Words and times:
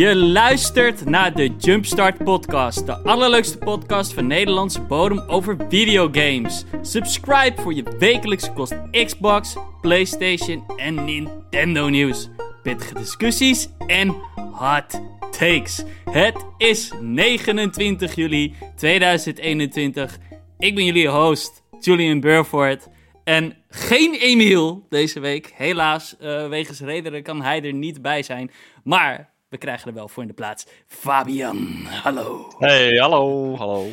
Je 0.00 0.16
luistert 0.16 1.04
naar 1.04 1.34
de 1.34 1.54
Jumpstart 1.58 2.24
Podcast, 2.24 2.86
de 2.86 2.96
allerleukste 2.96 3.58
podcast 3.58 4.12
van 4.12 4.26
Nederlandse 4.26 4.80
bodem 4.80 5.18
over 5.18 5.56
videogames. 5.68 6.64
Subscribe 6.82 7.62
voor 7.62 7.74
je 7.74 7.96
wekelijkse 7.98 8.52
kost 8.52 8.74
Xbox, 8.90 9.56
PlayStation 9.80 10.64
en 10.76 11.04
Nintendo 11.04 11.88
nieuws. 11.88 12.28
Pittige 12.62 12.94
discussies 12.94 13.68
en 13.86 14.08
hot 14.52 15.00
takes. 15.30 15.84
Het 16.10 16.46
is 16.58 16.92
29 17.00 18.14
juli 18.14 18.54
2021. 18.76 20.18
Ik 20.58 20.74
ben 20.74 20.84
jullie 20.84 21.08
host, 21.08 21.62
Julian 21.80 22.20
Burford. 22.20 22.88
En 23.24 23.56
geen 23.68 24.14
Emiel 24.14 24.86
deze 24.88 25.20
week. 25.20 25.52
Helaas, 25.54 26.16
uh, 26.20 26.48
wegens 26.48 26.80
redenen 26.80 27.22
kan 27.22 27.42
hij 27.42 27.62
er 27.62 27.72
niet 27.72 28.02
bij 28.02 28.22
zijn. 28.22 28.50
Maar 28.84 29.29
we 29.50 29.58
krijgen 29.58 29.88
er 29.88 29.94
wel 29.94 30.08
voor 30.08 30.22
in 30.22 30.28
de 30.28 30.34
plaats. 30.34 30.66
Fabian, 30.86 31.86
hallo. 32.02 32.52
Hey, 32.58 32.96
hallo, 32.96 33.56
hallo. 33.56 33.92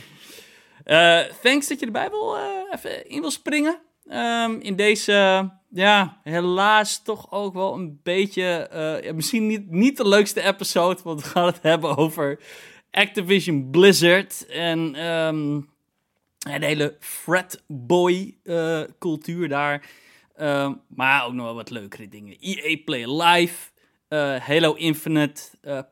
Uh, 0.86 1.20
thanks 1.42 1.68
dat 1.68 1.80
je 1.80 1.86
erbij 1.86 2.10
wil, 2.10 2.38
uh, 2.38 2.44
even 2.74 3.10
in 3.10 3.22
wil 3.22 3.32
springen. 3.32 3.80
Um, 4.10 4.60
in 4.60 4.76
deze, 4.76 5.50
ja, 5.70 6.20
helaas 6.24 7.04
toch 7.04 7.32
ook 7.32 7.54
wel 7.54 7.74
een 7.74 8.00
beetje, 8.04 8.70
ja, 9.04 9.14
misschien 9.14 9.48
niet, 9.48 9.72
niet 9.72 9.98
de 9.98 10.08
leukste 10.08 10.42
episode, 10.42 11.02
want 11.04 11.22
we 11.22 11.28
gaan 11.28 11.46
het 11.46 11.60
hebben 11.62 11.98
over 11.98 12.40
Activision 12.92 13.70
Blizzard 13.72 14.46
en 14.46 15.06
um, 15.06 15.70
de 16.38 16.66
hele 16.66 16.96
fratboy 17.00 18.38
cultuur 19.00 19.50
daar. 19.50 19.86
Uh, 20.42 20.72
maar 20.88 21.26
ook 21.26 21.34
nog 21.34 21.46
wel 21.46 21.56
wat 21.56 21.70
leukere 21.70 22.08
dingen. 22.08 22.38
EA 22.40 22.78
Play 22.86 23.22
Live, 23.22 23.70
uh, 24.10 24.36
Halo 24.36 24.74
Infinite, 24.74 25.42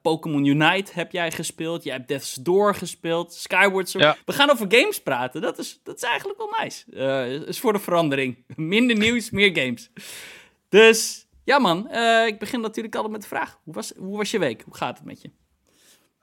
Pokémon 0.01 0.45
Unite 0.45 0.91
heb 0.93 1.11
jij 1.11 1.31
gespeeld. 1.31 1.83
Jij 1.83 1.95
hebt 1.95 2.07
Death's 2.07 2.33
Door 2.33 2.75
gespeeld, 2.75 3.33
Skyward 3.33 3.89
Sword. 3.89 4.05
Ja. 4.05 4.17
We 4.25 4.33
gaan 4.33 4.51
over 4.51 4.65
games 4.69 5.01
praten. 5.01 5.41
Dat 5.41 5.57
is, 5.57 5.79
dat 5.83 5.95
is 5.95 6.03
eigenlijk 6.03 6.37
wel 6.37 6.53
nice. 6.59 6.91
is 7.45 7.59
voor 7.59 7.73
de 7.73 7.79
verandering. 7.79 8.43
Minder 8.55 8.97
nieuws, 8.97 9.29
meer 9.29 9.57
games. 9.57 9.89
Dus 10.69 11.27
ja 11.43 11.59
man, 11.59 11.91
ik 12.27 12.39
begin 12.39 12.61
natuurlijk 12.61 12.95
altijd 12.95 13.13
met 13.13 13.21
de 13.21 13.27
vraag. 13.27 13.59
Hoe 13.63 13.73
was, 13.73 13.93
hoe 13.97 14.17
was 14.17 14.31
je 14.31 14.39
week? 14.39 14.61
Hoe 14.65 14.75
gaat 14.75 14.97
het 14.97 15.05
met 15.05 15.21
je? 15.21 15.29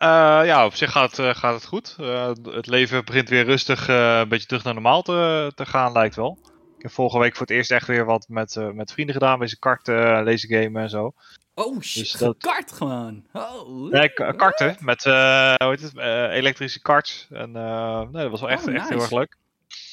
Uh, 0.02 0.08
ja, 0.44 0.64
op 0.64 0.74
zich 0.74 0.90
gaat, 0.90 1.18
uh, 1.18 1.34
gaat 1.34 1.54
het 1.54 1.66
goed. 1.66 1.96
Uh, 2.00 2.30
het 2.42 2.66
leven 2.66 3.04
begint 3.04 3.28
weer 3.28 3.44
rustig 3.44 3.88
een 3.88 4.28
beetje 4.28 4.46
terug 4.46 4.64
naar 4.64 4.74
normaal 4.74 5.02
te, 5.02 5.52
te 5.54 5.66
gaan, 5.66 5.92
lijkt 5.92 6.14
wel. 6.14 6.38
Ik 6.76 6.82
heb 6.82 6.90
vorige 6.90 7.18
week 7.18 7.36
voor 7.36 7.46
het 7.46 7.56
eerst 7.56 7.70
echt 7.70 7.86
weer 7.86 8.04
wat 8.04 8.26
met, 8.28 8.56
met 8.74 8.92
vrienden 8.92 9.14
gedaan. 9.14 9.38
Wezen 9.38 9.58
karten, 9.58 10.24
lezen 10.24 10.48
gamen 10.48 10.82
en 10.82 10.90
zo. 10.90 11.12
Oh 11.55 11.81
shit, 11.81 12.03
dus 12.03 12.12
dat... 12.12 12.36
kart 12.39 12.72
gewoon. 12.72 13.27
Oh, 13.33 13.91
nee, 13.91 14.12
karten 14.12 14.77
met 14.81 15.05
hoe 15.05 15.56
heet 15.59 15.83
het, 15.83 15.97
elektrische 16.33 16.81
karts. 16.81 17.27
En 17.31 17.53
nee, 17.53 18.22
dat 18.22 18.31
was 18.31 18.41
wel 18.41 18.50
echt, 18.50 18.69
oh, 18.69 18.75
echt 18.75 18.89
heel 18.89 19.00
erg 19.00 19.11
leuk. 19.11 19.36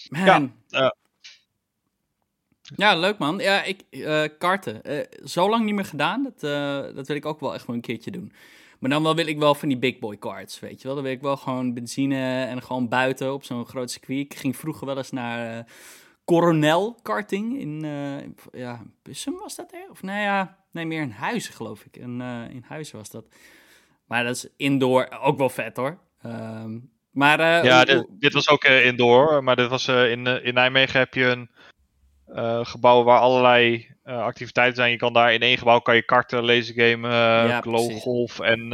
Man. 0.09 0.53
Ja, 0.67 0.95
ja, 2.75 2.95
leuk 2.95 3.17
man. 3.17 3.37
Ja, 3.37 3.63
ik, 3.63 3.83
karten. 4.37 4.81
zo 5.23 5.49
lang 5.49 5.65
niet 5.65 5.75
meer 5.75 5.85
gedaan. 5.85 6.23
Dat, 6.23 6.39
dat 6.95 7.07
wil 7.07 7.15
ik 7.15 7.25
ook 7.25 7.39
wel 7.39 7.53
echt 7.53 7.65
wel 7.65 7.75
een 7.75 7.81
keertje 7.81 8.11
doen. 8.11 8.33
Maar 8.79 8.89
dan 8.89 9.03
wel 9.03 9.15
wil 9.15 9.27
ik 9.27 9.39
wel 9.39 9.55
van 9.55 9.67
die 9.67 9.77
big 9.77 9.99
boy 9.99 10.17
cards, 10.17 10.59
weet 10.59 10.81
je 10.81 10.87
wel. 10.87 10.95
Dan 10.95 11.03
wil 11.03 11.13
ik 11.13 11.21
wel 11.21 11.37
gewoon 11.37 11.73
benzine 11.73 12.45
en 12.45 12.61
gewoon 12.61 12.87
buiten 12.87 13.33
op 13.33 13.43
zo'n 13.43 13.65
groot 13.65 13.91
circuit. 13.91 14.19
Ik 14.19 14.35
ging 14.35 14.57
vroeger 14.57 14.85
wel 14.85 14.97
eens 14.97 15.11
naar 15.11 15.57
uh, 15.57 15.63
Coronel 16.25 16.99
karting 17.01 17.59
in, 17.59 17.83
uh, 17.83 18.61
ja, 18.61 18.81
Bussum 19.03 19.37
was 19.37 19.55
dat 19.55 19.73
er? 19.73 19.89
Of 19.89 20.01
nee, 20.01 20.21
ja, 20.21 20.57
nee, 20.71 20.85
meer 20.85 21.01
in 21.01 21.11
Huizen 21.11 21.53
geloof 21.53 21.83
ik. 21.85 21.97
In, 21.97 22.19
uh, 22.19 22.49
in 22.49 22.65
Huizen 22.67 22.97
was 22.97 23.09
dat. 23.09 23.25
Maar 24.05 24.23
dat 24.23 24.35
is 24.35 24.47
indoor 24.57 25.09
ook 25.21 25.37
wel 25.37 25.49
vet 25.49 25.77
hoor. 25.77 25.99
Um, 26.25 26.91
maar, 27.11 27.65
ja, 27.65 27.83
dit, 27.85 28.05
dit, 28.09 28.33
was 28.33 28.49
ook 28.49 28.63
indoor. 28.63 29.43
Maar 29.43 29.55
dit 29.55 29.69
was, 29.69 29.87
in, 29.87 30.27
in 30.27 30.53
Nijmegen 30.53 30.99
heb 30.99 31.13
je 31.13 31.47
een 32.25 32.65
gebouw 32.65 33.03
waar 33.03 33.19
allerlei 33.19 33.87
activiteiten 34.03 34.75
zijn. 34.75 34.91
Je 34.91 34.97
kan 34.97 35.13
daar 35.13 35.33
in 35.33 35.41
één 35.41 35.57
gebouw 35.57 35.79
kan 35.79 35.95
je 35.95 36.05
karten, 36.05 36.45
laser 36.45 36.73
gamen, 36.73 37.11
uh, 37.11 37.47
ja, 37.47 37.61
golf 37.99 38.39
en 38.39 38.69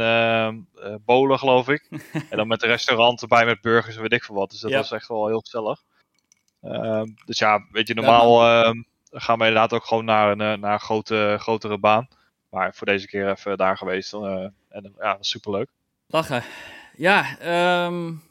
bowlen, 1.04 1.38
geloof 1.38 1.68
ik. 1.68 1.88
en 2.30 2.36
dan 2.36 2.48
met 2.48 2.62
een 2.62 2.68
restaurant 2.68 3.22
erbij 3.22 3.44
met 3.44 3.60
burgers 3.60 3.96
en 3.96 4.02
weet 4.02 4.12
ik 4.12 4.24
veel 4.24 4.34
wat. 4.34 4.50
Dus 4.50 4.60
dat 4.60 4.70
ja. 4.70 4.76
was 4.76 4.92
echt 4.92 5.08
wel 5.08 5.26
heel 5.26 5.40
gezellig. 5.40 5.82
Ehm, 6.62 7.06
dus 7.24 7.38
ja, 7.38 7.66
weet 7.70 7.88
je, 7.88 7.94
normaal 7.94 8.44
ja, 8.44 8.74
gaan 9.10 9.38
we 9.38 9.44
inderdaad 9.46 9.72
ook 9.72 9.84
gewoon 9.84 10.04
naar 10.04 10.30
een, 10.30 10.60
naar 10.60 10.72
een 10.72 10.80
grote, 10.80 11.36
grotere 11.40 11.78
baan. 11.78 12.08
Maar 12.48 12.74
voor 12.74 12.86
deze 12.86 13.06
keer 13.06 13.30
even 13.30 13.56
daar 13.56 13.76
geweest. 13.76 14.12
en 14.12 14.94
ja, 14.98 15.16
superleuk. 15.20 15.70
Lachen. 16.06 16.42
Ja, 16.96 17.38
um, 17.86 18.22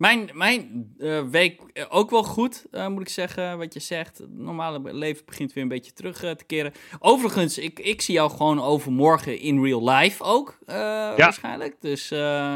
mijn, 0.00 0.30
mijn 0.32 0.94
uh, 0.98 1.22
week 1.22 1.86
ook 1.88 2.10
wel 2.10 2.22
goed, 2.22 2.66
uh, 2.72 2.88
moet 2.88 3.00
ik 3.00 3.08
zeggen, 3.08 3.58
wat 3.58 3.74
je 3.74 3.80
zegt. 3.80 4.18
Het 4.18 4.32
normale 4.32 4.94
leven 4.94 5.24
begint 5.26 5.52
weer 5.52 5.62
een 5.62 5.68
beetje 5.68 5.92
terug 5.92 6.18
te 6.18 6.44
keren. 6.46 6.72
Overigens, 6.98 7.58
ik, 7.58 7.78
ik 7.78 8.00
zie 8.00 8.14
jou 8.14 8.30
gewoon 8.30 8.62
overmorgen 8.62 9.38
in 9.38 9.62
real 9.62 9.88
life 9.88 10.22
ook, 10.22 10.58
ja. 10.66 11.16
waarschijnlijk. 11.16 11.76
Dus 11.80 12.08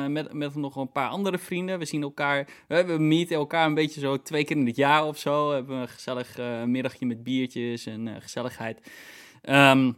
met, 0.09 0.33
met 0.33 0.55
nog 0.55 0.77
een 0.77 0.93
paar 0.93 1.09
andere 1.09 1.39
vrienden. 1.39 1.79
We 1.79 1.85
zien 1.85 2.03
elkaar, 2.03 2.49
we 2.69 2.97
meeten 2.99 3.37
elkaar 3.37 3.67
een 3.67 3.75
beetje 3.75 4.01
zo 4.01 4.23
twee 4.23 4.45
keer 4.45 4.57
in 4.57 4.67
het 4.67 4.77
jaar 4.77 5.07
of 5.07 5.19
zo. 5.19 5.49
We 5.49 5.55
hebben 5.55 5.77
een 5.77 5.89
gezellig 5.89 6.39
middagje 6.67 7.07
met 7.07 7.23
biertjes 7.23 7.87
en 7.87 8.23
gezelligheid. 8.23 8.91
Um, 9.43 9.97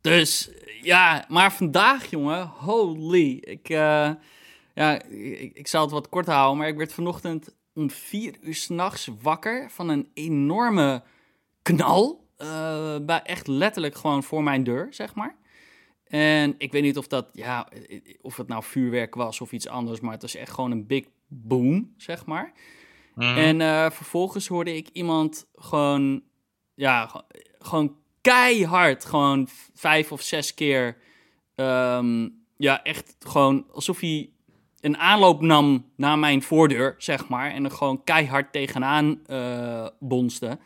dus 0.00 0.50
ja, 0.82 1.24
maar 1.28 1.52
vandaag, 1.52 2.10
jongen, 2.10 2.46
holy, 2.46 3.36
ik... 3.40 3.68
Ja, 4.74 5.02
ik, 5.02 5.56
ik 5.56 5.66
zal 5.66 5.82
het 5.82 5.90
wat 5.90 6.08
kort 6.08 6.26
houden, 6.26 6.58
maar 6.58 6.68
ik 6.68 6.76
werd 6.76 6.92
vanochtend 6.92 7.56
om 7.74 7.90
vier 7.90 8.34
uur 8.40 8.54
s'nachts 8.54 9.08
wakker 9.22 9.70
van 9.70 9.88
een 9.88 10.10
enorme 10.14 11.02
knal. 11.62 12.20
Uh, 12.38 12.96
bij 13.02 13.22
echt 13.22 13.46
letterlijk 13.46 13.94
gewoon 13.94 14.22
voor 14.22 14.42
mijn 14.42 14.64
deur, 14.64 14.86
zeg 14.90 15.14
maar. 15.14 15.36
En 16.04 16.54
ik 16.58 16.72
weet 16.72 16.82
niet 16.82 16.98
of 16.98 17.06
dat, 17.06 17.28
ja, 17.32 17.68
of 18.20 18.36
het 18.36 18.48
nou 18.48 18.62
vuurwerk 18.62 19.14
was 19.14 19.40
of 19.40 19.52
iets 19.52 19.68
anders, 19.68 20.00
maar 20.00 20.12
het 20.12 20.22
was 20.22 20.34
echt 20.34 20.50
gewoon 20.52 20.70
een 20.70 20.86
big 20.86 21.04
boom, 21.26 21.94
zeg 21.96 22.26
maar. 22.26 22.52
Mm. 23.14 23.36
En 23.36 23.60
uh, 23.60 23.90
vervolgens 23.90 24.46
hoorde 24.46 24.76
ik 24.76 24.88
iemand 24.92 25.46
gewoon, 25.54 26.22
ja, 26.74 27.24
gewoon 27.58 27.96
keihard, 28.20 29.04
gewoon 29.04 29.48
vijf 29.74 30.12
of 30.12 30.22
zes 30.22 30.54
keer, 30.54 30.96
um, 31.54 32.44
ja, 32.56 32.82
echt 32.82 33.16
gewoon 33.18 33.66
alsof 33.70 34.00
hij 34.00 34.30
een 34.82 34.98
aanloop 34.98 35.40
nam 35.40 35.90
naar 35.96 36.18
mijn 36.18 36.42
voordeur, 36.42 36.94
zeg 36.98 37.28
maar. 37.28 37.50
En 37.50 37.64
er 37.64 37.70
gewoon 37.70 38.04
keihard 38.04 38.52
tegenaan 38.52 39.20
uh, 39.26 39.86
bonste. 39.98 40.58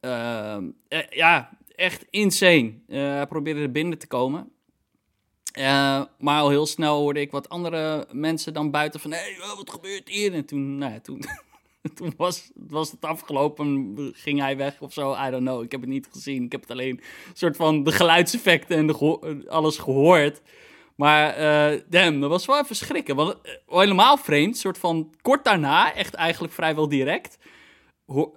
Uh, 0.00 0.56
uh, 0.88 0.98
ja, 1.10 1.58
echt 1.74 2.06
insane. 2.10 2.74
hij 2.86 3.26
probeerde 3.26 3.60
er 3.60 3.72
binnen 3.72 3.98
te 3.98 4.06
komen. 4.06 4.50
maar 6.18 6.40
al 6.40 6.48
heel 6.48 6.66
snel 6.66 6.98
hoorde 6.98 7.20
ik 7.20 7.30
wat 7.30 7.48
andere 7.48 8.06
mensen 8.12 8.54
dan 8.54 8.70
buiten 8.70 9.00
van... 9.00 9.12
Hé, 9.12 9.20
wat 9.56 9.70
gebeurt 9.70 10.08
hier? 10.08 10.34
En 10.34 10.44
toen, 10.44 10.78
nou 10.78 10.92
ja, 10.92 11.00
toen, 11.00 11.22
toen 11.94 12.12
was, 12.16 12.50
was 12.54 12.90
het 12.90 13.04
afgelopen, 13.04 13.94
ging 14.14 14.40
hij 14.40 14.56
weg 14.56 14.80
of 14.80 14.92
zo. 14.92 15.12
I 15.26 15.30
don't 15.30 15.44
know, 15.44 15.62
ik 15.62 15.72
heb 15.72 15.80
het 15.80 15.90
niet 15.90 16.08
gezien. 16.10 16.44
Ik 16.44 16.52
heb 16.52 16.60
het 16.60 16.70
alleen 16.70 17.00
soort 17.32 17.56
van 17.56 17.82
de 17.82 17.92
geluidseffecten 17.92 18.76
en 18.76 18.86
de 18.86 19.44
alles 19.48 19.78
gehoord... 19.78 20.40
Maar 20.98 21.38
uh, 21.40 21.80
damn, 21.88 22.20
dat 22.20 22.30
was 22.30 22.46
wel 22.46 22.60
even 22.62 22.76
schrikken. 22.76 23.16
Want 23.16 23.36
uh, 23.42 23.78
helemaal 23.78 24.16
vreemd, 24.16 24.56
soort 24.56 24.78
van 24.78 25.14
kort 25.22 25.44
daarna, 25.44 25.94
echt 25.94 26.14
eigenlijk 26.14 26.52
vrijwel 26.52 26.88
direct. 26.88 27.38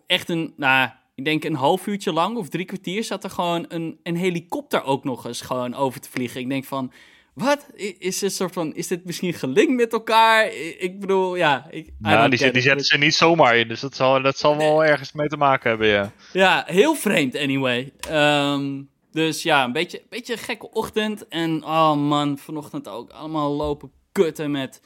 Echt 0.07 0.29
een, 0.29 0.53
nou, 0.57 0.89
ik 1.15 1.25
denk 1.25 1.43
een 1.43 1.55
half 1.55 1.87
uurtje 1.87 2.13
lang 2.13 2.37
of 2.37 2.49
drie 2.49 2.65
kwartier 2.65 3.03
zat 3.03 3.23
er 3.23 3.29
gewoon 3.29 3.65
een, 3.67 3.99
een 4.03 4.15
helikopter 4.15 4.83
ook 4.83 5.03
nog 5.03 5.25
eens 5.25 5.41
gewoon 5.41 5.73
over 5.73 6.01
te 6.01 6.09
vliegen. 6.09 6.41
Ik 6.41 6.49
denk 6.49 6.65
van, 6.65 6.91
wat? 7.33 7.65
Is 7.97 8.19
dit 8.19 8.33
soort 8.33 8.53
van, 8.53 8.75
is 8.75 8.87
dit 8.87 9.05
misschien 9.05 9.33
gelinkt 9.33 9.73
met 9.73 9.93
elkaar? 9.93 10.53
Ik 10.79 10.99
bedoel, 10.99 11.35
ja. 11.35 11.67
Ik, 11.69 11.89
nou, 11.99 12.29
die, 12.29 12.51
die 12.51 12.61
zetten 12.61 12.85
ze 12.85 12.97
niet 12.97 13.15
zomaar 13.15 13.57
in, 13.57 13.67
dus 13.67 13.79
dat 13.79 13.95
zal, 13.95 14.21
dat 14.21 14.37
zal 14.37 14.57
wel 14.57 14.85
ergens 14.85 15.11
mee 15.11 15.27
te 15.27 15.37
maken 15.37 15.69
hebben, 15.69 15.87
ja. 15.87 16.11
Ja, 16.33 16.63
heel 16.67 16.95
vreemd 16.95 17.37
anyway. 17.37 17.93
Um, 18.11 18.89
dus 19.11 19.43
ja, 19.43 19.63
een 19.63 19.71
beetje, 19.71 20.03
beetje 20.09 20.33
een 20.33 20.39
gekke 20.39 20.71
ochtend. 20.71 21.27
En 21.27 21.63
oh 21.63 21.95
man, 21.95 22.37
vanochtend 22.37 22.87
ook 22.87 23.09
allemaal 23.09 23.51
lopen 23.51 23.91
kutten 24.11 24.51
met. 24.51 24.81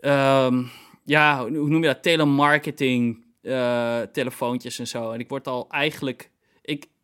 Um, 0.00 0.70
ja, 1.04 1.40
hoe 1.40 1.68
noem 1.68 1.82
je 1.82 1.86
dat? 1.86 2.02
Telemarketing, 2.02 3.24
uh, 3.42 4.00
telefoontjes 4.00 4.78
en 4.78 4.86
zo. 4.86 5.10
En 5.10 5.20
ik 5.20 5.28
word 5.28 5.46
al 5.46 5.66
eigenlijk. 5.70 6.30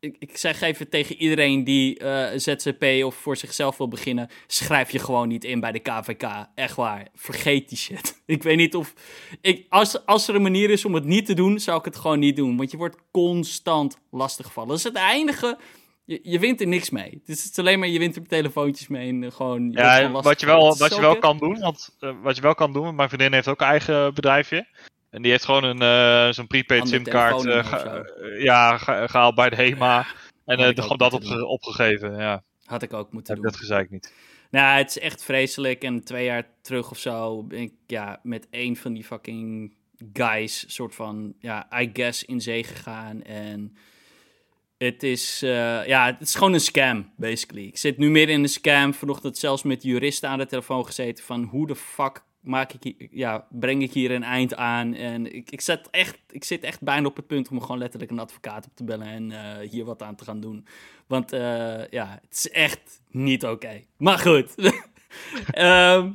Ik, 0.00 0.16
ik, 0.18 0.36
zeg 0.36 0.60
even 0.60 0.88
tegen 0.88 1.16
iedereen 1.16 1.64
die 1.64 2.02
uh, 2.02 2.32
een 2.32 2.40
ZZP 2.40 3.04
of 3.04 3.14
voor 3.14 3.36
zichzelf 3.36 3.76
wil 3.76 3.88
beginnen: 3.88 4.28
schrijf 4.46 4.90
je 4.90 4.98
gewoon 4.98 5.28
niet 5.28 5.44
in 5.44 5.60
bij 5.60 5.72
de 5.72 5.78
KVK. 5.78 6.46
Echt 6.54 6.76
waar. 6.76 7.08
Vergeet 7.14 7.68
die 7.68 7.78
shit. 7.78 8.22
ik 8.26 8.42
weet 8.42 8.56
niet 8.56 8.74
of. 8.74 8.94
Ik, 9.40 9.66
als, 9.68 10.06
als 10.06 10.28
er 10.28 10.34
een 10.34 10.42
manier 10.42 10.70
is 10.70 10.84
om 10.84 10.94
het 10.94 11.04
niet 11.04 11.26
te 11.26 11.34
doen, 11.34 11.60
zou 11.60 11.78
ik 11.78 11.84
het 11.84 11.96
gewoon 11.96 12.18
niet 12.18 12.36
doen. 12.36 12.56
Want 12.56 12.70
je 12.70 12.76
wordt 12.76 12.96
constant 13.10 13.98
lastiggevallen. 14.10 14.68
Dat 14.68 14.78
is 14.78 14.84
het 14.84 14.98
enige 15.12 15.58
je, 16.08 16.20
je 16.22 16.38
wint 16.38 16.60
er 16.60 16.66
niks 16.66 16.90
mee. 16.90 17.10
Het 17.10 17.36
is, 17.36 17.42
het 17.42 17.52
is 17.52 17.58
alleen 17.58 17.78
maar 17.78 17.88
je 17.88 17.98
wint 17.98 18.16
er 18.16 18.26
telefoontjes 18.26 18.88
mee 18.88 19.08
en 19.08 19.32
gewoon... 19.32 19.60
je 19.60 19.66
wordt 19.66 19.78
Ja, 19.78 19.96
gewoon 19.96 20.22
wat 20.22 20.40
je 20.40 20.46
wel, 20.46 20.54
gevallen. 20.54 20.78
wat 20.78 20.94
je 20.94 21.00
wel 21.00 21.18
kan 21.18 21.38
doen, 21.38 21.58
want 21.58 21.96
eh, 22.00 22.10
wat 22.22 22.36
je 22.36 22.42
wel 22.42 22.54
kan 22.54 22.72
doen, 22.72 22.94
mijn 22.94 23.08
vriendin 23.08 23.32
heeft 23.32 23.48
ook 23.48 23.60
een 23.60 23.66
eigen 23.66 24.14
bedrijfje. 24.14 24.66
En 25.10 25.22
die 25.22 25.30
heeft 25.30 25.44
gewoon 25.44 25.64
een 25.64 25.82
eh, 25.82 26.32
zo'n 26.32 26.46
prepaid 26.46 26.88
simkaart 26.88 27.40
ge- 27.42 28.14
eh, 28.32 28.42
ja, 28.42 28.78
ge- 28.78 29.04
gehaald 29.08 29.34
bij 29.34 29.50
de 29.50 29.56
HEMA. 29.56 30.06
En 30.44 30.58
gewoon 30.58 30.98
dat 30.98 31.10
moeten 31.12 31.12
opge- 31.30 31.34
doen. 31.34 31.46
opgegeven. 31.48 32.16
Ja, 32.18 32.42
Had 32.64 32.82
ik 32.82 32.92
ook 32.92 33.12
moeten 33.12 33.34
heb 33.34 33.42
doen. 33.42 33.52
dat 33.52 33.60
gezeik 33.60 33.90
niet. 33.90 34.14
Nou, 34.50 34.78
het 34.78 34.88
is 34.90 34.98
echt 34.98 35.24
vreselijk. 35.24 35.82
En 35.82 36.04
twee 36.04 36.24
jaar 36.24 36.46
terug 36.62 36.90
of 36.90 36.98
zo 36.98 37.42
ben 37.42 37.58
ik 37.60 37.72
ja, 37.86 38.20
met 38.22 38.46
een 38.50 38.76
van 38.76 38.92
die 38.92 39.04
fucking 39.04 39.74
guys, 40.12 40.64
soort 40.74 40.94
van, 40.94 41.34
ja, 41.40 41.80
I 41.80 41.90
guess, 41.92 42.24
in 42.24 42.40
zee 42.40 42.64
gegaan. 42.64 43.22
En 43.22 43.76
het 44.78 45.02
is, 45.02 45.40
ja, 45.40 46.06
het 46.06 46.20
is 46.20 46.34
gewoon 46.34 46.52
een 46.52 46.60
scam, 46.60 47.12
basically. 47.16 47.66
Ik 47.66 47.78
zit 47.78 47.98
nu 47.98 48.10
midden 48.10 48.34
in 48.36 48.42
een 48.42 48.48
scam. 48.48 48.94
Vanochtend 48.94 49.38
zelfs 49.38 49.62
met 49.62 49.82
juristen 49.82 50.28
aan 50.28 50.38
de 50.38 50.46
telefoon 50.46 50.86
gezeten 50.86 51.24
van 51.24 51.42
hoe 51.42 51.66
de 51.66 51.76
fuck 51.76 52.22
maak 52.40 52.72
ik 52.72 52.82
hier, 52.82 53.08
ja, 53.10 53.46
breng 53.50 53.82
ik 53.82 53.92
hier 53.92 54.10
een 54.10 54.22
eind 54.22 54.56
aan. 54.56 54.94
En 54.94 55.34
ik, 55.34 55.50
ik, 55.50 55.60
zet 55.60 55.88
echt, 55.90 56.18
ik 56.30 56.44
zit 56.44 56.62
echt 56.62 56.80
bijna 56.80 57.06
op 57.06 57.16
het 57.16 57.26
punt 57.26 57.48
om 57.48 57.60
gewoon 57.60 57.78
letterlijk 57.78 58.10
een 58.10 58.18
advocaat 58.18 58.66
op 58.66 58.72
te 58.74 58.84
bellen 58.84 59.06
en 59.06 59.32
eh, 59.32 59.68
hier 59.70 59.84
wat 59.84 60.02
aan 60.02 60.14
te 60.14 60.24
gaan 60.24 60.40
doen. 60.40 60.66
Want 61.06 61.32
eh, 61.32 61.88
ja, 61.90 62.18
het 62.22 62.36
is 62.36 62.50
echt 62.50 63.00
niet 63.10 63.44
oké. 63.44 63.82
Maar 63.96 64.18
goed. 64.18 64.54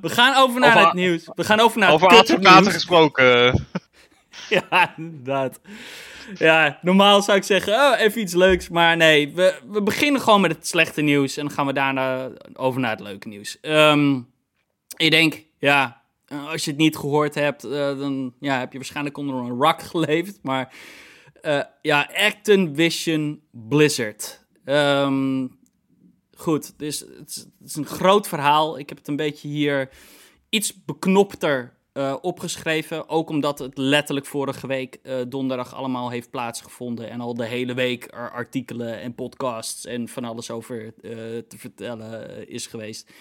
We 0.01 0.09
gaan 0.09 0.35
over 0.35 0.59
naar 0.59 0.75
Over- 0.75 0.85
het 0.85 0.93
nieuws. 0.93 1.29
We 1.35 1.43
gaan 1.43 1.59
over 1.59 1.79
naar 1.79 1.91
Over 1.91 2.09
het 2.09 2.19
advocaten 2.19 2.71
gesproken. 2.71 3.53
Ja, 4.49 4.93
inderdaad. 4.97 5.59
Ja, 6.37 6.79
normaal 6.81 7.21
zou 7.21 7.37
ik 7.37 7.43
zeggen, 7.43 7.73
oh, 7.73 7.99
even 7.99 8.21
iets 8.21 8.33
leuks. 8.33 8.69
Maar 8.69 8.97
nee, 8.97 9.33
we, 9.33 9.59
we 9.67 9.81
beginnen 9.83 10.21
gewoon 10.21 10.41
met 10.41 10.51
het 10.51 10.67
slechte 10.67 11.01
nieuws. 11.01 11.37
En 11.37 11.45
dan 11.45 11.53
gaan 11.53 11.65
we 11.65 11.73
daarna 11.73 12.29
over 12.53 12.81
naar 12.81 12.91
het 12.91 12.99
leuke 12.99 13.27
nieuws. 13.27 13.59
Ehm, 13.61 14.19
ik 14.97 15.11
denk, 15.11 15.43
ja, 15.59 16.01
als 16.33 16.63
je 16.65 16.69
het 16.69 16.79
niet 16.79 16.97
gehoord 16.97 17.35
hebt, 17.35 17.63
eh, 17.63 17.71
dan 17.99 18.33
ja, 18.39 18.59
heb 18.59 18.71
je 18.71 18.77
waarschijnlijk 18.77 19.17
onder 19.17 19.35
een 19.35 19.61
rock 19.61 19.81
geleefd. 19.91 20.39
Maar 20.41 20.75
eh, 21.41 21.61
ja, 21.81 22.09
Activision 22.13 23.41
Blizzard. 23.51 24.45
Ehm, 24.65 25.47
goed, 26.35 26.79
dus 26.79 26.99
het 26.99 27.47
is, 27.63 27.75
een 27.75 27.85
groot 27.85 28.27
verhaal. 28.27 28.79
Ik 28.79 28.89
heb 28.89 28.97
het 28.97 29.07
een 29.07 29.15
beetje 29.15 29.47
hier 29.47 29.89
iets 30.49 30.83
beknopter 30.83 31.73
eh, 31.93 32.15
opgeschreven. 32.21 33.09
Ook 33.09 33.29
omdat 33.29 33.59
het 33.59 33.77
letterlijk 33.77 34.25
vorige 34.25 34.67
week 34.67 34.99
eh, 35.03 35.15
donderdag 35.27 35.75
allemaal 35.75 36.09
heeft 36.09 36.29
plaatsgevonden. 36.29 37.09
En 37.09 37.21
al 37.21 37.33
de 37.33 37.45
hele 37.45 37.73
week 37.73 38.07
er 38.13 38.31
artikelen 38.31 38.99
en 38.99 39.15
podcasts 39.15 39.85
en 39.85 40.07
van 40.07 40.23
alles 40.23 40.51
over 40.51 40.85
eh, 40.85 41.11
te 41.47 41.57
vertellen 41.57 42.37
eh, 42.37 42.53
is 42.53 42.67
geweest. 42.67 43.11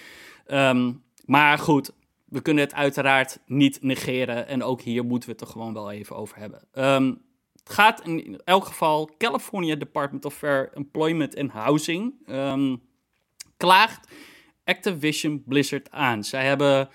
Ehm, 0.47 0.93
maar 1.25 1.59
goed, 1.59 1.93
we 2.33 2.41
kunnen 2.43 2.65
het 2.65 2.75
uiteraard 2.75 3.39
niet 3.47 3.83
negeren. 3.83 4.49
En 4.49 4.63
ook 4.63 4.81
hier 4.81 5.05
moeten 5.05 5.29
we 5.29 5.35
het 5.35 5.45
er 5.45 5.53
gewoon 5.53 5.73
wel 5.73 5.91
even 5.91 6.17
over 6.17 6.39
hebben. 6.39 6.63
Ehm, 6.73 7.15
het 7.53 7.73
gaat 7.73 8.07
in 8.07 8.41
elk 8.45 8.65
geval 8.65 9.11
California 9.19 9.75
Department 9.75 10.25
of 10.25 10.35
Fair 10.35 10.71
Employment 10.75 11.37
and 11.37 11.51
Housing. 11.51 12.15
ehm, 12.27 12.77
klaagt 13.57 14.09
Activision 14.65 15.43
Blizzard 15.47 15.91
aan. 15.91 16.25
Zij 16.25 16.47
hebben 16.47 16.89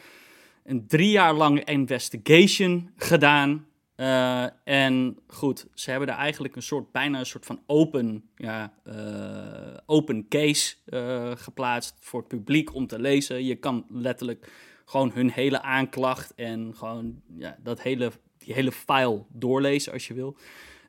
een 0.64 0.88
drie 0.88 1.10
jaar 1.10 1.34
lange 1.34 1.64
investigation 1.64 2.92
gedaan. 2.96 3.66
Eh, 3.96 4.46
en 4.64 5.20
goed, 5.28 5.68
ze 5.74 5.90
hebben 5.90 6.10
er 6.10 6.16
eigenlijk 6.16 6.56
een 6.56 6.62
soort, 6.62 6.92
bijna 6.92 7.20
een 7.20 7.26
soort 7.26 7.46
van 7.46 7.62
open, 7.66 8.30
ja, 8.36 8.74
eh, 8.84 9.78
open 9.86 10.28
case 10.28 10.76
eh, 10.86 11.32
geplaatst 11.36 11.96
voor 12.00 12.20
het 12.20 12.28
publiek 12.28 12.74
om 12.74 12.88
te 12.88 13.00
lezen. 13.00 13.46
Je 13.46 13.56
kan 13.56 13.86
letterlijk 13.90 14.52
gewoon 14.90 15.12
hun 15.14 15.32
hele 15.32 15.62
aanklacht 15.62 16.34
en 16.36 16.74
gewoon 16.78 17.22
ja, 17.38 17.58
dat 17.64 17.82
hele, 17.82 18.12
die 18.38 18.54
hele 18.54 18.72
file 18.72 19.24
doorlezen 19.30 19.94
als 19.94 20.08
je 20.08 20.14
wil. 20.14 20.38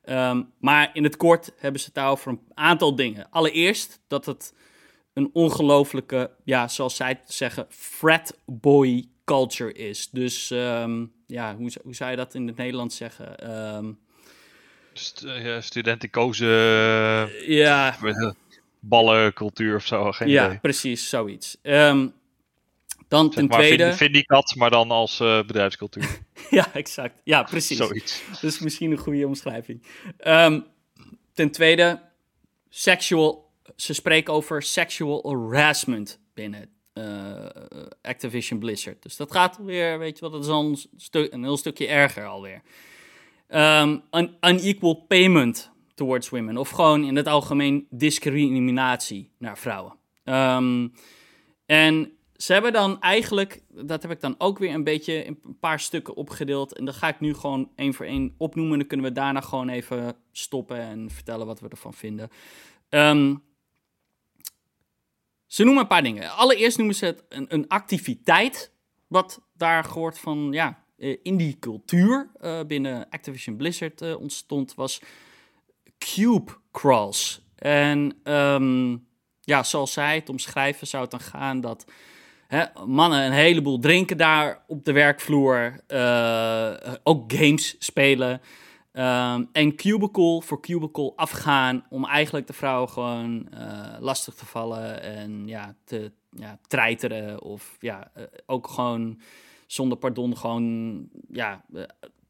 Ehm, 0.04 0.42
maar 0.58 0.90
in 0.92 1.04
het 1.04 1.16
kort 1.16 1.52
hebben 1.56 1.80
ze 1.80 1.86
het 1.86 1.94
daar 1.94 2.10
over 2.10 2.30
een 2.32 2.40
aantal 2.54 2.94
dingen. 2.94 3.30
Allereerst 3.30 4.00
dat 4.08 4.26
het 4.26 4.54
een 5.12 5.30
ongelofelijke, 5.32 6.30
ja, 6.44 6.68
zoals 6.68 6.96
zij 6.96 7.08
het 7.08 7.32
zeggen, 7.32 7.66
frat 7.68 8.38
boy 8.46 9.08
culture 9.24 9.72
is. 9.72 10.08
Dus 10.10 10.50
ehm, 10.50 11.04
ja, 11.26 11.56
hoe, 11.56 11.70
zou- 11.70 11.84
hoe 11.84 11.94
zou 11.94 12.10
je 12.10 12.16
dat 12.16 12.34
in 12.34 12.46
het 12.46 12.56
Nederlands 12.56 12.96
zeggen? 12.96 13.38
Ehm, 13.38 13.92
St 14.92 15.20
ja, 15.26 15.60
studenticoze 15.60 16.46
ja, 17.46 17.96
eh, 18.02 18.30
ballencultuur 18.80 19.74
of 19.76 19.86
zo, 19.86 20.12
geen 20.12 20.28
ja, 20.28 20.46
idee. 20.46 20.58
precies, 20.58 21.08
zoiets. 21.08 21.56
Ehm, 21.62 22.08
dan 23.08 23.30
ten 23.30 23.46
maar 23.46 23.58
tweede... 23.58 23.84
Vind, 23.84 23.96
Vindicat, 23.96 24.54
maar 24.56 24.70
dan 24.70 24.90
als 24.90 25.20
eh, 25.20 25.38
bedrijfscultuur. 25.42 26.08
Ja, 26.50 26.74
exact. 26.74 27.20
Ja, 27.24 27.42
precies. 27.42 27.76
Zoiets. 27.76 28.22
Dat 28.40 28.42
is 28.42 28.58
misschien 28.58 28.90
een 28.90 28.98
goede 28.98 29.26
omschrijving. 29.26 29.82
Ehm, 30.18 30.60
ten 31.32 31.50
tweede, 31.50 32.00
sexual, 32.68 33.50
ze 33.76 33.94
spreken 33.94 34.32
over 34.32 34.62
sexual 34.62 35.22
harassment 35.30 36.20
binnen 36.34 36.68
eh, 36.92 37.46
Activision 38.02 38.58
Blizzard. 38.58 39.02
Dus 39.02 39.16
dat 39.16 39.32
gaat 39.32 39.58
weer, 39.64 39.98
weet 39.98 40.18
je 40.18 40.20
wat, 40.20 40.32
dat 40.32 40.44
is 40.44 40.50
al 40.50 40.64
een, 40.64 40.78
stu- 40.96 41.28
een 41.30 41.42
heel 41.42 41.56
stukje 41.56 41.86
erger 41.86 42.26
alweer. 42.26 42.62
Ehm 43.48 43.96
un- 44.10 44.36
unequal 44.40 44.94
payment 44.94 45.70
towards 45.94 46.28
women. 46.28 46.56
Of 46.56 46.68
gewoon 46.70 47.04
in 47.04 47.16
het 47.16 47.26
algemeen 47.26 47.86
discriminatie 47.90 49.30
naar 49.38 49.58
vrouwen. 49.58 49.94
Ehm, 50.24 50.88
en 51.66 52.12
ze 52.38 52.52
hebben 52.52 52.72
dan 52.72 53.00
eigenlijk, 53.00 53.62
dat 53.68 54.02
heb 54.02 54.10
ik 54.10 54.20
dan 54.20 54.34
ook 54.38 54.58
weer 54.58 54.74
een 54.74 54.84
beetje 54.84 55.24
in 55.24 55.38
een 55.44 55.58
paar 55.58 55.80
stukken 55.80 56.14
opgedeeld. 56.14 56.76
En 56.76 56.84
dat 56.84 56.94
ga 56.94 57.08
ik 57.08 57.20
nu 57.20 57.34
gewoon 57.34 57.70
één 57.74 57.94
voor 57.94 58.06
één 58.06 58.34
opnoemen. 58.36 58.78
Dan 58.78 58.86
kunnen 58.86 59.06
we 59.06 59.12
daarna 59.12 59.40
gewoon 59.40 59.68
even 59.68 60.16
stoppen 60.32 60.80
en 60.80 61.10
vertellen 61.10 61.46
wat 61.46 61.60
we 61.60 61.68
ervan 61.68 61.94
vinden. 61.94 62.28
Ehm, 62.88 63.34
ze 65.46 65.64
noemen 65.64 65.82
een 65.82 65.88
paar 65.88 66.02
dingen. 66.02 66.30
Allereerst 66.30 66.76
noemen 66.76 66.94
ze 66.94 67.04
het 67.04 67.24
een, 67.28 67.68
activiteit. 67.68 68.72
Wat 69.06 69.40
daar 69.54 69.84
gehoord 69.84 70.18
van, 70.18 70.48
ja, 70.52 70.84
eh, 70.96 71.16
in 71.22 71.36
die 71.36 71.58
cultuur 71.58 72.30
eh, 72.40 72.60
binnen 72.66 73.08
Activision 73.08 73.56
Blizzard 73.56 74.00
eh, 74.02 74.20
ontstond, 74.20 74.74
was 74.74 75.00
cube 75.98 76.52
crawls. 76.72 77.40
En 77.54 78.18
ehm, 78.22 78.96
ja, 79.40 79.62
zoals 79.62 79.92
zij 79.92 80.14
het 80.14 80.28
omschrijven, 80.28 80.86
zou 80.86 81.02
het 81.02 81.10
dan 81.10 81.20
gaan 81.20 81.60
dat 81.60 81.84
mannen 82.86 83.24
een 83.24 83.32
heleboel 83.32 83.78
drinken 83.78 84.16
daar 84.16 84.64
op 84.66 84.84
de 84.84 84.92
werkvloer, 84.92 85.80
eh, 85.86 86.94
ook 87.02 87.32
games 87.32 87.76
spelen. 87.78 88.40
ehm, 88.92 89.44
en 89.52 89.76
cubicle 89.76 90.42
voor 90.42 90.60
cubicle 90.60 91.12
afgaan 91.16 91.84
om 91.88 92.04
eigenlijk 92.04 92.46
de 92.46 92.52
vrouw 92.52 92.86
gewoon 92.86 93.48
eh, 93.50 93.96
lastig 94.00 94.34
te 94.34 94.46
vallen 94.46 95.02
en 95.02 95.46
ja, 95.46 95.74
te 95.84 96.12
ja, 96.30 96.58
treiteren 96.66 97.42
of 97.42 97.76
ja, 97.80 98.10
eh, 98.14 98.22
ook 98.46 98.66
gewoon 98.68 99.20
zonder 99.66 99.98
pardon 99.98 100.36
gewoon 100.36 101.08
ja, 101.30 101.64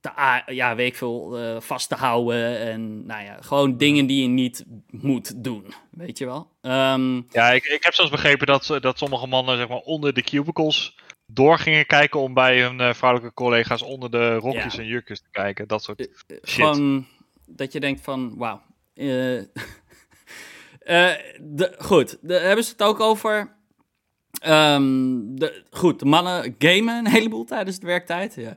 te, 0.01 0.11
ja, 0.55 0.75
weet 0.75 0.87
ik 0.89 0.97
veel, 0.97 1.39
eh, 1.39 1.61
vast 1.61 1.89
te 1.89 1.95
houden 1.95 2.59
en 2.59 3.07
nou 3.07 3.25
ja, 3.25 3.37
gewoon 3.41 3.77
dingen 3.77 4.07
die 4.07 4.23
je 4.23 4.29
niet 4.29 4.65
moet 4.91 5.45
doen, 5.45 5.65
weet 5.91 6.19
je 6.19 6.25
wel. 6.27 6.51
Ehm, 6.61 7.17
Ja, 7.31 7.51
ik, 7.53 7.65
ik 7.65 7.85
heb 7.85 7.95
zelfs 7.95 8.11
begrepen 8.11 8.47
dat, 8.47 8.71
eh, 8.71 8.81
dat 8.81 8.99
sommige 8.99 9.27
mannen 9.27 9.57
zeg 9.57 9.69
maar, 9.69 9.79
onder 9.79 10.15
de 10.15 10.23
cubicles 10.23 10.99
door 11.27 11.59
gingen 11.59 11.87
kijken 11.87 12.21
om 12.21 12.35
bij 12.35 12.63
hun 12.63 12.81
eh, 12.81 12.95
vrouwelijke 12.95 13.35
collega's 13.35 13.83
onder 13.83 14.11
de 14.11 14.35
rokjes 14.35 14.75
Ja. 14.75 14.81
en 14.81 14.87
jurkjes 14.87 15.21
te 15.21 15.29
kijken. 15.31 15.69
Dat 15.69 15.83
soort 15.83 16.09
shit. 16.29 16.39
Gewoon 16.43 17.07
dat 17.47 17.73
je 17.73 17.81
denkt 17.81 18.01
van, 18.01 18.37
wauw. 18.37 18.63
eh, 18.95 19.37
eh, 19.39 19.45
de, 21.41 21.75
goed, 21.79 22.19
daar 22.21 22.43
hebben 22.43 22.65
ze 22.65 22.71
het 22.73 22.83
ook 22.83 23.01
over. 23.01 23.57
Ehm, 24.41 25.17
de, 25.35 25.63
goed, 25.71 25.99
de 25.99 26.05
mannen 26.05 26.55
gamen 26.59 26.95
een 26.97 27.09
heleboel 27.09 27.45
tijdens 27.45 27.79
de 27.79 27.87
werktijd. 27.87 28.35
Ja. 28.35 28.57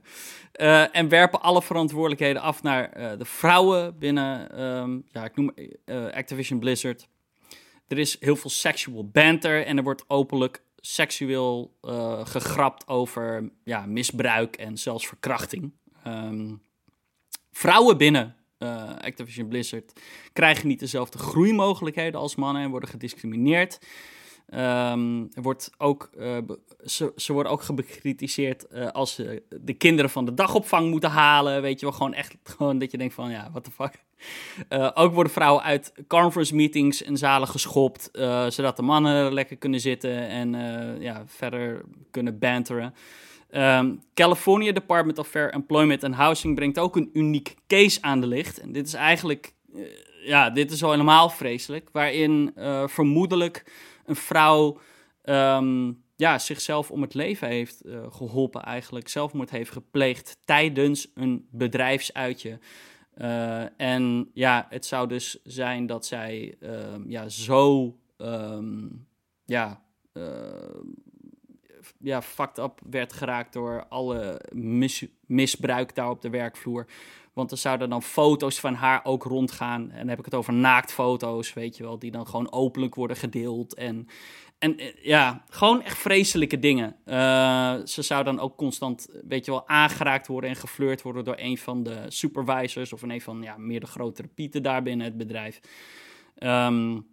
Eh, 0.62 0.96
en 0.96 1.10
werpen 1.10 1.41
alle 1.41 1.62
verantwoordelijkheden 1.62 2.41
af 2.41 2.63
naar 2.63 2.89
eh, 2.89 3.18
de 3.18 3.25
vrouwen 3.25 4.00
binnen, 4.00 4.51
ehm, 4.51 5.00
ja, 5.12 5.25
ik 5.25 5.36
noem 5.36 5.51
eh, 5.86 6.06
Activision 6.06 6.60
Blizzard. 6.60 7.08
Er 7.88 7.98
is 7.98 8.18
heel 8.20 8.36
veel 8.36 8.50
sexual 8.50 9.08
banter 9.08 9.65
en 9.65 9.77
er 9.77 9.84
wordt 9.84 10.03
openlijk 10.08 10.63
seksueel 10.75 11.77
gegrapt 12.24 12.88
over 12.88 13.51
ja, 13.63 13.86
misbruik 13.86 14.56
en 14.56 14.77
zelfs 14.77 15.08
verkrachting. 15.08 15.72
Ehm, 16.03 16.53
vrouwen 17.51 17.98
binnen 17.98 18.36
Activision 19.00 19.48
Blizzard 19.48 20.00
krijgen 20.34 20.68
niet 20.68 20.80
dezelfde 20.80 21.18
groeimogelijkheden 21.18 22.20
als 22.20 22.36
mannen 22.36 22.63
en 22.63 22.70
worden 22.70 22.89
gediscrimineerd. 22.89 23.80
Er 24.51 25.41
wordt 25.41 25.72
ook, 25.77 26.10
uh, 26.20 26.38
ze, 26.86 27.12
ze 27.15 27.34
worden 27.34 27.51
ook 27.51 27.75
bekritiseerd 27.75 28.65
uh, 28.74 28.88
als 28.88 29.13
ze 29.13 29.43
de 29.62 29.74
kinderen 29.74 30.12
van 30.12 30.25
de 30.25 30.34
dagopvang 30.34 30.89
moeten 30.89 31.10
halen. 31.10 31.62
Weet 31.62 31.79
je 31.79 31.86
wel, 31.86 31.96
gewoon 31.96 32.13
echt 32.13 32.36
gewoon 32.43 32.79
dat 32.79 32.91
je 32.91 32.98
denkt 32.98 33.13
van 33.13 33.29
ja, 33.29 33.50
what 33.51 33.63
the 33.63 33.72
fuck. 33.72 34.03
Uh, 34.70 34.89
ook 34.93 35.13
worden 35.13 35.31
vrouwen 35.31 35.63
uit 35.63 35.93
conference 36.08 36.55
meetings 36.55 37.03
en 37.03 37.17
zalen 37.17 37.48
geschopt, 37.48 38.10
zodat 38.48 38.75
de 38.75 38.81
mannen 38.81 39.34
lekker 39.34 39.58
kunnen 39.58 39.79
zitten 39.79 40.27
en 40.27 40.51
ja, 41.00 41.24
verder 41.25 41.81
kunnen 42.12 42.39
banteren. 42.39 42.93
Um, 43.55 44.01
California 44.13 44.72
Department 44.72 45.17
of 45.17 45.27
Fair 45.27 45.53
Employment 45.53 46.03
and 46.03 46.15
Housing 46.15 46.55
brengt 46.55 46.79
ook 46.79 46.96
een 46.96 47.10
uniek 47.13 47.55
case 47.67 48.01
aan 48.01 48.22
de 48.22 48.27
licht. 48.27 48.60
En 48.60 48.72
dit 48.72 48.88
is 48.88 48.93
eigenlijk, 48.93 49.53
ja, 50.24 50.50
dit 50.50 50.72
is 50.72 50.84
al 50.84 50.91
helemaal 50.91 51.29
vreselijk, 51.29 51.89
waarin 51.91 52.53
vermoedelijk 52.86 53.63
een 54.12 54.18
vrouw 54.18 54.80
um, 55.24 56.03
ja, 56.15 56.39
zichzelf 56.39 56.91
om 56.91 57.01
het 57.01 57.13
leven 57.13 57.48
heeft 57.48 57.86
uh, 57.86 58.12
geholpen, 58.12 58.62
eigenlijk 58.63 59.08
zelfmoord 59.08 59.50
heeft 59.50 59.72
gepleegd 59.72 60.38
tijdens 60.46 61.12
een 61.13 61.48
bedrijfsuitje. 61.51 62.60
Uh, 63.18 63.80
en 63.80 64.30
ja, 64.34 64.65
het 64.70 64.86
zou 64.86 65.08
dus 65.08 65.39
zijn 65.44 65.86
dat 65.86 66.06
zij 66.06 66.56
uh, 66.60 66.96
ja, 67.08 67.30
zo 67.30 67.96
um, 68.18 69.08
ja, 69.46 69.82
ja, 72.00 72.22
fucked 72.22 72.58
up 72.58 72.80
werd 72.89 73.13
geraakt 73.13 73.53
door 73.53 73.86
alle 73.89 74.41
mis 74.53 75.06
misbruik 75.25 75.96
daar 75.96 76.10
op 76.10 76.22
de 76.22 76.30
werkvloer. 76.30 76.86
Want 77.34 77.52
er 77.52 77.58
zouden 77.58 77.90
dan 77.90 78.04
foto's 78.04 78.60
van 78.60 78.74
haar 78.74 79.06
ook 79.06 79.24
rondgaan. 79.24 79.92
En 79.92 79.98
dan 79.98 80.08
heb 80.08 80.20
ik 80.20 80.26
het 80.26 80.36
over 80.36 80.54
naaktfoto's, 80.54 81.54
weet 81.54 81.78
je 81.78 81.84
wel, 81.84 82.00
die 82.00 82.12
dan 82.12 82.28
gewoon 82.28 82.52
openlijk 82.52 82.96
worden 82.96 83.18
gedeeld. 83.18 83.74
En, 83.74 84.08
en 84.60 84.78
eh, 84.78 85.04
ja, 85.04 85.46
gewoon 85.50 85.84
echt 85.84 85.98
vreselijke 85.98 86.60
dingen. 86.60 86.96
Uh, 87.06 87.76
ze 87.86 88.02
zou 88.02 88.24
dan 88.24 88.40
ook 88.40 88.58
constant, 88.58 89.08
weet 89.28 89.46
je 89.46 89.52
wel, 89.52 89.68
aangeraakt 89.68 90.28
worden 90.28 90.50
en 90.50 90.56
geflirt 90.56 91.02
worden 91.02 91.24
door 91.24 91.38
een 91.38 91.58
van 91.58 91.84
de 91.84 92.06
supervisors 92.08 92.94
of 92.94 93.02
een 93.02 93.22
van 93.22 93.42
ja, 93.42 93.58
meer 93.58 93.80
de 93.80 93.88
grotere 93.88 94.28
pieten 94.28 94.64
daar 94.64 94.84
binnen 94.84 95.06
het 95.06 95.18
bedrijf. 95.18 95.60
Um, 96.40 97.08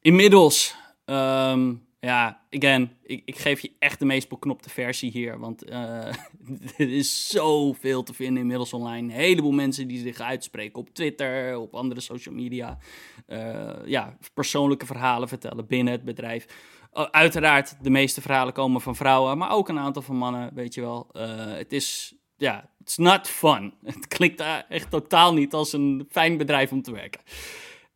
inmiddels 0.00 0.74
um, 1.04 1.86
ja, 2.04 2.40
again, 2.50 2.96
ik, 3.02 3.22
ik 3.24 3.38
geef 3.38 3.60
je 3.60 3.72
echt 3.78 3.98
de 3.98 4.04
meest 4.04 4.28
beknopte 4.28 4.70
versie 4.70 5.10
hier. 5.10 5.38
Want 5.38 5.70
uh, 5.70 6.06
er 6.76 6.90
is 6.92 7.28
zoveel 7.28 8.02
te 8.02 8.14
vinden 8.14 8.42
inmiddels 8.42 8.72
online. 8.72 8.98
Een 8.98 9.20
heleboel 9.20 9.52
mensen 9.52 9.88
die 9.88 9.98
zich 9.98 10.20
uitspreken 10.20 10.78
op 10.78 10.94
Twitter, 10.94 11.58
op 11.58 11.74
andere 11.74 12.00
social 12.00 12.34
media. 12.34 12.78
Uh, 13.28 13.70
ja, 13.84 14.16
persoonlijke 14.34 14.86
verhalen 14.86 15.28
vertellen 15.28 15.66
binnen 15.66 15.92
het 15.92 16.04
bedrijf. 16.04 16.46
Uh, 16.94 17.02
uiteraard, 17.02 17.84
de 17.84 17.90
meeste 17.90 18.20
verhalen 18.20 18.52
komen 18.52 18.80
van 18.80 18.96
vrouwen, 18.96 19.38
maar 19.38 19.52
ook 19.52 19.68
een 19.68 19.78
aantal 19.78 20.02
van 20.02 20.16
mannen, 20.16 20.50
weet 20.54 20.74
je 20.74 20.80
wel. 20.80 21.08
het 21.56 21.72
is, 21.72 22.14
ja, 22.36 22.70
it's 22.80 22.96
not 22.96 23.28
fun. 23.28 23.74
Het 23.84 24.08
klinkt 24.08 24.42
echt 24.68 24.90
totaal 24.90 25.34
niet 25.34 25.52
als 25.52 25.72
een 25.72 26.06
fijn 26.10 26.36
bedrijf 26.36 26.72
om 26.72 26.82
te 26.82 26.92
werken. 26.92 27.20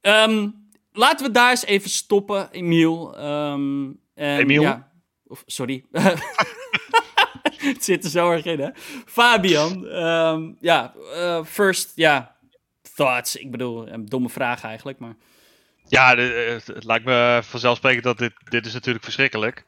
Um, 0.00 0.65
laten 0.96 1.26
we 1.26 1.32
daar 1.32 1.50
eens 1.50 1.64
even 1.64 1.90
stoppen, 1.90 2.50
Emiel. 2.50 3.18
Um, 3.18 4.00
en, 4.14 4.38
Emiel? 4.38 4.62
Ja, 4.62 4.90
of, 5.26 5.42
sorry. 5.46 5.84
het 7.70 7.84
zit 7.84 8.04
er 8.04 8.10
zo 8.10 8.30
erg 8.30 8.44
in, 8.44 8.60
hè? 8.60 8.70
Fabian, 9.06 9.84
um, 9.84 10.56
ja, 10.60 10.94
uh, 11.14 11.44
first, 11.44 11.92
ja, 11.94 12.36
thoughts. 12.94 13.36
Ik 13.36 13.50
bedoel, 13.50 13.88
een 13.88 14.06
domme 14.06 14.28
vraag 14.28 14.64
eigenlijk, 14.64 14.98
maar... 14.98 15.14
Ja, 15.88 16.16
het, 16.16 16.66
het 16.66 16.84
lijkt 16.84 17.04
me 17.04 17.40
vanzelfsprekend 17.42 18.04
dat 18.04 18.18
dit, 18.18 18.32
dit 18.48 18.66
is 18.66 18.72
natuurlijk 18.72 19.04
verschrikkelijk. 19.04 19.64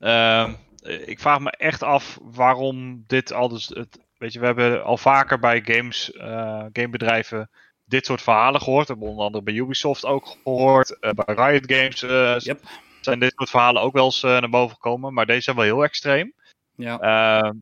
Uh, 0.00 0.48
ik 1.04 1.20
vraag 1.20 1.38
me 1.38 1.50
echt 1.50 1.82
af 1.82 2.18
waarom 2.22 3.04
dit 3.06 3.32
al 3.32 3.48
dus... 3.48 3.68
Het, 3.68 3.98
weet 4.18 4.32
je, 4.32 4.40
we 4.40 4.46
hebben 4.46 4.84
al 4.84 4.96
vaker 4.96 5.38
bij 5.38 5.62
games, 5.64 6.10
uh, 6.14 6.64
gamebedrijven 6.72 7.50
dit 7.88 8.06
soort 8.06 8.22
verhalen 8.22 8.60
gehoord. 8.60 8.88
Hebben 8.88 9.08
onder 9.08 9.24
andere 9.24 9.44
bij 9.44 9.54
Ubisoft 9.54 10.04
ook 10.04 10.26
gehoord. 10.42 10.96
Uh, 11.00 11.10
bij 11.10 11.34
Riot 11.34 11.72
Games 11.72 12.02
uh, 12.02 12.38
yep. 12.38 12.60
zijn 13.00 13.18
dit 13.18 13.32
soort 13.36 13.50
verhalen 13.50 13.82
ook 13.82 13.92
wel 13.92 14.04
eens 14.04 14.22
uh, 14.22 14.30
naar 14.30 14.50
boven 14.50 14.74
gekomen. 14.74 15.14
Maar 15.14 15.26
deze 15.26 15.40
zijn 15.40 15.56
wel 15.56 15.64
heel 15.64 15.84
extreem. 15.84 16.32
Ja, 16.74 16.98
ehm, 16.98 17.54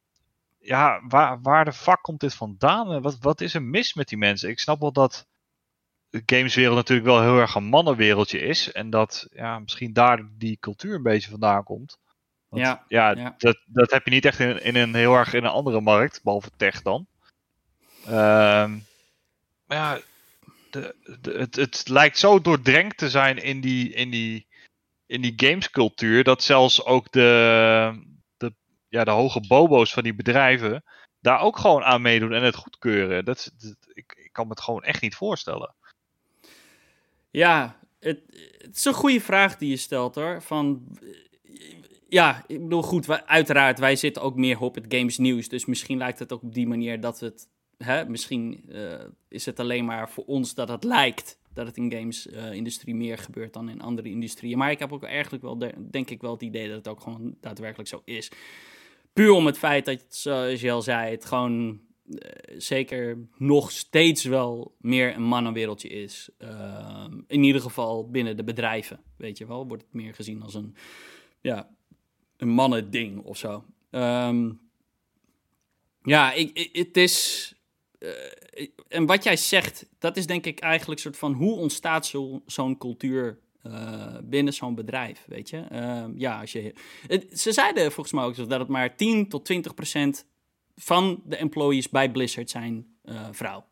ja 0.58 1.00
waar, 1.08 1.40
waar 1.42 1.64
de 1.64 1.72
fuck 1.72 2.02
komt 2.02 2.20
dit 2.20 2.34
vandaan? 2.34 3.02
Wat, 3.02 3.16
wat 3.20 3.40
is 3.40 3.54
er 3.54 3.62
mis 3.62 3.94
met 3.94 4.08
die 4.08 4.18
mensen? 4.18 4.48
Ik 4.48 4.58
snap 4.58 4.80
wel 4.80 4.92
dat 4.92 5.26
de 6.10 6.22
gameswereld 6.26 6.76
natuurlijk 6.76 7.06
wel 7.06 7.22
heel 7.22 7.38
erg 7.38 7.54
een 7.54 7.64
mannenwereldje 7.64 8.38
is. 8.38 8.72
En 8.72 8.90
dat 8.90 9.28
ja, 9.32 9.58
misschien 9.58 9.92
daar 9.92 10.28
die 10.38 10.56
cultuur 10.60 10.94
een 10.94 11.02
beetje 11.02 11.30
vandaan 11.30 11.64
komt. 11.64 11.98
Want, 12.48 12.62
ja, 12.62 12.84
ja, 12.88 13.10
ja, 13.10 13.34
Dat, 13.38 13.58
dat 13.66 13.90
heb 13.90 14.04
je 14.04 14.10
niet 14.10 14.24
echt 14.24 14.38
in, 14.38 14.62
in 14.62 14.76
een 14.76 14.94
heel 14.94 15.14
erg 15.14 15.32
in 15.32 15.44
een 15.44 15.50
andere 15.50 15.80
markt, 15.80 16.22
behalve 16.22 16.50
tech 16.56 16.82
dan. 16.82 17.06
Ehm, 18.04 18.78
maar 19.66 19.76
ja, 19.76 19.98
het, 21.22 21.56
het 21.56 21.88
lijkt 21.88 22.18
zo 22.18 22.40
doordrenkt 22.40 22.98
te 22.98 23.10
zijn 23.10 23.42
in 23.42 23.60
die, 23.60 23.92
in 23.92 24.10
die, 24.10 24.46
in 25.06 25.20
die 25.20 25.32
gamescultuur. 25.36 26.24
Dat 26.24 26.42
zelfs 26.42 26.84
ook 26.84 27.12
de, 27.12 28.02
de, 28.36 28.54
ja, 28.88 29.04
de 29.04 29.10
hoge 29.10 29.46
bobo's 29.46 29.92
van 29.92 30.02
die 30.02 30.14
bedrijven 30.14 30.84
daar 31.20 31.40
ook 31.40 31.58
gewoon 31.58 31.82
aan 31.82 32.02
meedoen 32.02 32.32
en 32.32 32.42
het 32.42 32.54
goedkeuren. 32.54 33.24
Dat, 33.24 33.52
ik, 33.92 34.14
ik 34.16 34.32
kan 34.32 34.44
me 34.44 34.50
het 34.50 34.60
gewoon 34.60 34.82
echt 34.82 35.02
niet 35.02 35.14
voorstellen. 35.14 35.74
Ja, 37.30 37.78
het, 38.00 38.20
het 38.58 38.76
is 38.76 38.84
een 38.84 38.92
goede 38.92 39.20
vraag 39.20 39.56
die 39.56 39.70
je 39.70 39.76
stelt 39.76 40.14
hoor. 40.14 40.42
Van, 40.42 40.98
ja, 42.08 42.44
ik 42.46 42.62
bedoel 42.62 42.82
goed, 42.82 43.26
uiteraard, 43.26 43.78
wij 43.78 43.96
zitten 43.96 44.22
ook 44.22 44.36
meer 44.36 44.60
op 44.60 44.74
het 44.74 44.84
games 44.88 45.18
nieuws. 45.18 45.48
Dus 45.48 45.64
misschien 45.64 45.98
lijkt 45.98 46.18
het 46.18 46.32
ook 46.32 46.42
op 46.42 46.54
die 46.54 46.66
manier 46.66 47.00
dat 47.00 47.20
het 47.20 47.48
hè, 47.78 48.08
misschien 48.08 48.64
uh, 48.68 49.04
is 49.28 49.46
het 49.46 49.60
alleen 49.60 49.84
maar 49.84 50.10
voor 50.10 50.24
ons 50.24 50.54
dat 50.54 50.68
het 50.68 50.84
lijkt 50.84 51.38
dat 51.52 51.66
het 51.66 51.76
in 51.76 51.92
games-industrie 51.92 52.94
uh, 52.94 53.00
meer 53.00 53.18
gebeurt 53.18 53.52
dan 53.52 53.68
in 53.68 53.80
andere 53.80 54.08
industrieën. 54.08 54.58
Maar 54.58 54.70
ik 54.70 54.78
heb 54.78 54.92
ook 54.92 55.04
eigenlijk 55.04 55.42
wel, 55.42 55.58
denk 55.90 56.10
ik 56.10 56.20
wel 56.20 56.32
het 56.32 56.42
idee 56.42 56.68
dat 56.68 56.76
het 56.76 56.88
ook 56.88 57.00
gewoon 57.00 57.36
daadwerkelijk 57.40 57.88
zo 57.88 58.02
is. 58.04 58.30
Puur 59.12 59.30
om 59.30 59.46
het 59.46 59.58
feit 59.58 59.84
dat, 59.84 60.04
zoals 60.08 60.60
je 60.60 60.70
al 60.70 60.82
zei, 60.82 61.10
het 61.10 61.24
gewoon 61.24 61.80
uh, 62.06 62.18
zeker 62.56 63.18
nog 63.36 63.70
steeds 63.70 64.24
wel 64.24 64.74
meer 64.78 65.14
een 65.14 65.22
mannenwereldje 65.22 65.88
is. 65.88 66.28
Ehm, 66.38 67.20
in 67.26 67.42
ieder 67.42 67.60
geval 67.60 68.10
binnen 68.10 68.36
de 68.36 68.44
bedrijven, 68.44 69.00
weet 69.16 69.38
je 69.38 69.46
wel, 69.46 69.66
wordt 69.66 69.82
het 69.82 69.92
meer 69.92 70.14
gezien 70.14 70.42
als 70.42 70.54
een, 70.54 70.74
ja, 71.40 71.70
een 72.36 72.48
mannending 72.48 73.22
of 73.22 73.36
zo. 73.36 73.64
Um, 73.90 74.60
ja, 76.02 76.32
het 76.72 76.96
is 76.96 77.54
uh, 77.98 78.68
en 78.88 79.06
wat 79.06 79.24
jij 79.24 79.36
zegt, 79.36 79.86
dat 79.98 80.16
is 80.16 80.26
denk 80.26 80.46
ik 80.46 80.60
eigenlijk 80.60 81.00
soort 81.00 81.16
van 81.16 81.32
hoe 81.32 81.56
ontstaat 81.56 82.12
zo'n 82.46 82.78
cultuur 82.78 83.38
uh, 83.66 84.16
binnen 84.22 84.52
zo'n 84.52 84.74
bedrijf, 84.74 85.24
weet 85.26 85.50
je? 85.50 85.64
Uh, 85.72 86.04
ja, 86.14 86.40
als 86.40 86.52
je, 86.52 86.72
het, 87.06 87.40
ze 87.40 87.52
zeiden 87.52 87.92
volgens 87.92 88.14
mij 88.14 88.24
ook 88.24 88.48
dat 88.48 88.60
het 88.60 88.68
maar 88.68 88.96
10 88.96 89.28
tot 89.28 89.44
20 89.44 89.74
procent 89.74 90.26
van 90.76 91.22
de 91.24 91.36
employees 91.36 91.88
bij 91.88 92.10
Blizzard 92.10 92.50
zijn 92.50 92.86
uh, 93.04 93.20
vrouw. 93.30 93.64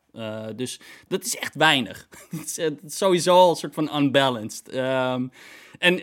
dus 0.56 0.80
dat 1.08 1.24
is 1.24 1.36
echt 1.36 1.54
weinig. 1.54 2.08
het, 2.30 2.58
is, 2.84 2.96
sowieso 2.96 3.34
al 3.34 3.50
een 3.50 3.56
soort 3.56 3.74
van 3.74 3.96
unbalanced. 3.96 4.74
Um, 4.74 5.30
en 5.78 6.00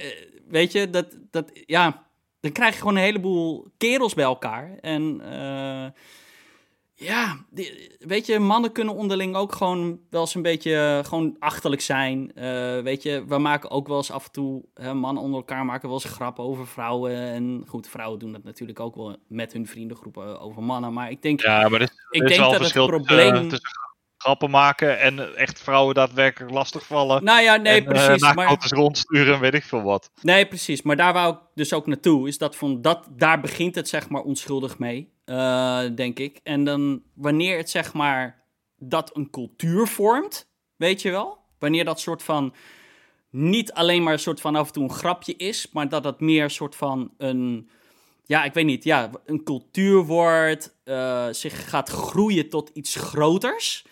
weet 0.48 0.72
je, 0.72 0.90
dat, 0.90 1.18
dat, 1.32 1.52
ja, 1.66 2.08
dan 2.40 2.52
krijg 2.52 2.74
je 2.74 2.80
gewoon 2.80 2.96
een 2.96 3.04
heleboel 3.04 3.68
kerels 3.78 4.14
bij 4.14 4.26
elkaar. 4.26 4.78
En 4.82 5.22
ja, 7.02 7.38
weet 8.00 8.26
je, 8.26 8.40
mannen 8.40 8.72
kunnen 8.72 8.96
onderling 8.96 9.36
ook 9.36 9.54
gewoon 9.54 10.00
wel 10.10 10.22
eens 10.22 10.36
een 10.36 10.42
beetje 10.42 10.72
uh, 10.72 11.10
gewoon 11.10 11.36
achterlijk 11.40 11.82
zijn. 11.82 12.32
Uh, 12.36 12.80
weet 12.80 13.04
je, 13.04 13.26
we 13.28 13.38
maken 13.38 13.72
ook 13.72 13.88
wel 13.88 13.98
eens 13.98 14.12
af 14.12 14.26
en 14.26 14.32
toe, 14.32 14.64
hè, 14.74 14.94
mannen 14.94 15.24
onder 15.24 15.40
elkaar 15.40 15.66
maken 15.66 15.90
wel 15.90 16.02
eens 16.04 16.14
grappen 16.14 16.44
over 16.44 16.68
vrouwen. 16.68 17.16
En 17.16 17.64
goed, 17.68 17.88
vrouwen 17.88 18.20
doen 18.20 18.32
dat 18.32 18.44
natuurlijk 18.44 18.80
ook 18.80 18.96
wel 18.96 19.16
met 19.28 19.54
hun 19.54 19.68
vriendengroepen 19.68 20.40
over 20.40 20.64
mannen. 20.64 20.94
Maar 20.94 21.12
ik 21.12 21.22
denk, 21.22 21.42
ja, 21.42 21.70
maar 21.70 21.82
ik 22.10 22.28
denk 22.28 22.40
dat 22.40 22.60
het 22.60 22.74
probleem... 22.74 23.50
Tussen 23.50 23.90
grappen 24.22 24.50
maken 24.50 25.00
en 25.00 25.36
echt 25.36 25.62
vrouwen 25.62 25.96
daadwerkelijk 25.96 26.52
lastigvallen. 26.52 27.24
Nou 27.24 27.42
ja, 27.42 27.56
nee, 27.56 27.78
en, 27.78 27.84
precies. 27.84 28.24
Uh, 28.24 28.34
maar 28.34 28.58
rondsturen 28.70 29.40
weet 29.40 29.54
ik 29.54 29.64
veel 29.64 29.82
wat. 29.82 30.12
Nee, 30.22 30.46
precies. 30.46 30.82
Maar 30.82 30.96
daar 30.96 31.14
wou 31.14 31.34
ik 31.34 31.40
dus 31.54 31.74
ook 31.74 31.88
naartoe. 31.88 32.28
Is 32.28 32.38
dat 32.38 32.56
van 32.56 32.82
dat, 32.82 33.08
daar 33.10 33.40
begint 33.40 33.76
het 33.76 33.90
zeg 33.90 34.10
maar 34.10 34.22
onschuldig 34.22 34.78
mee. 34.80 35.14
Uh, 35.32 35.82
denk 35.96 36.20
ik. 36.20 36.40
En 36.44 36.64
dan 36.64 37.04
wanneer 37.14 37.58
het 37.58 37.70
zeg 37.70 37.94
maar 37.94 38.44
dat 38.78 39.16
een 39.16 39.30
cultuur 39.30 39.88
vormt, 39.88 40.50
weet 40.76 41.02
je 41.02 41.12
wel? 41.12 41.38
Wanneer 41.60 41.86
dat 41.86 42.00
soort 42.00 42.24
van 42.24 42.54
niet 43.30 43.74
alleen 43.74 44.04
maar 44.04 44.14
een 44.14 44.20
soort 44.20 44.42
van 44.42 44.56
af 44.56 44.68
en 44.68 44.74
toe 44.74 44.84
een 44.84 44.94
grapje 44.94 45.36
is, 45.36 45.70
maar 45.72 45.90
dat 45.90 46.04
het 46.04 46.20
meer 46.20 46.44
een 46.44 46.50
soort 46.50 46.76
van 46.76 47.14
een, 47.18 47.70
ja, 48.26 48.44
ik 48.44 48.54
weet 48.54 48.66
niet, 48.66 48.84
ja, 48.84 49.10
een 49.26 49.44
cultuur 49.44 50.04
wordt, 50.06 50.80
uh, 50.86 51.28
zich 51.32 51.70
gaat 51.70 51.90
groeien 51.90 52.50
tot 52.50 52.70
iets 52.74 52.96
groters, 52.96 53.86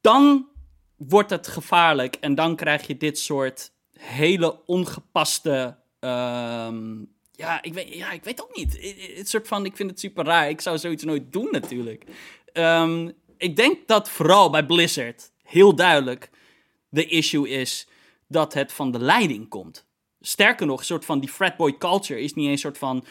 dan 0.00 0.48
wordt 0.96 1.30
het 1.30 1.46
gevaarlijk 1.46 2.14
en 2.14 2.34
dan 2.34 2.56
krijg 2.56 2.86
je 2.86 2.96
dit 2.96 3.18
soort 3.18 3.72
hele 3.92 4.66
ongepaste 4.66 5.78
Ehm, 6.00 7.04
ja, 7.40 7.62
ik 7.62 7.74
weet, 7.74 7.94
ja, 7.94 8.10
ik 8.10 8.24
weet 8.24 8.42
ook 8.42 8.56
niet. 8.56 8.96
Het 9.16 9.28
soort 9.28 9.48
van, 9.48 9.64
ik 9.64 9.76
vind 9.76 9.90
het 9.90 10.00
super 10.00 10.24
raar. 10.24 10.48
Ik 10.48 10.60
zou 10.60 10.78
zoiets 10.78 11.04
nooit 11.04 11.32
doen 11.32 11.48
natuurlijk. 11.50 12.04
Ehm, 12.52 13.10
ik 13.36 13.56
denk 13.56 13.86
dat 13.86 14.08
vooral 14.08 14.50
bij 14.50 14.66
Blizzard 14.66 15.32
heel 15.42 15.74
duidelijk 15.74 16.30
de 16.88 17.06
issue 17.06 17.48
is 17.48 17.88
dat 18.28 18.54
het 18.54 18.72
van 18.72 18.90
de 18.90 18.98
leiding 18.98 19.48
komt. 19.48 19.86
Sterker 20.20 20.66
nog, 20.66 20.78
een 20.78 20.84
soort 20.84 21.04
van 21.04 21.20
die 21.20 21.28
fratboy 21.28 21.78
culture 21.78 22.20
is 22.20 22.34
niet 22.34 22.48
een 22.48 22.58
soort 22.58 22.78
van 22.78 23.04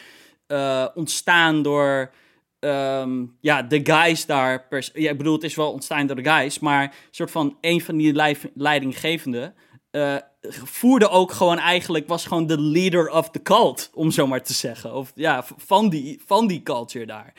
uh, 0.48 0.86
ontstaan 0.94 1.62
door 1.62 2.12
um, 2.60 3.36
ja, 3.40 3.62
de 3.62 3.80
guys 3.82 4.26
daar. 4.26 4.66
ja, 4.92 5.10
ik 5.10 5.16
bedoel, 5.16 5.34
het 5.34 5.44
is 5.44 5.54
wel 5.54 5.72
ontstaan 5.72 6.06
door 6.06 6.16
de 6.16 6.30
guys, 6.30 6.58
maar 6.58 6.94
soort 7.10 7.30
van 7.30 7.58
een 7.60 7.80
van 7.80 7.96
die 7.96 8.40
leidinggevenden 8.54 9.54
uh, 9.90 10.16
voerde 10.48 11.08
ook 11.08 11.32
gewoon 11.32 11.58
eigenlijk, 11.58 12.08
was 12.08 12.26
gewoon 12.26 12.46
de 12.46 12.60
leader 12.60 13.10
of 13.10 13.30
the 13.30 13.42
cult, 13.42 13.90
om 13.94 14.10
zo 14.10 14.26
maar 14.26 14.42
te 14.42 14.52
zeggen. 14.52 14.94
Of 14.94 15.12
ja, 15.14 15.44
van 15.56 15.88
die, 15.88 16.22
van 16.26 16.46
die 16.46 16.62
culture 16.62 17.06
daar. 17.06 17.32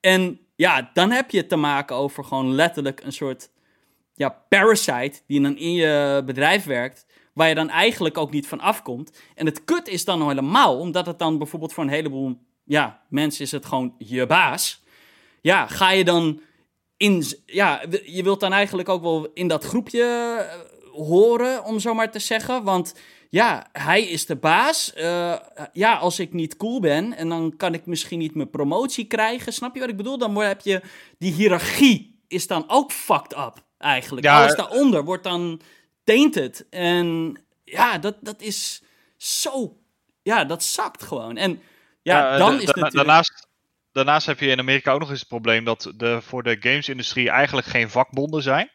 En 0.00 0.40
ja, 0.56 0.90
dan 0.92 1.10
heb 1.10 1.30
je 1.30 1.46
te 1.46 1.56
maken 1.56 1.96
over 1.96 2.24
gewoon 2.24 2.54
letterlijk 2.54 3.02
een 3.04 3.12
soort 3.12 3.50
ja, 4.14 4.28
parasite 4.48 5.20
die 5.26 5.40
dan 5.40 5.56
in 5.56 5.72
je 5.72 6.22
bedrijf 6.26 6.64
werkt, 6.64 7.06
waar 7.32 7.48
je 7.48 7.54
dan 7.54 7.68
eigenlijk 7.70 8.18
ook 8.18 8.30
niet 8.30 8.48
van 8.48 8.60
afkomt. 8.60 9.22
En 9.34 9.46
het 9.46 9.64
kut 9.64 9.88
is 9.88 10.04
dan 10.04 10.28
helemaal, 10.28 10.78
omdat 10.78 11.06
het 11.06 11.18
dan 11.18 11.38
bijvoorbeeld 11.38 11.72
voor 11.72 11.84
een 11.84 11.90
heleboel 11.90 12.38
ja, 12.64 13.02
mensen 13.08 13.44
is 13.44 13.52
het 13.52 13.66
gewoon 13.66 13.94
je 13.98 14.26
baas. 14.26 14.82
Ja, 15.40 15.66
ga 15.66 15.90
je 15.90 16.04
dan 16.04 16.40
in, 16.96 17.24
ja, 17.46 17.82
je 18.04 18.22
wilt 18.22 18.40
dan 18.40 18.52
eigenlijk 18.52 18.88
ook 18.88 19.02
wel 19.02 19.30
in 19.34 19.48
dat 19.48 19.64
groepje 19.64 20.02
eh, 20.02 20.71
horen, 20.92 21.64
om 21.64 21.80
zo 21.80 21.94
maar 21.94 22.10
te 22.10 22.18
zeggen. 22.18 22.62
Want 22.62 22.94
ja, 23.28 23.66
hij 23.72 24.02
is 24.02 24.26
de 24.26 24.36
baas. 24.36 24.92
Uh, 24.96 25.34
ja, 25.72 25.94
als 25.94 26.18
ik 26.18 26.32
niet 26.32 26.56
cool 26.56 26.80
ben 26.80 27.16
en 27.16 27.28
dan 27.28 27.56
kan 27.56 27.74
ik 27.74 27.86
misschien 27.86 28.18
niet 28.18 28.34
mijn 28.34 28.50
promotie 28.50 29.04
krijgen. 29.04 29.52
Snap 29.52 29.74
je 29.74 29.80
wat 29.80 29.88
ik 29.88 29.96
bedoel? 29.96 30.18
Dan 30.18 30.36
heb 30.36 30.60
je 30.60 30.82
die 31.18 31.32
hiërarchie 31.32 32.20
is 32.28 32.46
dan 32.46 32.64
ook 32.66 32.92
fucked 32.92 33.32
up 33.32 33.64
eigenlijk. 33.78 34.26
Ja, 34.26 34.38
Alles 34.40 34.56
daaronder 34.56 35.04
wordt 35.04 35.24
dan 35.24 35.60
tainted. 36.04 36.66
En 36.70 37.36
ja, 37.64 37.98
dat, 37.98 38.16
dat 38.20 38.40
is 38.40 38.82
zo... 39.16 39.76
Ja, 40.22 40.44
dat 40.44 40.64
zakt 40.64 41.02
gewoon. 41.02 41.36
En 41.36 41.62
ja, 42.02 42.36
dan 42.36 42.60
is 42.60 42.66
natuurlijk... 42.66 42.94
Daarnaast, 42.94 43.48
daarnaast 43.92 44.26
heb 44.26 44.40
je 44.40 44.46
in 44.46 44.58
Amerika 44.58 44.92
ook 44.92 45.00
nog 45.00 45.10
eens 45.10 45.20
het 45.20 45.28
probleem 45.28 45.64
dat 45.64 45.92
de, 45.96 46.22
voor 46.22 46.42
de 46.42 46.56
gamesindustrie 46.60 47.30
eigenlijk 47.30 47.66
geen 47.66 47.90
vakbonden 47.90 48.42
zijn. 48.42 48.70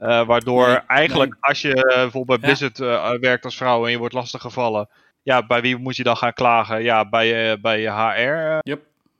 Uh, 0.00 0.26
waardoor 0.26 0.84
eigenlijk 0.86 1.36
als 1.40 1.60
je 1.60 1.68
uh, 1.68 1.82
bijvoorbeeld 1.82 2.40
bij 2.40 2.48
Blizzard 2.48 2.78
uh, 2.78 3.10
werkt 3.10 3.44
als 3.44 3.56
vrouw 3.56 3.84
en 3.84 3.90
je 3.90 3.98
wordt 3.98 4.14
lastiggevallen, 4.14 4.88
ja, 5.22 5.46
bij 5.46 5.60
wie 5.60 5.76
moet 5.76 5.96
je 5.96 6.02
dan 6.02 6.16
gaan 6.16 6.32
klagen? 6.32 6.82
Ja, 6.82 7.08
bij, 7.08 7.60
bij 7.60 7.80
je 7.80 7.90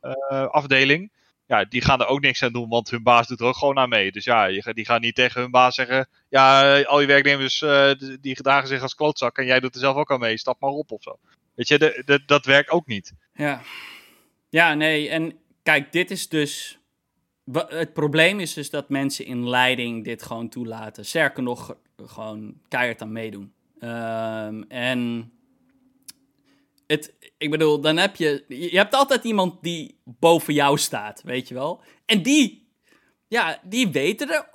HR-afdeling. 0.00 1.00
Yep. 1.00 1.10
ja, 1.46 1.64
die 1.64 1.82
gaan 1.82 2.00
er 2.00 2.06
ook 2.06 2.20
niks 2.20 2.42
aan 2.42 2.52
doen, 2.52 2.68
want 2.68 2.90
hun 2.90 3.02
baas 3.02 3.26
doet 3.26 3.40
er 3.40 3.46
ook 3.46 3.56
gewoon 3.56 3.78
aan 3.78 3.88
mee. 3.88 4.12
Dus 4.12 4.25
ja, 4.25 4.46
die 4.72 4.84
gaan 4.84 5.00
niet 5.00 5.14
tegen 5.14 5.40
hun 5.40 5.50
baas 5.50 5.75
zeggen: 5.75 6.08
Ja, 6.28 6.80
al 6.82 7.00
je 7.00 7.06
werknemers 7.06 7.58
die 8.20 8.37
gedragen 8.37 8.68
zich 8.68 8.82
als 8.82 8.94
klootzak 8.94 9.38
en 9.38 9.46
jij 9.46 9.60
doet 9.60 9.75
er 9.75 9.80
zelf 9.80 9.96
ook 9.96 10.10
aan 10.10 10.20
mee, 10.20 10.38
stap 10.38 10.60
maar 10.60 10.70
op 10.70 10.90
of 10.90 11.02
zo. 11.02 11.18
Weet 11.54 11.68
je, 11.68 11.78
de, 11.78 12.02
de, 12.04 12.22
dat 12.26 12.44
werkt 12.44 12.70
ook 12.70 12.87
niet. 12.87 13.12
Ja. 13.34 13.60
ja, 14.49 14.75
nee. 14.75 15.08
En 15.08 15.38
kijk, 15.62 15.92
dit 15.92 16.10
is 16.10 16.28
dus. 16.28 16.79
Het 17.52 17.92
probleem 17.92 18.40
is 18.40 18.54
dus 18.54 18.70
dat 18.70 18.88
mensen 18.88 19.25
in 19.25 19.49
leiding 19.49 20.04
dit 20.04 20.23
gewoon 20.23 20.49
toelaten. 20.49 21.04
Sterker 21.04 21.42
nog, 21.42 21.76
gewoon 21.97 22.54
keihard 22.68 23.02
aan 23.02 23.12
meedoen. 23.12 23.52
Um, 23.80 24.64
en 24.68 25.32
het, 26.87 27.14
ik 27.38 27.50
bedoel, 27.50 27.80
dan 27.80 27.97
heb 27.97 28.16
je. 28.16 28.44
Je 28.49 28.76
hebt 28.76 28.94
altijd 28.94 29.25
iemand 29.25 29.62
die 29.62 30.00
boven 30.04 30.54
jou 30.54 30.78
staat, 30.78 31.23
weet 31.23 31.49
je 31.49 31.54
wel. 31.54 31.82
En 32.06 32.23
die, 32.23 32.68
ja, 33.28 33.61
die 33.62 33.88
weten 33.88 34.28
er. 34.30 34.49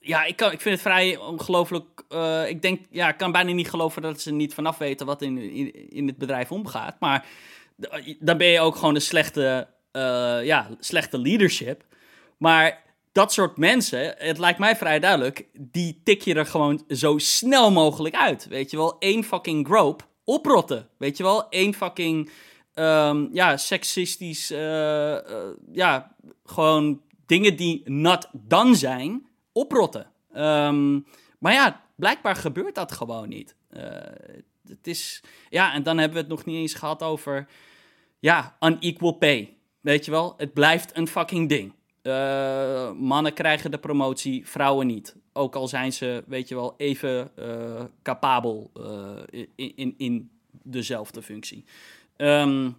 Ja, 0.00 0.24
ik, 0.24 0.36
kan, 0.36 0.52
ik 0.52 0.60
vind 0.60 0.74
het 0.74 0.84
vrij 0.84 1.16
ongelooflijk. 1.16 2.04
Uh, 2.08 2.48
ik 2.48 2.62
denk, 2.62 2.84
ja, 2.90 3.08
ik 3.08 3.16
kan 3.16 3.32
bijna 3.32 3.52
niet 3.52 3.70
geloven 3.70 4.02
dat 4.02 4.20
ze 4.20 4.32
niet 4.32 4.54
vanaf 4.54 4.78
weten 4.78 5.06
wat 5.06 5.22
in, 5.22 5.38
in, 5.38 5.90
in 5.90 6.06
het 6.06 6.18
bedrijf 6.18 6.52
omgaat. 6.52 7.00
Maar 7.00 7.26
dan 8.18 8.38
ben 8.38 8.46
je 8.46 8.60
ook 8.60 8.76
gewoon 8.76 8.94
een 8.94 9.00
slechte, 9.00 9.68
uh, 9.92 10.44
ja, 10.44 10.68
slechte 10.78 11.18
leadership. 11.18 11.84
Maar 12.42 12.82
dat 13.12 13.32
soort 13.32 13.56
mensen, 13.56 14.14
het 14.18 14.38
lijkt 14.38 14.58
mij 14.58 14.76
vrij 14.76 14.98
duidelijk, 14.98 15.46
die 15.52 16.00
tik 16.04 16.22
je 16.22 16.34
er 16.34 16.46
gewoon 16.46 16.84
zo 16.88 17.18
snel 17.18 17.70
mogelijk 17.72 18.14
uit. 18.14 18.46
Weet 18.48 18.70
je 18.70 18.76
wel, 18.76 18.98
één 18.98 19.24
fucking 19.24 19.66
grope 19.66 20.04
oprotten. 20.24 20.88
Weet 20.98 21.16
je 21.16 21.22
wel, 21.22 21.48
één 21.48 21.74
fucking, 21.74 22.30
um, 22.74 23.28
ja, 23.32 23.56
seksistisch, 23.56 24.50
uh, 24.50 24.58
uh, 24.58 25.18
ja, 25.72 26.16
gewoon 26.44 27.02
dingen 27.26 27.56
die 27.56 27.82
not 27.84 28.28
done 28.32 28.74
zijn, 28.74 29.26
oprotten. 29.52 30.10
Um, 30.36 31.06
maar 31.38 31.52
ja, 31.52 31.84
blijkbaar 31.96 32.36
gebeurt 32.36 32.74
dat 32.74 32.92
gewoon 32.92 33.28
niet. 33.28 33.54
Uh, 33.70 33.82
het 34.68 34.86
is, 34.86 35.22
ja, 35.48 35.74
en 35.74 35.82
dan 35.82 35.98
hebben 35.98 36.16
we 36.16 36.22
het 36.22 36.30
nog 36.30 36.44
niet 36.44 36.56
eens 36.56 36.74
gehad 36.74 37.02
over 37.02 37.46
ja, 38.18 38.56
unequal 38.60 39.12
pay. 39.12 39.56
Weet 39.80 40.04
je 40.04 40.10
wel, 40.10 40.34
het 40.36 40.52
blijft 40.52 40.96
een 40.96 41.08
fucking 41.08 41.48
ding. 41.48 41.72
Uh, 42.02 42.92
mannen 42.92 43.32
krijgen 43.32 43.70
de 43.70 43.78
promotie, 43.78 44.48
vrouwen 44.48 44.86
niet. 44.86 45.16
Ook 45.32 45.54
al 45.54 45.68
zijn 45.68 45.92
ze, 45.92 46.24
weet 46.26 46.48
je 46.48 46.54
wel, 46.54 46.74
even 46.76 47.30
uh, 47.38 47.84
capabel 48.02 48.70
uh, 48.76 49.42
in, 49.54 49.72
in, 49.76 49.94
in, 49.96 50.30
dezelfde 50.64 51.22
functie. 51.22 51.64
Um, 52.16 52.76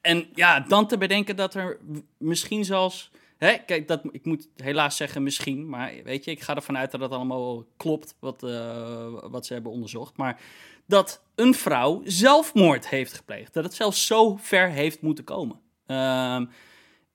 en 0.00 0.26
ja, 0.34 0.60
dan 0.60 0.86
te 0.86 0.98
bedenken 0.98 1.36
dat 1.36 1.54
er 1.54 1.78
misschien 2.16 2.64
zelfs. 2.64 3.10
Hè, 3.36 3.58
kijk, 3.58 3.88
dat, 3.88 4.02
ik 4.10 4.24
moet 4.24 4.48
helaas 4.56 4.96
zeggen 4.96 5.22
misschien, 5.22 5.68
maar 5.68 5.92
weet 6.04 6.24
je, 6.24 6.30
ik 6.30 6.40
ga 6.40 6.54
ervan 6.54 6.76
uit 6.76 6.90
dat 6.90 7.00
dat 7.00 7.10
allemaal 7.10 7.64
klopt 7.76 8.16
wat, 8.18 8.40
wat 9.30 9.46
ze 9.46 9.52
hebben 9.52 9.72
onderzocht. 9.72 10.16
Maar 10.16 10.40
dat 10.86 11.22
een 11.34 11.54
vrouw 11.54 12.00
zelfmoord 12.04 12.88
heeft 12.88 13.12
gepleegd. 13.12 13.54
Dat 13.54 13.64
het 13.64 13.74
zelfs 13.74 14.06
zo 14.06 14.36
ver 14.36 14.68
heeft 14.70 15.00
moeten 15.02 15.24
komen. 15.24 15.60
Ehm, 15.86 16.44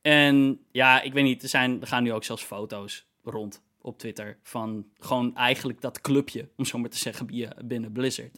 en 0.03 0.59
ja, 0.71 1.01
ik 1.01 1.13
weet 1.13 1.23
niet, 1.23 1.43
er, 1.43 1.49
zijn, 1.49 1.81
er 1.81 1.87
gaan 1.87 2.03
nu 2.03 2.13
ook 2.13 2.23
zelfs 2.23 2.43
foto's 2.43 3.05
rond 3.23 3.63
op 3.81 3.97
Twitter 3.97 4.37
van 4.43 4.85
gewoon 4.97 5.35
eigenlijk 5.35 5.81
dat 5.81 6.01
clubje, 6.01 6.49
om 6.57 6.65
zo 6.65 6.77
maar 6.77 6.89
te 6.89 6.97
zeggen, 6.97 7.27
binnen 7.65 7.91
Blizzard. 7.91 8.37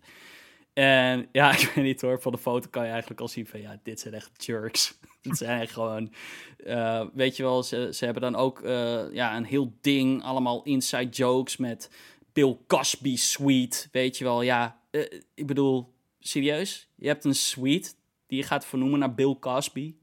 En 0.74 1.28
ja, 1.32 1.52
ik 1.52 1.72
weet 1.76 1.86
niet 1.86 2.02
hoor, 2.02 2.22
van 2.22 2.32
de 2.32 2.38
foto 2.38 2.70
kan 2.70 2.84
je 2.84 2.90
eigenlijk 2.90 3.22
al 3.22 3.28
zien 3.28 3.48
van 3.48 3.62
ja, 3.62 3.80
dit 3.84 4.00
zijn 4.00 4.14
echt 4.14 4.46
jerks. 4.46 4.98
Het 5.22 5.38
zijn 5.38 5.68
gewoon, 5.68 6.14
uh, 6.58 7.06
weet 7.14 7.36
je 7.36 7.44
wel, 7.44 7.64
ze, 7.64 7.90
ze 7.94 8.06
hebben 8.06 8.24
dan 8.24 8.36
ook 8.36 8.60
uh, 8.60 9.14
ja, 9.14 9.36
een 9.36 9.46
heel 9.46 9.78
ding, 9.82 10.24
allemaal 10.24 10.64
inside 10.64 11.10
jokes 11.10 11.58
met 11.58 11.90
Bill 12.34 12.58
Cosby 12.68 13.18
suite, 13.18 13.88
weet 13.92 14.18
je 14.18 14.24
wel. 14.24 14.42
Ja, 14.42 14.80
uh, 14.92 15.02
ik 15.34 15.48
bedoel, 15.48 15.94
serieus? 16.20 16.90
Je 16.96 17.08
hebt 17.08 17.26
een 17.26 17.36
suite 17.36 17.94
die 18.28 18.38
je 18.38 18.44
gaat 18.44 18.66
vernoemen 18.66 19.00
naar 19.00 19.14
Bill 19.14 19.36
Cosby. 19.40 19.96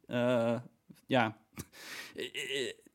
Ja, 1.06 1.41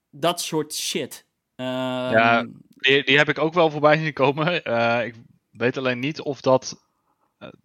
dat 0.10 0.41
soort 0.41 0.74
shit. 0.74 1.26
Uh, 1.56 1.65
ja, 1.65 2.46
die, 2.67 3.04
die, 3.04 3.17
heb 3.17 3.30
ik 3.30 3.38
ook 3.38 3.54
wel 3.54 3.72
voorbij 3.72 3.98
zien 3.98 4.13
komen. 4.13 4.62
Uh, 4.63 5.06
ik 5.06 5.15
weet 5.52 5.78
alleen 5.78 6.00
niet 6.00 6.22
of 6.22 6.41
dat 6.41 6.86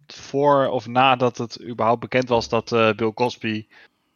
voor 0.07 0.67
of 0.67 0.87
nadat 0.87 1.37
het 1.37 1.63
überhaupt 1.63 1.99
bekend 1.99 2.29
was 2.29 2.49
dat 2.49 2.69
Bill 2.69 3.13
Cosby 3.13 3.67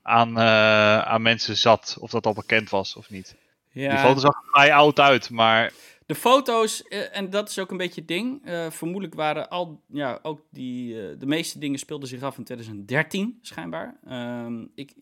aan, 0.02 0.40
aan 0.40 1.22
mensen 1.22 1.58
zat, 1.58 1.98
of 2.00 2.12
dat 2.12 2.26
al 2.26 2.34
bekend 2.34 2.70
was 2.70 2.96
of 2.96 3.10
niet. 3.10 3.36
Ja. 3.72 3.90
Die 3.90 4.00
foto 4.00 4.20
zag 4.20 4.66
er 4.66 4.72
oud 4.72 5.00
uit, 5.00 5.30
maar 5.30 5.72
de 6.08 6.16
foto's, 6.16 6.84
en 6.88 7.30
dat 7.30 7.50
is 7.50 7.60
ook 7.60 7.72
een 7.72 7.78
beetje 7.78 8.00
het 8.00 8.10
ding. 8.10 8.48
Uh, 8.48 8.70
vermoedelijk 8.70 9.13
waren 9.13 9.50
al, 9.50 9.82
ja, 9.88 10.20
ook 10.22 10.42
die, 10.50 10.94
uh, 10.94 11.20
de 11.20 11.26
meeste 11.26 11.60
dingen 11.60 11.80
speelden 11.80 12.08
zich 12.08 12.22
af 12.22 12.38
in 12.38 12.44
2013, 12.44 13.40
schijnbaar. 13.42 14.00
Um, 14.46 14.72
ik, 14.76 14.94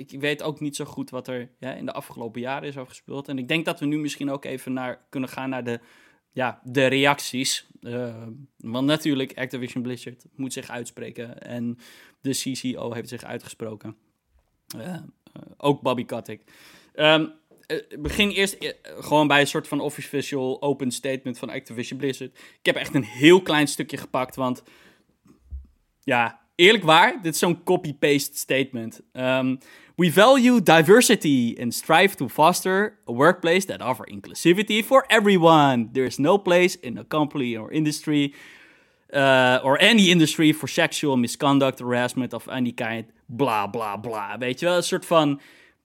ik 0.00 0.20
weet 0.20 0.42
ook 0.42 0.60
niet 0.60 0.76
zo 0.76 0.84
goed 0.84 1.10
wat 1.10 1.28
er 1.28 1.50
ja, 1.58 1.72
in 1.72 1.84
de 1.84 1.92
afgelopen 1.92 2.40
jaren 2.40 2.68
is 2.68 2.76
afgespeeld. 2.76 3.28
En 3.28 3.38
ik 3.38 3.48
denk 3.48 3.64
dat 3.64 3.80
we 3.80 3.86
nu 3.86 3.98
misschien 3.98 4.30
ook 4.30 4.44
even 4.44 4.72
naar, 4.72 5.06
kunnen 5.08 5.28
gaan 5.28 5.50
naar 5.50 5.64
de, 5.64 5.80
ja, 6.32 6.60
de 6.64 6.86
reacties. 6.86 7.66
want 8.56 8.86
natuurlijk, 8.86 9.38
Activision 9.38 9.82
Blizzard 9.82 10.24
moet 10.34 10.52
zich 10.52 10.70
uitspreken. 10.70 11.42
En 11.42 11.78
de 12.20 12.30
CCO 12.30 12.92
heeft 12.92 13.08
zich 13.08 13.24
uitgesproken. 13.24 13.96
ook 15.56 15.80
Bobby 15.80 16.04
Kotick. 16.04 16.42
Um, 16.94 17.32
begin 17.98 18.30
eerst 18.30 18.74
gewoon 18.82 19.26
bij 19.26 19.40
een 19.40 19.46
soort 19.46 19.68
van 19.68 19.80
official 19.80 20.62
open 20.62 20.90
statement 20.90 21.38
van 21.38 21.50
Activision 21.50 21.98
Blizzard. 21.98 22.38
Ik 22.38 22.66
heb 22.66 22.76
echt 22.76 22.94
een 22.94 23.04
heel 23.04 23.42
klein 23.42 23.68
stukje 23.68 23.96
gepakt, 23.96 24.36
want 24.36 24.62
ja, 26.00 26.40
eerlijk 26.60 26.84
waar, 26.84 27.22
dit 27.22 27.34
is 27.34 27.38
zo'n 27.38 27.62
copy-paste 27.62 28.38
statement. 28.38 29.00
Um, 29.12 29.58
we 29.96 30.12
value 30.12 30.62
diversity 30.62 31.56
and 31.60 31.74
strive 31.74 32.14
to 32.14 32.28
foster 32.28 32.98
a 33.08 33.12
workplace 33.12 33.66
that 33.66 33.80
offers 33.80 34.12
inclusivity 34.12 34.82
for 34.84 35.04
everyone. 35.06 35.88
There 35.92 36.06
is 36.06 36.18
no 36.18 36.38
place 36.38 36.78
in 36.80 36.98
a 36.98 37.04
company 37.04 37.56
or 37.56 37.70
industry 37.70 38.34
uh, 39.12 39.58
or 39.62 39.78
any 39.78 40.08
industry 40.08 40.52
for 40.52 40.68
sexual 40.68 41.16
misconduct, 41.16 41.80
harassment 41.80 42.32
of 42.32 42.48
any 42.48 42.72
kind, 42.72 43.04
bla 43.26 43.66
bla 43.66 43.96
bla. 43.96 44.38
Weet 44.38 44.60
je 44.60 44.66
wel, 44.66 44.76
een 44.76 44.82
soort 44.82 45.06
van. 45.06 45.40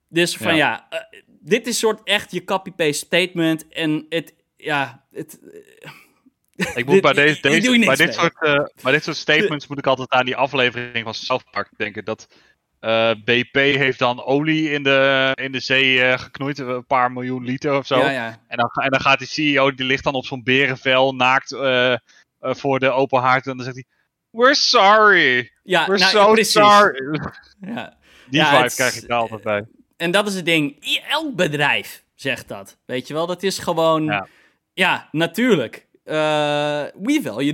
Dus 0.09 0.37
van 0.37 0.55
ja, 0.55 0.87
uh, 0.93 0.99
dit 1.39 1.67
is 1.67 1.79
soort 1.79 2.01
echt 2.03 2.31
je 2.31 2.43
copy-paste 2.43 3.05
statement. 3.05 3.67
En 3.67 4.05
het, 4.09 4.33
ja, 4.57 5.05
het. 5.11 5.39
Ik 6.55 6.85
moet 6.85 7.01
bij, 7.01 7.13
deze, 7.13 7.41
deze, 7.41 7.79
bij, 7.79 7.95
dit 7.95 8.13
soort, 8.13 8.35
uh, 8.39 8.65
bij 8.81 8.91
dit 8.91 9.03
soort 9.03 9.17
statements 9.17 9.67
moet 9.67 9.77
ik 9.77 9.87
altijd 9.87 10.09
aan 10.09 10.25
die 10.25 10.35
aflevering 10.35 11.03
van 11.03 11.13
South 11.13 11.43
Park 11.51 11.69
denken. 11.77 12.05
Dat 12.05 12.27
uh, 12.81 13.11
BP 13.23 13.53
heeft 13.53 13.99
dan 13.99 14.23
olie 14.23 14.71
in 14.71 14.83
de, 14.83 15.31
in 15.41 15.51
de 15.51 15.59
zee 15.59 15.95
uh, 15.95 16.17
geknoeid, 16.19 16.59
een 16.59 16.85
paar 16.85 17.11
miljoen 17.11 17.43
liter 17.43 17.77
of 17.77 17.85
zo. 17.85 17.97
Ja, 17.97 18.09
ja. 18.09 18.39
En, 18.47 18.57
dan, 18.57 18.69
en 18.83 18.89
dan 18.89 19.01
gaat 19.01 19.19
die 19.19 19.27
CEO, 19.27 19.73
die 19.73 19.85
ligt 19.85 20.03
dan 20.03 20.13
op 20.13 20.25
zo'n 20.25 20.43
berenvel, 20.43 21.13
naakt 21.13 21.49
voor 22.39 22.79
de 22.79 22.89
open 22.89 23.21
haard. 23.21 23.47
En 23.47 23.55
dan 23.55 23.65
zegt 23.65 23.75
hij, 23.75 23.85
we're 24.29 24.55
sorry. 24.55 25.51
Ja, 25.63 25.85
we're 25.85 25.97
nou, 25.97 26.11
so 26.11 26.31
precies. 26.31 26.51
sorry. 26.51 27.19
Ja. 27.59 27.97
Die 28.29 28.45
vibe 28.45 28.71
krijg 28.75 28.95
ik 28.95 29.09
er 29.09 29.15
altijd 29.15 29.41
bij. 29.41 29.65
En 29.97 30.11
dat 30.11 30.27
is 30.27 30.35
het 30.35 30.45
ding, 30.45 30.99
elk 31.09 31.35
bedrijf 31.35 32.03
zegt 32.15 32.47
dat. 32.47 32.77
Weet 32.85 33.07
je 33.07 33.13
wel, 33.13 33.27
dat 33.27 33.43
is 33.43 33.59
gewoon... 33.59 34.27
Ja 34.73 35.07
natuurlijk. 35.11 35.85
Uh, 36.05 36.83
we 37.01 37.19
value 37.23 37.51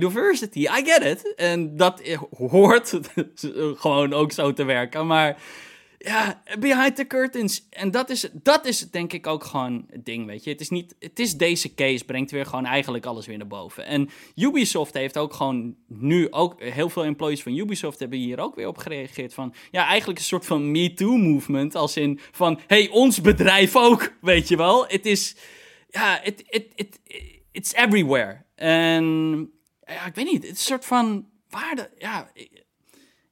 I 0.54 0.84
get 0.84 1.04
it. 1.04 1.34
En 1.34 1.76
dat 1.76 2.02
hoort 2.36 3.00
gewoon 3.82 4.12
ook 4.12 4.32
zo 4.32 4.52
te 4.52 4.64
werken. 4.64 5.06
Maar 5.06 5.36
ja, 6.04 6.42
behind 6.58 6.96
the 6.96 7.06
curtains. 7.06 7.66
En 7.70 7.90
dat 7.90 8.10
is, 8.10 8.28
dat 8.32 8.66
is 8.66 8.90
denk 8.90 9.12
ik 9.12 9.26
ook 9.26 9.44
gewoon 9.44 9.86
het 9.90 10.04
ding, 10.04 10.26
weet 10.26 10.44
je. 10.44 10.50
Het 10.50 10.60
is, 10.60 10.68
niet, 10.68 10.94
het 10.98 11.18
is 11.18 11.36
deze 11.36 11.74
case, 11.74 12.04
brengt 12.04 12.30
weer 12.30 12.46
gewoon 12.46 12.64
eigenlijk 12.64 13.06
alles 13.06 13.26
weer 13.26 13.38
naar 13.38 13.46
boven. 13.46 13.86
En 13.86 14.10
Ubisoft 14.34 14.94
heeft 14.94 15.18
ook 15.18 15.34
gewoon 15.34 15.74
nu 15.86 16.30
ook... 16.30 16.62
Heel 16.62 16.88
veel 16.88 17.04
employees 17.04 17.42
van 17.42 17.56
Ubisoft 17.56 17.98
hebben 17.98 18.18
hier 18.18 18.38
ook 18.38 18.54
weer 18.54 18.66
op 18.66 18.78
gereageerd 18.78 19.34
van... 19.34 19.54
Ja, 19.70 19.86
eigenlijk 19.86 20.18
een 20.18 20.24
soort 20.24 20.46
van 20.46 20.70
MeToo-movement. 20.70 21.74
Als 21.74 21.96
in 21.96 22.20
van, 22.30 22.60
hey, 22.66 22.88
ons 22.88 23.20
bedrijf 23.20 23.76
ook, 23.76 24.12
weet 24.20 24.48
je 24.48 24.56
wel. 24.56 24.86
Het 24.86 25.06
is... 25.06 25.36
Ja, 25.90 26.20
het... 26.22 26.42
het, 26.46 26.66
het 26.74 27.00
it's 27.52 27.72
everywhere. 27.72 28.44
En 28.54 29.04
ja, 29.84 30.06
ik 30.06 30.14
weet 30.14 30.32
niet, 30.32 30.46
het 30.46 30.56
is 30.56 30.64
soort 30.64 30.84
van 30.84 31.30
waarde. 31.48 31.90
Ja, 31.98 32.30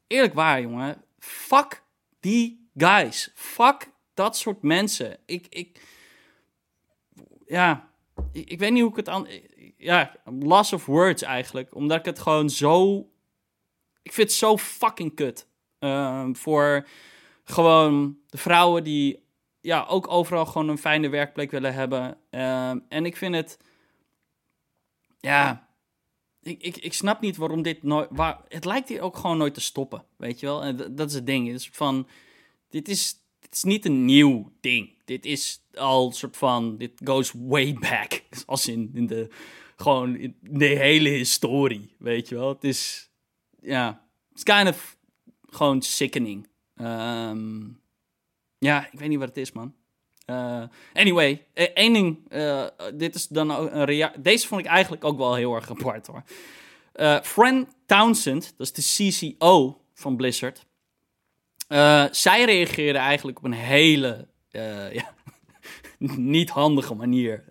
eerlijk 0.07 0.35
waar, 0.35 0.61
jongen. 0.61 1.05
Fuck 1.19 1.83
die 2.21 2.69
guys. 2.77 3.31
Fuck 3.35 3.91
dat 4.15 4.37
soort 4.37 4.63
mensen. 4.63 5.19
Ik, 5.27 5.47
ik, 5.49 5.83
ja, 7.47 7.91
ik, 8.33 8.59
weet 8.59 8.73
niet 8.73 8.83
hoe 8.83 8.91
ik 8.91 8.97
het 8.97 9.09
aan. 9.09 9.27
Ja, 9.77 10.17
loss 10.25 10.73
of 10.73 10.87
words 10.87 11.23
eigenlijk. 11.23 11.75
Omdat 11.75 11.99
ik 11.99 12.05
het 12.05 12.19
gewoon 12.19 12.51
zo. 12.51 12.99
Ik 14.03 14.13
vind 14.13 14.29
het 14.29 14.37
zo 14.37 14.57
fucking 14.57 15.15
kut. 15.15 15.47
Um, 15.79 16.37
voor 16.37 16.89
gewoon 17.45 18.19
de 18.27 18.39
vrouwen 18.39 18.85
die 18.85 19.29
ja, 19.61 19.85
ook 19.89 20.11
overal 20.11 20.47
gewoon 20.47 20.69
een 20.69 20.79
fijne 20.79 21.09
werkplek 21.09 21.51
willen 21.51 21.75
hebben. 21.75 22.07
Um, 22.31 22.85
en 22.89 23.07
ik 23.07 23.17
vind 23.17 23.35
het 23.35 23.59
ja, 25.21 25.69
ik, 26.43 26.63
ik, 26.63 26.77
ik 26.77 26.93
snap 26.93 27.21
niet 27.21 27.37
waarom 27.37 27.63
dit 27.63 27.83
nooit. 27.83 28.09
Waar, 28.11 28.41
het 28.49 28.65
lijkt 28.65 28.89
hier 28.89 29.01
ook 29.01 29.17
gewoon 29.17 29.39
nooit 29.39 29.55
te 29.55 29.61
stoppen. 29.61 30.05
Weet 30.17 30.41
je 30.41 30.47
wel? 30.47 30.63
En 30.63 30.95
dat 30.95 31.09
is 31.09 31.15
het 31.15 31.27
ding. 31.27 31.49
Is 31.49 31.69
van. 31.73 32.09
Dit 32.69 32.89
is, 32.89 33.17
is 33.51 33.63
niet 33.63 33.85
een 33.85 34.05
nieuw 34.05 34.53
ding. 34.61 34.95
Dit 35.05 35.25
is 35.25 35.63
al 35.75 36.13
soort 36.13 36.37
van. 36.37 36.77
Dit 36.77 37.01
goes 37.05 37.33
way 37.37 37.73
back. 37.73 38.23
Als 38.47 38.69
in, 38.69 38.91
in 38.95 39.07
de. 39.07 39.29
Gewoon 39.77 40.17
in 40.17 40.37
de 40.41 40.65
hele 40.65 41.09
historie. 41.09 41.95
Weet 41.99 42.29
je 42.29 42.35
wel? 42.35 42.49
Het 42.49 42.65
is. 42.65 43.11
Ja. 43.61 44.09
It's 44.33 44.43
kind 44.43 44.69
of. 44.69 44.99
Gewoon 45.47 45.83
sickening. 45.83 46.49
Um, 46.77 47.81
ja, 48.59 48.87
ik 48.93 48.99
weet 48.99 49.09
niet 49.09 49.19
wat 49.19 49.29
het 49.29 49.37
is, 49.37 49.53
man. 49.53 49.75
Uh, 50.31 50.63
anyway, 50.93 51.47
e-, 51.55 51.65
één 51.65 51.93
ding. 51.93 52.19
Uh, 52.31 52.65
dit 52.95 53.15
is 53.15 53.27
dan 53.27 53.51
een. 53.51 54.11
Deze 54.19 54.47
vond 54.47 54.61
ik 54.61 54.67
eigenlijk 54.67 55.05
ook 55.05 55.19
wel 55.19 55.35
heel 55.35 55.55
erg 55.55 55.71
apart 55.71 56.07
hoor. 56.07 56.23
Fran 57.23 57.69
Townsend, 57.87 58.55
dat 58.57 58.71
is 58.73 58.73
de 58.73 59.37
CCO 59.37 59.81
van 59.95 60.17
Blizzard. 60.17 60.67
zij 62.11 62.45
reageerde 62.45 62.99
eigenlijk 62.99 63.39
op 63.39 63.45
een 63.45 63.53
hele 63.53 64.29
ja, 64.93 65.15
niet 66.17 66.51
handige 66.51 66.95
manier. 66.95 67.45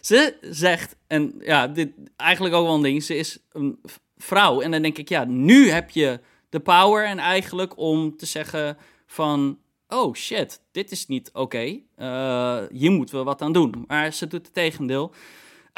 ze 0.00 0.36
zegt, 0.40 0.96
en 1.06 1.34
ja, 1.40 1.68
dit 1.68 1.90
eigenlijk 2.16 2.54
ook 2.54 2.66
wel 2.66 2.74
een 2.74 2.82
ding. 2.82 3.02
Ze 3.02 3.16
is 3.16 3.38
een 3.52 3.80
vrouw. 4.16 4.60
En 4.60 4.70
dan 4.70 4.82
denk 4.82 4.98
ik, 4.98 5.08
ja, 5.08 5.24
nu 5.24 5.70
heb 5.70 5.90
je 5.90 6.20
de 6.48 6.60
power 6.60 7.06
en 7.06 7.18
eigenlijk 7.18 7.78
om 7.78 8.16
te 8.16 8.26
zeggen 8.26 8.76
van 9.06 9.58
oh 9.92 10.14
shit, 10.14 10.60
dit 10.72 10.90
is 10.90 11.06
niet 11.06 11.30
oké. 11.32 11.40
Okay. 11.40 11.84
Uh, 11.98 12.68
hier 12.72 12.90
moeten 12.90 13.18
we 13.18 13.24
wat 13.24 13.42
aan 13.42 13.52
doen. 13.52 13.84
Maar 13.86 14.12
ze 14.12 14.26
doet 14.26 14.44
het 14.44 14.54
tegendeel. 14.54 15.12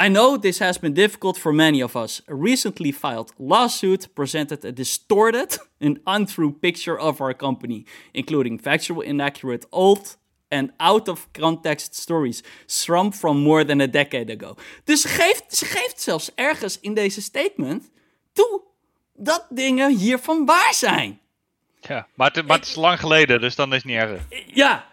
I 0.03 0.09
know 0.09 0.41
this 0.41 0.59
has 0.59 0.79
been 0.79 0.93
difficult 0.93 1.39
for 1.39 1.55
many 1.55 1.83
of 1.83 1.95
us. 1.95 2.23
A 2.29 2.35
recently 2.35 2.93
filed 2.93 3.33
lawsuit 3.37 4.15
presented 4.15 4.65
a 4.65 4.71
distorted 4.71 5.69
and 5.81 5.99
untrue 6.05 6.53
picture 6.53 6.99
of 6.99 7.21
our 7.21 7.37
company, 7.37 7.87
including 8.13 8.61
factual 8.61 9.03
inaccurate 9.03 9.67
old 9.71 10.19
and 10.49 10.73
out 10.77 11.09
of 11.09 11.29
context 11.33 11.95
stories, 11.95 12.43
some 12.67 13.13
from 13.13 13.43
more 13.43 13.65
than 13.65 13.81
a 13.81 13.87
decade 13.87 14.31
ago. 14.31 14.55
Dus 14.85 15.01
ze 15.01 15.09
geeft, 15.09 15.57
ze 15.57 15.65
geeft 15.65 16.01
zelfs 16.01 16.31
ergens 16.35 16.81
in 16.81 16.95
deze 16.95 17.23
statement 17.23 17.91
toe 18.33 18.63
dat 19.15 19.47
dingen 19.51 19.97
hiervan 19.97 20.45
waar 20.45 20.75
zijn. 20.75 21.21
Ja, 21.89 22.07
maar 22.15 22.33
het, 22.33 22.47
maar 22.47 22.59
het 22.59 22.67
is 22.67 22.75
lang 22.75 23.01
geleden, 23.01 23.41
dus 23.41 23.55
dan 23.55 23.69
is 23.69 23.77
het 23.77 23.85
niet 23.85 23.97
erg. 23.97 24.23
Ja, 24.47 24.89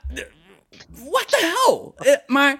what 0.90 1.28
the 1.28 1.38
hell? 1.38 2.12
Eh, 2.14 2.20
maar 2.28 2.60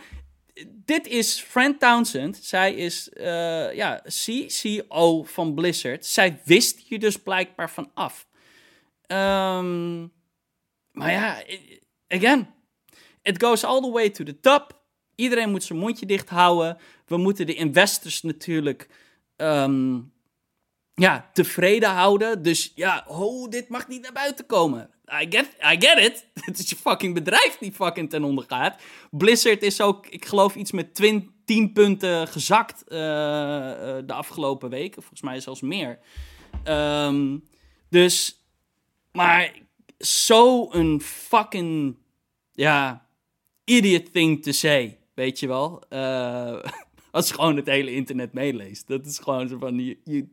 dit 0.68 1.08
is 1.08 1.40
Fran 1.40 1.78
Townsend. 1.78 2.38
Zij 2.42 2.74
is 2.74 3.10
uh, 3.14 3.74
ja, 3.74 4.02
CCO 4.08 5.24
van 5.24 5.54
Blizzard. 5.54 6.06
Zij 6.06 6.42
wist 6.46 6.80
hier 6.80 7.00
dus 7.00 7.18
blijkbaar 7.18 7.70
van 7.70 7.92
af. 7.94 8.28
Um, 9.08 10.12
maar 10.92 11.12
ja, 11.12 11.44
again, 12.08 12.54
it 13.22 13.44
goes 13.44 13.64
all 13.64 13.82
the 13.82 13.92
way 13.92 14.10
to 14.10 14.24
the 14.24 14.40
top. 14.40 14.80
Iedereen 15.16 15.50
moet 15.50 15.64
zijn 15.64 15.80
mondje 15.80 16.06
dicht 16.06 16.30
houden. 16.30 16.78
We 17.06 17.18
moeten 17.18 17.46
de 17.46 17.54
investors 17.54 18.22
natuurlijk 18.22 18.88
um, 19.38 20.14
ja, 20.94 21.30
tevreden 21.34 21.90
houden. 21.90 22.42
Dus 22.42 22.72
ja, 22.76 23.06
oh, 23.08 23.50
dit 23.50 23.70
mag 23.70 23.88
niet 23.88 24.02
naar 24.02 24.12
buiten 24.12 24.46
komen. 24.46 24.90
I 25.22 25.26
get, 25.30 25.56
I 25.74 25.76
get 25.80 25.98
it. 25.98 26.26
Het 26.46 26.60
is 26.60 26.70
je 26.70 26.76
fucking 26.76 27.14
bedrijf 27.14 27.58
die 27.60 27.72
fucking 27.72 28.10
ten 28.10 28.24
onder 28.24 28.46
gaat. 28.48 28.82
Blizzard 29.12 29.64
is 29.64 29.82
ook, 29.82 30.08
ik 30.08 30.26
geloof, 30.26 30.56
iets 30.56 30.72
met 30.72 30.96
10 31.46 31.72
punten 31.74 32.28
gezakt 32.28 32.84
uh, 32.88 32.98
uh, 32.98 33.04
de 34.06 34.14
afgelopen 34.14 34.70
weken. 34.70 35.02
Volgens 35.02 35.22
mij 35.22 35.40
zelfs 35.40 35.62
meer. 35.62 36.00
Um, 36.68 37.44
dus, 37.90 38.46
maar 39.12 39.54
zo'n 39.98 41.02
fucking, 41.02 41.98
ja, 42.52 43.08
idiot 43.64 44.14
thing 44.14 44.44
to 44.44 44.52
say. 44.52 45.00
Weet 45.14 45.40
je 45.40 45.48
wel? 45.48 45.84
Uh, 45.90 46.64
als 47.12 47.28
je 47.28 47.34
gewoon 47.34 47.56
het 47.56 47.68
hele 47.68 47.94
internet 47.94 48.34
meeleest. 48.34 48.88
Dat 48.88 49.06
is 49.06 49.20
gewoon 49.20 49.48
zo 49.48 49.58
van, 49.58 49.80
je, 50.04 50.28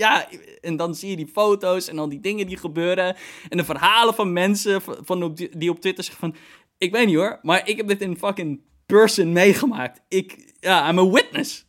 ja, 0.00 0.28
en 0.60 0.76
dan 0.76 0.94
zie 0.94 1.10
je 1.10 1.16
die 1.16 1.26
foto's 1.32 1.88
en 1.88 1.98
al 1.98 2.08
die 2.08 2.20
dingen 2.20 2.46
die 2.46 2.56
gebeuren. 2.56 3.16
En 3.48 3.56
de 3.56 3.64
verhalen 3.64 4.14
van 4.14 4.32
mensen 4.32 4.82
van 4.82 5.22
op, 5.22 5.36
die 5.36 5.70
op 5.70 5.80
Twitter 5.80 6.04
zeggen 6.04 6.30
van... 6.30 6.36
Ik 6.78 6.92
weet 6.92 7.06
niet 7.06 7.16
hoor, 7.16 7.38
maar 7.42 7.68
ik 7.68 7.76
heb 7.76 7.88
dit 7.88 8.00
in 8.00 8.16
fucking 8.16 8.60
person 8.86 9.32
meegemaakt. 9.32 10.00
Ik, 10.08 10.54
ja, 10.60 10.88
I'm 10.88 10.98
a 10.98 11.10
witness. 11.10 11.66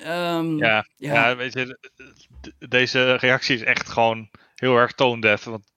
Um, 0.00 0.58
ja, 0.58 0.86
ja, 0.96 1.28
ja. 1.28 1.36
weet 1.36 1.52
je, 1.52 1.78
deze 2.68 3.14
reactie 3.14 3.54
is 3.54 3.62
echt 3.62 3.88
gewoon 3.88 4.28
heel 4.54 4.76
erg 4.76 4.92
toondef. 4.92 5.44
Want 5.44 5.72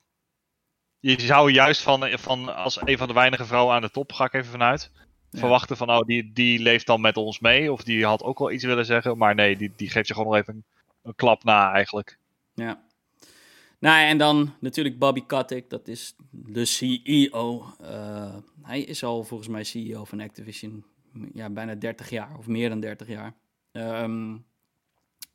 je 1.00 1.22
zou 1.22 1.52
juist 1.52 1.82
van, 1.82 2.10
van 2.20 2.56
als 2.56 2.80
een 2.84 2.98
van 2.98 3.08
de 3.08 3.14
weinige 3.14 3.46
vrouwen 3.46 3.76
aan 3.76 3.82
de 3.82 3.92
top, 3.92 4.14
ga 4.14 4.26
ik 4.26 4.34
even 4.34 4.52
vanuit, 4.52 4.92
verwachten 5.32 5.78
van, 5.78 5.90
oh, 5.90 6.00
die, 6.00 6.32
die 6.34 6.60
leeft 6.60 6.86
dan 6.86 7.02
met 7.02 7.18
ons 7.18 7.40
mee. 7.40 7.72
Of 7.72 7.84
die 7.84 8.06
had 8.06 8.24
ook 8.24 8.40
wel 8.40 8.52
iets 8.52 8.64
willen 8.64 8.86
zeggen. 8.86 9.18
Maar 9.18 9.36
nee, 9.36 9.58
die, 9.58 9.74
die 9.76 9.90
geeft 9.90 10.08
je 10.08 10.14
gewoon 10.14 10.32
nog 10.32 10.42
even 10.42 10.66
een 11.06 11.16
klap 11.16 11.44
na 11.44 11.72
eigenlijk. 11.72 12.18
Ja. 12.54 12.84
Nou, 13.80 14.08
en 14.08 14.18
dan 14.18 14.54
natuurlijk 14.60 15.00
Bobby 15.00 15.22
Kotick, 15.22 15.70
dat 15.70 15.88
is 15.88 16.16
de 16.30 16.66
CEO. 16.66 17.66
Uh, 17.82 18.36
hij 18.62 18.82
is 18.82 19.04
al 19.04 19.24
volgens 19.24 19.50
mij 19.50 19.64
CEO 19.64 20.06
van 20.06 20.20
Activision, 20.20 20.86
ja, 21.34 21.50
bijna 21.50 21.76
30 21.76 22.10
jaar 22.10 22.38
of 22.38 22.48
meer 22.48 22.70
dan 22.70 22.80
30 22.80 23.08
jaar. 23.08 23.36
Um, 23.72 24.46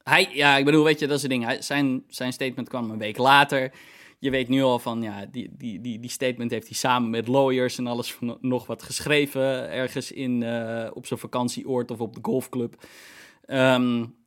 hij, 0.02 0.30
ja, 0.32 0.56
ik 0.56 0.64
bedoel, 0.64 0.84
weet 0.84 0.98
je, 0.98 1.06
dat 1.06 1.16
is 1.16 1.22
het 1.22 1.30
ding. 1.30 1.44
Hij, 1.44 1.62
zijn, 1.62 2.04
zijn 2.08 2.32
statement 2.32 2.68
kwam 2.68 2.90
een 2.90 2.98
week 2.98 3.18
later. 3.18 3.72
Je 4.18 4.30
weet 4.30 4.48
nu 4.48 4.62
al 4.62 4.78
van, 4.78 5.02
ja, 5.02 5.26
die, 5.26 5.50
die, 5.56 5.80
die, 5.80 6.00
die 6.00 6.10
statement 6.10 6.50
heeft 6.50 6.66
hij 6.66 6.76
samen 6.76 7.10
met 7.10 7.28
lawyers 7.28 7.78
en 7.78 7.86
alles 7.86 8.18
nog 8.40 8.66
wat 8.66 8.82
geschreven. 8.82 9.70
Ergens 9.70 10.12
in, 10.12 10.40
uh, 10.40 10.90
op 10.92 11.06
zijn 11.06 11.20
vakantieoord 11.20 11.90
of 11.90 12.00
op 12.00 12.14
de 12.14 12.20
golfclub. 12.22 12.84
Um, 13.46 14.18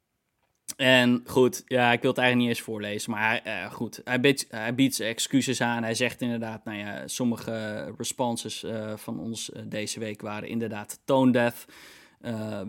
En 0.75 1.23
goed, 1.25 1.63
ja, 1.65 1.91
ik 1.91 2.01
wil 2.01 2.09
het 2.09 2.19
eigenlijk 2.19 2.49
niet 2.49 2.57
eens 2.57 2.65
voorlezen. 2.65 3.11
Maar 3.11 3.41
uh, 3.47 3.71
goed, 3.71 4.01
hij 4.03 4.19
biedt, 4.19 4.45
hij 4.49 4.75
biedt 4.75 4.99
excuses 4.99 5.61
aan. 5.61 5.83
Hij 5.83 5.93
zegt 5.93 6.21
inderdaad, 6.21 6.65
nou 6.65 6.77
ja, 6.77 7.07
sommige 7.07 7.85
responses 7.97 8.63
uh, 8.63 8.93
van 8.95 9.19
ons 9.19 9.49
uh, 9.49 9.61
deze 9.65 9.99
week 9.99 10.21
waren 10.21 10.47
inderdaad 10.47 10.99
tone 11.05 11.31
deaf. 11.31 11.65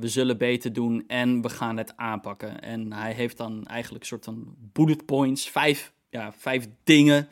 we 0.01 0.09
zullen 0.09 0.39
beter 0.39 0.73
doen 0.73 1.05
en 1.07 1.43
we 1.43 1.49
gaan 1.49 1.77
het 1.77 1.97
aanpakken. 1.97 2.61
En 2.61 2.93
hij 2.93 3.13
heeft 3.13 3.37
dan 3.37 3.67
eigenlijk 3.67 4.03
een 4.03 4.09
soort 4.09 4.25
van 4.25 4.55
bullet 4.59 5.07
points, 5.07 5.51
vijf, 5.51 5.93
ja, 6.11 6.33
vijf 6.33 6.69
dingen. 6.85 7.29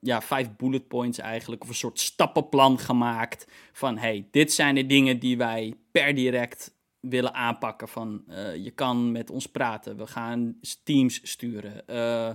ja, 0.00 0.22
vijf 0.22 0.56
bullet 0.56 0.88
points 0.88 1.18
eigenlijk, 1.18 1.62
of 1.62 1.68
een 1.68 1.74
soort 1.74 2.00
stappenplan 2.00 2.78
gemaakt. 2.78 3.46
Van 3.72 3.98
hey, 3.98 4.28
dit 4.30 4.52
zijn 4.52 4.74
de 4.74 4.86
dingen 4.86 5.18
die 5.18 5.36
wij 5.36 5.74
per 5.90 6.14
direct 6.14 6.75
willen 7.08 7.34
aanpakken. 7.34 7.88
Van 7.88 8.24
uh, 8.28 8.56
je 8.56 8.70
kan 8.70 9.12
met 9.12 9.30
ons 9.30 9.46
praten, 9.46 9.96
we 9.96 10.06
gaan 10.06 10.58
teams 10.84 11.20
sturen. 11.22 11.82
Uh, 11.86 12.34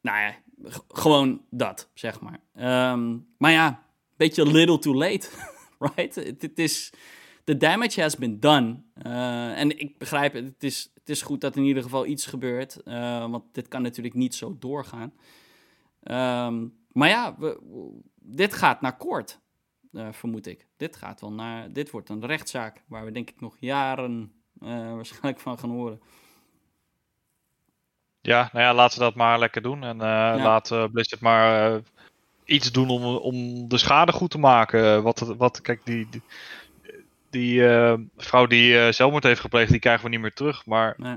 nou 0.00 0.18
ja, 0.18 0.34
gewoon 0.88 1.42
dat, 1.50 1.88
zeg 1.94 2.20
maar. 2.20 2.40
Um, 2.92 3.26
maar 3.38 3.50
ja, 3.50 3.82
beetje 4.16 4.46
little 4.46 4.78
too 4.78 4.94
late, 4.94 5.28
right? 5.94 6.14
Het 6.14 6.58
is, 6.58 6.92
the 7.44 7.56
damage 7.56 8.00
has 8.00 8.16
been 8.16 8.40
done. 8.40 8.76
Uh, 9.06 9.58
en 9.58 9.78
ik 9.78 9.98
begrijp 9.98 10.32
het, 10.32 10.44
het 10.44 10.64
is, 10.64 10.90
het 10.94 11.08
is 11.08 11.22
goed 11.22 11.40
dat 11.40 11.56
in 11.56 11.64
ieder 11.64 11.82
geval 11.82 12.06
iets 12.06 12.26
gebeurt. 12.26 12.80
want 13.30 13.44
dit 13.52 13.68
kan 13.68 13.82
natuurlijk 13.82 14.14
niet 14.14 14.34
zo 14.34 14.56
doorgaan. 14.58 15.12
Um, 16.48 16.74
maar 16.92 17.08
ja, 17.08 17.36
dit 18.20 18.54
gaat 18.54 18.80
naar 18.80 18.96
kort. 18.96 19.40
Uh, 19.96 20.08
vermoed 20.12 20.46
ik. 20.46 20.66
Dit 20.76 20.96
gaat 20.96 21.20
wel 21.20 21.32
naar. 21.32 21.72
Dit 21.72 21.90
wordt 21.90 22.08
een 22.08 22.26
rechtszaak 22.26 22.82
waar 22.86 23.04
we 23.04 23.12
denk 23.12 23.30
ik 23.30 23.40
nog 23.40 23.56
jaren 23.58 24.32
uh, 24.62 24.94
waarschijnlijk 24.94 25.40
van 25.40 25.58
gaan 25.58 25.70
horen. 25.70 26.00
Ja, 28.20 28.48
nou 28.52 28.64
ja, 28.64 28.74
laten 28.74 28.98
we 28.98 29.04
dat 29.04 29.14
maar 29.14 29.38
lekker 29.38 29.62
doen. 29.62 29.82
En 29.82 29.96
uh, 29.96 30.02
ja. 30.02 30.36
laat 30.36 30.90
Blizzard 30.92 31.20
maar 31.20 31.80
iets 32.44 32.72
doen 32.72 32.88
om, 32.88 33.04
om 33.04 33.68
de 33.68 33.78
schade 33.78 34.12
goed 34.12 34.30
te 34.30 34.38
maken. 34.38 35.02
Wat, 35.02 35.18
wat 35.18 35.60
kijk, 35.60 35.80
die, 35.84 36.08
die, 36.10 36.22
die 37.30 37.62
vrouw 38.16 38.46
die 38.46 38.92
zelfmoord 38.92 39.24
heeft 39.24 39.40
gepleegd, 39.40 39.70
die 39.70 39.80
krijgen 39.80 40.04
we 40.04 40.10
niet 40.10 40.20
meer 40.20 40.34
terug. 40.34 40.66
Maar 40.66 40.94
nee. 40.96 41.16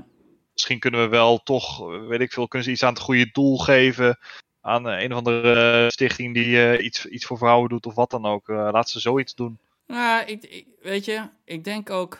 misschien 0.52 0.78
kunnen 0.78 1.00
we 1.00 1.08
wel 1.08 1.38
toch, 1.38 1.88
weet 2.08 2.20
ik 2.20 2.32
veel, 2.32 2.48
kunnen 2.48 2.68
ze 2.68 2.72
iets 2.72 2.82
aan 2.82 2.92
het 2.92 3.02
goede 3.02 3.30
doel 3.32 3.58
geven 3.58 4.18
aan 4.60 4.88
eh, 4.88 5.02
een 5.02 5.10
of 5.12 5.18
andere 5.18 5.82
eh, 5.84 5.88
stichting 5.88 6.34
die 6.34 6.62
eh, 6.62 6.84
iets, 6.84 7.06
iets 7.06 7.24
voor 7.24 7.38
vrouwen 7.38 7.68
doet 7.68 7.86
of 7.86 7.94
wat 7.94 8.10
dan 8.10 8.26
ook. 8.26 8.48
laat 8.48 8.90
ze 8.90 9.00
zoiets 9.00 9.34
doen. 9.34 9.58
Nou, 9.86 10.26
ik, 10.26 10.66
weet 10.82 11.04
je, 11.04 11.28
ik 11.44 11.64
denk 11.64 11.90
ook. 11.90 12.18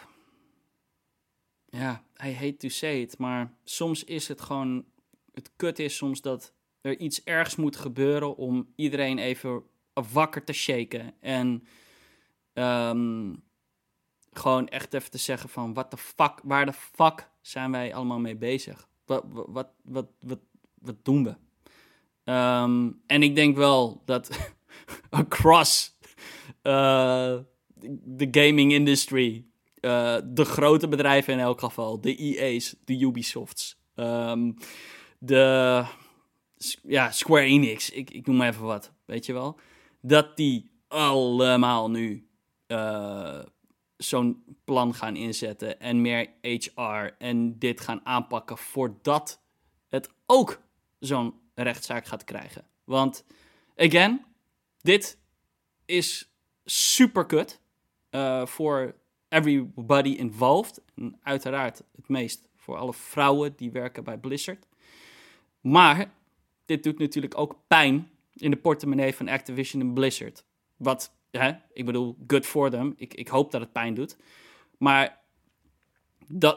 Ja, 1.69 2.03
I 2.25 2.35
hate 2.35 2.57
to 2.57 2.69
say 2.69 3.01
it, 3.01 3.19
maar 3.19 3.53
soms 3.65 4.05
is 4.05 4.29
het 4.29 4.41
gewoon. 4.41 4.85
Het 5.33 5.51
kut 5.57 5.79
is 5.79 5.97
soms 5.97 6.21
dat 6.21 6.53
er 6.81 6.99
iets 6.99 7.25
ergs 7.25 7.57
moet 7.57 7.77
gebeuren 7.77 8.37
om 8.37 8.73
iedereen 8.77 9.19
even 9.19 9.63
wakker 10.13 10.45
te 10.45 10.53
shaken. 10.53 11.15
En 11.21 11.67
um, 12.53 13.43
gewoon 14.33 14.69
echt 14.69 14.95
even 14.95 15.11
te 15.11 15.19
zeggen 15.19 15.49
van, 15.49 15.75
what 15.75 15.91
the 15.91 15.97
fuck, 15.97 16.41
waar 16.43 16.67
de 16.67 16.73
fuck 16.73 17.31
zijn 17.41 17.71
wij 17.71 17.95
allemaal 17.95 18.19
mee 18.19 18.37
bezig? 18.37 18.89
Wat, 19.05 19.25
wat, 19.29 19.69
wat, 19.83 20.07
wat, 20.21 20.41
wat 20.75 21.05
doen 21.05 21.25
we? 21.25 21.35
Um, 22.31 23.03
en 23.07 23.23
ik 23.23 23.35
denk 23.35 23.57
wel 23.57 24.03
dat 24.05 24.31
across 25.11 25.99
uh, 26.63 27.37
de 28.05 28.29
gaming 28.31 28.73
industry, 28.73 29.47
uh, 29.81 30.17
de 30.25 30.45
grote 30.45 30.89
bedrijven 30.89 31.33
in 31.33 31.39
elk 31.39 31.61
geval, 31.61 32.01
de 32.01 32.17
EA's, 32.17 32.77
de 32.85 32.99
Ubisofts, 32.99 33.81
um, 33.95 34.57
de 35.19 35.85
ja, 36.83 37.11
Square 37.11 37.45
Enix, 37.45 37.91
ik, 37.91 38.11
ik 38.11 38.27
noem 38.27 38.37
maar 38.37 38.49
even 38.49 38.65
wat, 38.65 38.93
weet 39.05 39.27
je 39.27 39.33
wel, 39.33 39.59
dat 40.01 40.37
die 40.37 40.71
allemaal 40.89 41.91
nu 41.91 42.29
uh, 42.67 43.39
zo'n 43.97 44.45
plan 44.65 44.95
gaan 44.95 45.17
inzetten 45.17 45.81
en 45.81 46.01
meer 46.01 46.31
HR 46.41 47.15
en 47.19 47.59
dit 47.59 47.81
gaan 47.81 48.01
aanpakken 48.05 48.59
voordat 48.59 49.43
het 49.89 50.11
ook 50.27 50.63
zo'n 50.99 51.40
rechtszaak 51.55 52.07
gaat 52.07 52.25
krijgen. 52.25 52.65
Want, 52.85 53.25
again, 53.77 54.25
dit 54.81 55.19
is 55.85 56.33
super 56.65 57.27
kut 57.27 57.61
uh, 58.11 58.47
voor 58.47 58.95
everybody 59.29 60.09
involved. 60.09 60.83
En 60.95 61.19
uiteraard 61.23 61.83
het 61.97 62.09
meest 62.09 62.49
voor 62.57 62.77
alle 62.77 62.95
vrouwen 62.95 63.57
die 63.57 63.71
werken 63.71 64.05
bij 64.05 64.19
Blizzard. 64.19 64.67
Maar 65.61 66.11
dit 66.65 66.83
doet 66.83 66.99
natuurlijk 66.99 67.39
ook 67.39 67.57
pijn 67.67 68.11
in 68.35 68.51
de 68.51 68.57
portemonnee 68.57 69.15
van 69.15 69.29
Activision 69.29 69.83
en 69.83 69.93
Blizzard. 69.93 70.45
Wat, 70.77 71.15
hè, 71.31 71.53
ik 71.73 71.85
bedoel, 71.85 72.17
good 72.27 72.47
for 72.47 72.71
them. 72.71 72.95
Ik, 72.97 73.15
ik 73.15 73.29
hoop 73.29 73.51
dat 73.51 73.61
het 73.61 73.73
pijn 73.73 73.95
doet. 73.95 74.17
Maar 74.79 75.20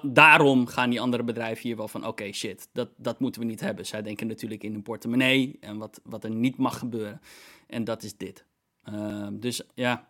daarom 0.01 0.67
gaan 0.67 0.89
die 0.89 1.01
andere 1.01 1.23
bedrijven 1.23 1.63
hier 1.63 1.77
wel 1.77 1.87
van: 1.87 2.07
oké, 2.07 2.31
shit, 2.31 2.69
dat, 2.71 2.89
dat 2.97 3.19
moeten 3.19 3.41
we 3.41 3.47
niet 3.47 3.59
hebben. 3.59 3.85
Zij 3.85 4.01
denken 4.01 4.27
natuurlijk 4.27 4.63
in 4.63 4.71
hun 4.71 4.83
portemonnee 4.83 5.57
en 5.59 5.77
wat, 5.77 6.01
wat 6.03 6.23
er 6.23 6.31
niet 6.31 6.57
mag 6.57 6.77
gebeuren. 6.77 7.21
En 7.67 7.83
dat 7.83 8.03
is 8.03 8.17
dit. 8.17 8.45
Uh, 8.89 9.27
dus 9.31 9.61
ja, 9.73 10.09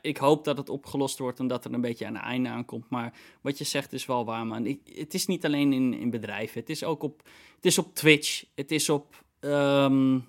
ik 0.00 0.16
hoop 0.16 0.44
dat 0.44 0.56
het 0.56 0.68
opgelost 0.68 1.18
wordt 1.18 1.38
en 1.38 1.46
dat 1.46 1.64
er 1.64 1.72
een 1.72 1.80
beetje 1.80 2.06
aan 2.06 2.14
het 2.14 2.22
einde 2.22 2.48
aankomt. 2.48 2.88
Maar 2.88 3.14
wat 3.40 3.58
je 3.58 3.64
zegt 3.64 3.92
is 3.92 4.06
wel 4.06 4.24
waar, 4.24 4.46
man. 4.46 4.66
Ik, 4.66 4.80
het 4.94 5.14
is 5.14 5.26
niet 5.26 5.44
alleen 5.44 5.72
in, 5.72 5.94
in 5.94 6.10
bedrijven. 6.10 6.60
Het 6.60 6.70
is 6.70 6.84
ook 6.84 7.02
op, 7.02 7.22
het 7.54 7.64
is 7.64 7.78
op 7.78 7.94
Twitch. 7.94 8.44
Het 8.54 8.70
is 8.70 8.88
op. 8.88 9.24
Um, 9.40 10.28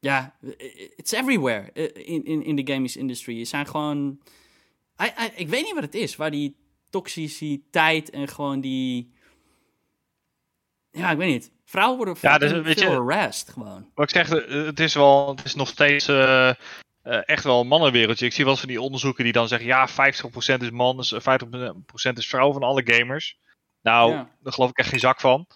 ja, 0.00 0.36
it's 0.96 1.12
everywhere 1.12 1.72
in, 1.92 2.24
in, 2.24 2.44
in 2.44 2.56
de 2.56 2.72
gaming 2.72 2.94
industry. 2.94 3.38
Je 3.38 3.44
zijn 3.44 3.66
gewoon. 3.66 4.20
Ik 5.36 5.48
weet 5.48 5.64
niet 5.64 5.74
wat 5.74 5.82
het 5.82 5.94
is, 5.94 6.16
waar 6.16 6.30
die 6.30 6.56
toxiciteit 6.90 8.10
en 8.10 8.28
gewoon 8.28 8.60
die... 8.60 9.12
Ja, 10.90 11.10
ik 11.10 11.16
weet 11.16 11.28
niet. 11.28 11.52
Vrouwen 11.64 11.96
worden 11.96 12.16
ja, 12.20 12.38
dus, 12.38 12.52
weet 12.52 12.80
veel 12.80 13.06
harassed 13.06 13.48
gewoon. 13.48 13.90
Wat 13.94 14.14
ik 14.14 14.26
zeg, 14.26 14.30
eh, 14.30 14.64
het 14.64 14.80
is 14.80 14.94
wel, 14.94 15.28
het 15.28 15.44
is 15.44 15.54
nog 15.54 15.68
steeds 15.68 16.08
uh, 16.08 16.16
uh, 17.04 17.28
echt 17.28 17.44
wel 17.44 17.60
een 17.60 17.66
mannenwereldje. 17.66 18.26
Ik 18.26 18.32
zie 18.32 18.44
wel 18.44 18.52
eens 18.52 18.62
van 18.62 18.70
die 18.70 18.80
onderzoeken 18.80 19.24
die 19.24 19.32
dan 19.32 19.48
zeggen, 19.48 19.66
ja, 19.68 19.88
50% 19.88 19.92
is 20.60 20.70
man, 20.70 20.96
dus 20.96 21.14
50% 21.14 21.18
is 22.14 22.26
vrouw 22.26 22.52
van 22.52 22.62
alle 22.62 22.82
gamers. 22.84 23.38
Nou, 23.82 24.12
ja. 24.12 24.30
daar 24.40 24.52
geloof 24.52 24.70
ik 24.70 24.78
echt 24.78 24.88
geen 24.88 24.98
zak 24.98 25.20
van. 25.20 25.46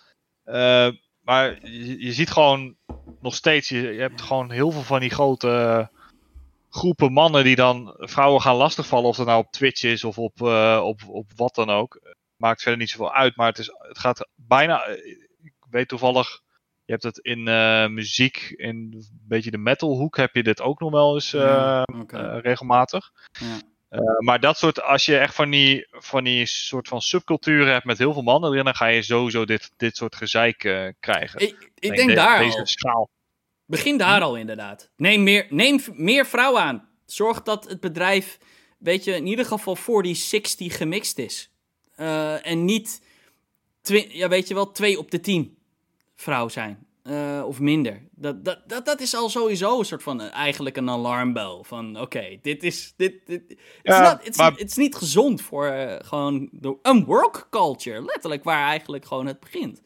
Uh, 0.44 0.88
maar 1.20 1.66
je, 1.68 2.04
je, 2.04 2.12
ziet 2.12 2.30
gewoon 2.30 2.76
nog 3.20 3.34
steeds, 3.34 3.68
je, 3.68 3.80
je, 3.80 4.00
hebt 4.00 4.20
gewoon 4.20 4.50
heel 4.50 4.70
veel 4.70 4.82
van 4.82 5.00
die 5.00 5.10
grote 5.10 5.90
groepen 6.74 7.12
mannen 7.12 7.44
die 7.44 7.56
dan 7.56 7.94
vrouwen 7.96 8.40
gaan 8.40 8.56
lastigvallen. 8.56 9.08
Of 9.08 9.16
dat 9.16 9.26
nou 9.26 9.44
op 9.44 9.52
Twitch 9.52 9.82
is 9.82 10.04
of 10.04 10.18
op, 10.18 10.40
uh, 10.40 10.80
op, 10.84 11.00
op 11.08 11.30
wat 11.36 11.54
dan 11.54 11.70
ook. 11.70 12.00
Maakt 12.36 12.62
verder 12.62 12.80
niet 12.80 12.90
zoveel 12.90 13.14
uit. 13.14 13.36
Maar 13.36 13.46
het, 13.46 13.58
is, 13.58 13.70
het 13.78 13.98
gaat 13.98 14.28
bijna. 14.34 14.84
Eh, 14.84 14.96
ik 15.42 15.54
weet 15.70 15.88
toevallig. 15.88 16.40
Je 16.84 16.92
hebt 16.92 17.02
het 17.02 17.18
in 17.18 17.48
uh, 17.48 17.86
muziek, 17.86 18.54
in 18.56 18.66
een 18.76 19.08
beetje 19.28 19.50
de 19.50 19.58
metalhoek 19.58 20.16
heb 20.16 20.34
je 20.34 20.42
dit 20.42 20.60
ook 20.60 20.80
nog 20.80 20.90
wel 20.90 21.14
eens 21.14 21.34
okay. 21.34 22.38
regelmatig. 22.38 23.12
Ja. 23.32 23.58
maar 24.18 24.40
dat 24.40 24.58
soort, 24.58 24.82
als 24.82 25.04
je 25.04 25.18
echt 25.18 25.34
van 25.34 25.50
die, 25.50 25.86
van 25.90 26.24
die 26.24 26.46
soort 26.46 26.88
van 26.88 27.00
subculturen 27.00 27.72
hebt 27.72 27.84
met 27.84 27.98
heel 27.98 28.12
veel 28.12 28.22
mannen 28.22 28.50
erin, 28.50 28.64
dan 28.64 28.74
ga 28.74 28.86
je 28.86 29.02
sowieso 29.02 29.44
dit, 29.44 29.70
dit 29.76 29.96
soort 29.96 30.16
gezeik 30.16 30.58
krijgen. 31.00 31.40
Ik, 31.40 31.70
ik 31.74 31.96
denk, 31.96 32.14
daar 32.14 32.38
deze 32.38 32.58
al. 32.58 32.66
schaal. 32.66 33.10
Begin 33.66 33.98
daar 33.98 34.20
al 34.20 34.36
inderdaad. 34.36 34.90
Neem 34.96 35.22
meer, 35.22 35.46
neem 35.50 35.80
meer 35.94 36.26
vrouwen 36.26 36.62
aan. 36.62 36.88
Zorg 37.06 37.42
dat 37.42 37.68
het 37.68 37.80
bedrijf, 37.80 38.38
weet 38.78 39.04
je, 39.04 39.14
in 39.14 39.26
ieder 39.26 39.44
geval 39.44 39.76
voor 39.76 40.02
die 40.02 40.14
60 40.14 40.76
gemixt 40.76 41.18
is. 41.18 41.50
Uh, 41.96 42.46
en 42.46 42.64
niet, 42.64 43.02
ja, 44.08 44.28
weet 44.28 44.48
je 44.48 44.54
wel, 44.54 44.72
2 44.72 44.98
op 44.98 45.10
de 45.10 45.20
10 45.20 45.58
vrouw 46.14 46.48
zijn. 46.48 46.86
Uh, 47.04 47.42
of 47.46 47.60
minder. 47.60 48.02
Dat, 48.10 48.44
dat, 48.44 48.68
dat, 48.68 48.84
dat 48.84 49.00
is 49.00 49.14
al 49.14 49.28
sowieso 49.28 49.78
een 49.78 49.84
soort 49.84 50.02
van 50.02 50.20
uh, 50.20 50.32
eigenlijk 50.32 50.76
een 50.76 50.90
alarmbel. 50.90 51.64
Van 51.64 51.90
oké, 51.90 52.00
okay, 52.00 52.38
dit 52.42 52.62
is. 52.62 52.94
Dit, 52.96 53.26
dit, 53.26 53.56
ja, 53.82 54.20
het 54.22 54.56
is, 54.56 54.64
is 54.64 54.76
niet 54.76 54.94
gezond 54.94 55.42
voor 55.42 55.98
gewoon 56.04 56.48
de, 56.52 56.76
een 56.82 57.04
work 57.04 57.46
culture. 57.50 58.04
Letterlijk 58.04 58.44
waar 58.44 58.66
eigenlijk 58.66 59.04
gewoon 59.04 59.26
het 59.26 59.40
begint 59.40 59.82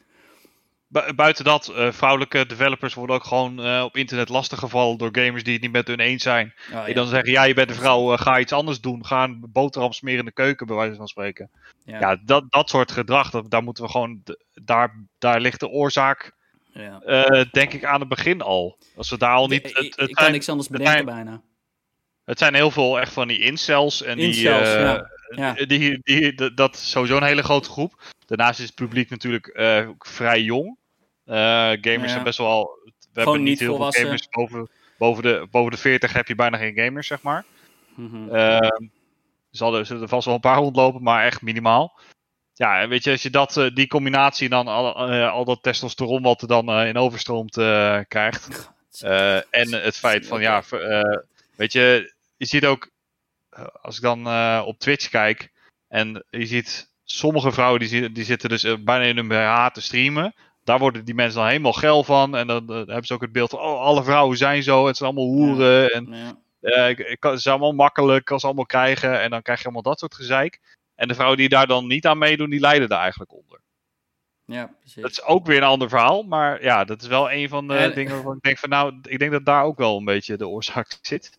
buiten 1.16 1.44
dat, 1.44 1.72
uh, 1.76 1.92
vrouwelijke 1.92 2.46
developers 2.46 2.94
worden 2.94 3.16
ook 3.16 3.24
gewoon 3.24 3.66
uh, 3.66 3.82
op 3.84 3.96
internet 3.96 4.28
lastiggevallen 4.28 4.98
door 4.98 5.08
gamers 5.12 5.42
die 5.42 5.52
het 5.52 5.62
niet 5.62 5.72
met 5.72 5.86
hun 5.86 6.00
eens 6.00 6.22
zijn. 6.22 6.54
Oh, 6.72 6.84
die 6.84 6.94
dan 6.94 7.06
zeggen, 7.06 7.30
ja, 7.30 7.42
je 7.42 7.54
bent 7.54 7.70
een 7.70 7.76
vrouw, 7.76 8.12
uh, 8.12 8.18
ga 8.18 8.38
iets 8.38 8.52
anders 8.52 8.80
doen. 8.80 9.06
Ga 9.06 9.24
een 9.24 9.44
boterham 9.48 9.92
smeren 9.92 10.18
in 10.18 10.24
de 10.24 10.32
keuken, 10.32 10.66
bij 10.66 10.76
wijze 10.76 10.96
van 10.96 11.08
spreken. 11.08 11.50
Ja, 11.84 11.98
ja 11.98 12.16
dat, 12.24 12.44
dat 12.48 12.70
soort 12.70 12.92
gedrag, 12.92 13.30
dat, 13.30 13.50
daar 13.50 13.62
moeten 13.62 13.84
we 13.84 13.90
gewoon, 13.90 14.22
daar, 14.52 15.06
daar 15.18 15.40
ligt 15.40 15.60
de 15.60 15.68
oorzaak, 15.68 16.32
ja. 16.72 17.00
denk 17.50 17.72
ik, 17.72 17.84
aan 17.84 18.00
het 18.00 18.08
begin 18.08 18.42
al. 18.42 18.78
Als 18.96 19.10
we 19.10 19.18
daar 19.18 19.34
al 19.34 19.48
niet... 19.48 19.62
Het, 19.62 19.96
het 19.96 20.08
ik 20.08 20.14
kan 20.14 20.32
niks 20.32 20.48
anders 20.48 20.68
bedenken 20.68 21.04
bijna. 21.04 21.42
Het 22.24 22.38
zijn 22.38 22.54
heel 22.54 22.70
veel 22.70 23.00
echt 23.00 23.12
van 23.12 23.28
die 23.28 23.40
incels 23.40 24.02
en 24.02 24.18
incels, 24.18 24.74
die... 24.74 25.15
Ja 25.28 25.54
ja. 25.56 25.66
die, 25.66 26.00
die, 26.02 26.54
dat 26.54 26.74
is 26.74 26.90
sowieso 26.90 27.16
een 27.16 27.22
hele 27.22 27.42
grote 27.42 27.68
groep. 27.68 28.02
Daarnaast 28.26 28.58
is 28.58 28.66
het 28.66 28.74
publiek 28.74 29.10
natuurlijk 29.10 29.50
vrij 29.98 30.42
jong. 30.42 30.76
gamers 31.80 32.12
zijn 32.12 32.24
best 32.24 32.38
wel. 32.38 32.78
We 33.12 33.22
hebben 33.22 33.42
niet 33.42 33.58
heel 33.58 33.76
veel 33.76 33.92
gamers 33.92 34.28
boven, 34.28 34.68
boven, 34.98 35.22
de, 35.22 35.46
boven 35.50 35.70
de 35.70 35.76
40 35.76 36.12
heb 36.12 36.28
je 36.28 36.34
bijna 36.34 36.56
geen 36.56 36.78
gamers, 36.78 37.06
zeg 37.06 37.22
maar. 37.22 37.44
Mm 37.94 38.34
er 39.50 39.86
zullen 39.86 40.02
er 40.02 40.08
vast 40.08 40.24
wel 40.24 40.34
een 40.34 40.40
paar 40.40 40.56
rondlopen, 40.56 41.02
maar 41.02 41.24
echt 41.24 41.42
minimaal 41.42 41.98
ja, 42.56 42.88
weet 42.88 43.04
je, 43.04 43.10
als 43.10 43.22
je 43.22 43.30
dat, 43.30 43.70
die 43.74 43.86
combinatie 43.86 44.48
dan 44.48 44.66
al, 44.66 44.94
al 45.28 45.44
dat 45.44 45.62
testosteron 45.62 46.22
wat 46.22 46.42
er 46.42 46.48
dan 46.48 46.70
in 46.70 46.96
overstroomt 46.96 47.52
krijgt. 48.08 48.70
en 49.50 49.72
het 49.72 49.96
feit 49.96 50.26
van, 50.26 50.40
ja, 50.40 50.62
weet 51.56 51.72
je, 51.72 52.14
je 52.36 52.46
ziet 52.46 52.66
ook, 52.66 52.90
als 53.80 53.96
ik 53.96 54.02
dan 54.02 54.26
op 54.64 54.78
Twitch 54.78 55.08
kijk, 55.08 55.52
en 55.88 56.24
je 56.30 56.46
ziet 56.46 56.90
sommige 57.04 57.52
vrouwen 57.52 57.80
die, 57.80 58.12
die 58.12 58.24
zitten 58.24 58.48
dus 58.48 58.62
bijna 58.62 59.04
in 59.04 59.16
hun 59.16 59.28
BH 59.28 59.66
te 59.66 59.80
streamen. 59.80 60.34
Daar 60.64 60.78
worden 60.78 61.04
die 61.04 61.14
mensen 61.14 61.40
dan 61.40 61.48
helemaal 61.48 61.72
geil 61.72 62.04
van. 62.04 62.36
En 62.36 62.46
dan, 62.46 62.70
hebben 62.70 63.04
ze 63.04 63.14
ook 63.14 63.20
het 63.20 63.32
beeld 63.32 63.50
van, 63.50 63.58
oh, 63.58 63.80
alle 63.80 64.04
vrouwen 64.04 64.36
zijn 64.36 64.62
zo, 64.62 64.86
het 64.86 64.96
zijn 64.96 65.10
allemaal 65.10 65.34
hoeren. 65.34 65.90
En 65.90 66.14
ja. 66.60 66.86
ik, 66.86 66.98
ik, 66.98 67.22
het 67.22 67.38
is 67.38 67.46
allemaal 67.46 67.72
makkelijk, 67.72 68.24
kan 68.24 68.40
ze 68.40 68.46
allemaal 68.46 68.66
krijgen. 68.66 69.20
En 69.20 69.30
dan 69.30 69.42
krijg 69.42 69.58
je 69.58 69.64
allemaal 69.64 69.82
dat 69.82 69.98
soort 69.98 70.14
gezeik. 70.14 70.60
En 70.94 71.08
de 71.08 71.14
vrouwen 71.14 71.38
die 71.38 71.48
daar 71.48 71.66
dan 71.66 71.86
niet 71.86 72.06
aan 72.06 72.18
meedoen, 72.18 72.50
die 72.50 72.60
lijden 72.60 72.88
daar 72.88 73.00
eigenlijk 73.00 73.32
onder. 73.32 73.60
Ja, 74.44 74.74
precies. 74.80 75.02
Dat 75.02 75.10
is 75.10 75.22
ook 75.22 75.46
weer 75.46 75.56
een 75.56 75.62
ander 75.62 75.88
verhaal, 75.88 76.22
maar 76.22 76.62
ja, 76.62 76.84
dat 76.84 77.02
is 77.02 77.08
wel 77.08 77.32
een 77.32 77.48
van 77.48 77.68
de 77.68 77.90
dingen 77.94 78.14
waarvan 78.14 78.36
ik 78.36 78.42
denk 78.42 78.58
van 78.58 78.68
nou, 78.68 78.98
ik 79.02 79.18
denk 79.18 79.32
dat 79.32 79.44
daar 79.44 79.64
ook 79.64 79.78
wel 79.78 79.98
een 79.98 80.04
beetje 80.04 80.36
de 80.36 80.48
oorzaak 80.48 80.98
zit. 81.02 81.38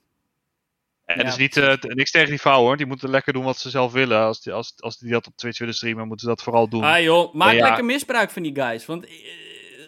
En 1.07 1.19
ja, 1.19 1.27
is 1.27 1.37
niet, 1.37 1.57
uh, 1.57 1.73
niks 1.81 2.11
tegen 2.11 2.29
die 2.29 2.39
vrouwen 2.39 2.67
hoor, 2.67 2.77
die 2.77 2.85
moeten 2.85 3.09
lekker 3.09 3.33
doen 3.33 3.43
wat 3.43 3.57
ze 3.57 3.69
zelf 3.69 3.91
willen. 3.91 4.19
Als 4.19 4.41
die, 4.41 4.53
als, 4.53 4.73
als 4.77 4.97
die 4.97 5.11
dat 5.11 5.27
op 5.27 5.35
Twitch 5.35 5.59
willen 5.59 5.73
streamen, 5.73 6.07
moeten 6.07 6.27
ze 6.27 6.33
dat 6.33 6.43
vooral 6.43 6.69
doen. 6.69 6.83
Ah 6.83 7.01
joh, 7.01 7.33
maak 7.33 7.53
lekker 7.53 7.85
misbruik 7.85 8.31
van 8.31 8.43
die 8.43 8.55
guys, 8.55 8.85
want 8.85 9.09
uh, 9.09 9.15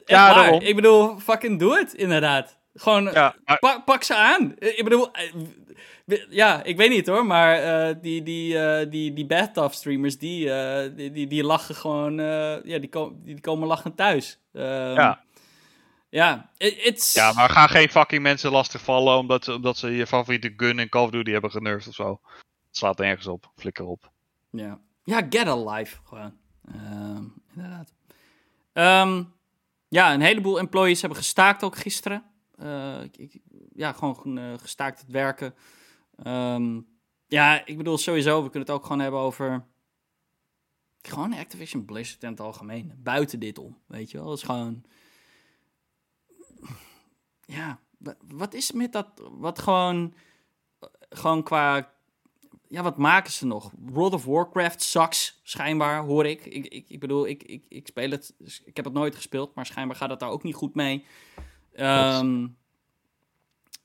ja, 0.05 0.59
ik 0.59 0.75
bedoel, 0.75 1.19
fucking 1.19 1.59
doe 1.59 1.77
het 1.77 1.93
inderdaad. 1.93 2.57
Gewoon, 2.73 3.03
ja, 3.03 3.35
pak, 3.59 3.85
pak 3.85 4.03
ze 4.03 4.15
aan. 4.15 4.53
Ik 4.59 4.83
bedoel, 4.83 5.11
ja, 6.29 6.63
ik 6.63 6.77
weet 6.77 6.89
niet 6.89 7.07
hoor, 7.07 7.25
maar 7.25 7.63
uh, 7.63 7.95
die, 8.01 8.23
die, 8.23 8.53
uh, 8.53 8.79
die, 8.89 9.13
die 9.13 9.25
bathtub 9.25 9.73
streamers, 9.73 10.17
die, 10.17 10.45
uh, 10.45 10.81
die, 10.95 11.11
die, 11.11 11.27
die, 11.27 11.43
lachen 11.43 11.75
gewoon, 11.75 12.15
ja, 12.63 12.79
die, 12.79 12.89
ko 12.89 13.15
die 13.23 13.41
komen 13.41 13.67
lachend 13.67 13.97
thuis. 13.97 14.39
Ehm, 14.53 14.93
ja. 14.93 15.23
Ja, 16.09 16.49
it's... 16.57 17.13
ja, 17.13 17.33
maar 17.33 17.49
ga 17.49 17.67
geen 17.67 17.89
fucking 17.89 18.21
mensen 18.21 18.51
lastigvallen 18.51 19.17
omdat, 19.17 19.47
omdat 19.47 19.77
ze 19.77 19.89
je 19.89 20.07
favoriete 20.07 20.53
gun 20.57 20.79
in 20.79 20.89
Call 20.89 21.03
of 21.03 21.09
Duty 21.09 21.31
hebben 21.31 21.51
genurfd 21.51 21.87
of 21.87 21.93
zo. 21.93 22.19
Het 22.67 22.77
slaat 22.77 22.99
ergens 22.99 23.27
op, 23.27 23.51
flikker 23.55 23.85
op. 23.85 24.11
Ja, 24.49 24.79
ja 25.03 25.25
get 25.29 25.47
a 25.47 25.63
life 25.63 25.97
gewoon. 26.03 26.37
Ehm, 26.73 27.23
inderdaad. 27.53 27.93
Um, 28.73 29.33
ja, 29.87 30.13
een 30.13 30.21
heleboel 30.21 30.59
employees 30.59 30.99
hebben 30.99 31.17
gestaakt 31.19 31.63
ook 31.63 31.77
gisteren. 31.77 32.23
Ik, 33.17 33.39
ja, 33.73 33.91
gewoon 33.91 34.39
gestaakt 34.59 34.99
het 34.99 35.11
werken. 35.11 35.55
Um, 36.23 36.87
ja, 37.27 37.65
ik 37.65 37.77
bedoel 37.77 37.97
sowieso, 37.97 38.43
we 38.43 38.49
kunnen 38.49 38.67
het 38.67 38.77
ook 38.77 38.83
gewoon 38.83 38.99
hebben 38.99 39.19
over. 39.19 39.65
Gewoon 41.01 41.33
Activision 41.33 41.85
Blizzard 41.85 42.23
in 42.23 42.29
het 42.29 42.39
algemeen. 42.39 42.93
Buiten 42.97 43.39
dit 43.39 43.57
om, 43.57 43.77
weet 43.87 44.11
je 44.11 44.17
wel. 44.17 44.27
Dat 44.27 44.37
is 44.37 44.43
gewoon. 44.43 44.83
Ja, 47.49 47.79
wat 48.27 48.53
is 48.53 48.71
met 48.71 48.93
dat. 48.93 49.07
Wat 49.31 49.59
gewoon. 49.59 50.13
Gewoon 51.09 51.43
qua. 51.43 51.91
Ja, 52.67 52.83
wat 52.83 52.97
maken 52.97 53.31
ze 53.31 53.45
nog? 53.45 53.71
World 53.77 54.13
of 54.13 54.25
Warcraft 54.25 54.81
sucks, 54.81 55.39
schijnbaar, 55.43 56.01
hoor 56.03 56.25
ik. 56.25 56.45
Ik, 56.45 56.65
ik, 56.65 56.89
ik 56.89 56.99
bedoel, 56.99 57.27
ik, 57.27 57.43
ik, 57.43 57.63
ik 57.69 57.87
speel 57.87 58.09
het. 58.09 58.33
Dus 58.37 58.61
ik 58.65 58.75
heb 58.75 58.85
het 58.85 58.93
nooit 58.93 59.15
gespeeld, 59.15 59.55
maar 59.55 59.65
schijnbaar 59.65 59.97
gaat 59.97 60.09
het 60.09 60.19
daar 60.19 60.29
ook 60.29 60.43
niet 60.43 60.55
goed 60.55 60.75
mee. 60.75 61.05
Um, 61.75 62.57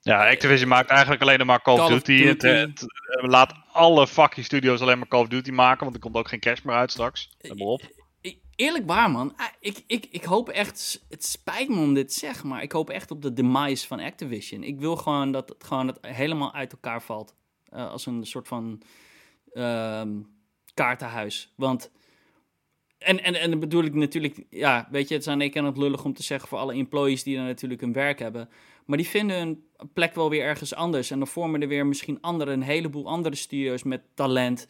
ja, 0.00 0.30
Activision 0.30 0.68
maakt 0.68 0.90
eigenlijk 0.90 1.22
alleen 1.22 1.46
maar 1.46 1.62
Call, 1.62 1.78
of 1.78 1.88
Duty. 1.88 2.24
Het, 2.24 2.42
het, 2.42 2.84
laat 3.06 3.54
alle 3.72 4.06
fucking 4.06 4.46
studios 4.46 4.80
alleen 4.80 4.98
maar 4.98 5.08
Call 5.08 5.20
of 5.20 5.28
Duty 5.28 5.50
maken, 5.50 5.82
want 5.82 5.94
er 5.94 6.00
komt 6.00 6.16
ook 6.16 6.28
geen 6.28 6.40
cash 6.40 6.62
meer 6.62 6.76
uit 6.76 6.90
straks. 6.90 7.30
Let 7.38 7.58
maar 7.58 7.66
op. 7.66 8.03
Eerlijk 8.56 8.86
waar, 8.86 9.10
man. 9.10 9.32
Ah, 9.36 9.46
ik, 9.60 9.84
ik, 9.86 10.06
ik 10.10 10.24
hoop 10.24 10.48
echt, 10.48 11.04
het 11.08 11.24
spijt 11.24 11.68
me 11.68 11.76
om 11.76 11.94
dit 11.94 12.08
te 12.08 12.14
zeggen, 12.14 12.48
maar 12.48 12.62
ik 12.62 12.72
hoop 12.72 12.90
echt 12.90 13.10
op 13.10 13.22
de 13.22 13.32
demise 13.32 13.86
van 13.86 14.00
Activision. 14.00 14.62
Ik 14.62 14.78
wil 14.78 14.96
gewoon 14.96 15.32
dat 15.32 15.48
het, 15.48 15.64
gewoon 15.64 15.86
het 15.86 15.98
helemaal 16.00 16.52
uit 16.52 16.72
elkaar 16.72 17.02
valt. 17.02 17.34
Uh, 17.72 17.90
als 17.90 18.06
een 18.06 18.26
soort 18.26 18.48
van 18.48 18.82
uh, 19.52 20.02
kaartenhuis. 20.74 21.52
Want, 21.56 21.90
en, 22.98 23.22
en, 23.22 23.34
en 23.34 23.50
dan 23.50 23.60
bedoel 23.60 23.84
ik 23.84 23.94
natuurlijk, 23.94 24.46
ja, 24.50 24.88
weet 24.90 25.08
je, 25.08 25.14
het 25.14 25.22
is 25.22 25.28
aan 25.28 25.38
de 25.38 25.44
ene 25.44 25.52
kant 25.52 25.76
lullig 25.76 26.04
om 26.04 26.14
te 26.14 26.22
zeggen 26.22 26.48
voor 26.48 26.58
alle 26.58 26.74
employees 26.74 27.22
die 27.22 27.36
dan 27.36 27.44
natuurlijk 27.44 27.80
hun 27.80 27.92
werk 27.92 28.18
hebben. 28.18 28.48
Maar 28.84 28.96
die 28.96 29.08
vinden 29.08 29.36
hun 29.36 29.64
plek 29.92 30.14
wel 30.14 30.30
weer 30.30 30.42
ergens 30.42 30.74
anders. 30.74 31.10
En 31.10 31.18
dan 31.18 31.26
vormen 31.26 31.62
er 31.62 31.68
weer 31.68 31.86
misschien 31.86 32.20
andere, 32.20 32.52
een 32.52 32.62
heleboel 32.62 33.06
andere 33.06 33.34
studio's 33.34 33.82
met 33.82 34.02
talent. 34.14 34.68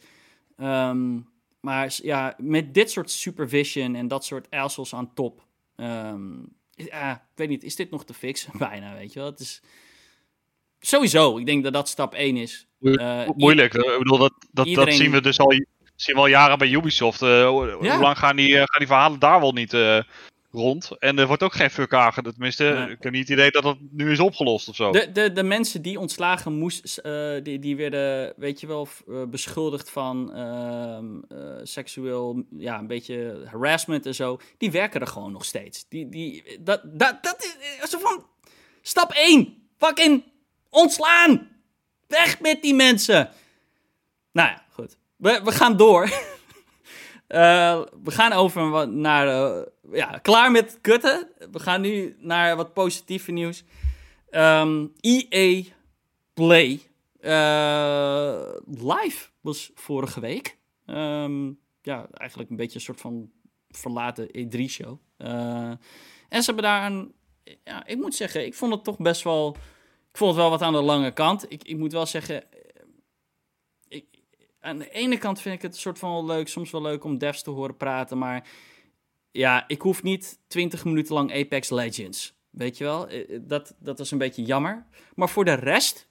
Ehm, 0.57 1.19
maar 1.65 1.93
ja, 2.03 2.35
met 2.37 2.73
dit 2.73 2.91
soort 2.91 3.11
supervision 3.11 3.95
en 3.95 4.07
dat 4.07 4.25
soort 4.25 4.49
assholes 4.49 4.93
aan 4.93 5.13
top. 5.13 5.45
Um, 5.75 6.55
ja, 6.69 7.13
ik 7.13 7.19
weet 7.35 7.49
niet, 7.49 7.63
is 7.63 7.75
dit 7.75 7.91
nog 7.91 8.05
te 8.05 8.13
fixen? 8.13 8.51
Bijna, 8.69 8.93
weet 8.93 9.13
je 9.13 9.19
wel. 9.19 9.29
Het 9.29 9.39
is 9.39 9.61
sowieso, 10.79 11.37
ik 11.37 11.45
denk 11.45 11.63
dat 11.63 11.73
dat 11.73 11.89
stap 11.89 12.13
1 12.13 12.37
is. 12.37 12.67
Uh, 12.79 13.29
Moeilijk, 13.35 13.73
ik 13.73 13.97
bedoel, 13.97 14.17
dat, 14.17 14.33
dat, 14.51 14.67
dat 14.73 14.93
zien 14.93 15.11
we 15.11 15.21
dus 15.21 15.39
al, 15.39 15.51
zien 15.95 16.15
we 16.15 16.21
al 16.21 16.27
jaren 16.27 16.57
bij 16.57 16.69
Ubisoft. 16.69 17.21
Uh, 17.21 17.49
Hoe 17.49 17.97
lang 17.99 18.17
gaan 18.17 18.35
die, 18.35 18.49
uh, 18.49 18.57
gaan 18.57 18.79
die 18.79 18.87
verhalen 18.87 19.19
daar 19.19 19.39
wel 19.39 19.51
niet 19.51 19.71
rond. 20.55 20.91
En 20.99 21.19
er 21.19 21.27
wordt 21.27 21.43
ook 21.43 21.53
geen 21.53 21.69
fuck 21.69 21.93
aange... 21.93 22.21
Tenminste, 22.21 22.87
ik 22.89 23.03
heb 23.03 23.11
niet 23.11 23.21
het 23.21 23.37
idee 23.37 23.51
dat 23.51 23.63
dat 23.63 23.77
nu 23.91 24.11
is 24.11 24.19
opgelost 24.19 24.69
of 24.69 24.75
zo. 24.75 24.91
De, 24.91 25.11
de, 25.11 25.31
de 25.31 25.43
mensen 25.43 25.81
die 25.81 25.99
ontslagen 25.99 26.53
moesten, 26.53 27.35
uh, 27.37 27.43
die, 27.43 27.59
die 27.59 27.75
werden, 27.75 28.33
weet 28.37 28.59
je 28.59 28.67
wel, 28.67 28.87
uh, 29.07 29.23
beschuldigd 29.23 29.89
van 29.89 30.31
uh, 30.35 31.57
seksueel, 31.63 32.43
ja, 32.57 32.79
een 32.79 32.87
beetje 32.87 33.43
harassment 33.45 34.05
en 34.05 34.15
zo. 34.15 34.39
Die 34.57 34.71
werken 34.71 35.01
er 35.01 35.07
gewoon 35.07 35.31
nog 35.31 35.45
steeds. 35.45 35.85
Die, 35.89 36.09
die, 36.09 36.59
dat, 36.59 36.81
dat, 36.83 37.23
dat 37.23 37.55
is 37.83 37.89
zo 37.89 37.99
van, 37.99 38.25
stap 38.81 39.11
1, 39.11 39.69
fucking 39.77 40.23
ontslaan. 40.69 41.47
Weg 42.07 42.39
met 42.39 42.61
die 42.61 42.73
mensen. 42.73 43.29
Nou 44.31 44.49
ja, 44.49 44.63
goed. 44.69 44.97
We, 45.15 45.41
we 45.43 45.51
gaan 45.51 45.77
door. 45.77 46.09
Uh, 47.27 47.81
we 48.03 48.11
gaan 48.11 48.31
over 48.31 48.89
naar. 48.89 49.27
Uh, 49.27 49.61
ja, 49.91 50.17
klaar 50.17 50.51
met 50.51 50.77
kutten. 50.81 51.29
We 51.51 51.59
gaan 51.59 51.81
nu 51.81 52.15
naar 52.19 52.55
wat 52.55 52.73
positieve 52.73 53.31
nieuws. 53.31 53.63
Um, 54.29 54.41
ehm, 54.41 54.87
EA 54.99 55.63
Play. 56.33 56.81
Uh, 57.21 58.51
live 58.65 59.29
was 59.41 59.71
vorige 59.75 60.19
week. 60.19 60.57
Um, 60.85 61.59
ja, 61.81 62.07
eigenlijk 62.11 62.49
een 62.49 62.55
beetje 62.55 62.75
een 62.75 62.81
soort 62.81 63.01
van 63.01 63.31
verlaten 63.69 64.27
E3-show. 64.27 64.99
en 65.17 65.79
ze 66.29 66.45
hebben 66.45 66.63
daar 66.63 66.91
een. 66.91 67.13
Ja, 67.63 67.85
ik 67.85 67.97
moet 67.97 68.15
zeggen, 68.15 68.45
ik 68.45 68.53
vond 68.53 68.73
het 68.73 68.83
toch 68.83 68.97
best 68.97 69.23
wel. 69.23 69.57
Ik 70.11 70.17
vond 70.17 70.31
het 70.31 70.39
wel 70.39 70.49
wat 70.49 70.61
aan 70.61 70.73
de 70.73 70.81
lange 70.81 71.11
kant. 71.11 71.51
Ik, 71.51 71.63
ik 71.63 71.77
moet 71.77 71.91
wel 71.91 72.05
zeggen, 72.05 72.43
aan 74.65 74.77
de 74.77 74.89
ene 74.89 75.17
kant 75.17 75.41
vind 75.41 75.55
ik 75.55 75.61
het 75.61 75.73
een 75.73 75.79
soort 75.79 75.99
van 75.99 76.11
wel 76.11 76.25
leuk, 76.25 76.47
soms 76.47 76.71
wel 76.71 76.81
leuk 76.81 77.03
om 77.03 77.17
devs 77.17 77.43
te 77.43 77.49
horen 77.49 77.77
praten, 77.77 78.17
maar 78.17 78.47
ja, 79.31 79.63
ik 79.67 79.81
hoef 79.81 80.03
niet 80.03 80.39
20 80.47 80.85
minuten 80.85 81.13
lang 81.13 81.33
Apex 81.33 81.69
Legends. 81.69 82.33
Weet 82.49 82.77
je 82.77 82.83
wel, 82.83 83.07
eh, 83.07 83.35
eh, 83.35 83.41
dat, 83.41 83.75
dat 83.79 83.99
is 83.99 84.11
een 84.11 84.17
beetje 84.17 84.43
jammer. 84.43 84.85
Maar 85.15 85.29
voor 85.29 85.45
de 85.45 85.53
rest 85.53 86.07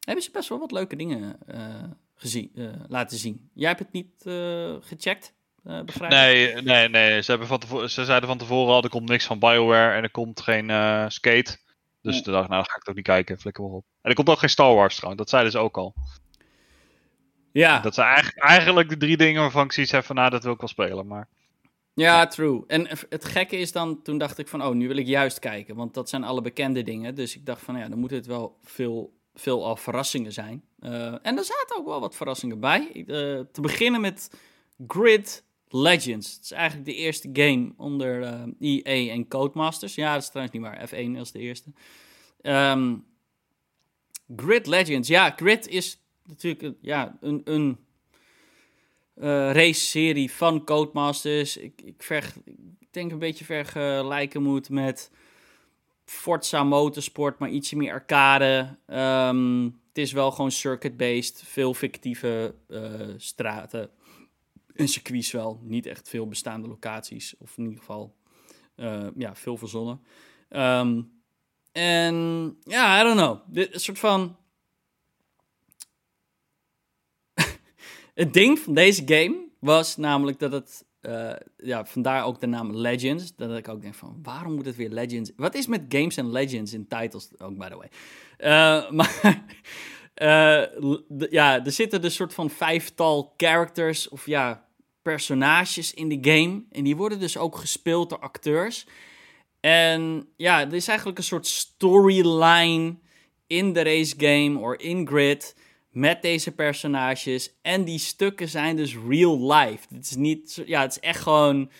hebben 0.00 0.24
ze 0.24 0.30
best 0.30 0.48
wel 0.48 0.58
wat 0.58 0.72
leuke 0.72 0.96
dingen 0.96 1.38
uh, 1.54 1.84
gezien, 2.14 2.50
uh, 2.54 2.70
laten 2.88 3.18
zien. 3.18 3.50
Jij 3.54 3.68
hebt 3.68 3.80
het 3.80 3.92
niet 3.92 4.22
uh, 4.24 4.74
gecheckt, 4.80 5.34
begrijp 5.62 6.10
Nee, 6.10 6.54
nee, 6.54 6.88
nee. 6.88 7.22
Ze, 7.22 7.30
hebben 7.30 7.48
van 7.48 7.58
tevoren, 7.58 7.90
ze 7.90 8.04
zeiden 8.04 8.28
van 8.28 8.38
tevoren 8.38 8.74
al, 8.74 8.82
er 8.82 8.88
komt 8.88 9.08
niks 9.08 9.26
van 9.26 9.38
Bioware 9.38 9.96
en 9.96 10.02
er 10.02 10.10
komt 10.10 10.40
geen 10.40 10.66
skate. 11.10 11.58
Dus 12.02 12.22
de 12.22 12.30
dag, 12.30 12.48
nou, 12.48 12.64
ga 12.64 12.70
ik 12.70 12.78
het 12.78 12.88
ook 12.88 12.94
niet 12.94 13.04
kijken, 13.04 13.38
flikker 13.38 13.64
maar 13.64 13.72
op. 13.72 13.84
En 14.02 14.10
er 14.10 14.16
komt 14.16 14.28
ook 14.28 14.38
geen 14.38 14.48
Star 14.48 14.74
Wars 14.74 14.94
trouwens, 14.94 15.22
dat 15.22 15.30
zeiden 15.30 15.52
ze 15.52 15.58
ook 15.58 15.76
al. 15.76 15.94
Ja. 17.52 17.80
Dat 17.80 17.94
zijn 17.94 18.06
eigenlijk, 18.06 18.38
eigenlijk 18.38 18.88
de 18.88 18.96
drie 18.96 19.16
dingen 19.16 19.40
waarvan 19.40 19.64
ik 19.64 19.72
zoiets 19.72 19.92
heb 19.92 20.04
van, 20.04 20.16
nou, 20.16 20.30
dat 20.30 20.42
wil 20.42 20.52
ik 20.52 20.60
wel 20.60 20.68
spelen, 20.68 21.06
maar... 21.06 21.28
Ja, 21.94 22.26
true. 22.26 22.64
En 22.66 22.88
het 22.88 23.24
gekke 23.24 23.56
is 23.56 23.72
dan, 23.72 24.02
toen 24.02 24.18
dacht 24.18 24.38
ik 24.38 24.48
van, 24.48 24.62
oh, 24.62 24.74
nu 24.74 24.88
wil 24.88 24.96
ik 24.96 25.06
juist 25.06 25.38
kijken. 25.38 25.76
Want 25.76 25.94
dat 25.94 26.08
zijn 26.08 26.24
alle 26.24 26.40
bekende 26.40 26.82
dingen. 26.82 27.14
Dus 27.14 27.36
ik 27.36 27.46
dacht 27.46 27.62
van, 27.62 27.78
ja, 27.78 27.88
dan 27.88 27.98
moet 27.98 28.10
het 28.10 28.26
wel 28.26 28.58
veel, 28.62 29.12
veel 29.34 29.64
al 29.64 29.76
verrassingen 29.76 30.32
zijn. 30.32 30.64
Uh, 30.80 31.06
en 31.22 31.38
er 31.38 31.44
zaten 31.44 31.76
ook 31.76 31.86
wel 31.86 32.00
wat 32.00 32.16
verrassingen 32.16 32.60
bij. 32.60 32.90
Uh, 32.94 33.04
te 33.52 33.60
beginnen 33.60 34.00
met 34.00 34.30
Grid 34.86 35.44
Legends. 35.68 36.34
Het 36.34 36.44
is 36.44 36.50
eigenlijk 36.50 36.86
de 36.86 36.94
eerste 36.94 37.30
game 37.32 37.72
onder 37.76 38.20
uh, 38.20 38.42
eh, 38.42 38.80
EA 38.84 39.12
en 39.12 39.28
Codemasters. 39.28 39.94
Ja, 39.94 40.12
dat 40.12 40.22
is 40.22 40.28
trouwens 40.28 40.56
niet 40.56 40.64
waar. 40.64 40.88
F1 40.88 41.20
is 41.20 41.32
de 41.32 41.38
eerste. 41.38 41.72
Um, 42.42 43.04
Grid 44.36 44.66
Legends. 44.66 45.08
Ja, 45.08 45.30
Grid 45.36 45.68
is 45.68 46.02
natuurlijk 46.26 46.76
ja, 46.80 47.16
een, 47.20 47.40
een 47.44 47.78
race-serie 49.52 50.32
van 50.32 50.64
Codemasters. 50.64 51.56
Ik, 51.56 51.82
ik, 51.84 52.04
ik 52.78 52.88
denk 52.90 53.12
een 53.12 53.18
beetje 53.18 53.44
vergelijken 53.44 54.42
moet 54.42 54.68
met 54.68 55.10
Forza 56.04 56.64
Motorsport, 56.64 57.38
maar 57.38 57.50
ietsje 57.50 57.76
meer 57.76 57.92
arcade. 57.92 58.76
Ehm, 58.86 59.64
het 59.64 59.98
is 59.98 60.12
wel 60.12 60.30
gewoon 60.30 60.50
circuit-based, 60.50 61.42
veel 61.46 61.74
fictieve 61.74 62.54
straten 63.16 63.90
en 64.74 64.88
circuits 64.88 65.32
wel. 65.32 65.60
Niet 65.62 65.86
echt 65.86 66.08
veel 66.08 66.28
bestaande 66.28 66.68
locaties, 66.68 67.34
of 67.38 67.58
in 67.58 67.64
ieder 67.64 67.78
geval 67.78 68.14
ja, 69.16 69.34
veel 69.34 69.56
verzonnen. 69.56 70.00
Um, 70.50 71.22
en 71.72 72.56
ja, 72.64 73.00
I 73.00 73.04
don't 73.04 73.16
know. 73.16 73.38
Dit 73.46 73.80
soort 73.80 73.98
van. 73.98 74.36
Het 78.14 78.32
ding 78.32 78.58
van 78.58 78.74
deze 78.74 79.02
game 79.04 79.48
was 79.58 79.96
namelijk 79.96 80.38
dat 80.38 80.52
het. 80.52 80.84
Uh, 81.02 81.32
ja, 81.56 81.84
vandaar 81.84 82.24
ook 82.24 82.40
de 82.40 82.46
naam 82.46 82.76
Legends. 82.76 83.36
Dat 83.36 83.56
ik 83.56 83.68
ook 83.68 83.82
denk 83.82 83.94
van, 83.94 84.18
waarom 84.22 84.54
moet 84.54 84.66
het 84.66 84.76
weer 84.76 84.88
Legends? 84.88 85.30
Wat 85.36 85.54
is 85.54 85.66
met 85.66 85.82
games 85.88 86.16
en 86.16 86.30
Legends 86.30 86.72
in 86.72 86.88
titles 86.88 87.28
ook, 87.38 87.58
by 87.58 87.68
the 87.68 87.76
way? 87.76 87.88
Uh, 88.38 88.90
maar 88.98 89.44
uh, 90.22 90.62
ja, 91.30 91.64
er 91.64 91.72
zitten 91.72 92.00
dus 92.00 92.14
soort 92.14 92.34
van 92.34 92.50
vijftal 92.50 93.34
characters 93.36 94.08
of 94.08 94.26
ja, 94.26 94.68
personages 95.02 95.94
in 95.94 96.08
de 96.08 96.30
game. 96.30 96.64
En 96.70 96.84
die 96.84 96.96
worden 96.96 97.20
dus 97.20 97.36
ook 97.36 97.56
gespeeld 97.56 98.10
door 98.10 98.18
acteurs. 98.18 98.86
En 99.60 100.28
ja, 100.36 100.60
er 100.60 100.74
is 100.74 100.88
eigenlijk 100.88 101.18
een 101.18 101.24
soort 101.24 101.46
storyline 101.46 102.96
in 103.46 103.72
de 103.72 103.82
race 103.82 104.14
game 104.18 104.58
of 104.58 104.74
in 104.74 105.06
Grid 105.06 105.56
met 105.92 106.22
deze 106.22 106.52
personages. 106.52 107.54
En 107.62 107.84
die 107.84 107.98
stukken 107.98 108.48
zijn 108.48 108.76
dus 108.76 108.96
real 109.08 109.52
life. 109.52 109.94
Het 109.94 110.04
is 110.04 110.16
niet, 110.16 110.62
ja, 110.66 110.80
het 110.80 110.90
is 110.90 111.00
echt 111.00 111.20
gewoon, 111.20 111.70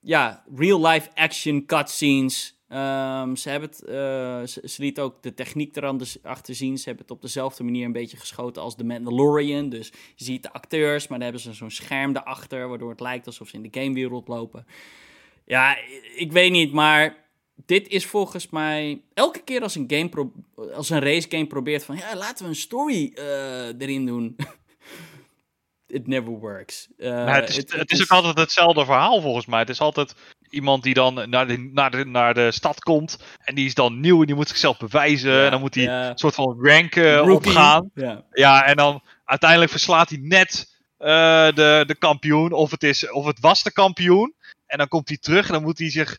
ja, 0.00 0.44
real 0.54 0.86
life 0.86 1.08
action 1.14 1.66
cutscenes. 1.66 2.58
Um, 2.68 3.36
ze 3.36 3.48
hebben 3.50 3.68
het, 3.68 3.78
ze, 4.50 4.60
ze, 4.64 4.82
liet 4.82 5.00
ook 5.00 5.22
de 5.22 5.34
techniek 5.34 5.76
erachter 5.76 6.54
zien. 6.54 6.78
Ze 6.78 6.84
hebben 6.84 7.02
het 7.02 7.14
op 7.14 7.22
dezelfde 7.22 7.64
manier 7.64 7.84
een 7.84 7.92
beetje 7.92 8.16
geschoten 8.16 8.62
als 8.62 8.76
The 8.76 8.84
Mandalorian. 8.84 9.68
Dus 9.68 9.92
je 10.14 10.24
ziet 10.24 10.42
de 10.42 10.52
acteurs, 10.52 11.08
maar 11.08 11.18
dan 11.18 11.26
hebben 11.26 11.44
ze 11.44 11.52
zo'n 11.52 11.70
scherm 11.70 12.16
erachter, 12.16 12.68
waardoor 12.68 12.90
het 12.90 13.00
lijkt 13.00 13.26
alsof 13.26 13.48
ze 13.48 13.56
in 13.56 13.62
de 13.70 13.80
gamewereld 13.80 14.28
lopen. 14.28 14.66
Ja, 15.46 15.76
ik 16.16 16.32
weet 16.32 16.50
niet, 16.50 16.72
maar 16.72 17.16
dit 17.66 17.88
is 17.88 18.06
volgens 18.06 18.50
mij 18.50 19.02
elke 19.14 19.42
keer 19.42 19.62
als 19.62 19.74
een 19.74 19.84
game 19.88 20.30
als 20.74 20.90
een 20.90 21.00
race 21.00 21.26
game 21.30 21.46
probeert 21.46 21.84
van 21.84 21.96
ja, 21.96 22.16
laten 22.16 22.44
we 22.44 22.50
een 22.50 22.56
story 22.56 23.12
uh, 23.14 23.80
erin 23.80 24.06
doen. 24.06 24.36
It 25.86 26.06
never 26.06 26.30
works. 26.30 26.88
Uh, 26.98 27.34
het, 27.34 27.48
is, 27.48 27.56
het, 27.56 27.90
is, 27.90 28.02
ook 28.02 28.10
altijd 28.10 28.38
hetzelfde 28.38 28.84
verhaal 28.84 29.20
volgens 29.20 29.46
mij. 29.46 29.58
Het 29.58 29.68
is 29.68 29.80
altijd 29.80 30.14
iemand 30.48 30.82
die 30.82 30.94
dan 30.94 31.30
naar 31.30 31.46
de, 31.46 31.70
naar 31.72 31.90
de, 31.90 32.04
naar 32.04 32.34
de 32.34 32.50
stad 32.50 32.80
komt. 32.80 33.18
En 33.44 33.54
die 33.54 33.66
is 33.66 33.74
dan 33.74 34.00
nieuw 34.00 34.20
en 34.20 34.26
die 34.26 34.34
moet 34.34 34.48
zichzelf 34.48 34.78
bewijzen. 34.78 35.44
en 35.44 35.50
dan 35.50 35.60
moet 35.60 35.74
hij 35.74 35.88
een 35.88 36.18
soort 36.18 36.34
van 36.34 36.56
rank 36.60 36.94
uh, 36.94 37.28
opgaan. 37.28 37.90
Ja. 37.94 38.24
ja, 38.32 38.64
en 38.64 38.76
dan 38.76 39.02
uiteindelijk 39.24 39.70
verslaat 39.70 40.08
hij 40.08 40.18
net 40.22 40.78
uh, 40.98 41.06
de, 41.52 41.84
de 41.86 41.96
kampioen. 41.98 42.52
Of 42.52 42.70
het, 42.70 42.82
is, 42.82 43.10
of 43.10 43.26
het 43.26 43.40
was 43.40 43.62
de 43.62 43.72
kampioen. 43.72 44.34
En 44.66 44.78
dan 44.78 44.88
komt 44.88 45.08
hij 45.08 45.18
terug 45.18 45.46
en 45.46 45.52
dan 45.52 45.62
moet 45.62 45.78
hij 45.78 45.90
zich 45.90 46.18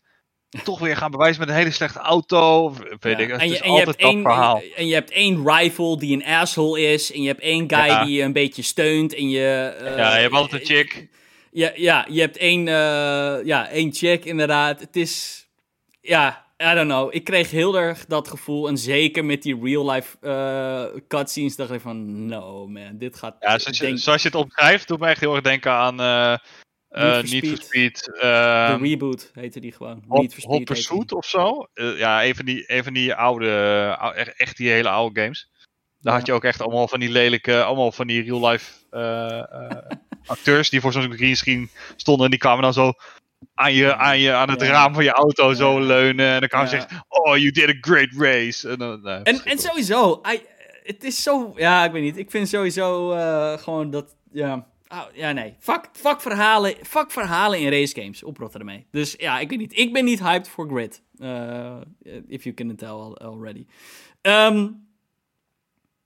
toch 0.64 0.80
weer 0.80 0.98
gaan 0.98 1.12
bewijzen 1.12 1.40
met 1.40 1.50
een 1.50 1.56
hele 1.56 1.72
slechte 1.72 2.00
auto. 2.00 2.74
Weet 3.00 3.20
ik. 3.20 3.30
Het 3.30 3.42
en 3.42 3.48
je, 3.48 3.54
is 3.54 3.64
altijd 3.64 3.86
dat 3.86 3.96
één, 3.96 4.22
verhaal. 4.22 4.62
En 4.76 4.88
je 4.88 4.94
hebt 4.94 5.12
één 5.12 5.50
rival 5.50 5.98
die 5.98 6.14
een 6.14 6.26
asshole 6.26 6.82
is. 6.82 7.12
En 7.12 7.22
je 7.22 7.28
hebt 7.28 7.42
één 7.42 7.70
guy 7.74 8.06
die 8.06 8.16
je 8.16 8.24
een 8.24 8.34
beetje 8.34 8.62
steunt. 8.62 9.16
En 9.16 9.30
je, 9.30 9.78
uh, 9.82 9.98
ja, 9.98 10.16
je 10.16 10.22
hebt 10.22 10.34
altijd 10.34 10.62
een 10.62 10.68
chick. 10.68 11.08
Ja, 11.52 11.72
ja 11.76 12.06
je 12.10 12.20
hebt 12.20 12.38
één, 12.38 12.68
uh, 12.68 13.46
ja, 13.46 13.70
één 13.70 13.94
chick 13.94 14.26
inderdaad. 14.26 14.80
Het 14.80 14.96
is, 14.96 15.46
ja, 16.02 16.46
I 16.72 16.74
don't 16.76 16.90
know. 16.90 17.16
Ik 17.16 17.24
kreeg 17.24 17.52
heel 17.52 17.78
erg 17.78 18.06
dat 18.06 18.28
gevoel. 18.28 18.68
En 18.68 18.78
zeker 18.78 19.26
met 19.26 19.42
die 19.44 19.60
real-life 19.64 20.18
uh, 20.22 21.02
cutscenes 21.08 21.56
dacht 21.56 21.72
ik 21.72 21.82
van... 21.82 22.26
No, 22.26 22.68
man, 22.68 22.98
dit 22.98 23.16
gaat... 23.18 23.36
Ja, 23.40 23.60
zoals 23.60 23.78
je, 23.78 23.98
zoals 23.98 24.22
je 24.22 24.28
het 24.28 24.38
omschrijft, 24.38 24.88
doet 24.88 25.00
me 25.00 25.08
echt 25.08 25.20
heel 25.20 25.34
erg 25.34 25.44
denken 25.44 25.72
aan... 25.72 26.40
Need 26.92 27.48
for 27.48 27.58
Speed. 27.58 28.04
de 28.04 28.20
ehm, 28.20 28.84
reboot 28.84 29.32
heette 29.34 29.60
die 29.60 29.72
gewoon. 29.72 30.04
Hot, 30.08 30.22
Need 30.22 30.34
for 30.34 30.42
Speed 30.42 30.58
Hot 30.58 30.64
Pursuit 30.64 31.12
of 31.12 31.26
zo. 31.26 31.68
Uh, 31.74 31.98
ja, 31.98 32.22
even 32.22 32.46
die, 32.46 32.66
even 32.66 32.94
die 32.94 33.16
oude, 33.16 33.46
uh, 33.46 34.28
echt 34.38 34.58
die 34.58 34.70
hele 34.70 34.90
oude 34.90 35.22
games. 35.22 35.50
Daar 36.00 36.14
had 36.14 36.26
je 36.26 36.34
ook 36.34 36.44
echt 36.44 36.62
allemaal 36.62 36.88
van 36.88 37.00
die 37.00 37.10
lelijke, 37.10 37.64
allemaal 37.64 37.92
van 37.92 38.08
die 38.08 38.24
real 38.24 38.48
life 38.50 38.72
eh, 38.90 39.78
acteurs 40.26 40.70
die 40.70 40.82
voor 40.82 40.92
zo'n 40.92 41.14
greenscreen 41.14 41.70
stonden. 41.96 42.26
En 42.26 42.32
die 42.32 42.40
kwamen 42.40 42.64
dan 42.64 42.74
zo 42.74 42.94
aan, 43.54 43.74
je, 43.74 43.96
aan, 43.96 44.20
je, 44.20 44.34
aan 44.34 44.50
het 44.50 44.62
raam 44.62 44.94
van 44.94 45.04
je 45.04 45.12
auto 45.12 45.54
zo 45.54 45.80
leunen. 45.80 46.26
En 46.26 46.40
dan 46.40 46.50
kwamen 46.50 46.70
ze 46.70 46.76
zeggen, 46.76 47.06
oh, 47.08 47.38
you 47.38 47.52
did 47.52 47.70
a 47.70 47.78
great 47.82 48.10
race. 48.18 48.70
En, 48.70 48.78
dan, 48.78 49.08
en, 49.08 49.44
en 49.44 49.58
sowieso, 49.58 50.22
het 50.84 51.04
is 51.04 51.24
zo, 51.24 51.54
ja, 51.56 51.86
ik 51.86 51.92
weet 51.92 52.04
niet. 52.04 52.18
Ik 52.18 52.32
vind 52.32 52.50
sowieso 52.50 53.10
gewoon 53.58 53.92
dat, 53.92 54.16
ja 54.32 54.71
Oh, 54.92 55.06
ja, 55.14 55.32
nee. 55.32 55.56
Fuck, 55.60 55.90
fuck, 55.92 56.22
verhalen, 56.22 56.76
fuck 56.86 57.12
verhalen 57.12 57.60
in 57.60 57.70
racegames. 57.70 58.24
Oprotten 58.24 58.60
ermee. 58.60 58.86
Dus 58.92 59.16
ja, 59.18 59.40
ik 59.40 59.50
weet 59.50 59.60
niet. 59.60 59.78
Ik 59.78 59.94
ben 59.94 60.06
niet 60.06 60.20
hyped 60.20 60.48
voor 60.48 60.68
Grid. 60.68 61.04
Uh, 61.18 61.82
if 62.28 62.44
you 62.44 62.56
can 62.56 62.76
tell 62.76 63.16
already. 63.28 63.66
Um, 64.22 64.88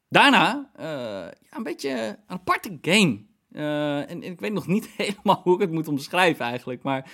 daarna, 0.09 0.69
uh, 0.79 0.83
ja, 0.85 1.33
een 1.49 1.63
beetje 1.63 1.89
een 1.89 2.17
aparte 2.27 2.77
game. 2.81 3.23
Uh, 3.51 4.09
en, 4.09 4.23
ik 4.23 4.39
weet 4.39 4.53
nog 4.53 4.67
niet 4.67 4.87
helemaal 4.97 5.41
hoe 5.43 5.55
ik 5.55 5.61
het 5.61 5.71
moet 5.71 5.87
omschrijven 5.87 6.45
eigenlijk. 6.45 6.83
Maar 6.83 7.11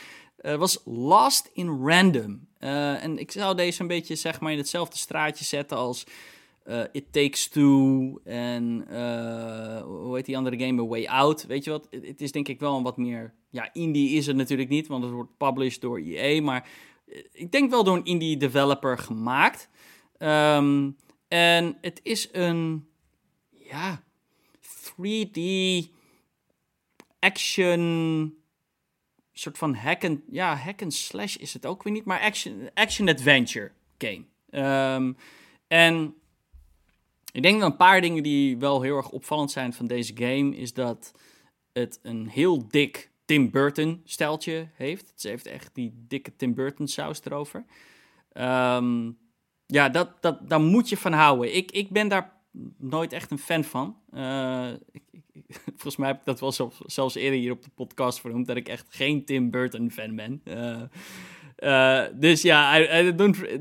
was 0.57 0.81
Lost 0.85 1.49
in 1.53 1.67
Random. 1.83 2.47
en 2.59 3.17
ik 3.17 3.31
zou 3.31 3.55
deze 3.55 3.81
een 3.81 3.87
beetje 3.87 4.15
zeg 4.15 4.39
maar 4.39 4.51
in 4.51 4.57
hetzelfde 4.57 4.97
straatje 4.97 5.45
zetten 5.45 5.77
als 5.77 6.05
uh, 6.65 6.83
It 6.91 7.05
Takes 7.11 7.47
Two 7.47 8.19
en 8.23 8.85
uh, 8.91 9.81
hoe 9.81 10.15
heet 10.15 10.25
die 10.25 10.37
andere 10.37 10.59
game, 10.59 10.81
A 10.81 10.85
Way 10.85 11.05
Out. 11.05 11.45
Weet 11.45 11.63
je 11.63 11.69
wat, 11.69 11.87
het 11.89 12.21
is 12.21 12.31
denk 12.31 12.47
ik 12.47 12.59
wel 12.59 12.77
een 12.77 12.83
wat 12.83 12.97
meer... 12.97 13.33
Ja, 13.49 13.73
indie 13.73 14.09
is 14.17 14.27
het 14.27 14.35
natuurlijk 14.35 14.69
niet, 14.69 14.87
want 14.87 15.03
het 15.03 15.13
wordt 15.13 15.37
published 15.37 15.81
door 15.81 15.99
EA, 15.99 16.41
maar 16.41 16.69
eh, 17.07 17.23
ik 17.31 17.51
denk 17.51 17.69
wel 17.69 17.83
door 17.83 17.95
een 17.97 18.05
indie 18.05 18.37
developer 18.37 18.97
gemaakt. 18.97 19.69
Um, 20.19 20.97
en 21.27 21.77
het 21.81 21.99
is 22.03 22.29
een, 22.31 22.87
ja, 23.49 24.03
3D 24.85 25.39
action 27.19 28.35
soort 29.33 29.57
van 29.57 29.73
hack 29.73 30.03
and, 30.05 30.19
ja, 30.29 30.55
hack 30.55 30.81
and 30.81 30.93
slash 30.93 31.35
is 31.35 31.53
het 31.53 31.65
ook 31.65 31.83
weer 31.83 31.93
niet, 31.93 32.05
maar 32.05 32.19
action, 32.19 32.69
action 32.73 33.09
adventure 33.09 33.71
game. 33.97 34.23
Um, 34.95 35.17
en 35.67 36.15
ik 37.31 37.41
denk 37.41 37.59
dat 37.59 37.71
een 37.71 37.77
paar 37.77 38.01
dingen 38.01 38.23
die 38.23 38.57
wel 38.57 38.81
heel 38.81 38.97
erg 38.97 39.09
opvallend 39.09 39.51
zijn 39.51 39.73
van 39.73 39.87
deze 39.87 40.13
game, 40.15 40.55
is 40.55 40.73
dat 40.73 41.11
het 41.73 41.99
een 42.03 42.27
heel 42.27 42.67
dik 42.67 43.11
Tim 43.25 43.51
Burton 43.51 44.01
stijltje 44.05 44.67
heeft. 44.73 45.09
Het 45.11 45.23
heeft 45.23 45.45
echt 45.45 45.69
die 45.73 45.93
dikke 46.07 46.35
Tim 46.35 46.53
Burton 46.53 46.87
saus 46.87 47.21
erover. 47.23 47.65
Um, 48.33 49.17
ja, 49.65 49.89
dat, 49.89 50.21
dat, 50.21 50.49
daar 50.49 50.61
moet 50.61 50.89
je 50.89 50.97
van 50.97 51.13
houden. 51.13 51.55
Ik, 51.55 51.71
ik 51.71 51.89
ben 51.89 52.07
daar 52.07 52.33
nooit 52.77 53.13
echt 53.13 53.31
een 53.31 53.37
fan 53.37 53.63
van. 53.63 53.97
Uh, 54.13 54.69
ik, 54.91 55.03
volgens 55.65 55.95
mij 55.95 56.07
heb 56.07 56.19
ik 56.19 56.25
dat 56.25 56.39
wel 56.39 56.51
zelf, 56.51 56.81
zelfs 56.85 57.15
eerder 57.15 57.39
hier 57.39 57.51
op 57.51 57.63
de 57.63 57.69
podcast 57.75 58.19
vernoemd, 58.19 58.47
dat 58.47 58.57
ik 58.57 58.67
echt 58.67 58.87
geen 58.89 59.25
Tim 59.25 59.49
Burton 59.51 59.91
fan 59.91 60.15
ben. 60.15 60.41
Uh, 61.57 62.05
dus 62.13 62.41
ja, 62.41 62.79
I, 62.79 63.15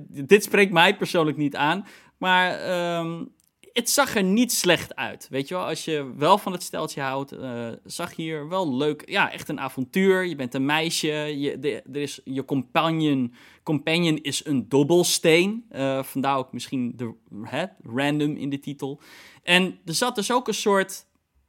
dit 0.08 0.42
spreekt 0.42 0.72
mij 0.72 0.96
persoonlijk 0.96 1.36
niet 1.36 1.56
aan. 1.56 1.86
Maar 2.16 2.98
um, 2.98 3.34
het 3.72 3.90
zag 3.90 4.16
er 4.16 4.22
niet 4.22 4.52
slecht 4.52 4.94
uit. 4.94 5.26
Weet 5.30 5.48
je 5.48 5.54
wel, 5.54 5.64
als 5.64 5.84
je 5.84 6.12
wel 6.16 6.38
van 6.38 6.52
het 6.52 6.62
steltje 6.62 7.00
houdt, 7.00 7.32
uh, 7.32 7.68
zag 7.84 8.16
hier 8.16 8.48
wel 8.48 8.76
leuk. 8.76 9.02
Ja, 9.08 9.32
echt 9.32 9.48
een 9.48 9.60
avontuur. 9.60 10.24
Je 10.24 10.36
bent 10.36 10.54
een 10.54 10.64
meisje. 10.64 11.06
Je, 11.08 11.82
er 11.92 12.00
is, 12.00 12.20
je 12.24 12.44
companion, 12.44 13.34
companion 13.62 14.18
is 14.22 14.44
een 14.44 14.68
dobbelsteen. 14.68 15.64
Uh, 15.72 16.02
vandaar 16.02 16.36
ook 16.36 16.52
misschien 16.52 16.92
de 16.96 17.14
hè, 17.44 17.64
random 17.82 18.36
in 18.36 18.50
de 18.50 18.58
titel. 18.58 19.00
En 19.42 19.78
er 19.84 19.94
zat 19.94 20.14
dus 20.14 20.32
ook 20.32 20.48
een 20.48 20.54
soort. 20.54 21.08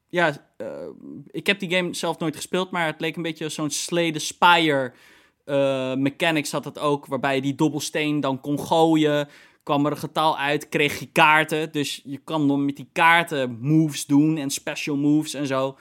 Ja, 0.10 0.52
uh, 0.58 0.68
ik 1.28 1.48
heb 1.48 1.60
die 1.60 1.76
game 1.76 1.94
zelf 1.94 2.20
nooit 2.20 2.36
gespeeld, 2.36 2.72
maar 2.72 2.86
het 2.86 3.00
leek 3.00 3.16
een 3.16 3.22
beetje 3.22 3.50
zo'n 3.50 3.70
Slay 3.70 4.20
Spire. 4.20 4.94
mechanics 5.98 6.52
had 6.52 6.66
het 6.66 6.80
ook, 6.80 7.06
waarbij 7.06 7.36
je 7.36 7.42
die 7.42 7.56
dobbelsteen 7.56 8.20
dan 8.20 8.42
kon 8.42 8.60
gooien 8.60 9.28
kwam 9.64 9.86
er 9.86 9.92
een 9.92 9.98
getal 9.98 10.38
uit, 10.38 10.70
kreeg 10.70 11.00
je 11.00 11.12
kaarten. 11.12 11.72
Dus 11.72 12.02
je 12.04 12.18
kan 12.18 12.48
dan 12.48 12.66
met 12.66 12.76
die 12.76 12.90
kaarten 12.94 13.60
moves 13.60 14.06
doen 14.06 14.38
en 14.38 14.50
special 14.50 14.96
moves 14.96 15.34
en 15.34 15.48
zo. 15.48 15.78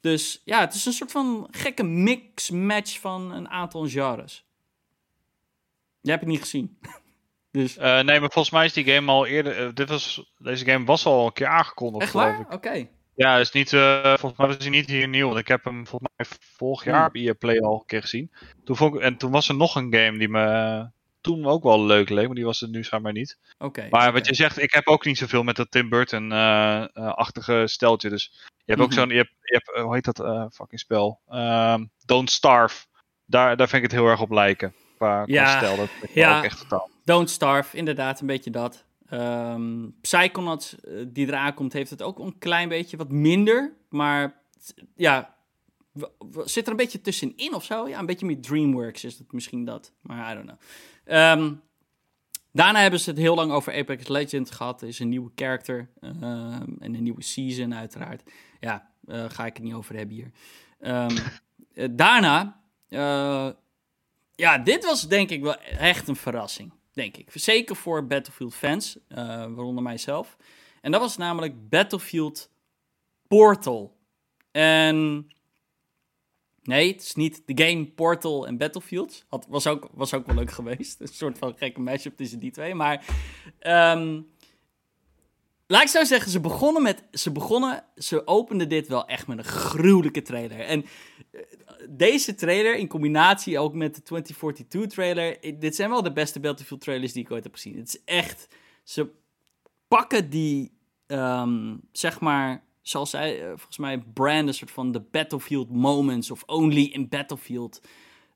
Dus 0.00 0.42
ja, 0.44 0.60
het 0.60 0.74
is 0.74 0.86
een 0.86 0.92
soort 0.92 1.12
van 1.12 1.48
gekke 1.50 1.82
mix-match 1.82 3.00
van 3.00 3.32
een 3.32 3.48
aantal 3.48 3.88
genres. 3.88 4.44
Jij 6.00 6.12
hebt 6.12 6.24
het 6.24 6.32
niet 6.32 6.40
gezien. 6.40 6.78
dus... 7.50 7.78
Uh, 7.78 7.84
nee, 7.84 8.20
maar 8.20 8.30
volgens 8.30 8.50
mij 8.50 8.64
is 8.64 8.72
die 8.72 8.84
game 8.84 9.10
al 9.10 9.26
eerder. 9.26 9.66
Uh, 9.66 9.74
dit 9.74 9.88
was, 9.88 10.32
deze 10.38 10.64
game 10.64 10.84
was 10.84 11.06
al 11.06 11.26
een 11.26 11.32
keer 11.32 11.46
aangekondigd. 11.46 12.04
Echt 12.04 12.12
waar? 12.12 12.46
Oké. 12.50 12.88
Ja, 13.14 13.38
is 13.38 13.52
niet, 13.52 13.72
uh, 13.72 14.02
volgens 14.16 14.36
mij 14.36 14.48
is 14.48 14.56
hij 14.58 14.68
niet 14.68 14.88
hier 14.88 15.08
nieuw. 15.08 15.26
Want 15.26 15.38
ik 15.38 15.48
heb 15.48 15.64
hem 15.64 15.86
volgens 15.86 16.10
mij 16.16 16.26
vorig 16.40 16.84
jaar 16.84 17.06
op 17.06 17.14
EA 17.14 17.34
Play 17.34 17.60
al 17.60 17.74
een 17.74 17.86
keer 17.86 18.00
gezien. 18.00 18.32
Toen 18.64 18.76
vond 18.76 18.94
ik, 18.94 19.00
en 19.00 19.16
toen 19.16 19.30
was 19.30 19.48
er 19.48 19.54
nog 19.54 19.74
een 19.74 19.94
game 19.94 20.18
die 20.18 20.28
me 20.28 20.88
toen 21.24 21.46
ook 21.46 21.62
wel 21.62 21.84
leuk 21.84 22.08
leek, 22.08 22.26
maar 22.26 22.34
die 22.34 22.44
was 22.44 22.60
het 22.60 22.70
nu 22.70 22.84
schijnbaar 22.84 23.12
niet. 23.12 23.38
Oké. 23.58 23.86
maar 23.90 24.12
wat 24.12 24.26
je 24.26 24.34
zegt, 24.34 24.62
ik 24.62 24.72
heb 24.72 24.86
ook 24.86 25.04
niet 25.04 25.18
zoveel 25.18 25.42
met 25.42 25.56
dat 25.56 25.70
Tim 25.70 25.88
Burton-achtige 25.88 27.60
uh, 27.60 27.66
steltje. 27.66 28.08
Dus 28.08 28.30
je 28.56 28.72
hebt 28.72 28.80
ook 28.80 28.88
mhm. 28.88 28.98
zo'n, 28.98 29.08
je 29.08 29.16
hebt, 29.16 29.32
je 29.40 29.62
hebt, 29.62 29.80
hoe 29.84 29.94
heet 29.94 30.04
dat 30.14 30.52
fucking 30.54 30.80
spel? 30.80 31.20
Ehm, 31.28 31.84
Don't 32.04 32.30
Starve. 32.30 32.86
Daar, 33.26 33.56
daar 33.56 33.68
vind 33.68 33.84
ik 33.84 33.90
het 33.90 34.00
heel 34.00 34.10
erg 34.10 34.20
op 34.20 34.30
lijken. 34.30 34.74
Qua, 34.96 35.22
ja, 35.26 35.58
stel, 35.58 35.76
dat 35.76 35.88
ja. 36.14 36.38
ook 36.38 36.44
echt 36.44 36.58
totaal. 36.58 36.90
Don't 37.04 37.30
Starve, 37.30 37.76
inderdaad, 37.76 38.20
een 38.20 38.26
beetje 38.26 38.50
dat. 38.50 38.84
Um, 39.10 39.94
Psychonauts, 40.00 40.76
die 41.06 41.26
eraan 41.26 41.54
komt, 41.54 41.72
heeft 41.72 41.90
het 41.90 42.02
ook 42.02 42.18
een 42.18 42.38
klein 42.38 42.68
beetje 42.68 42.96
wat 42.96 43.10
minder. 43.10 43.72
Maar 43.88 44.40
ja, 44.96 45.34
zit 46.44 46.64
er 46.64 46.70
een 46.70 46.76
beetje 46.76 47.00
tussenin 47.00 47.54
of 47.54 47.64
zo. 47.64 47.88
Ja, 47.88 47.98
een 47.98 48.06
beetje 48.06 48.26
meer 48.26 48.40
DreamWorks 48.40 49.04
is 49.04 49.18
het 49.18 49.32
misschien 49.32 49.64
dat. 49.64 49.92
Maar 50.00 50.30
I 50.30 50.34
don't 50.34 50.46
know. 50.46 50.58
Um, 51.06 51.62
daarna 52.52 52.80
hebben 52.80 53.00
ze 53.00 53.10
het 53.10 53.18
heel 53.18 53.34
lang 53.34 53.52
over 53.52 53.74
Apex 53.74 54.08
Legends 54.08 54.50
gehad. 54.50 54.82
Is 54.82 54.98
een 54.98 55.08
nieuwe 55.08 55.30
character 55.34 55.88
um, 56.00 56.76
en 56.80 56.94
een 56.94 57.02
nieuwe 57.02 57.22
season 57.22 57.74
uiteraard. 57.74 58.22
Ja, 58.60 58.90
uh, 59.06 59.24
ga 59.28 59.46
ik 59.46 59.54
het 59.54 59.64
niet 59.64 59.74
over 59.74 59.96
hebben 59.96 60.14
hier. 60.14 60.30
Um, 60.80 61.16
daarna, 61.96 62.60
uh, 62.88 63.48
ja, 64.34 64.58
dit 64.58 64.84
was 64.84 65.08
denk 65.08 65.30
ik 65.30 65.42
wel 65.42 65.56
echt 65.60 66.08
een 66.08 66.16
verrassing 66.16 66.72
denk 66.94 67.16
ik. 67.16 67.28
Zeker 67.32 67.76
voor 67.76 68.06
Battlefield 68.06 68.54
fans, 68.54 68.98
waaronder 69.08 69.82
mijzelf. 69.82 70.36
En 70.80 70.90
dat 70.90 71.00
was 71.00 71.16
namelijk 71.16 71.68
Battlefield 71.68 72.50
Portal. 73.28 73.96
En 74.50 75.26
nee, 76.64 76.92
het 76.92 77.02
is 77.02 77.14
niet 77.14 77.42
de 77.46 77.64
game 77.64 77.86
Portal 77.86 78.46
en 78.46 78.56
Battlefield. 78.56 79.24
Had, 79.28 79.46
was, 79.48 79.66
ook, 79.66 79.88
was 79.92 80.14
ook 80.14 80.26
wel 80.26 80.34
leuk 80.34 80.50
geweest. 80.50 81.00
Een 81.00 81.08
soort 81.08 81.38
van 81.38 81.54
gekke 81.56 81.80
mashup 81.80 82.16
tussen 82.16 82.38
die 82.38 82.50
twee. 82.50 82.74
Maar 82.74 83.04
um, 83.60 84.26
laat 85.66 85.82
ik 85.82 85.88
zo 85.88 86.04
zeggen, 86.04 86.30
ze 86.30 86.40
begonnen 86.40 86.82
met. 86.82 87.04
Ze 87.10 87.32
begonnen. 87.32 87.84
Ze 87.96 88.26
openden 88.26 88.68
dit 88.68 88.88
wel 88.88 89.06
echt 89.06 89.26
met 89.26 89.38
een 89.38 89.44
gruwelijke 89.44 90.22
trailer. 90.22 90.60
En 90.60 90.84
eh, 91.30 91.40
deze 91.88 92.34
trailer 92.34 92.76
in 92.76 92.88
combinatie 92.88 93.58
ook 93.58 93.74
met 93.74 93.94
de 93.94 94.02
2042 94.02 94.86
trailer. 94.86 95.58
Dit 95.60 95.76
zijn 95.76 95.90
wel 95.90 96.02
de 96.02 96.12
beste 96.12 96.40
Battlefield 96.40 96.80
trailers 96.80 97.12
die 97.12 97.22
ik 97.22 97.30
ooit 97.30 97.44
heb 97.44 97.54
gezien. 97.54 97.76
Het 97.76 97.88
is 97.88 98.04
echt. 98.04 98.48
Ze 98.82 99.10
pakken 99.88 100.30
die. 100.30 100.72
Um, 101.06 101.80
zeg 101.92 102.20
maar. 102.20 102.63
Zoals 102.84 103.10
zij 103.10 103.40
uh, 103.40 103.48
volgens 103.48 103.78
mij 103.78 103.98
branden, 103.98 104.46
een 104.48 104.54
soort 104.54 104.70
van 104.70 104.92
de 104.92 105.00
Battlefield 105.00 105.70
moments. 105.70 106.30
Of 106.30 106.42
only 106.46 106.84
in 106.84 107.08
Battlefield 107.08 107.80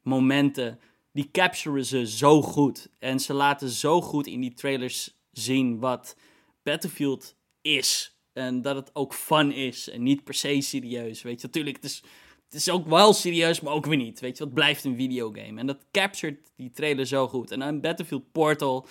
momenten. 0.02 0.80
Die 1.12 1.28
capturen 1.32 1.84
ze 1.84 2.06
zo 2.06 2.42
goed. 2.42 2.88
En 2.98 3.20
ze 3.20 3.34
laten 3.34 3.68
zo 3.68 4.00
goed 4.00 4.26
in 4.26 4.40
die 4.40 4.54
trailers 4.54 5.16
zien 5.32 5.78
wat 5.78 6.16
Battlefield 6.62 7.36
is. 7.60 8.16
En 8.32 8.62
dat 8.62 8.76
het 8.76 8.90
ook 8.92 9.14
fun 9.14 9.52
is 9.52 9.90
en 9.90 10.02
niet 10.02 10.24
per 10.24 10.34
se 10.34 10.60
serieus. 10.60 11.22
Weet 11.22 11.40
je, 11.40 11.46
natuurlijk, 11.46 11.76
het 11.76 11.84
is, 11.84 12.02
het 12.44 12.54
is 12.54 12.70
ook 12.70 12.86
wel 12.86 13.12
serieus, 13.12 13.60
maar 13.60 13.72
ook 13.72 13.86
weer 13.86 13.96
niet. 13.96 14.20
Weet 14.20 14.38
je, 14.38 14.44
wat 14.44 14.54
blijft 14.54 14.84
een 14.84 14.96
videogame. 14.96 15.60
En 15.60 15.66
dat 15.66 15.84
captured 15.92 16.52
die 16.56 16.70
trailer 16.70 17.06
zo 17.06 17.28
goed. 17.28 17.50
En 17.50 17.58
dan 17.58 17.80
Battlefield 17.80 18.32
Portal, 18.32 18.86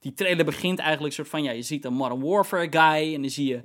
die 0.00 0.14
trailer 0.14 0.44
begint 0.44 0.78
eigenlijk 0.78 1.14
soort 1.14 1.28
van, 1.28 1.42
ja, 1.42 1.50
je 1.50 1.62
ziet 1.62 1.84
een 1.84 1.94
Modern 1.94 2.22
Warfare 2.22 2.66
guy 2.70 3.14
en 3.14 3.20
dan 3.20 3.30
zie 3.30 3.46
je 3.46 3.62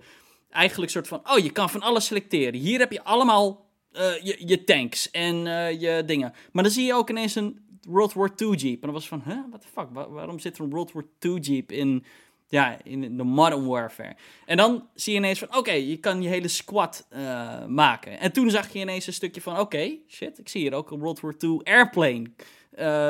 eigenlijk 0.50 0.92
soort 0.92 1.08
van, 1.08 1.22
oh, 1.32 1.38
je 1.38 1.52
kan 1.52 1.70
van 1.70 1.82
alles 1.82 2.06
selecteren. 2.06 2.60
Hier 2.60 2.80
heb 2.80 2.92
je 2.92 3.04
allemaal 3.04 3.70
uh, 3.94 4.22
je, 4.22 4.36
je, 4.46 4.64
tanks 4.64 5.12
en 5.12 5.46
uh, 5.46 5.82
je 5.82 6.04
dingen. 6.06 6.34
Maar 6.52 6.64
dan 6.64 6.72
zie 6.72 6.86
je 6.86 6.94
ook 6.94 7.10
ineens 7.10 7.36
een 7.36 7.60
World 7.82 8.14
War 8.14 8.32
II 8.36 8.52
Jeep. 8.52 8.76
En 8.76 8.82
dan 8.82 8.92
was 8.92 9.08
van, 9.08 9.22
huh, 9.26 9.40
what 9.50 9.62
the 9.62 9.68
fuck, 9.68 9.88
waarom 9.92 10.40
zit 10.40 10.58
er 10.58 10.64
een 10.64 10.70
World 10.70 10.92
War 10.92 11.06
II 11.20 11.40
Jeep 11.40 11.72
in 11.72 12.06
ja, 12.48 12.78
in 12.84 13.18
de 13.18 13.24
Modern 13.24 13.66
Warfare. 13.66 14.16
En 14.46 14.58
dan 14.58 14.88
zie 14.94 15.14
je 15.14 15.20
ineens 15.20 15.40
van, 15.40 15.56
oké, 15.58 15.72
je 15.72 15.98
kan 15.98 16.22
je 16.22 16.30
hele 16.30 16.48
squad 16.48 17.08
uh, 17.14 17.66
maken. 17.66 18.20
En 18.20 18.32
toen 18.32 18.50
zag 18.50 18.74
je 18.74 18.80
ineens 18.80 19.08
een 19.08 19.14
stukje 19.14 19.42
van, 19.42 19.60
oké, 19.60 19.96
shit, 20.08 20.40
ik 20.40 20.50
zie 20.50 20.62
hier 20.62 20.74
ook 20.74 20.92
een 20.92 21.00
World 21.00 21.20
War 21.20 21.36
II 21.40 21.60
airplane 21.64 22.32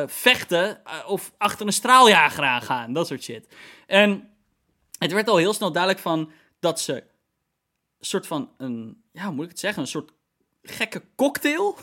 vechten 0.08 0.82
of 1.08 1.34
achter 1.38 1.66
een 1.66 1.74
straaljager 1.74 2.44
aangaan, 2.44 2.94
dat 2.94 3.08
soort 3.08 3.24
shit. 3.24 3.48
En 3.88 4.30
het 4.98 5.12
werd 5.12 5.30
al 5.30 5.38
heel 5.38 5.54
snel 5.54 5.72
duidelijk 5.72 6.02
van 6.02 6.32
dat 6.60 6.80
ze 6.80 7.04
soort 8.00 8.28
van 8.28 8.52
een, 8.58 9.04
ja, 9.12 9.26
hoe 9.26 9.34
moet 9.34 9.44
ik 9.44 9.50
het 9.50 9.60
zeggen, 9.60 9.82
een 9.82 9.88
soort 9.88 10.12
gekke 10.62 11.04
cocktail 11.16 11.78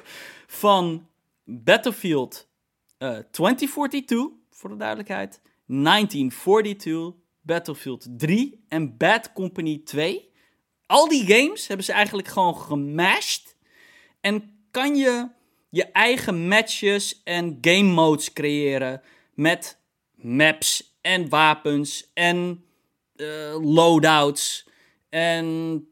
van 0.62 1.06
Battlefield 1.44 2.48
2042, 3.30 4.26
voor 4.50 4.70
de 4.70 4.76
duidelijkheid, 4.76 5.40
1942, 5.66 7.20
Battlefield 7.40 8.06
3 8.16 8.64
en 8.68 8.96
Bad 8.96 9.32
Company 9.32 9.80
2. 9.84 10.30
Al 10.86 11.08
die 11.08 11.26
games 11.26 11.66
hebben 11.66 11.86
ze 11.86 11.92
eigenlijk 11.92 12.28
gewoon 12.28 12.56
gemashed. 12.56 13.56
En 14.20 14.64
kan 14.70 14.96
je 14.96 15.28
je 15.68 15.84
eigen 15.84 16.48
matches 16.48 17.22
en 17.24 17.58
game 17.60 17.92
modes 17.92 18.32
creëren 18.32 19.02
met 19.34 19.78
maps 20.14 20.96
en 21.00 21.28
wapens 21.28 22.10
en 22.14 22.64
uh, 23.16 23.56
loadouts. 23.60 24.68
En 25.12 25.86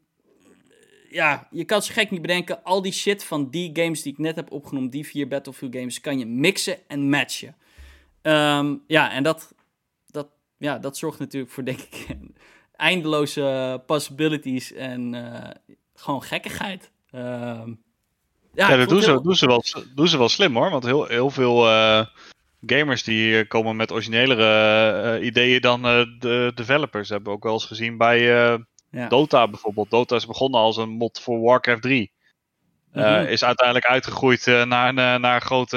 ja, 1.11 1.49
je 1.51 1.65
kan 1.65 1.83
zo 1.83 1.93
gek 1.93 2.11
niet 2.11 2.23
bedenken. 2.23 2.65
Al 2.65 2.83
die 2.83 2.93
shit 2.93 3.25
van 3.25 3.51
die 3.51 3.71
games 3.73 4.03
die 4.03 4.13
ik 4.13 4.19
net 4.19 4.37
heb 4.37 4.53
opgenoemd, 4.53 4.93
die 4.93 5.07
vier 5.07 5.29
Battlefield 5.29 5.75
games, 5.75 6.01
kan 6.01 6.19
je 6.19 6.27
mixen 6.27 6.89
en 6.89 7.09
matchen. 7.09 7.57
Um, 8.23 8.83
ja, 8.87 9.13
en 9.13 9.23
dat 9.23 9.55
ja, 10.61 10.79
dat 10.79 10.97
zorgt 10.97 11.19
natuurlijk 11.19 11.53
voor, 11.53 11.65
denk 11.65 11.81
ik, 11.81 12.07
eindeloze 12.77 13.83
possibilities 13.87 14.73
en 14.73 15.15
uh, 15.15 15.51
gewoon 15.95 16.23
gekkigheid. 16.23 16.91
Uh, 17.15 17.21
ja, 18.55 18.71
ja 18.71 18.77
dat 18.77 18.89
doen, 18.89 19.03
ze, 19.03 19.21
doen, 19.23 19.35
ze 19.35 19.47
wel, 19.47 19.65
doen 19.95 20.09
ze 20.09 20.19
wel 20.19 20.29
slim 20.29 20.57
hoor. 20.57 20.71
Want 20.71 20.85
heel, 20.85 21.07
heel 21.07 21.31
veel 21.31 21.69
uh, 21.69 22.07
gamers 22.67 23.03
die 23.03 23.47
komen 23.47 23.77
met 23.77 23.93
originelere 23.93 25.19
uh, 25.19 25.27
ideeën 25.27 25.61
dan 25.61 25.83
de 26.19 26.53
developers. 26.55 27.09
hebben 27.09 27.29
we 27.29 27.37
ook 27.37 27.45
wel 27.45 27.53
eens 27.53 27.67
gezien 27.67 27.97
bij 27.97 28.19
ja. 28.91 29.09
Dota 29.09 29.49
bijvoorbeeld. 29.49 29.91
Dota 29.91 30.17
is 30.17 30.27
begonnen 30.27 30.61
als 30.61 30.77
een 30.77 30.91
mod 30.91 31.21
voor 31.21 31.41
Warcraft 31.41 31.83
3. 31.83 32.13
Mm 32.93 33.03
-hmm. 33.03 33.27
Is 33.27 33.45
uiteindelijk 33.45 33.87
uitgegroeid 33.87 34.47
naar, 34.47 34.95
naar, 35.21 35.41
grote, 35.41 35.77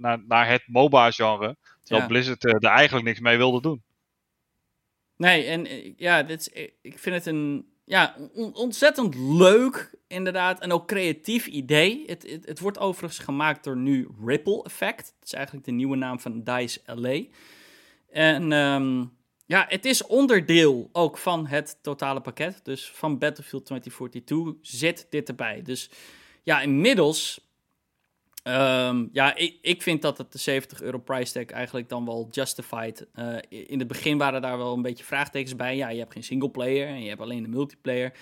naar, 0.00 0.24
naar 0.26 0.48
het 0.48 0.62
MOBA-genre. 0.66 1.56
Terwijl 1.82 2.08
Blizzard 2.08 2.44
er 2.44 2.64
eigenlijk 2.64 3.06
niks 3.06 3.20
mee 3.20 3.36
wilde 3.36 3.60
doen. 3.60 3.82
Nee, 5.16 5.44
en 5.44 5.66
eh, 5.66 5.92
ja, 5.96 6.22
dit 6.22 6.40
is, 6.40 6.50
eh, 6.50 6.68
ik 6.80 6.98
vind 6.98 7.14
het 7.14 7.26
een 7.26 7.66
ja, 7.84 8.16
ontzettend 8.52 9.14
leuk, 9.14 9.94
inderdaad, 10.08 10.60
en 10.60 10.72
ook 10.72 10.86
creatief 10.86 11.46
idee. 11.46 12.02
Het, 12.06 12.30
het, 12.30 12.46
het, 12.46 12.58
wordt 12.58 12.78
overigens 12.78 13.18
gemaakt 13.24 13.64
door 13.64 13.76
nu 13.76 14.08
Ripple 14.24 14.62
Effect. 14.62 15.14
Dat 15.18 15.26
is 15.26 15.32
eigenlijk 15.32 15.66
de 15.66 15.72
nieuwe 15.72 15.96
naam 15.96 16.20
van 16.20 16.42
DICE 16.42 16.80
LA. 16.84 17.22
En 18.10 18.52
um, 18.52 19.16
ja, 19.46 19.64
het 19.68 19.84
is 19.84 20.06
onderdeel 20.06 20.88
ook 20.92 21.18
van 21.18 21.46
het 21.46 21.78
totale 21.82 22.20
pakket. 22.20 22.60
Dus 22.62 22.90
van 22.90 23.18
Battlefield 23.18 23.66
2042 23.66 24.70
zit 24.78 25.06
dit 25.10 25.28
erbij. 25.28 25.62
Dus 25.62 25.90
ja, 26.42 26.60
inmiddels 26.60 27.44
Um, 28.48 29.08
ja, 29.12 29.36
ik, 29.36 29.58
ik 29.60 29.82
vind 29.82 30.02
dat 30.02 30.18
het 30.18 30.32
de 30.32 30.38
70 30.38 30.82
euro 30.82 30.98
price 30.98 31.32
tag 31.32 31.44
eigenlijk 31.44 31.88
dan 31.88 32.04
wel 32.04 32.28
justified. 32.30 33.06
Uh, 33.14 33.36
in 33.48 33.78
het 33.78 33.88
begin 33.88 34.18
waren 34.18 34.42
daar 34.42 34.58
wel 34.58 34.72
een 34.74 34.82
beetje 34.82 35.04
vraagtekens 35.04 35.56
bij. 35.56 35.76
Ja, 35.76 35.88
je 35.88 35.98
hebt 35.98 36.12
geen 36.12 36.24
single 36.24 36.50
player 36.50 36.88
en 36.88 37.02
je 37.02 37.08
hebt 37.08 37.20
alleen 37.20 37.42
de 37.42 37.48
multiplayer. 37.48 38.12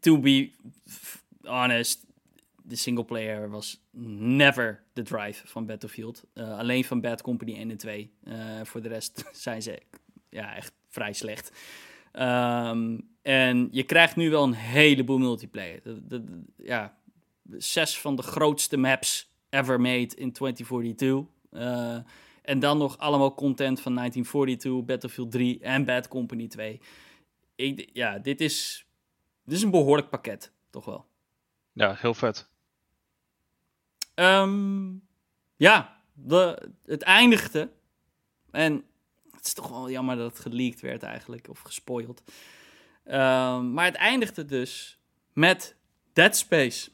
To 0.00 0.18
be 0.18 0.50
honest, 1.42 2.06
de 2.62 2.76
single 2.76 3.04
player 3.04 3.50
was 3.50 3.80
never 3.90 4.82
de 4.92 5.02
drive 5.02 5.46
van 5.46 5.66
Battlefield. 5.66 6.24
Uh, 6.34 6.58
alleen 6.58 6.84
van 6.84 7.00
Bad 7.00 7.22
Company 7.22 7.54
1 7.54 7.70
en 7.70 7.76
2. 7.76 8.12
Uh, 8.24 8.34
voor 8.62 8.82
de 8.82 8.88
rest 8.88 9.24
zijn 9.32 9.62
ze 9.62 9.82
ja, 10.30 10.54
echt 10.56 10.72
vrij 10.88 11.12
slecht. 11.12 11.52
Um, 12.12 13.08
en 13.22 13.68
je 13.70 13.82
krijgt 13.82 14.16
nu 14.16 14.30
wel 14.30 14.42
een 14.42 14.54
heleboel 14.54 15.18
multiplayer. 15.18 15.82
De, 15.82 16.06
de, 16.06 16.42
ja, 16.56 16.98
zes 17.56 17.98
van 17.98 18.16
de 18.16 18.22
grootste 18.22 18.76
maps 18.76 19.30
ever 19.50 19.80
made 19.80 20.14
in 20.14 20.32
2042. 20.32 21.24
Uh, 21.52 21.94
eh, 21.94 22.02
en 22.42 22.58
dan 22.58 22.78
nog 22.78 22.98
allemaal 22.98 23.34
content 23.34 23.80
van 23.80 23.94
1942, 23.94 24.84
Battlefield 24.84 25.30
3 25.30 25.60
en 25.60 25.84
Bad 25.84 26.08
Company 26.08 26.48
2. 26.48 26.80
Ik, 27.54 27.90
ja, 27.92 28.18
dit 28.18 28.40
is, 28.40 28.86
dit 29.44 29.56
is 29.56 29.62
een 29.62 29.70
behoorlijk 29.70 30.10
pakket, 30.10 30.52
toch 30.70 30.84
wel. 30.84 31.06
Ja, 31.72 31.94
heel 31.98 32.14
vet. 32.14 32.48
Um, 34.14 35.02
ja, 35.56 36.02
de, 36.12 36.70
het 36.84 37.02
eindigde. 37.02 37.70
En 38.50 38.84
het 39.38 39.46
is 39.46 39.52
toch 39.52 39.68
wel 39.68 39.90
jammer 39.90 40.16
dat 40.16 40.30
het 40.30 40.40
geleakt 40.40 40.80
werd 40.80 41.02
eigenlijk, 41.02 41.48
of 41.48 41.60
gespoild. 41.60 42.22
Ehm, 43.04 43.72
maar 43.72 43.84
het 43.84 43.94
eindigde 43.94 44.44
dus 44.44 44.98
met 45.32 45.76
Dead 46.12 46.36
Space. 46.36 46.90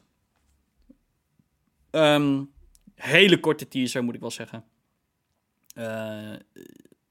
Um, 1.91 2.53
hele 2.95 3.41
korte 3.41 3.69
teaser, 3.69 4.05
moet 4.05 4.15
ik 4.15 4.21
wel 4.21 4.31
zeggen. 4.31 4.65
Uh, 5.75 6.35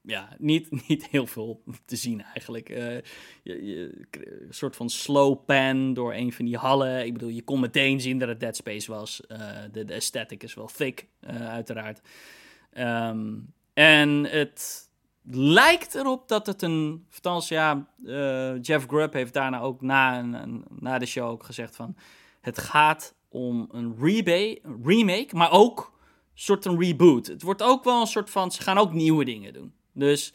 ja, 0.02 0.36
niet, 0.38 0.70
niet 0.88 1.06
heel 1.06 1.26
veel 1.26 1.62
te 1.84 1.96
zien 1.96 2.22
eigenlijk. 2.22 2.68
Uh, 2.68 3.00
je, 3.42 4.06
een 4.10 4.46
soort 4.54 4.76
van 4.76 4.90
slow 4.90 5.44
pan 5.44 5.94
door 5.94 6.14
een 6.14 6.32
van 6.32 6.44
die 6.44 6.56
hallen. 6.56 7.04
Ik 7.04 7.12
bedoel, 7.12 7.28
je 7.28 7.42
kon 7.42 7.60
meteen 7.60 8.00
zien 8.00 8.18
dat 8.18 8.28
het 8.28 8.40
Dead 8.40 8.56
Space 8.56 8.90
was. 8.90 9.20
Uh, 9.28 9.38
de, 9.72 9.84
de 9.84 9.94
aesthetic 9.94 10.42
is 10.42 10.54
wel 10.54 10.70
thick, 10.76 11.08
uiteraard. 11.26 12.00
Um, 12.78 13.52
en 13.74 14.24
het 14.24 14.83
lijkt 15.30 15.94
erop 15.94 16.28
dat 16.28 16.46
het 16.46 16.62
een... 16.62 17.06
Althans, 17.14 17.48
ja, 17.48 17.86
Jeff 18.60 18.86
Grubb 18.86 19.12
heeft 19.12 19.32
daarna 19.32 19.60
ook 19.60 19.80
na, 19.80 20.22
na 20.68 20.98
de 20.98 21.06
show 21.06 21.28
ook 21.28 21.42
gezegd 21.42 21.76
van... 21.76 21.96
Het 22.40 22.58
gaat 22.58 23.14
om 23.28 23.68
een 23.72 23.96
remake, 24.82 25.28
maar 25.36 25.50
ook 25.50 25.92
een 25.98 26.40
soort 26.40 26.64
een 26.64 26.80
reboot. 26.80 27.26
Het 27.26 27.42
wordt 27.42 27.62
ook 27.62 27.84
wel 27.84 28.00
een 28.00 28.06
soort 28.06 28.30
van, 28.30 28.52
ze 28.52 28.62
gaan 28.62 28.78
ook 28.78 28.92
nieuwe 28.92 29.24
dingen 29.24 29.52
doen. 29.52 29.72
Dus 29.92 30.32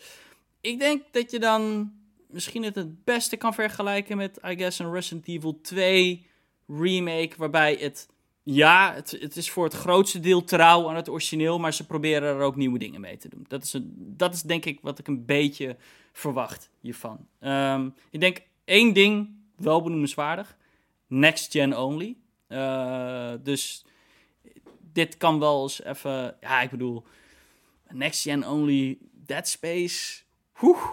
ik 0.61 0.79
denk 0.79 1.03
dat 1.11 1.31
je 1.31 1.39
dan 1.39 1.91
misschien 2.27 2.63
het 2.63 2.75
het 2.75 3.03
beste 3.03 3.37
kan 3.37 3.53
vergelijken 3.53 4.17
met, 4.17 4.39
I 4.45 4.55
guess, 4.57 4.79
een 4.79 4.91
Resident 4.93 5.27
Evil 5.27 5.61
2 5.61 6.27
remake, 6.67 7.31
waarbij 7.37 7.75
het, 7.79 8.09
ja, 8.43 8.93
het, 8.93 9.11
het 9.19 9.35
is 9.35 9.49
voor 9.49 9.63
het 9.63 9.73
grootste 9.73 10.19
deel 10.19 10.43
trouw 10.43 10.89
aan 10.89 10.95
het 10.95 11.09
origineel, 11.09 11.59
maar 11.59 11.73
ze 11.73 11.85
proberen 11.85 12.29
er 12.29 12.41
ook 12.41 12.55
nieuwe 12.55 12.79
dingen 12.79 13.01
mee 13.01 13.17
te 13.17 13.29
doen. 13.29 13.45
Dat 13.47 13.63
is, 13.63 13.75
dat 13.95 14.33
is 14.33 14.41
denk 14.41 14.65
ik 14.65 14.79
wat 14.81 14.99
ik 14.99 15.07
een 15.07 15.25
beetje 15.25 15.77
verwacht 16.11 16.69
hiervan. 16.79 17.27
Um, 17.41 17.93
ik 18.09 18.19
denk 18.19 18.41
één 18.65 18.93
ding 18.93 19.29
wel 19.55 19.81
benoemenswaardig. 19.81 20.57
Next 21.07 21.51
gen 21.51 21.77
only. 21.77 22.17
Uh, 22.47 23.33
dus 23.43 23.85
dit 24.93 25.17
kan 25.17 25.39
wel 25.39 25.63
eens 25.63 25.83
even. 25.83 26.35
Ja, 26.41 26.61
ik 26.61 26.69
bedoel. 26.69 27.03
Next 27.89 28.21
gen 28.21 28.47
only 28.47 28.97
Dead 29.11 29.47
Space. 29.47 30.21
Oeh, 30.62 30.84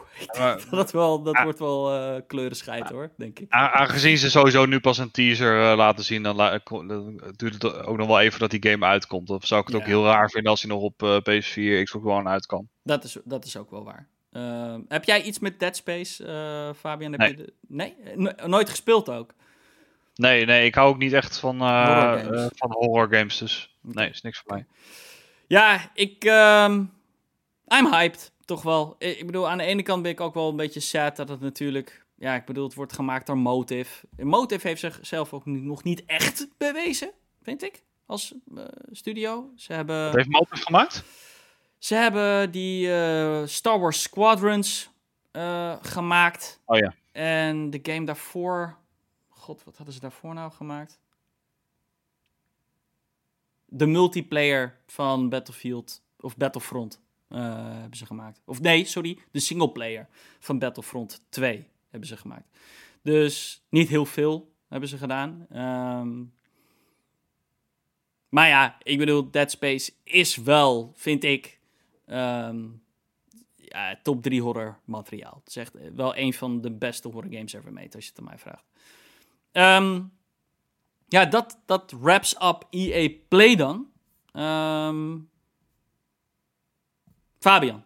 dat, 0.70 0.90
wel, 0.90 1.22
dat 1.22 1.42
wordt 1.42 1.58
wel 1.58 1.94
uh, 1.94 2.20
kleuren 2.26 2.86
hoor, 2.92 3.10
denk 3.16 3.38
ik. 3.38 3.52
Aangezien 3.52 4.18
ze 4.18 4.30
sowieso 4.30 4.66
nu 4.66 4.80
pas 4.80 4.98
een 4.98 5.10
teaser 5.10 5.70
uh, 5.70 5.76
laten 5.76 6.04
zien, 6.04 6.22
dan, 6.22 6.36
dan, 6.36 7.20
duurt 7.36 7.62
het 7.62 7.86
ook 7.86 7.96
nog 7.96 8.06
wel 8.06 8.20
even 8.20 8.40
dat 8.40 8.50
die 8.50 8.70
game 8.70 8.86
uitkomt. 8.86 9.26
Dan 9.26 9.40
zou 9.42 9.60
ik 9.60 9.66
het 9.66 9.76
ook 9.76 9.86
heel 9.86 10.04
raar 10.04 10.30
vinden 10.30 10.50
als 10.50 10.62
hij 10.62 10.70
nog 10.70 10.82
op 10.82 11.02
uh, 11.02 11.16
PS4, 11.16 11.82
Xbox 11.82 12.04
One 12.04 12.28
uit 12.28 12.46
kan. 12.46 12.68
Dat 12.82 13.04
is, 13.04 13.16
dat 13.24 13.44
is 13.44 13.56
ook 13.56 13.70
wel 13.70 13.84
waar. 13.84 14.08
Ehm, 14.32 14.80
heb 14.88 15.04
jij 15.04 15.22
iets 15.22 15.38
met 15.38 15.60
Dead 15.60 15.76
Space, 15.76 16.24
Fabian? 16.78 17.12
Heb 17.12 17.20
nee. 17.20 17.30
Je 17.30 17.36
de... 17.36 17.52
nee? 17.68 17.94
nooit 18.46 18.70
gespeeld 18.70 19.08
ook? 19.08 19.34
Nee, 20.14 20.44
nee, 20.44 20.66
ik 20.66 20.74
hou 20.74 20.88
ook 20.88 20.98
niet 20.98 21.12
echt 21.12 21.38
van, 21.38 21.58
horror, 21.58 22.18
games. 22.18 22.50
van 22.54 22.72
horror 22.72 23.14
games, 23.14 23.38
dus 23.38 23.76
nee, 23.82 24.10
is 24.10 24.22
niks 24.22 24.38
voor 24.38 24.52
mij. 24.52 24.66
Ja, 25.46 25.90
ik... 25.94 26.24
Um, 26.24 26.94
I'm 27.68 27.92
hyped, 27.92 28.32
toch 28.46 28.62
wel. 28.62 28.94
Ik 28.98 29.26
bedoel, 29.26 29.48
aan 29.48 29.58
de 29.58 29.64
ene 29.64 29.82
kant 29.82 30.02
ben 30.02 30.10
ik 30.10 30.20
ook 30.20 30.34
wel 30.34 30.48
een 30.48 30.56
beetje 30.56 30.80
sad 30.80 31.16
dat 31.16 31.28
het 31.28 31.40
natuurlijk... 31.40 32.04
Ja, 32.18 32.34
ik 32.34 32.44
bedoel, 32.44 32.64
het 32.64 32.74
wordt 32.74 32.92
gemaakt 32.92 33.26
door 33.26 33.38
Motive. 33.38 34.06
Motive 34.16 34.68
heeft 34.68 34.80
zichzelf 34.80 35.32
ook 35.32 35.46
nog 35.46 35.82
niet 35.84 36.04
echt 36.04 36.48
bewezen, 36.56 37.10
vind 37.42 37.62
ik, 37.62 37.82
als 38.06 38.34
uh, 38.54 38.64
studio. 38.90 39.50
Ze 39.56 39.72
hebben... 39.72 40.04
Wat 40.04 40.14
heeft 40.14 40.28
Motive 40.28 40.62
gemaakt? 40.62 41.04
Ze 41.78 41.94
hebben 41.94 42.50
die 42.50 42.86
uh, 42.86 43.46
Star 43.46 43.80
Wars 43.80 44.02
Squadrons 44.02 44.90
uh, 45.32 45.76
gemaakt. 45.80 46.60
Oh 46.64 46.78
ja. 46.78 46.94
En 47.12 47.70
de 47.70 47.80
game 47.82 48.06
daarvoor... 48.06 48.76
God, 49.28 49.64
wat 49.64 49.76
hadden 49.76 49.94
ze 49.94 50.00
daarvoor 50.00 50.34
nou 50.34 50.52
gemaakt? 50.52 50.98
De 53.64 53.86
multiplayer 53.86 54.78
van 54.86 55.28
Battlefield 55.28 56.02
of 56.20 56.36
Battlefront. 56.36 57.00
Uh, 57.28 57.38
hebben 57.80 57.98
ze 57.98 58.06
gemaakt. 58.06 58.40
Of 58.44 58.60
nee, 58.60 58.84
sorry, 58.84 59.18
de 59.30 59.40
singleplayer 59.40 60.08
van 60.38 60.58
Battlefront 60.58 61.22
2 61.28 61.68
hebben 61.90 62.08
ze 62.08 62.16
gemaakt. 62.16 62.58
Dus 63.02 63.64
niet 63.68 63.88
heel 63.88 64.06
veel 64.06 64.52
hebben 64.68 64.88
ze 64.88 64.98
gedaan. 64.98 65.46
Um, 65.52 66.34
maar 68.28 68.48
ja, 68.48 68.76
ik 68.82 68.98
bedoel, 68.98 69.30
Dead 69.30 69.50
Space 69.50 69.92
is 70.04 70.36
wel, 70.36 70.92
vind 70.94 71.24
ik, 71.24 71.60
um, 72.06 72.82
ja, 73.56 73.98
top 74.02 74.22
3 74.22 74.42
horror 74.42 74.78
materiaal. 74.84 75.34
Het 75.38 75.48
is 75.48 75.56
echt 75.56 75.72
wel 75.94 76.16
een 76.16 76.32
van 76.32 76.60
de 76.60 76.70
beste 76.70 77.08
horror 77.08 77.32
games 77.32 77.52
ever 77.52 77.72
made, 77.72 77.94
als 77.94 78.04
je 78.04 78.10
het 78.10 78.18
aan 78.18 78.24
mij 78.24 78.38
vraagt. 78.38 78.64
Um, 79.52 80.12
ja, 81.08 81.24
dat, 81.24 81.60
dat 81.66 81.92
wraps 82.00 82.34
up 82.42 82.66
EA 82.70 83.10
Play 83.28 83.56
dan. 83.56 83.90
Um, 84.32 85.30
Fabian, 87.46 87.84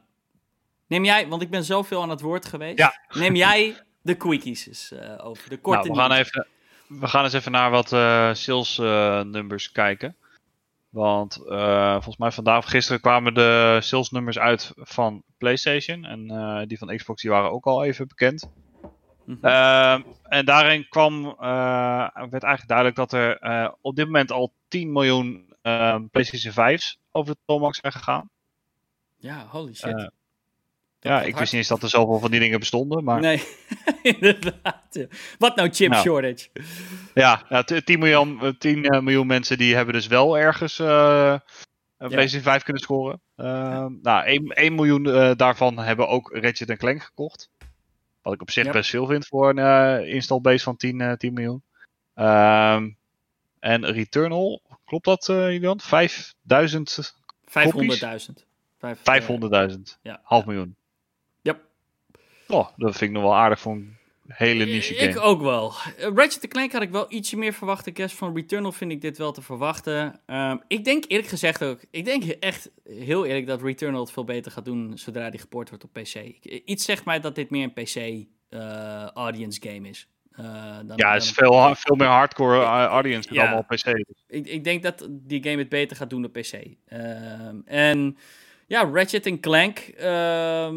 neem 0.86 1.04
jij, 1.04 1.28
want 1.28 1.42
ik 1.42 1.50
ben 1.50 1.64
zoveel 1.64 2.02
aan 2.02 2.10
het 2.10 2.20
woord 2.20 2.46
geweest. 2.46 2.78
Ja. 2.78 3.00
Neem 3.08 3.34
jij 3.34 3.76
de 4.02 4.14
quickies 4.14 4.66
eens 4.66 4.92
uh, 4.92 5.26
over, 5.26 5.48
de 5.50 5.58
korte 5.58 5.88
nou, 5.88 5.92
we 5.92 6.00
gaan 6.00 6.12
even 6.12 6.46
We 6.86 7.08
gaan 7.08 7.24
eens 7.24 7.32
even 7.32 7.52
naar 7.52 7.70
wat 7.70 7.92
uh, 7.92 8.34
sales 8.34 8.78
uh, 8.78 9.20
numbers 9.20 9.72
kijken. 9.72 10.16
Want 10.88 11.40
volgens 11.92 12.16
mij 12.16 12.30
vandaag 12.30 12.58
of 12.58 12.64
gisteren 12.64 13.00
kwamen 13.00 13.34
de 13.34 13.78
sales 13.80 14.10
nummers 14.10 14.38
uit 14.38 14.72
van 14.76 15.22
PlayStation. 15.38 16.04
En 16.04 16.68
die 16.68 16.78
van 16.78 16.96
Xbox 16.96 17.22
die 17.22 17.30
waren 17.30 17.50
ook 17.50 17.66
al 17.66 17.84
even 17.84 18.08
bekend. 18.08 18.50
Mm 19.24 19.38
-hmm. 19.40 20.04
en 20.22 20.44
daarin 20.44 20.88
kwam, 20.88 21.22
werd 22.30 22.42
eigenlijk 22.42 22.66
duidelijk 22.66 22.96
dat 22.96 23.12
er 23.12 23.74
op 23.80 23.96
dit 23.96 24.06
moment 24.06 24.30
al 24.30 24.52
10 24.68 24.92
miljoen 24.92 25.54
PlayStation 26.10 26.52
5's 26.52 26.98
over 27.12 27.34
de 27.34 27.40
toonbank 27.44 27.74
zijn 27.74 27.92
gegaan. 27.92 28.30
Ja, 29.20 29.46
holy 29.48 29.74
shit. 29.74 29.98
Uh, 29.98 30.06
ja, 31.00 31.22
ik 31.22 31.36
wist 31.36 31.52
niet 31.52 31.60
eens 31.60 31.68
dat 31.68 31.82
er 31.82 31.88
zoveel 31.88 32.18
van 32.18 32.30
die 32.30 32.40
dingen 32.40 32.58
bestonden. 32.58 33.04
Maar... 33.04 33.20
Nee, 33.20 33.42
inderdaad. 34.02 35.06
Wat 35.38 35.56
nou 35.56 35.70
chip 35.72 35.90
nou. 35.90 36.02
shortage? 36.02 36.48
Ja, 37.14 37.44
ja 37.48 37.62
10, 37.62 37.98
miljoen, 37.98 38.56
10 38.58 38.94
uh, 38.94 39.00
miljoen 39.00 39.26
mensen 39.26 39.58
die 39.58 39.74
hebben 39.74 39.94
dus 39.94 40.06
wel 40.06 40.38
ergens 40.38 40.78
uh, 40.78 41.38
een 41.98 42.08
PlayStation 42.08 42.42
5 42.42 42.62
kunnen 42.62 42.82
scoren. 42.82 43.20
Ja. 43.36 43.88
Nou, 43.88 44.24
1, 44.24 44.46
1 44.46 44.74
miljoen 44.74 45.02
daarvan 45.36 45.78
hebben 45.78 46.08
ook 46.08 46.30
Ratchet 46.32 46.78
Clank 46.78 47.02
gekocht. 47.02 47.50
Wat 48.22 48.34
ik 48.34 48.40
op 48.40 48.50
zich 48.50 48.64
ja. 48.64 48.72
best 48.72 48.90
veel 48.90 49.06
vind 49.06 49.26
voor 49.26 49.58
een 49.58 50.06
install 50.06 50.40
base 50.40 50.64
van 50.64 50.76
10, 50.76 51.14
10 51.18 51.32
miljoen. 51.32 51.62
Um, 52.14 52.96
en 53.58 53.86
Returnal, 53.86 54.62
klopt 54.84 55.04
dat, 55.04 55.26
Julian? 55.26 55.80
5000 55.80 57.14
500.000. 57.50 58.48
500.000. 58.80 59.98
Ja. 60.02 60.20
Half 60.22 60.46
miljoen. 60.46 60.76
Yep. 61.42 61.60
Oh, 62.48 62.68
dat 62.76 62.96
vind 62.96 63.10
ik 63.10 63.16
nog 63.16 63.22
wel 63.22 63.36
aardig 63.36 63.60
voor 63.60 63.72
een 63.72 63.96
hele 64.26 64.64
niche 64.64 64.94
game. 64.94 65.10
Ik 65.10 65.20
ook 65.20 65.40
wel. 65.40 65.72
Uh, 65.98 66.08
Ratchet 66.14 66.48
Clank 66.48 66.72
had 66.72 66.82
ik 66.82 66.90
wel 66.90 67.06
ietsje 67.08 67.36
meer 67.36 67.52
verwacht. 67.52 67.84
De 67.84 67.90
Guest 67.94 68.16
van 68.16 68.34
Returnal 68.34 68.72
vind 68.72 68.92
ik 68.92 69.00
dit 69.00 69.18
wel 69.18 69.32
te 69.32 69.42
verwachten. 69.42 70.20
Um, 70.26 70.62
ik 70.68 70.84
denk 70.84 71.04
eerlijk 71.08 71.28
gezegd 71.28 71.64
ook... 71.64 71.80
Ik 71.90 72.04
denk 72.04 72.24
echt 72.24 72.70
heel 72.84 73.26
eerlijk 73.26 73.46
dat 73.46 73.62
Returnal 73.62 74.00
het 74.00 74.12
veel 74.12 74.24
beter 74.24 74.52
gaat 74.52 74.64
doen... 74.64 74.98
zodra 74.98 75.30
die 75.30 75.40
geport 75.40 75.68
wordt 75.68 75.84
op 75.84 75.92
PC. 75.92 76.14
Iets 76.64 76.84
zegt 76.84 77.04
mij 77.04 77.20
dat 77.20 77.34
dit 77.34 77.50
meer 77.50 77.70
een 77.74 77.84
PC-audience 77.84 79.60
uh, 79.62 79.72
game 79.72 79.88
is. 79.88 80.08
Uh, 80.40 80.76
dan, 80.86 80.92
ja, 80.96 81.12
het 81.12 81.22
is 81.22 81.30
veel, 81.30 81.74
veel 81.74 81.96
meer 81.96 82.06
hardcore 82.06 82.62
audience 82.64 83.28
dan 83.28 83.36
ja, 83.36 83.42
allemaal 83.42 83.64
op 83.68 83.76
PC. 83.76 83.86
Ik, 84.26 84.46
ik, 84.46 84.64
denk 84.64 84.82
dat 84.82 85.08
die 85.10 85.42
game 85.42 85.58
het 85.58 85.68
beter 85.68 85.96
gaat 85.96 86.10
doen 86.10 86.24
op 86.24 86.32
PC. 86.32 86.52
Um, 86.92 87.62
en 87.64 88.16
ja, 88.70 88.90
Ratchet 88.92 89.40
Clank. 89.40 89.90
Uh, 89.98 90.70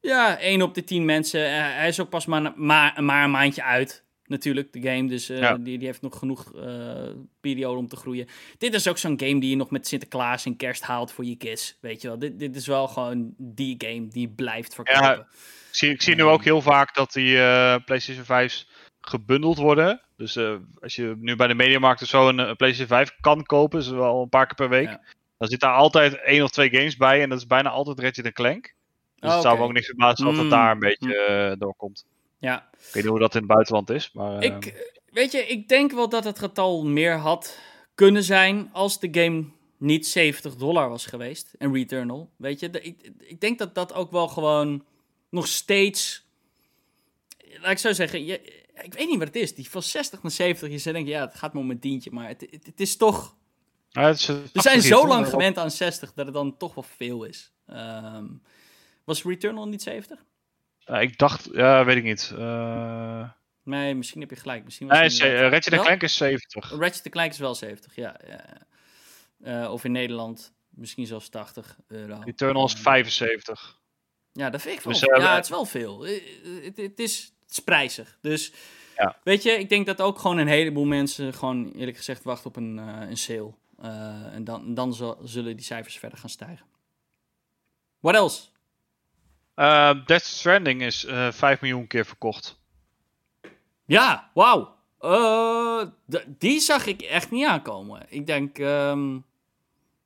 ja, 0.00 0.38
1 0.38 0.62
op 0.62 0.74
de 0.74 0.84
10 0.84 1.04
mensen. 1.04 1.40
Uh, 1.40 1.56
hij 1.56 1.88
is 1.88 2.00
ook 2.00 2.08
pas 2.08 2.26
maar, 2.26 2.52
maar, 2.56 3.02
maar, 3.04 3.24
een 3.24 3.30
maandje 3.30 3.62
uit, 3.62 4.04
natuurlijk, 4.24 4.72
de 4.72 4.80
game. 4.80 5.08
Dus 5.08 5.30
uh, 5.30 5.38
ja. 5.38 5.56
die, 5.56 5.78
die 5.78 5.86
heeft 5.86 6.02
nog 6.02 6.18
genoeg 6.18 6.52
uh, 6.54 7.10
periode 7.40 7.78
om 7.78 7.88
te 7.88 7.96
groeien. 7.96 8.28
Dit 8.58 8.74
is 8.74 8.88
ook 8.88 8.98
zo'n 8.98 9.20
game 9.20 9.40
die 9.40 9.50
je 9.50 9.56
nog 9.56 9.70
met 9.70 9.86
Sinterklaas 9.86 10.44
en 10.44 10.56
kerst 10.56 10.82
haalt 10.82 11.12
voor 11.12 11.24
je 11.24 11.36
kids. 11.36 11.78
Weet 11.80 12.02
je 12.02 12.08
wel, 12.08 12.18
dit, 12.18 12.38
dit 12.38 12.56
is 12.56 12.66
wel 12.66 12.88
gewoon 12.88 13.34
die 13.38 13.74
game 13.78 14.08
die 14.08 14.28
blijft 14.28 14.74
verkopen. 14.74 15.02
Ja, 15.02 15.14
ik 15.14 15.26
zie, 15.70 15.90
ik 15.90 16.02
zie 16.02 16.14
nu 16.14 16.22
ook 16.22 16.44
heel 16.44 16.62
vaak 16.62 16.94
dat 16.94 17.12
die 17.12 17.34
PlayStation 17.80 18.24
5's 18.24 18.68
gebundeld 19.00 19.58
worden. 19.58 20.00
Dus 20.16 20.38
als 20.80 20.94
je 20.94 21.16
nu 21.18 21.36
bij 21.36 21.46
de 21.46 21.54
Mediamarkt 21.54 22.02
of 22.02 22.08
zo 22.08 22.28
een, 22.28 22.38
een 22.38 22.56
PlayStation 22.56 22.96
5 22.98 23.16
kan 23.20 23.42
kopen, 23.42 23.78
is 23.78 23.88
wel 23.88 24.22
een 24.22 24.28
paar 24.28 24.46
keer 24.46 24.54
per 24.54 24.68
week. 24.68 24.88
Ja. 24.88 25.00
Dan 25.38 25.48
zit 25.48 25.60
daar 25.60 25.74
altijd 25.74 26.20
één 26.22 26.42
of 26.42 26.50
twee 26.50 26.70
games 26.70 26.96
bij 26.96 27.22
en 27.22 27.28
dat 27.28 27.38
is 27.38 27.46
bijna 27.46 27.70
altijd 27.70 28.00
Ratchet 28.00 28.32
Clank. 28.32 28.74
Dus 29.16 29.30
oh, 29.30 29.34
het 29.34 29.42
zou 29.42 29.58
me 29.58 29.64
ook 29.64 29.72
niks 29.72 29.86
verbazen 29.86 30.26
als 30.26 30.38
het 30.38 30.50
daar 30.50 30.70
een 30.70 30.78
beetje 30.78 31.50
uh, 31.50 31.58
doorkomt. 31.58 32.06
Ja. 32.38 32.68
Ik 32.72 32.78
weet 32.92 32.94
niet 32.94 33.12
hoe 33.12 33.18
dat 33.18 33.34
in 33.34 33.40
het 33.40 33.48
buitenland 33.48 33.90
is, 33.90 34.12
maar... 34.12 34.42
Ik, 34.42 34.66
uh... 34.66 34.72
weet 35.10 35.32
je, 35.32 35.46
ik 35.46 35.68
denk 35.68 35.92
wel 35.92 36.08
dat 36.08 36.24
het 36.24 36.38
getal 36.38 36.84
meer 36.84 37.16
had 37.16 37.58
kunnen 37.94 38.22
zijn 38.22 38.68
als 38.72 39.00
de 39.00 39.08
game 39.10 39.44
niet 39.78 40.06
70 40.06 40.56
dollar 40.56 40.88
was 40.88 41.06
geweest. 41.06 41.54
En 41.58 41.72
Returnal, 41.72 42.30
weet 42.36 42.60
je. 42.60 42.70
ik, 42.70 43.10
ik 43.18 43.40
denk 43.40 43.58
dat 43.58 43.74
dat 43.74 43.94
ook 43.94 44.10
wel 44.10 44.28
gewoon 44.28 44.84
nog 45.30 45.46
steeds 45.46 46.26
laat 47.60 47.70
ik 47.70 47.78
zo 47.78 47.92
zeggen, 47.92 48.24
je, 48.24 48.40
ik 48.82 48.94
weet 48.94 49.08
niet 49.08 49.18
wat 49.18 49.26
het 49.26 49.36
is. 49.36 49.54
Die 49.54 49.70
van 49.70 49.82
60 49.82 50.22
naar 50.22 50.32
70, 50.32 50.70
je 50.70 50.78
zou 50.78 50.94
denken, 50.94 51.12
ja, 51.12 51.20
het 51.20 51.34
gaat 51.34 51.52
maar 51.52 51.62
om 51.62 51.70
een 51.70 51.78
tientje. 51.78 52.10
Maar 52.10 52.28
het, 52.28 52.46
het, 52.50 52.80
is 52.80 52.96
toch... 52.96 53.36
Ja, 53.96 54.06
het 54.06 54.18
is, 54.18 54.26
We 54.26 54.60
zijn 54.60 54.82
zo 54.82 55.06
lang 55.06 55.28
gewend 55.28 55.58
aan 55.58 55.70
60 55.70 56.12
dat 56.12 56.24
het 56.24 56.34
dan 56.34 56.56
toch 56.56 56.74
wel 56.74 56.84
veel 56.96 57.24
is. 57.24 57.52
Um, 57.70 58.42
was 59.04 59.22
Returnal 59.22 59.68
niet 59.68 59.82
70? 59.82 60.24
Uh, 60.86 61.00
ik 61.00 61.18
dacht, 61.18 61.48
ja, 61.52 61.84
weet 61.84 61.96
ik 61.96 62.02
niet. 62.02 62.32
Uh... 62.38 63.28
Nee, 63.62 63.94
misschien 63.94 64.20
heb 64.20 64.30
je 64.30 64.36
gelijk. 64.36 64.64
Misschien 64.64 64.88
was 64.88 64.98
nee, 64.98 65.30
het 65.30 65.40
uh, 65.40 65.48
Ratchet 65.50 65.80
Clank 65.80 66.02
is 66.02 66.16
70. 66.16 66.70
Ratchet 66.70 67.08
Clank 67.08 67.30
is 67.30 67.38
wel 67.38 67.54
70, 67.54 67.94
ja. 67.94 68.16
ja. 69.38 69.70
of 69.70 69.84
in 69.84 69.92
Nederland 69.92 70.52
misschien 70.68 71.06
zelfs 71.06 71.28
80 71.28 71.76
euro. 71.88 72.20
Returnal 72.24 72.64
is 72.64 72.72
75. 72.72 73.80
Ja, 74.32 74.50
dat 74.50 74.62
vind 74.62 74.78
ik 74.78 74.84
wel. 74.84 74.92
Dus, 74.92 75.02
ja, 75.02 75.34
het 75.34 75.44
is 75.44 75.50
wel 75.50 75.64
veel. 75.64 76.00
Het, 76.00 76.76
het, 76.76 76.98
is, 76.98 77.32
het 77.42 77.50
is 77.50 77.58
prijzig. 77.58 78.18
Dus 78.20 78.52
ja. 78.96 79.16
weet 79.22 79.42
je, 79.42 79.50
ik 79.50 79.68
denk 79.68 79.86
dat 79.86 80.00
ook 80.00 80.18
gewoon 80.18 80.38
een 80.38 80.46
heleboel 80.46 80.84
mensen 80.84 81.34
gewoon 81.34 81.72
eerlijk 81.72 81.96
gezegd 81.96 82.22
wachten 82.22 82.46
op 82.46 82.56
een, 82.56 82.76
een 82.76 83.16
sale. 83.16 83.52
En 84.32 84.44
dan, 84.44 84.74
dan 84.74 84.94
zullen 85.22 85.56
die 85.56 85.64
cijfers 85.64 85.98
verder 85.98 86.18
gaan 86.18 86.30
stijgen. 86.30 86.66
What 88.00 88.14
else? 88.14 88.48
Uh, 89.56 90.04
Death 90.06 90.24
Stranding 90.24 90.82
is 90.82 91.04
uh, 91.04 91.32
5 91.32 91.60
miljoen 91.60 91.86
keer 91.86 92.06
verkocht. 92.06 92.58
Ja, 93.84 94.30
wauw. 94.34 94.74
Uh, 95.00 95.82
die 96.26 96.60
zag 96.60 96.86
ik 96.86 97.02
echt 97.02 97.30
niet 97.30 97.46
aankomen. 97.46 98.06
Ik 98.08 98.26
denk, 98.26 98.58
um, 98.58 99.24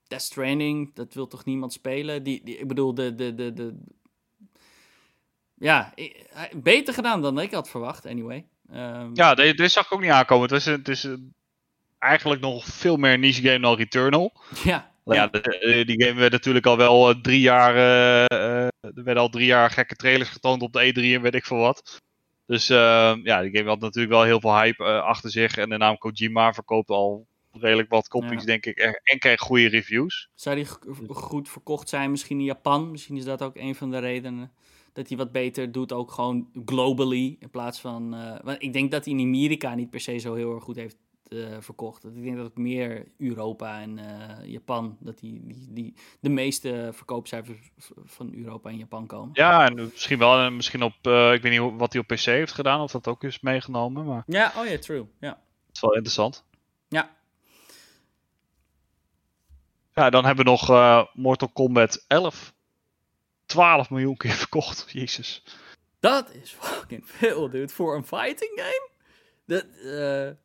Death 0.06 0.22
Stranding, 0.22 0.94
dat 0.94 1.14
wil 1.14 1.26
toch 1.26 1.44
niemand 1.44 1.72
spelen? 1.72 2.22
Die, 2.22 2.44
die, 2.44 2.58
ik 2.58 2.68
bedoel, 2.68 2.94
de, 2.94 3.14
de, 3.14 3.34
de, 3.34 3.52
de... 3.52 3.74
Ja, 5.54 5.94
beter 6.56 6.94
gedaan 6.94 7.22
dan 7.22 7.40
ik 7.40 7.52
had 7.52 7.68
verwacht, 7.68 8.06
anyway. 8.06 8.46
Um, 8.72 9.10
ja, 9.14 9.34
dit 9.34 9.72
zag 9.72 9.84
ik 9.84 9.92
ook 9.92 10.00
niet 10.00 10.10
aankomen. 10.10 10.48
Het 10.48 10.58
is, 10.58 10.64
het 10.64 10.88
is 10.88 11.08
eigenlijk 12.00 12.40
nog 12.40 12.64
veel 12.64 12.96
meer 12.96 13.18
niche 13.18 13.42
game 13.42 13.60
dan 13.60 13.76
Returnal. 13.76 14.32
Ja. 14.64 14.90
Ja, 15.04 15.26
die 15.84 16.04
game 16.04 16.20
werd 16.20 16.32
natuurlijk 16.32 16.66
al 16.66 16.76
wel 16.76 17.10
eh, 17.10 17.16
drie 17.22 17.40
jaar. 17.40 17.74
Uh, 17.74 18.64
er 18.80 19.04
werden 19.04 19.22
al 19.22 19.28
drie 19.28 19.46
jaar 19.46 19.70
gekke 19.70 19.94
trailers 19.94 20.28
getoond 20.28 20.62
op 20.62 20.72
de 20.72 20.92
E3 20.92 21.14
en 21.14 21.22
weet 21.22 21.34
ik 21.34 21.44
veel 21.44 21.56
wat. 21.56 22.00
Dus 22.46 22.68
ehm, 22.68 23.20
ja, 23.22 23.40
die 23.42 23.56
game 23.56 23.68
had 23.68 23.80
natuurlijk 23.80 24.12
wel 24.12 24.22
heel 24.22 24.40
veel 24.40 24.58
hype 24.58 24.84
achter 24.84 25.30
zich. 25.30 25.56
En 25.56 25.68
de 25.68 25.76
naam 25.76 25.98
Kojima 25.98 26.52
verkoopt 26.52 26.90
al 26.90 27.26
redelijk 27.52 27.88
wat 27.88 28.08
copies, 28.08 28.44
denk 28.44 28.66
ik. 28.66 28.78
En 29.02 29.18
kreeg 29.18 29.40
goede 29.40 29.68
reviews. 29.68 30.28
Zou 30.34 30.56
die 30.56 30.66
goed 31.08 31.48
verkocht 31.48 31.88
zijn, 31.88 32.10
misschien 32.10 32.38
in 32.38 32.44
Japan? 32.44 32.90
Misschien 32.90 33.16
is 33.16 33.24
dat 33.24 33.42
ook 33.42 33.56
een 33.56 33.74
van 33.74 33.90
de 33.90 33.98
redenen 33.98 34.52
dat 34.92 35.08
hij 35.08 35.16
wat 35.16 35.32
beter 35.32 35.72
doet, 35.72 35.92
ook 35.92 36.10
gewoon 36.10 36.48
globally. 36.64 37.36
In 37.38 37.50
plaats 37.50 37.80
van. 37.80 38.10
want 38.42 38.62
ik 38.62 38.72
denk 38.72 38.90
dat 38.90 39.04
hij 39.04 39.14
in 39.14 39.20
Amerika 39.20 39.74
niet 39.74 39.90
per 39.90 40.00
se 40.00 40.18
zo 40.18 40.34
heel 40.34 40.54
erg 40.54 40.62
goed 40.62 40.76
heeft 40.76 40.96
uh, 41.32 41.56
verkocht. 41.60 42.04
Ik 42.04 42.22
denk 42.22 42.36
dat 42.36 42.44
het 42.44 42.56
meer 42.56 43.06
Europa 43.18 43.80
en 43.80 43.98
uh, 43.98 44.44
Japan, 44.44 44.96
dat 45.00 45.18
die, 45.18 45.40
die, 45.46 45.66
die 45.70 45.94
de 46.20 46.28
meeste 46.28 46.90
verkoopcijfers 46.92 47.70
van 48.04 48.34
Europa 48.34 48.70
en 48.70 48.76
Japan 48.76 49.06
komen. 49.06 49.30
Ja, 49.32 49.66
en 49.66 49.74
misschien 49.74 50.18
wel, 50.18 50.50
misschien 50.50 50.82
op, 50.82 50.94
uh, 51.02 51.32
ik 51.32 51.42
weet 51.42 51.60
niet 51.60 51.78
wat 51.78 51.92
hij 51.92 52.02
op 52.02 52.06
PC 52.06 52.20
heeft 52.20 52.52
gedaan, 52.52 52.80
of 52.80 52.90
dat 52.90 53.08
ook 53.08 53.24
is 53.24 53.40
meegenomen. 53.40 54.04
Maar... 54.04 54.22
Ja, 54.26 54.52
oh 54.56 54.66
ja, 54.66 54.78
true. 54.78 55.06
Ja. 55.20 55.30
Dat 55.30 55.74
is 55.74 55.80
wel 55.80 55.94
interessant. 55.94 56.44
Ja. 56.88 57.10
Ja, 59.94 60.10
dan 60.10 60.24
hebben 60.24 60.44
we 60.44 60.50
nog 60.50 60.68
Mortal 61.14 61.48
Kombat 61.48 62.04
11. 62.06 62.52
12 63.46 63.90
miljoen 63.90 64.16
keer 64.16 64.32
verkocht, 64.44 64.84
jezus. 64.88 65.42
Dat 66.00 66.34
is 66.34 66.56
fucking 66.58 67.02
veel, 67.04 67.50
dude, 67.50 67.72
voor 67.72 67.96
een 67.96 68.06
fighting 68.06 68.52
game. 68.54 68.89
Dat, 69.50 69.66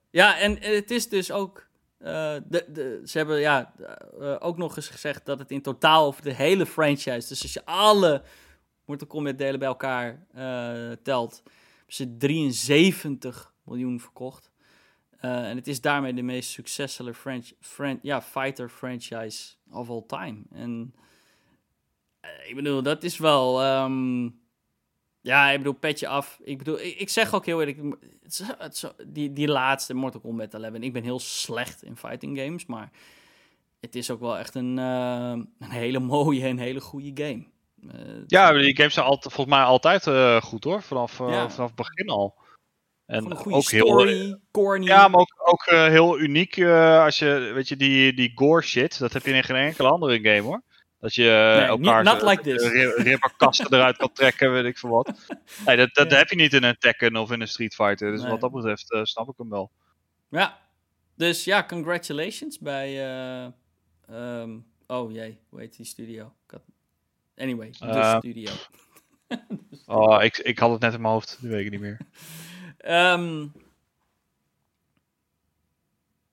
ja, 0.10 0.40
en 0.40 0.58
het 0.60 0.92
is 0.92 1.10
dus 1.10 1.32
ook. 1.32 1.68
Uh, 2.00 2.36
de, 2.48 2.66
de, 2.68 3.02
ze 3.06 3.18
hebben 3.18 3.40
ja, 3.40 3.74
uh, 4.20 4.36
ook 4.40 4.58
nog 4.58 4.76
eens 4.76 4.88
gezegd 4.88 5.26
dat 5.26 5.40
het 5.40 5.52
in 5.52 5.62
totaal 5.62 6.06
over 6.06 6.22
de 6.22 6.34
hele 6.34 6.66
franchise, 6.66 7.28
dus 7.28 7.42
als 7.42 7.54
je 7.54 7.66
alle 7.66 8.24
Mortal 8.86 9.08
Kombat 9.08 9.38
delen 9.38 9.60
bij 9.60 9.68
elkaar 9.68 10.26
telt, 11.04 11.44
ze 11.88 12.18
73 12.18 13.54
miljoen 13.64 14.00
verkocht. 14.00 14.52
en 15.20 15.56
het 15.56 15.68
is 15.68 15.82
daarmee 15.82 16.14
de 16.14 16.22
meest 16.22 16.50
succesvolle 16.50 17.14
French, 17.14 17.52
fran 17.60 18.00
ja, 18.02 18.22
fighter 18.22 18.70
franchise 18.70 19.54
of 19.72 19.90
all 19.90 20.04
time. 20.08 20.42
En 20.52 20.94
ik 22.48 22.56
bedoel, 22.56 22.82
dat 22.82 23.04
is 23.04 23.18
wel. 23.18 23.66
Um, 23.84 24.45
ja, 25.26 25.50
ik 25.50 25.58
bedoel, 25.58 25.74
petje 25.74 26.08
af. 26.08 26.40
Ik 26.44 26.58
bedoel, 26.58 26.80
ik, 26.80 27.00
ik 27.00 27.10
zeg 27.10 27.34
ook 27.34 27.46
heel 27.46 27.60
eerlijk, 27.60 27.98
het, 28.24 28.42
het, 28.58 28.94
die, 29.08 29.34
die 29.34 29.48
laatste 29.48 29.94
Mortal 29.94 30.22
Kombat 30.22 30.54
11, 30.54 30.74
ik 30.74 30.94
ben 30.94 31.04
heel 31.04 31.20
slecht 31.20 31.84
in 31.84 31.98
fighting 31.98 32.40
games, 32.40 32.66
maar 32.66 32.92
het 33.80 33.96
is 33.96 34.12
ook 34.12 34.20
wel 34.20 34.38
echt 34.38 34.56
een, 34.56 34.78
uh, 34.78 35.32
een 35.60 35.70
hele 35.70 36.00
mooie 36.00 36.46
en 36.46 36.58
hele 36.58 36.82
goede 36.82 37.24
game. 37.24 37.44
Uh, 37.82 38.22
ja, 38.28 38.52
die 38.52 38.76
games 38.76 38.94
zijn 38.94 39.06
altijd, 39.06 39.34
volgens 39.34 39.56
mij 39.56 39.66
altijd 39.66 40.06
uh, 40.06 40.42
goed 40.42 40.64
hoor, 40.64 40.82
vanaf, 40.82 41.18
ja. 41.18 41.50
vanaf 41.50 41.68
het 41.68 41.76
begin 41.76 42.10
al. 42.10 42.36
En 43.06 43.32
een 43.32 43.36
goede 43.36 43.58
ook 43.58 43.64
story, 43.64 44.18
heel, 44.18 44.40
corny. 44.52 44.86
Ja, 44.86 45.08
maar 45.08 45.20
ook, 45.20 45.36
ook 45.38 45.66
heel 45.66 46.20
uniek 46.20 46.64
als 46.64 47.20
je, 47.20 47.52
weet 47.54 47.68
je, 47.68 47.76
die, 47.76 48.14
die 48.14 48.32
gore 48.36 48.62
shit, 48.62 49.00
dat 49.00 49.14
heb 49.14 49.26
je 49.26 49.32
in 49.32 49.44
geen 49.44 49.56
enkele 49.56 49.90
andere 49.90 50.20
game 50.22 50.42
hoor. 50.42 50.62
Dat 51.06 51.16
je 51.16 51.24
nee, 51.58 51.66
elkaar 51.66 52.04
not 52.04 52.22
like 52.22 52.42
this. 52.42 52.68
ribberkasten 52.96 53.74
eruit 53.74 53.98
kan 53.98 54.12
trekken, 54.14 54.52
weet 54.52 54.66
ik 54.66 54.78
veel 54.78 54.90
wat. 54.90 55.12
Nee, 55.66 55.78
dat, 55.78 55.94
dat 55.94 56.12
heb 56.12 56.30
je 56.30 56.36
niet 56.36 56.54
in 56.54 56.64
een 56.64 56.78
Tekken 56.78 57.16
of 57.16 57.32
in 57.32 57.42
een 57.42 57.48
Street 57.48 57.76
Fighter. 57.76 58.12
Dus 58.12 58.24
wat 58.24 58.42
dat 58.42 58.52
betreft 58.52 58.92
uh, 58.92 59.04
snap 59.04 59.30
ik 59.30 59.34
hem 59.38 59.50
wel. 59.50 59.72
Ja, 60.30 60.60
dus 61.16 61.44
ja, 61.44 61.64
congratulations 61.64 62.60
bij... 62.60 63.08
Uh, 63.40 63.52
um, 64.42 64.66
oh 64.88 65.12
jee, 65.12 65.40
hoe 65.50 65.60
heet 65.60 65.76
die 65.76 65.86
studio? 65.86 66.34
Anyway, 67.36 67.70
de 67.80 67.86
uh, 67.86 68.18
studio. 68.24 68.52
oh, 69.86 70.24
ik, 70.24 70.38
ik 70.38 70.60
had 70.60 70.72
het 70.72 70.82
net 70.82 70.94
in 70.94 71.02
mijn 71.02 71.14
hoofd, 71.14 71.38
die 71.42 71.50
weet 71.50 71.66
ik 71.66 71.72
niet 71.72 71.80
meer. 71.80 71.98
Um, 72.86 73.54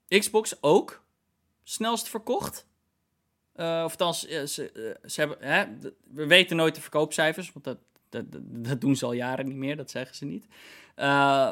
Xbox 0.18 0.56
ook 0.60 1.04
snelst 1.62 2.08
verkocht. 2.08 2.70
Uh, 3.56 3.82
of 3.84 3.90
althans, 3.90 4.20
ze, 4.26 4.70
uh, 4.74 5.08
ze 5.10 5.20
hebben, 5.20 5.36
hè, 5.40 5.64
we 6.10 6.26
weten 6.26 6.56
nooit 6.56 6.74
de 6.74 6.80
verkoopcijfers, 6.80 7.52
want 7.52 7.64
dat, 7.64 7.78
dat, 8.08 8.24
dat, 8.64 8.80
doen 8.80 8.96
ze 8.96 9.04
al 9.04 9.12
jaren 9.12 9.46
niet 9.46 9.56
meer, 9.56 9.76
dat 9.76 9.90
zeggen 9.90 10.16
ze 10.16 10.24
niet. 10.24 10.46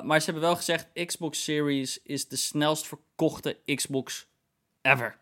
Maar 0.04 0.18
ze 0.18 0.24
hebben 0.24 0.42
wel 0.42 0.56
gezegd, 0.56 1.06
Xbox 1.06 1.44
Series 1.44 2.02
is 2.02 2.28
de 2.28 2.36
snelst 2.36 2.86
verkochte 2.86 3.56
Xbox 3.74 4.26
ever. 4.82 5.18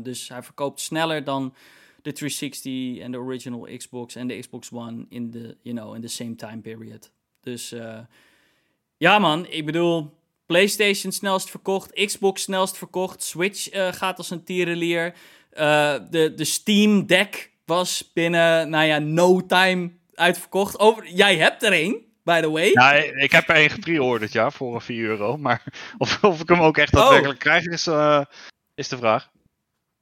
dus 0.00 0.28
hij 0.28 0.42
verkoopt 0.42 0.80
sneller 0.80 1.24
dan 1.24 1.54
de 2.02 2.12
360 2.12 2.98
en 2.98 3.10
de 3.10 3.18
original 3.18 3.68
Xbox 3.76 4.14
en 4.14 4.26
de 4.26 4.38
Xbox 4.38 4.72
One 4.72 5.06
in 5.08 5.30
de, 5.30 5.56
you 5.62 5.76
know, 5.76 5.94
in 5.94 6.00
the 6.00 6.08
same 6.08 6.34
time 6.34 6.58
period. 6.58 7.10
Dus 7.40 7.74
ja 8.96 9.18
man, 9.18 9.46
ik 9.46 9.66
bedoel, 9.66 10.14
PlayStation 10.46 11.12
snelst 11.12 11.50
verkocht, 11.50 11.92
Xbox 11.92 12.42
snelst 12.42 12.76
verkocht, 12.76 13.22
Switch 13.22 13.68
gaat 13.96 14.18
als 14.18 14.30
een 14.30 14.44
tierenlier. 14.44 15.14
Uh, 15.58 15.94
de, 16.10 16.34
de 16.34 16.44
Steam 16.44 17.06
Deck 17.06 17.50
was 17.64 18.10
binnen, 18.14 18.70
nou 18.70 18.84
ja, 18.86 18.98
no 18.98 19.46
time 19.46 19.90
uitverkocht. 20.14 20.78
Over, 20.78 21.08
jij 21.08 21.36
hebt 21.36 21.62
er 21.62 21.72
een, 21.72 22.04
by 22.22 22.40
the 22.40 22.50
way. 22.50 22.70
Ja, 22.72 22.92
ik 22.92 23.32
heb 23.32 23.48
er 23.48 23.56
een 23.56 23.70
gepreorderd, 23.70 24.32
ja, 24.32 24.50
voor 24.50 24.82
4 24.82 25.08
euro. 25.08 25.36
Maar 25.36 25.62
of, 25.98 26.24
of 26.24 26.40
ik 26.40 26.48
hem 26.48 26.60
ook 26.60 26.78
echt 26.78 26.92
daadwerkelijk 26.92 27.38
oh. 27.38 27.44
krijg, 27.44 27.64
is, 27.64 27.86
uh, 27.86 28.24
is 28.74 28.88
de 28.88 28.96
vraag. 28.96 29.30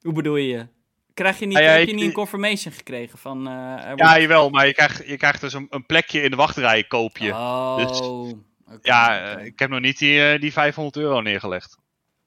Hoe 0.01 0.13
bedoel 0.13 0.37
je? 0.37 0.67
Krijg 1.15 1.39
je 1.39 1.47
niet, 1.47 1.57
ah, 1.57 1.63
ja, 1.63 1.71
heb 1.71 1.87
je 1.87 1.95
niet 1.95 2.05
een 2.05 2.13
confirmation 2.13 2.73
gekregen 2.73 3.19
van... 3.19 3.39
Uh, 3.39 3.93
ja, 3.97 4.19
jawel, 4.19 4.51
maar 4.51 4.67
je 4.67 4.75
krijgt, 4.75 5.07
je 5.07 5.17
krijgt 5.17 5.41
dus 5.41 5.53
een, 5.53 5.67
een 5.71 5.87
plekje 5.87 6.21
in 6.21 6.31
de 6.31 6.37
wachtrij, 6.37 6.85
koop 6.85 7.19
je. 7.19 7.31
Oh, 7.33 7.77
dus, 7.77 8.01
okay, 8.01 8.79
ja, 8.83 9.33
okay. 9.33 9.45
ik 9.45 9.59
heb 9.59 9.71
nog 9.71 9.81
niet 9.81 9.99
die, 9.99 10.39
die 10.39 10.53
500 10.53 10.97
euro 10.97 11.21
neergelegd. 11.21 11.79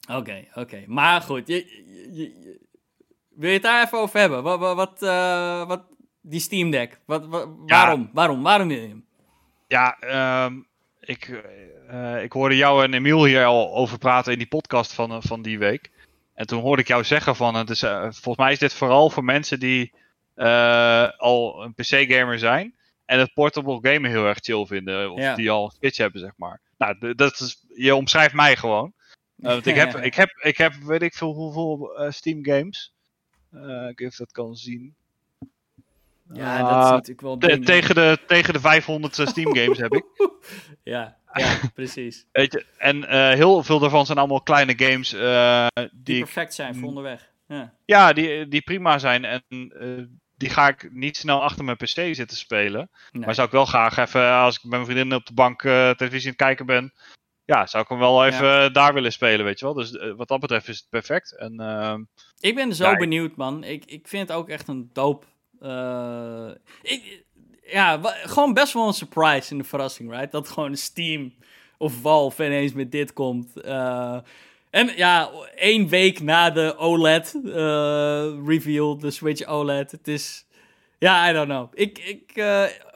Oké, 0.09 0.17
okay, 0.17 0.47
oké. 0.53 0.84
Maar 0.86 1.21
goed, 1.21 1.47
je, 1.47 1.55
je, 2.13 2.59
wil 3.38 3.47
je 3.47 3.53
het 3.53 3.63
daar 3.63 3.85
even 3.85 3.97
over 3.97 4.19
hebben? 4.19 4.43
Wat, 4.43 4.59
wat, 4.59 5.03
uh, 5.03 5.67
wat 5.67 5.83
die 6.21 6.39
Steam 6.39 6.71
Deck, 6.71 6.99
wat, 7.05 7.25
wat 7.25 7.49
waarom? 7.65 8.09
waarom? 8.13 8.41
Waarom 8.41 8.67
wil 8.67 8.77
je 8.77 8.88
hem? 8.88 9.05
Ja, 9.67 9.97
um, 10.45 10.67
ik, 10.99 11.43
uh, 11.91 12.23
ik 12.23 12.31
hoorde 12.31 12.55
jou 12.55 12.83
en 12.83 12.93
Emiel 12.93 13.25
hier 13.25 13.45
al 13.45 13.75
over 13.75 13.97
praten 13.97 14.31
in 14.31 14.38
die 14.38 14.47
podcast 14.47 14.93
van, 14.93 15.11
uh, 15.11 15.17
van 15.19 15.41
die 15.41 15.59
week. 15.59 15.91
En 16.33 16.47
toen 16.47 16.61
hoorde 16.61 16.81
ik 16.81 16.88
jou 16.88 17.03
zeggen 17.03 17.35
van, 17.35 17.55
het 17.55 17.69
is, 17.69 17.79
volgens 17.79 18.38
mij 18.38 18.51
is 18.51 18.59
dit 18.59 18.73
vooral 18.73 19.09
voor 19.09 19.23
mensen 19.23 19.59
die 19.59 19.93
al 21.17 21.63
een 21.63 21.73
PC-gamer 21.73 22.39
zijn. 22.39 22.75
En 23.05 23.19
het 23.19 23.33
portable 23.33 23.79
gamen 23.81 24.09
heel 24.09 24.25
erg 24.25 24.38
chill 24.41 24.65
vinden. 24.65 25.11
Of 25.11 25.19
ja. 25.19 25.35
die 25.35 25.51
al 25.51 25.71
Switch 25.77 25.97
hebben, 25.97 26.21
zeg 26.21 26.31
maar. 26.35 26.61
Nou, 26.77 27.15
dat 27.15 27.39
is, 27.39 27.65
je 27.75 27.95
omschrijft 27.95 28.33
mij 28.33 28.55
gewoon. 28.55 28.93
want 29.35 29.65
ik 29.65 29.75
heb, 29.75 29.95
ik, 30.09 30.15
heb, 30.15 30.29
ik 30.41 30.57
heb, 30.57 30.73
weet 30.73 31.01
ik 31.01 31.13
veel 31.13 31.33
hoeveel 31.33 31.95
Steam 32.09 32.45
games. 32.45 32.93
Uh, 33.63 33.89
ik 33.89 33.99
even 33.99 34.17
dat 34.17 34.31
kan 34.31 34.55
zien. 34.55 34.95
Ja, 36.33 36.57
dat 36.57 36.83
is 36.83 36.89
natuurlijk 36.89 37.21
wel 37.21 37.37
tegen, 37.59 37.95
de, 37.95 38.19
tegen 38.27 38.53
de 38.53 38.59
500 38.59 39.13
Steam 39.13 39.55
games 39.55 39.77
heb 39.77 39.93
ik. 39.93 40.05
Ja, 40.83 41.17
ja 41.33 41.59
precies. 41.73 42.25
Weet 42.31 42.51
je, 42.51 42.65
en 42.77 43.09
heel 43.33 43.63
veel 43.63 43.79
daarvan 43.79 44.05
zijn 44.05 44.17
allemaal 44.17 44.41
kleine 44.41 44.73
games 44.77 45.09
die, 45.09 45.89
die 45.93 46.19
perfect 46.19 46.53
zijn 46.53 46.75
voor 46.75 46.87
onderweg. 46.87 47.31
Ja, 47.47 47.73
ja 47.85 48.13
die, 48.13 48.47
die 48.47 48.61
prima 48.61 48.97
zijn. 48.97 49.25
En 49.25 49.43
die 50.37 50.49
ga 50.49 50.67
ik 50.67 50.89
niet 50.91 51.17
snel 51.17 51.43
achter 51.43 51.65
mijn 51.65 51.77
PC 51.77 51.87
zitten 51.87 52.37
spelen. 52.37 52.89
Maar 53.11 53.35
zou 53.35 53.47
ik 53.47 53.53
wel 53.53 53.65
graag 53.65 53.97
even, 53.97 54.31
als 54.31 54.55
ik 54.55 54.61
met 54.61 54.71
mijn 54.71 54.85
vriendin 54.85 55.13
op 55.13 55.25
de 55.25 55.33
bank 55.33 55.61
televisie 55.61 56.25
aan 56.25 56.35
het 56.35 56.35
kijken 56.35 56.65
ben, 56.65 56.93
ja, 57.47 57.65
zou 57.65 57.83
ik 57.83 57.89
hem 57.89 57.99
wel 57.99 58.25
even 58.25 58.73
daar 58.73 58.93
willen 58.93 59.11
spelen, 59.11 59.45
weet 59.45 59.59
je 59.59 59.65
wel. 59.65 59.73
Dus 59.73 59.91
uh, 59.91 60.13
wat 60.15 60.27
dat 60.27 60.39
betreft 60.39 60.67
is 60.67 60.77
het 60.77 60.89
perfect. 60.89 61.37
En, 61.37 61.61
uh, 61.61 61.95
ik 62.39 62.55
ben 62.55 62.75
zo 62.75 62.95
benieuwd, 62.95 63.35
man. 63.35 63.63
Ik, 63.63 63.85
ik 63.85 64.07
vind 64.07 64.27
het 64.27 64.37
ook 64.37 64.49
echt 64.49 64.67
een 64.67 64.89
doop. 64.93 65.25
Uh, 65.61 66.49
ik, 66.81 67.23
ja, 67.63 67.99
gewoon 68.03 68.53
best 68.53 68.73
wel 68.73 68.87
een 68.87 68.93
surprise 68.93 69.51
in 69.51 69.57
de 69.57 69.63
verrassing, 69.63 70.11
right? 70.11 70.31
Dat 70.31 70.49
gewoon 70.49 70.75
Steam 70.75 71.33
of 71.77 71.93
Valve 72.01 72.45
ineens 72.45 72.73
met 72.73 72.91
dit 72.91 73.13
komt. 73.13 73.61
En 74.69 74.93
ja, 74.95 75.29
één 75.55 75.87
week 75.87 76.21
na 76.21 76.49
de 76.49 76.77
OLED 76.77 77.39
reveal, 78.45 78.97
de 78.97 79.11
Switch 79.11 79.45
OLED. 79.45 79.91
Het 79.91 80.07
is. 80.07 80.45
Ja, 80.99 81.29
I 81.29 81.33
don't 81.33 81.47
know. 81.47 81.71
Ik, 81.73 81.99
ik, 81.99 82.35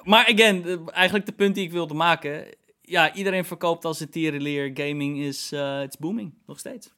maar 0.03 0.27
again, 0.33 0.89
eigenlijk 0.89 1.25
de 1.25 1.31
punt 1.31 1.55
die 1.55 1.65
ik 1.65 1.71
wilde 1.71 1.93
maken. 1.93 2.45
Ja, 2.91 3.13
iedereen 3.13 3.45
verkoopt 3.45 3.85
als 3.85 3.99
het 3.99 4.11
tierenleer. 4.11 4.71
Gaming 4.73 5.19
is 5.19 5.53
uh, 5.53 5.81
it's 5.81 5.97
booming, 5.97 6.33
nog 6.45 6.59
steeds. 6.59 6.93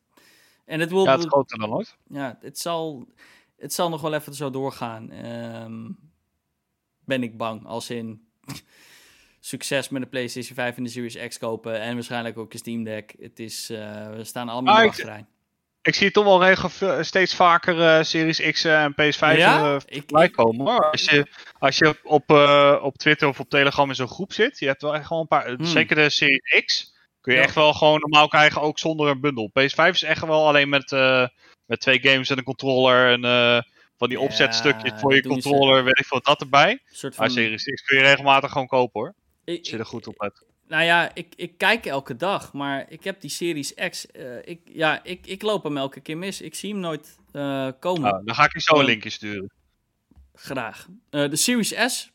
En 0.66 0.80
het 0.80 0.90
wil. 0.90 1.04
Ja, 1.04 1.18
het 1.18 1.28
groter 1.28 1.60
dan 1.60 1.74
ooit. 1.74 1.98
Ja, 2.08 2.38
het 2.42 2.60
zal, 2.60 3.08
het 3.58 3.74
zal 3.74 3.90
nog 3.90 4.02
wel 4.02 4.14
even 4.14 4.34
zo 4.34 4.50
doorgaan. 4.50 5.12
Um, 5.26 5.98
ben 7.06 7.24
ik 7.24 7.38
bang. 7.38 7.66
Als 7.66 7.90
in 7.90 8.28
succes 9.40 9.90
met 9.90 10.02
de 10.02 10.08
PlayStation 10.08 10.56
5 10.56 10.78
en 10.78 10.84
de 10.84 10.90
Series 10.90 11.28
X 11.28 11.38
kopen. 11.38 11.82
En 11.82 11.94
waarschijnlijk 11.94 12.38
ook 12.38 12.54
een 12.54 12.60
Steam 12.60 12.84
Deck. 12.84 13.16
Het 13.20 13.40
is, 13.40 13.72
uh, 13.72 14.10
we 14.10 14.24
staan 14.24 14.50
allemaal 14.50 14.76
ah, 14.76 14.88
achteraan. 14.88 15.28
Ik 15.84 15.96
zie 15.96 16.12
toch 16.12 16.24
wel 16.24 16.44
regel, 16.44 16.70
steeds 17.04 17.36
vaker 17.36 17.78
uh, 17.78 18.04
Series 18.04 18.52
X 18.52 18.64
en 18.64 18.92
PS5 18.92 19.38
ja? 19.38 19.80
uh, 20.12 20.28
komen. 20.32 20.66
Hoor. 20.66 20.92
Als 20.92 21.06
je, 21.06 21.28
als 21.60 21.78
je 21.78 21.96
op, 22.04 22.32
uh, 22.32 22.80
op 22.82 22.98
Twitter 22.98 23.28
of 23.28 23.40
op 23.40 23.50
Telegram 23.50 23.90
in 23.90 23.96
zo'n 23.96 24.08
groep 24.08 24.34
zit, 24.34 24.60
je 24.60 24.66
hebt 24.66 24.82
wel 24.82 24.96
echt 24.96 25.06
gewoon 25.06 25.22
een 25.22 25.28
paar. 25.28 25.48
Hmm. 25.48 25.66
Zeker 25.66 25.96
de 25.96 26.10
Series 26.10 26.64
X. 26.66 26.94
Kun 27.22 27.34
je 27.34 27.40
echt 27.40 27.56
wel 27.56 27.74
gewoon 27.74 28.00
normaal 28.00 28.28
krijgen, 28.28 28.62
ook 28.62 28.80
zonder 28.80 29.08
een 29.08 29.22
bundel. 29.22 29.52
PS5 29.60 29.90
is 29.90 30.04
echt 30.04 30.26
wel 30.26 30.48
alleen 30.48 30.70
met, 30.70 30.92
met 31.66 31.80
twee 31.80 32.00
games 32.02 32.30
en 32.30 32.38
een 32.38 32.44
controller. 32.44 33.12
En 33.12 33.64
van 33.98 34.10
die 34.10 34.20
opzetstukjes 34.20 34.92
voor 34.96 35.16
je 35.16 35.22
controller, 35.22 35.84
weet 35.84 36.00
ik 36.00 36.06
veel, 36.06 36.22
dat 36.22 36.42
erbij. 36.42 36.82
Soort 36.86 37.16
van... 37.16 37.26
Maar 37.26 37.34
Series 37.34 37.64
X 37.64 37.82
kun 37.82 37.98
je 37.98 38.04
regelmatig 38.04 38.52
gewoon 38.52 38.68
kopen 38.68 39.02
hoor. 39.02 39.14
Ik, 39.46 39.66
je 39.66 39.78
er 39.78 39.86
goed 39.86 40.08
op 40.08 40.22
uit. 40.22 40.46
Nou 40.68 40.84
ja, 40.84 41.16
ik, 41.16 41.34
ik 41.36 41.58
kijk 41.58 41.86
elke 41.86 42.16
dag, 42.16 42.54
maar 42.54 42.92
ik 42.92 43.04
heb 43.04 43.22
die 43.22 43.30
Series 43.30 43.74
X. 43.74 44.06
Uh, 44.14 44.48
ik, 44.48 44.60
ja, 44.66 45.04
ik, 45.04 45.28
ik 45.28 45.42
loop 45.42 45.64
hem 45.64 45.78
elke 45.78 46.00
keer 46.00 46.18
mis. 46.18 46.42
Ik 46.42 46.56
zie 46.56 46.72
hem 46.72 46.80
nooit 46.80 47.18
uh, 47.34 47.70
komen. 47.80 48.12
Nou, 48.12 48.26
dan 48.26 48.36
ga 48.36 48.46
ik 48.46 48.54
je 48.54 48.62
zo 48.62 48.80
een 48.80 48.86
linkje 48.86 49.10
sturen. 49.10 49.52
Graag. 50.34 50.88
Uh, 51.10 51.30
de 51.30 51.36
Series 51.36 51.74
S 51.86 52.12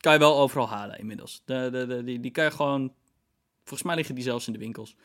kan 0.00 0.12
je 0.12 0.18
wel 0.18 0.38
overal 0.38 0.68
halen 0.68 0.98
inmiddels. 0.98 1.42
De, 1.44 1.68
de, 1.72 1.86
de, 1.86 2.04
die, 2.04 2.20
die 2.20 2.30
kan 2.30 2.44
je 2.44 2.50
gewoon. 2.50 2.94
Volgens 3.58 3.82
mij 3.82 3.96
liggen 3.96 4.14
die 4.14 4.24
zelfs 4.24 4.46
in 4.46 4.52
de 4.52 4.58
winkels. 4.58 4.96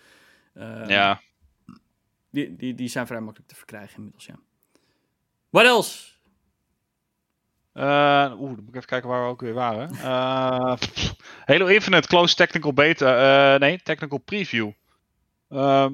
ja. 0.88 1.22
Die, 2.32 2.56
die, 2.56 2.76
die 2.76 2.88
zijn 2.88 3.08
vrij 3.08 3.22
makkelijk 3.22 3.50
te 3.50 3.56
verkrijgen 3.56 3.96
inmiddels, 3.96 4.26
ja. 4.26 4.40
What 5.50 5.66
else? 5.66 6.12
Uh, 7.74 8.36
Oeh, 8.40 8.56
dan 8.56 8.60
moet 8.60 8.68
ik 8.68 8.76
even 8.76 8.88
kijken 8.88 9.10
waar 9.10 9.24
we 9.24 9.30
ook 9.30 9.42
weer 9.42 9.54
waren. 9.54 9.90
Uh, 9.94 10.76
Halo 11.46 11.66
Infinite 11.66 12.08
Close 12.08 12.36
Technical 12.36 12.74
Beta. 12.74 13.54
Uh, 13.54 13.60
nee, 13.60 13.82
Technical 13.84 14.18
Preview. 14.18 14.72
Ehm, 15.50 15.94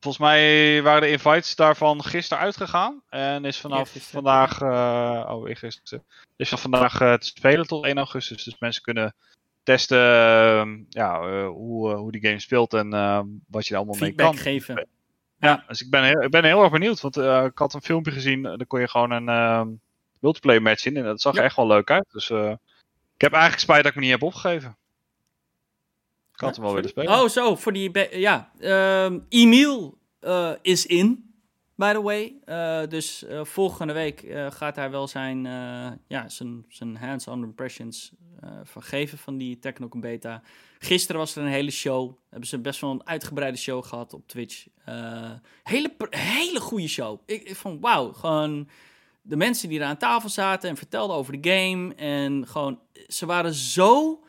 volgens 0.00 0.24
mij 0.24 0.82
waren 0.82 1.00
de 1.00 1.10
invites 1.10 1.56
daarvan 1.56 2.04
gisteren 2.04 2.42
uitgegaan. 2.42 3.02
En 3.08 3.44
is 3.44 3.60
vanaf 3.60 3.90
vandaag. 3.98 4.62
oh, 5.28 5.44
gisteren. 5.44 6.04
Is 6.36 6.48
van 6.48 6.58
vandaag 6.58 6.98
te 6.98 7.16
spelen 7.20 7.66
tot 7.66 7.84
1 7.84 7.96
augustus. 7.96 8.44
Dus 8.44 8.58
mensen 8.58 8.82
kunnen 8.82 9.14
testen 9.62 9.98
ehm, 9.98 10.78
ja, 10.88 11.46
hoe, 11.48 11.94
hoe 11.94 12.12
die 12.12 12.26
game 12.26 12.40
speelt 12.40 12.74
en 12.74 12.90
wat 13.48 13.66
je 13.66 13.72
er 13.74 13.80
allemaal 13.80 14.00
mee 14.00 14.14
kan. 14.14 14.36
geven. 14.36 14.88
Ja, 15.38 15.64
dus 15.68 15.82
ik 15.82 15.90
ben, 15.90 16.04
heel, 16.04 16.22
ik 16.22 16.30
ben 16.30 16.44
heel 16.44 16.62
erg 16.62 16.72
benieuwd. 16.72 17.00
Want 17.00 17.16
ik 17.46 17.58
had 17.58 17.74
een 17.74 17.82
filmpje 17.82 18.12
gezien. 18.12 18.42
Dan 18.42 18.66
kon 18.66 18.80
je 18.80 18.88
gewoon 18.88 19.10
een 19.10 19.28
ehm, 19.28 19.68
multiplayer 20.22 20.62
match 20.62 20.84
in. 20.84 20.96
En 20.96 21.04
dat 21.04 21.20
zag 21.20 21.36
er 21.36 21.44
echt 21.44 21.56
wel 21.56 21.66
leuk 21.66 21.90
uit. 21.90 22.06
Dus 22.12 22.30
uh, 22.30 22.50
ik 23.14 23.20
heb 23.20 23.32
eigenlijk 23.32 23.62
spijt 23.62 23.82
dat 23.82 23.92
ik 23.92 23.98
me 23.98 24.02
niet 24.02 24.10
heb 24.10 24.22
opgegeven. 24.22 24.76
Ik 26.32 26.40
had 26.40 26.54
hem 26.54 26.64
wel 26.64 26.74
willen 26.74 26.90
spelen. 26.90 27.12
Oh, 27.12 27.28
zo, 27.28 27.56
voor 27.56 27.72
die... 27.72 28.18
Ja, 28.18 28.50
uh, 28.58 29.18
Emiel 29.28 29.98
uh, 30.20 30.52
is 30.62 30.86
in, 30.86 31.34
by 31.74 31.92
the 31.92 32.02
way. 32.02 32.34
Uh, 32.46 32.88
dus 32.88 33.24
volgende 33.42 33.92
week 33.92 34.34
gaat 34.48 34.76
hij 34.76 34.90
wel 34.90 35.08
zijn, 35.08 35.44
ja, 36.06 36.28
zijn, 36.28 36.64
zijn 36.68 36.96
hands-on 36.96 37.42
impressions 37.42 38.12
van 38.62 38.82
geven 38.82 39.18
van 39.18 39.36
die 39.36 39.58
Technical 39.58 40.00
Beta. 40.00 40.42
Gisteren 40.78 41.20
was 41.20 41.36
er 41.36 41.42
een 41.42 41.48
hele 41.48 41.70
show. 41.70 42.16
Hebben 42.30 42.48
ze 42.48 42.58
best 42.58 42.80
wel 42.80 42.90
een 42.90 43.06
uitgebreide 43.06 43.58
show 43.58 43.84
gehad 43.84 44.14
op 44.14 44.28
Twitch. 44.28 44.66
hele, 45.62 45.96
hele 46.10 46.60
goede 46.60 46.88
show. 46.88 47.20
Ik, 47.26 47.42
ik 47.42 47.56
vond, 47.56 47.80
wauw, 47.80 48.12
gewoon 48.12 48.68
de 49.22 49.36
mensen 49.36 49.68
die 49.68 49.80
er 49.80 49.86
aan 49.86 49.96
tafel 49.96 50.28
zaten 50.28 50.68
en 50.68 50.76
vertelden 50.76 51.16
over 51.16 51.40
de 51.40 51.50
game. 51.50 51.94
En 51.94 52.46
gewoon, 52.46 52.80
ze 53.08 53.26
waren 53.26 53.54
zo 53.54 54.24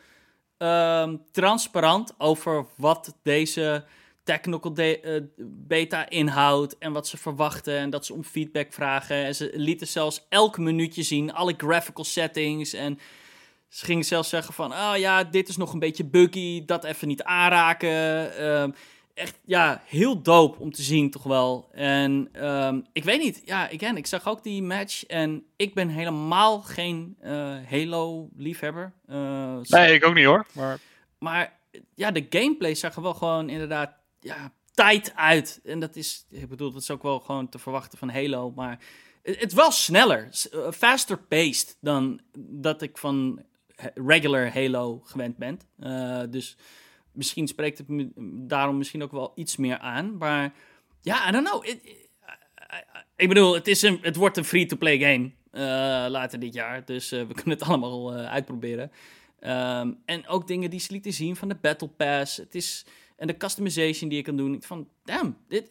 um, 0.58 1.22
transparant 1.30 2.14
over 2.18 2.66
wat 2.76 3.16
deze 3.22 3.84
technical 4.24 4.72
uh, 4.78 5.20
beta 5.46 6.08
inhoudt 6.08 6.78
en 6.78 6.92
wat 6.92 7.08
ze 7.08 7.16
verwachten 7.16 7.78
en 7.78 7.90
dat 7.90 8.06
ze 8.06 8.12
om 8.12 8.24
feedback 8.24 8.72
vragen. 8.72 9.16
En 9.16 9.34
ze 9.34 9.50
lieten 9.54 9.86
zelfs 9.86 10.26
elk 10.28 10.58
minuutje 10.58 11.02
zien, 11.02 11.32
alle 11.32 11.54
graphical 11.56 12.04
settings 12.04 12.72
en 12.72 12.98
ze 13.68 13.84
gingen 13.84 14.04
zelfs 14.04 14.28
zeggen 14.28 14.54
van, 14.54 14.72
oh 14.72 14.92
ja, 14.96 15.24
dit 15.24 15.48
is 15.48 15.56
nog 15.56 15.72
een 15.72 15.78
beetje 15.78 16.04
buggy, 16.04 16.64
dat 16.64 16.84
even 16.84 17.08
niet 17.08 17.22
aanraken. 17.22 18.32
Uh, 18.40 18.64
echt, 19.14 19.38
ja, 19.44 19.82
heel 19.86 20.22
dope 20.22 20.58
om 20.58 20.72
te 20.72 20.82
zien 20.82 21.10
toch 21.10 21.22
wel. 21.22 21.68
En 21.72 22.44
um, 22.46 22.86
ik 22.92 23.04
weet 23.04 23.20
niet, 23.22 23.42
ja, 23.44 23.70
again, 23.72 23.96
ik 23.96 24.06
zag 24.06 24.28
ook 24.28 24.42
die 24.42 24.62
match 24.62 25.06
en 25.06 25.44
ik 25.56 25.74
ben 25.74 25.88
helemaal 25.88 26.60
geen 26.60 27.16
uh, 27.22 27.56
Halo-liefhebber. 27.68 28.92
Uh, 29.10 29.58
nee, 29.60 29.94
ik 29.94 30.04
ook 30.04 30.14
niet 30.14 30.24
hoor. 30.24 30.46
Maar... 30.52 30.78
maar 31.18 31.58
ja, 31.94 32.10
de 32.10 32.26
gameplay 32.30 32.74
zag 32.74 32.96
er 32.96 33.02
wel 33.02 33.14
gewoon 33.14 33.48
inderdaad, 33.48 33.92
ja, 34.20 34.52
tight 34.72 35.14
uit. 35.14 35.60
En 35.64 35.80
dat 35.80 35.96
is, 35.96 36.26
ik 36.30 36.48
bedoel, 36.48 36.72
dat 36.72 36.82
is 36.82 36.90
ook 36.90 37.02
wel 37.02 37.20
gewoon 37.20 37.48
te 37.48 37.58
verwachten 37.58 37.98
van 37.98 38.10
Halo, 38.10 38.52
maar 38.56 38.78
het, 39.22 39.52
wel 39.52 39.70
sneller, 39.70 40.28
uh, 40.52 40.70
faster 40.70 41.18
paced 41.18 41.76
dan 41.80 42.20
dat 42.38 42.82
ik 42.82 42.98
van 42.98 43.42
regular 43.94 44.54
Halo 44.54 45.00
gewend 45.04 45.36
ben. 45.36 45.60
Uh, 45.78 46.22
dus 46.30 46.56
misschien 47.14 47.48
spreekt 47.48 47.78
het 47.78 47.88
me 47.88 48.10
daarom 48.46 48.76
misschien 48.76 49.02
ook 49.02 49.12
wel 49.12 49.32
iets 49.34 49.56
meer 49.56 49.78
aan. 49.78 50.16
Maar 50.16 50.52
ja, 51.00 51.28
I 51.28 51.32
don't 51.32 51.48
know. 51.48 51.66
ik 53.16 53.28
bedoel, 53.28 53.54
het, 53.54 53.68
is 53.68 53.82
een, 53.82 53.98
het 54.02 54.16
wordt 54.16 54.36
een 54.36 54.44
free-to-play 54.44 54.98
game 54.98 55.30
uh, 55.52 56.10
later 56.10 56.38
dit 56.38 56.54
jaar. 56.54 56.84
Dus 56.84 57.12
uh, 57.12 57.26
we 57.26 57.34
kunnen 57.42 57.58
het 57.58 57.62
allemaal 57.62 58.16
uh, 58.16 58.26
uitproberen. 58.26 58.90
Um, 59.40 59.98
en 60.04 60.26
ook 60.26 60.46
dingen 60.46 60.70
die 60.70 60.80
ze 60.80 60.92
lieten 60.92 61.12
zien 61.12 61.36
van 61.36 61.48
de 61.48 61.54
Battle 61.54 61.88
Pass. 61.88 62.36
Het 62.36 62.54
is, 62.54 62.86
en 63.16 63.26
de 63.26 63.36
customization 63.36 64.08
die 64.08 64.18
je 64.18 64.24
kan 64.24 64.36
doen. 64.36 64.62
Van, 64.62 64.88
damn, 65.04 65.36
dit 65.48 65.70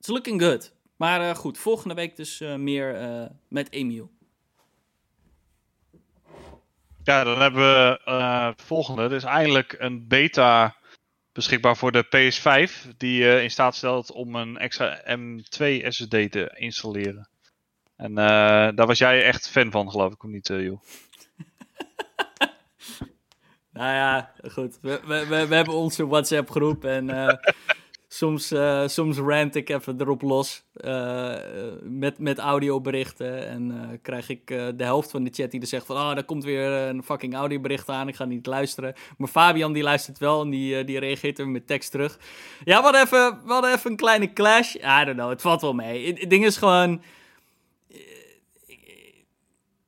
is 0.00 0.06
looking 0.06 0.42
good. 0.42 0.72
Maar 0.96 1.36
goed, 1.36 1.58
volgende 1.58 1.94
week 1.94 2.16
dus 2.16 2.42
meer 2.56 2.96
met 3.48 3.72
Emiel. 3.72 4.10
Ja, 7.02 7.24
dan 7.24 7.40
hebben 7.40 7.62
we 7.62 8.52
volgende. 8.56 9.08
Dus 9.08 9.24
eindelijk 9.24 9.76
een 9.78 10.08
beta 10.08 10.76
beschikbaar 11.32 11.76
voor 11.76 11.92
de 11.92 12.04
PS5, 12.04 12.96
die 12.96 13.22
uh, 13.22 13.42
in 13.42 13.50
staat 13.50 13.74
stelt 13.74 14.12
om 14.12 14.34
een 14.34 14.58
extra 14.58 15.02
M2 15.18 15.86
SSD 15.88 16.10
te 16.10 16.54
installeren. 16.54 17.28
En 17.96 18.10
uh, 18.10 18.16
daar 18.74 18.86
was 18.86 18.98
jij 18.98 19.24
echt 19.24 19.48
fan 19.48 19.70
van, 19.70 19.90
geloof 19.90 20.12
ik, 20.12 20.22
of 20.22 20.30
niet, 20.30 20.48
uh, 20.48 20.64
joh? 20.64 20.82
nou 23.72 23.94
ja, 23.94 24.32
goed. 24.50 24.78
We, 24.82 25.00
we, 25.06 25.26
we, 25.26 25.46
we 25.46 25.54
hebben 25.54 25.74
onze 25.74 26.06
WhatsApp-groep 26.06 26.84
en 26.84 27.06
soms, 28.12 28.52
uh, 28.52 28.86
soms 28.86 29.18
rant 29.18 29.54
ik 29.54 29.68
even 29.68 30.00
erop 30.00 30.22
los 30.22 30.64
uh, 30.74 31.34
met, 31.82 32.18
met 32.18 32.38
audioberichten. 32.38 33.48
En 33.48 33.98
krijg 34.02 34.28
ik 34.28 34.46
de 34.46 34.84
helft 34.84 35.10
van 35.10 35.24
de 35.24 35.30
chat 35.32 35.50
die 35.50 35.60
er 35.60 35.66
zegt 35.66 35.86
van... 35.86 35.96
Oh, 35.96 36.14
daar 36.14 36.24
komt 36.24 36.44
weer 36.44 36.70
een 36.70 37.02
fucking 37.02 37.34
audiobericht 37.34 37.88
aan, 37.88 38.08
ik 38.08 38.16
ga 38.16 38.24
niet 38.24 38.46
luisteren. 38.46 38.94
Maar 39.16 39.28
Fabian 39.28 39.72
die 39.72 39.82
luistert 39.82 40.18
wel 40.18 40.42
en 40.42 40.50
die, 40.50 40.84
die 40.84 40.98
reageert 40.98 41.38
er 41.38 41.48
met 41.48 41.66
tekst 41.66 41.90
terug. 41.90 42.18
Ja, 42.64 42.82
hadden, 42.82 43.00
even, 43.00 43.38
hadden 43.46 43.72
even 43.72 43.90
een 43.90 43.96
kleine 43.96 44.32
clash. 44.32 44.74
I 44.74 45.04
don't 45.04 45.16
know, 45.16 45.30
het 45.30 45.40
valt 45.40 45.60
wel 45.60 45.74
mee. 45.74 46.14
Het 46.18 46.30
ding 46.30 46.44
is 46.44 46.56
gewoon... 46.56 47.02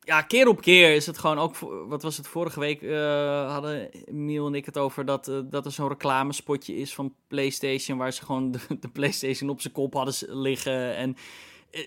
ja, 0.04 0.22
keer 0.22 0.48
op 0.48 0.60
keer 0.60 0.94
is 0.94 1.06
het 1.06 1.18
gewoon 1.18 1.38
ook. 1.38 1.56
Wat 1.88 2.02
was 2.02 2.16
het 2.16 2.26
vorige 2.26 2.60
week? 2.60 2.82
Uh, 2.82 3.52
hadden 3.52 3.90
Miel 4.10 4.46
en 4.46 4.54
ik 4.54 4.64
het 4.64 4.78
over 4.78 5.04
dat, 5.04 5.28
uh, 5.28 5.38
dat 5.44 5.64
er 5.64 5.72
zo'n 5.72 5.88
reclamespotje 5.88 6.76
is 6.76 6.94
van 6.94 7.14
PlayStation. 7.26 7.98
Waar 7.98 8.12
ze 8.12 8.24
gewoon 8.24 8.52
de, 8.80 8.88
PlayStation 8.92 9.50
op 9.50 9.60
zijn 9.60 9.72
kop 9.72 9.94
hadden 9.94 10.14
liggen. 10.40 10.96
En 10.96 11.16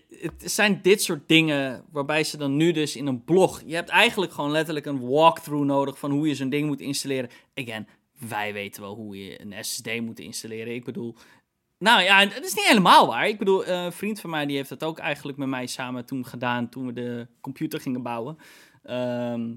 het 0.10 0.52
zijn 0.52 0.80
dit 0.82 1.02
soort 1.02 1.28
dingen 1.28 1.86
waarbij 1.92 2.24
ze 2.24 2.38
dan 2.38 2.56
nu 2.56 2.72
dus 2.72 2.96
in 2.96 3.08
een 3.08 3.24
blog. 3.24 3.62
Je 3.66 3.76
hebt 3.76 3.90
eigenlijk 3.90 4.32
gewoon 4.32 4.52
letterlijk 4.52 4.86
een 4.86 5.08
walkthrough 5.08 5.66
nodig 5.66 6.00
van 6.00 6.12
hoe 6.12 6.28
je 6.28 6.36
zo'n 6.36 6.50
ding 6.50 6.68
moet 6.68 6.82
installeren. 6.82 7.30
Again, 7.56 7.88
wij 8.28 8.54
weten 8.54 8.82
wel 8.82 8.96
hoe 8.96 9.26
je 9.26 9.42
een 9.42 9.66
SSD 9.66 10.02
moet 10.02 10.20
installeren. 10.20 10.74
Ik 10.74 10.86
bedoel, 10.86 11.16
nou 11.78 12.02
ja, 12.02 12.20
het 12.20 12.46
is 12.46 12.54
niet 12.54 12.68
helemaal 12.68 13.08
waar. 13.08 13.28
Ik 13.28 13.38
bedoel, 13.38 13.68
een 13.68 13.92
vriend 13.92 14.20
van 14.20 14.30
mij 14.30 14.46
die 14.46 14.56
heeft 14.56 14.70
dat 14.70 14.84
ook 14.84 15.00
eigenlijk 15.00 15.38
met 15.38 15.48
mij 15.48 15.66
samen 15.66 16.06
toen 16.06 16.26
gedaan 16.26 16.70
toen 16.70 16.86
we 16.86 16.94
de 16.94 17.28
computer 17.42 17.80
gingen 17.80 18.02
bouwen. 18.02 18.38
Ehm, 18.84 19.52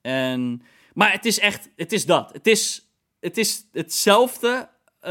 en, 0.00 0.62
maar 0.92 1.12
het 1.12 1.24
is 1.24 1.38
echt, 1.38 1.70
het 1.76 1.92
is 1.92 2.06
dat. 2.06 2.32
Het 2.32 2.46
is, 2.46 2.88
het 3.20 3.38
is 3.38 3.68
hetzelfde. 3.72 4.68
Uh, 5.02 5.10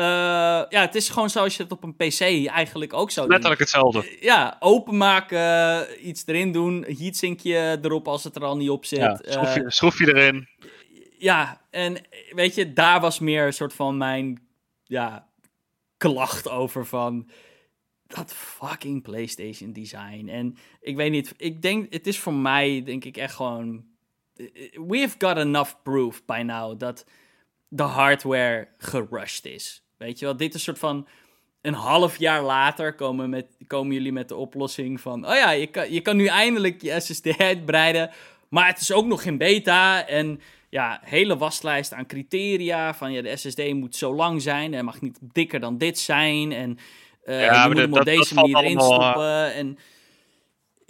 ja, 0.69 0.81
het 0.81 0.95
is 0.95 1.09
gewoon 1.09 1.29
zoals 1.29 1.57
je 1.57 1.63
het 1.63 1.71
op 1.71 1.83
een 1.83 1.95
PC 1.95 2.21
eigenlijk 2.47 2.93
ook 2.93 3.11
zou 3.11 3.25
doen. 3.25 3.35
Letterlijk 3.35 3.61
hetzelfde. 3.61 4.17
Ja, 4.19 4.57
openmaken, 4.59 5.87
iets 6.09 6.23
erin 6.25 6.51
doen, 6.51 6.85
heatsinkje 6.97 7.79
erop 7.81 8.07
als 8.07 8.23
het 8.23 8.35
er 8.35 8.43
al 8.43 8.57
niet 8.57 8.69
op 8.69 8.85
zit. 8.85 8.99
Ja, 8.99 9.19
schroef, 9.23 9.53
je, 9.53 9.61
uh, 9.61 9.69
schroef 9.69 9.99
je 9.99 10.07
erin. 10.07 10.47
Ja, 11.17 11.61
en 11.69 11.97
weet 12.29 12.55
je, 12.55 12.73
daar 12.73 13.01
was 13.01 13.19
meer 13.19 13.45
een 13.45 13.53
soort 13.53 13.73
van 13.73 13.97
mijn 13.97 14.47
ja, 14.83 15.27
klacht 16.03 16.49
over 16.49 16.85
van 16.85 17.29
dat 18.07 18.33
fucking 18.33 19.01
PlayStation 19.01 19.73
design. 19.73 20.27
En 20.27 20.57
ik 20.81 20.95
weet 20.95 21.11
niet, 21.11 21.33
ik 21.37 21.61
denk, 21.61 21.93
het 21.93 22.07
is 22.07 22.19
voor 22.19 22.33
mij 22.33 22.83
denk 22.83 23.05
ik 23.05 23.17
echt 23.17 23.35
gewoon, 23.35 23.83
we've 24.87 25.15
got 25.17 25.37
enough 25.37 25.73
proof 25.83 26.25
by 26.25 26.41
now 26.45 26.79
dat 26.79 27.05
de 27.67 27.83
hardware 27.83 28.67
gerushed 28.77 29.45
is. 29.45 29.83
Weet 29.97 30.19
je 30.19 30.25
wel, 30.25 30.37
dit 30.37 30.47
is 30.47 30.53
een 30.53 30.59
soort 30.59 30.79
van 30.79 31.07
een 31.61 31.73
half 31.73 32.17
jaar 32.17 32.43
later 32.43 32.95
komen, 32.95 33.29
met, 33.29 33.57
komen 33.67 33.93
jullie 33.93 34.11
met 34.11 34.27
de 34.27 34.35
oplossing 34.35 35.01
van, 35.01 35.27
oh 35.27 35.35
ja, 35.35 35.51
je 35.51 35.67
kan, 35.67 35.91
je 35.91 36.01
kan 36.01 36.15
nu 36.15 36.25
eindelijk 36.25 36.81
je 36.81 36.99
SSD 36.99 37.37
uitbreiden, 37.37 38.11
maar 38.49 38.67
het 38.67 38.79
is 38.79 38.91
ook 38.91 39.05
nog 39.05 39.23
in 39.23 39.37
beta 39.37 40.07
en 40.07 40.41
ja, 40.73 40.99
hele 41.03 41.37
waslijst 41.37 41.93
aan 41.93 42.05
criteria. 42.05 42.93
Van 42.93 43.11
ja, 43.11 43.21
de 43.21 43.37
SSD 43.37 43.73
moet 43.73 43.95
zo 43.95 44.15
lang 44.15 44.41
zijn 44.41 44.73
en 44.73 44.85
mag 44.85 45.01
niet 45.01 45.17
dikker 45.21 45.59
dan 45.59 45.77
dit 45.77 45.99
zijn. 45.99 46.51
En 46.51 46.77
uh, 47.25 47.41
ja, 47.41 47.61
je 47.61 47.67
moet 47.67 47.77
hem 47.77 47.93
op 47.93 48.05
deze 48.05 48.33
manier 48.33 48.57
erin 48.57 48.79
stoppen. 48.79 49.23
Eh, 49.23 49.57
en, 49.57 49.77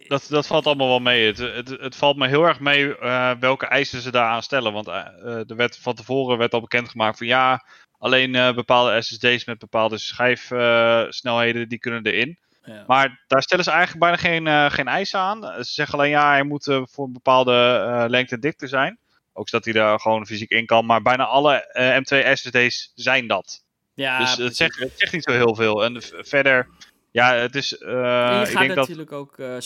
dat, 0.07 0.25
dat 0.29 0.47
valt 0.47 0.65
allemaal 0.65 0.87
wel 0.87 0.99
mee. 0.99 1.25
Het, 1.25 1.37
het, 1.37 1.69
het 1.69 1.95
valt 1.95 2.17
me 2.17 2.27
heel 2.27 2.43
erg 2.43 2.59
mee 2.59 2.85
uh, 2.85 3.31
welke 3.39 3.65
eisen 3.65 4.01
ze 4.01 4.11
daaraan 4.11 4.43
stellen. 4.43 4.73
Want 4.73 4.87
uh, 4.87 5.49
er 5.49 5.55
werd 5.55 5.77
van 5.77 5.95
tevoren 5.95 6.37
werd 6.37 6.53
al 6.53 6.61
bekendgemaakt 6.61 7.17
van 7.17 7.27
ja, 7.27 7.65
alleen 7.97 8.55
bepaalde 8.55 9.01
SSD's 9.01 9.45
met 9.45 9.59
bepaalde 9.59 9.97
schijfsnelheden 9.97 11.69
die 11.69 11.79
kunnen 11.79 12.03
erin. 12.03 12.37
Ja. 12.63 12.83
Maar 12.87 13.23
daar 13.27 13.41
stellen 13.41 13.63
ze 13.63 13.71
eigenlijk 13.71 13.99
bijna 13.99 14.17
geen, 14.17 14.71
geen 14.71 14.87
eisen 14.87 15.19
aan. 15.19 15.41
Ze 15.41 15.71
zeggen 15.71 15.99
alleen 15.99 16.09
ja, 16.09 16.29
hij 16.29 16.43
moet 16.43 16.63
voor 16.63 17.05
een 17.05 17.13
bepaalde 17.13 18.05
lengte 18.09 18.39
dikte 18.39 18.67
zijn. 18.67 19.01
Ook 19.33 19.49
zodat 19.49 19.65
hij 19.65 19.73
daar 19.73 19.99
gewoon 19.99 20.25
fysiek 20.25 20.49
in 20.49 20.65
kan. 20.65 20.85
Maar 20.85 21.01
bijna 21.01 21.25
alle 21.25 21.69
uh, 21.73 21.97
M2 21.97 22.31
SSD's 22.33 22.91
zijn 22.95 23.27
dat. 23.27 23.63
Ja, 23.93 24.19
dus 24.19 24.37
het 24.37 24.55
zegt, 24.55 24.79
het 24.79 24.91
zegt 24.95 25.13
niet 25.13 25.23
zo 25.23 25.31
heel 25.31 25.55
veel. 25.55 25.83
En 25.83 26.01
verder, 26.01 26.69
ja, 27.11 27.33
het 27.33 27.55
is. 27.55 27.73
Uh, 27.73 27.87
je 27.89 28.45
gaat 28.45 28.75
natuurlijk 28.75 29.11
ook 29.11 29.37
uh, 29.37 29.59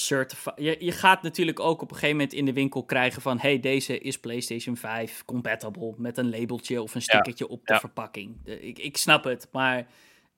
Je, 0.55 0.75
je 0.79 0.91
gaat 0.91 1.21
natuurlijk 1.21 1.59
ook 1.59 1.81
op 1.81 1.89
een 1.89 1.95
gegeven 1.95 2.15
moment 2.15 2.33
in 2.33 2.45
de 2.45 2.53
winkel 2.53 2.83
krijgen 2.83 3.21
van: 3.21 3.39
hey, 3.39 3.59
deze 3.59 3.99
is 3.99 4.19
PlayStation 4.19 4.77
5 4.77 5.25
compatible. 5.25 5.93
Met 5.97 6.17
een 6.17 6.29
labeltje 6.29 6.81
of 6.81 6.95
een 6.95 7.01
stickertje 7.01 7.47
op 7.47 7.65
de 7.65 7.79
verpakking. 7.79 8.35
ik, 8.45 8.79
ik 8.79 8.97
snap 8.97 9.23
het, 9.23 9.47
maar 9.51 9.87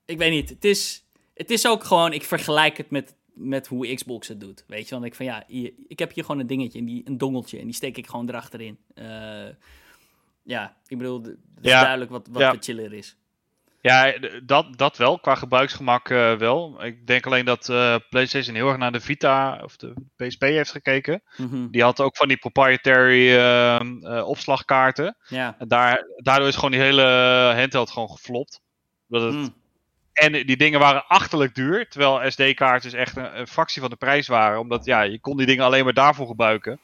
ik 0.05 0.17
weet 0.17 0.31
niet. 0.31 0.49
Het 0.49 0.65
is, 0.65 1.03
het 1.33 1.49
is 1.49 1.67
ook 1.67 1.83
gewoon, 1.83 2.13
ik 2.13 2.23
vergelijk 2.23 2.77
het 2.77 2.89
met 2.89 3.15
met 3.39 3.67
hoe 3.67 3.93
Xbox 3.93 4.27
het 4.27 4.39
doet. 4.39 4.63
Weet 4.67 4.87
je, 4.87 4.93
want 4.93 5.05
ik 5.05 5.15
van 5.15 5.25
ja, 5.25 5.43
ik 5.87 5.99
heb 5.99 6.13
hier 6.13 6.23
gewoon 6.23 6.41
een 6.41 6.47
dingetje, 6.47 6.83
die, 6.83 7.01
een 7.05 7.17
dongeltje, 7.17 7.59
en 7.59 7.65
die 7.65 7.73
steek 7.73 7.97
ik 7.97 8.07
gewoon 8.07 8.29
erachterin. 8.29 8.77
Uh, 8.95 9.49
ja, 10.43 10.77
ik 10.87 10.97
bedoel, 10.97 11.21
het 11.21 11.37
is 11.61 11.71
duidelijk 11.71 12.11
wat, 12.11 12.27
wat 12.31 12.41
ja. 12.41 12.51
de 12.51 12.57
chiller 12.61 12.93
is. 12.93 13.17
Ja, 13.81 14.13
dat, 14.43 14.77
dat 14.77 14.97
wel, 14.97 15.19
qua 15.19 15.35
gebruiksgemak 15.35 16.09
uh, 16.09 16.37
wel. 16.37 16.85
Ik 16.85 17.07
denk 17.07 17.25
alleen 17.25 17.45
dat 17.45 17.69
uh, 17.69 17.95
PlayStation 18.09 18.55
heel 18.55 18.67
erg 18.67 18.77
naar 18.77 18.91
de 18.91 18.99
Vita 18.99 19.59
of 19.63 19.75
de 19.75 19.93
PSP 20.15 20.41
heeft 20.41 20.71
gekeken. 20.71 21.21
Mm 21.37 21.49
-hmm. 21.49 21.71
Die 21.71 21.83
had 21.83 22.01
ook 22.01 22.17
van 22.17 22.27
die 22.27 22.37
proprietary 22.37 23.35
uh, 23.35 24.27
opslagkaarten. 24.27 25.17
Ja. 25.27 25.55
En 25.59 25.67
daar, 25.67 26.05
daardoor 26.15 26.47
is 26.47 26.55
gewoon 26.55 26.71
die 26.71 26.79
hele 26.79 27.03
handheld 27.55 27.89
gewoon 27.89 28.09
geflopt. 28.09 28.61
Dat 29.07 29.21
het 29.21 29.33
mm. 29.33 29.53
En 30.13 30.31
die 30.31 30.57
dingen 30.57 30.79
waren 30.79 31.07
achterlijk 31.07 31.55
duur. 31.55 31.89
Terwijl 31.89 32.31
SD-kaarten 32.31 32.93
echt 32.93 33.17
een, 33.17 33.39
een, 33.39 33.47
fractie 33.47 33.81
van 33.81 33.89
de 33.89 33.95
prijs 33.95 34.27
waren. 34.27 34.59
Omdat 34.59 34.85
ja, 34.85 35.01
je 35.01 35.19
kon 35.19 35.37
die 35.37 35.45
dingen 35.45 35.65
alleen 35.65 35.83
maar 35.83 35.93
daarvoor 35.93 36.27
gebruiken. 36.27 36.79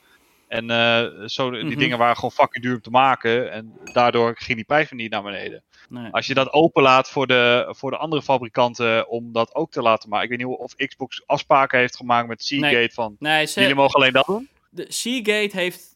En 0.48 0.70
uh, 0.70 1.28
zo, 1.28 1.50
die 1.50 1.64
mhm. 1.64 1.78
dingen 1.78 1.98
waren 1.98 2.16
gewoon 2.16 2.32
fucking 2.32 2.64
duur 2.64 2.76
om 2.76 2.82
te 2.82 2.90
maken. 2.90 3.52
En 3.52 3.74
daardoor 3.94 4.36
ging 4.38 4.56
die 4.56 4.66
prijs 4.66 4.92
niet 4.92 5.12
naar 5.12 5.24
beneden. 5.24 5.64
Nee. 5.90 6.12
Als 6.12 6.28
je 6.28 6.34
dat 6.34 6.54
openlaat 6.54 7.10
voor 7.10 7.28
de, 7.28 7.74
voor 7.78 7.92
de 7.92 7.98
andere 7.98 8.22
fabrikanten 8.22 9.10
om 9.10 9.32
dat 9.32 9.56
ook 9.56 9.72
te 9.72 9.82
laten 9.82 10.10
maken. 10.10 10.32
Ik 10.32 10.38
weet 10.38 10.48
niet 10.48 10.58
of 10.58 10.76
Xbox 10.76 11.24
afspraken 11.26 11.80
heeft 11.80 11.96
gemaakt 11.96 12.28
met 12.28 12.44
Seagate 12.44 12.76
nee. 12.76 12.94
van... 12.94 13.16
Nee, 13.20 13.46
ze... 13.46 13.60
Jullie 13.60 13.76
mogen 13.76 13.96
alleen 13.96 14.14
dat 14.14 14.26
doen? 14.26 14.50
De 14.70 14.86
Seagate 14.88 15.58
heeft 15.58 15.95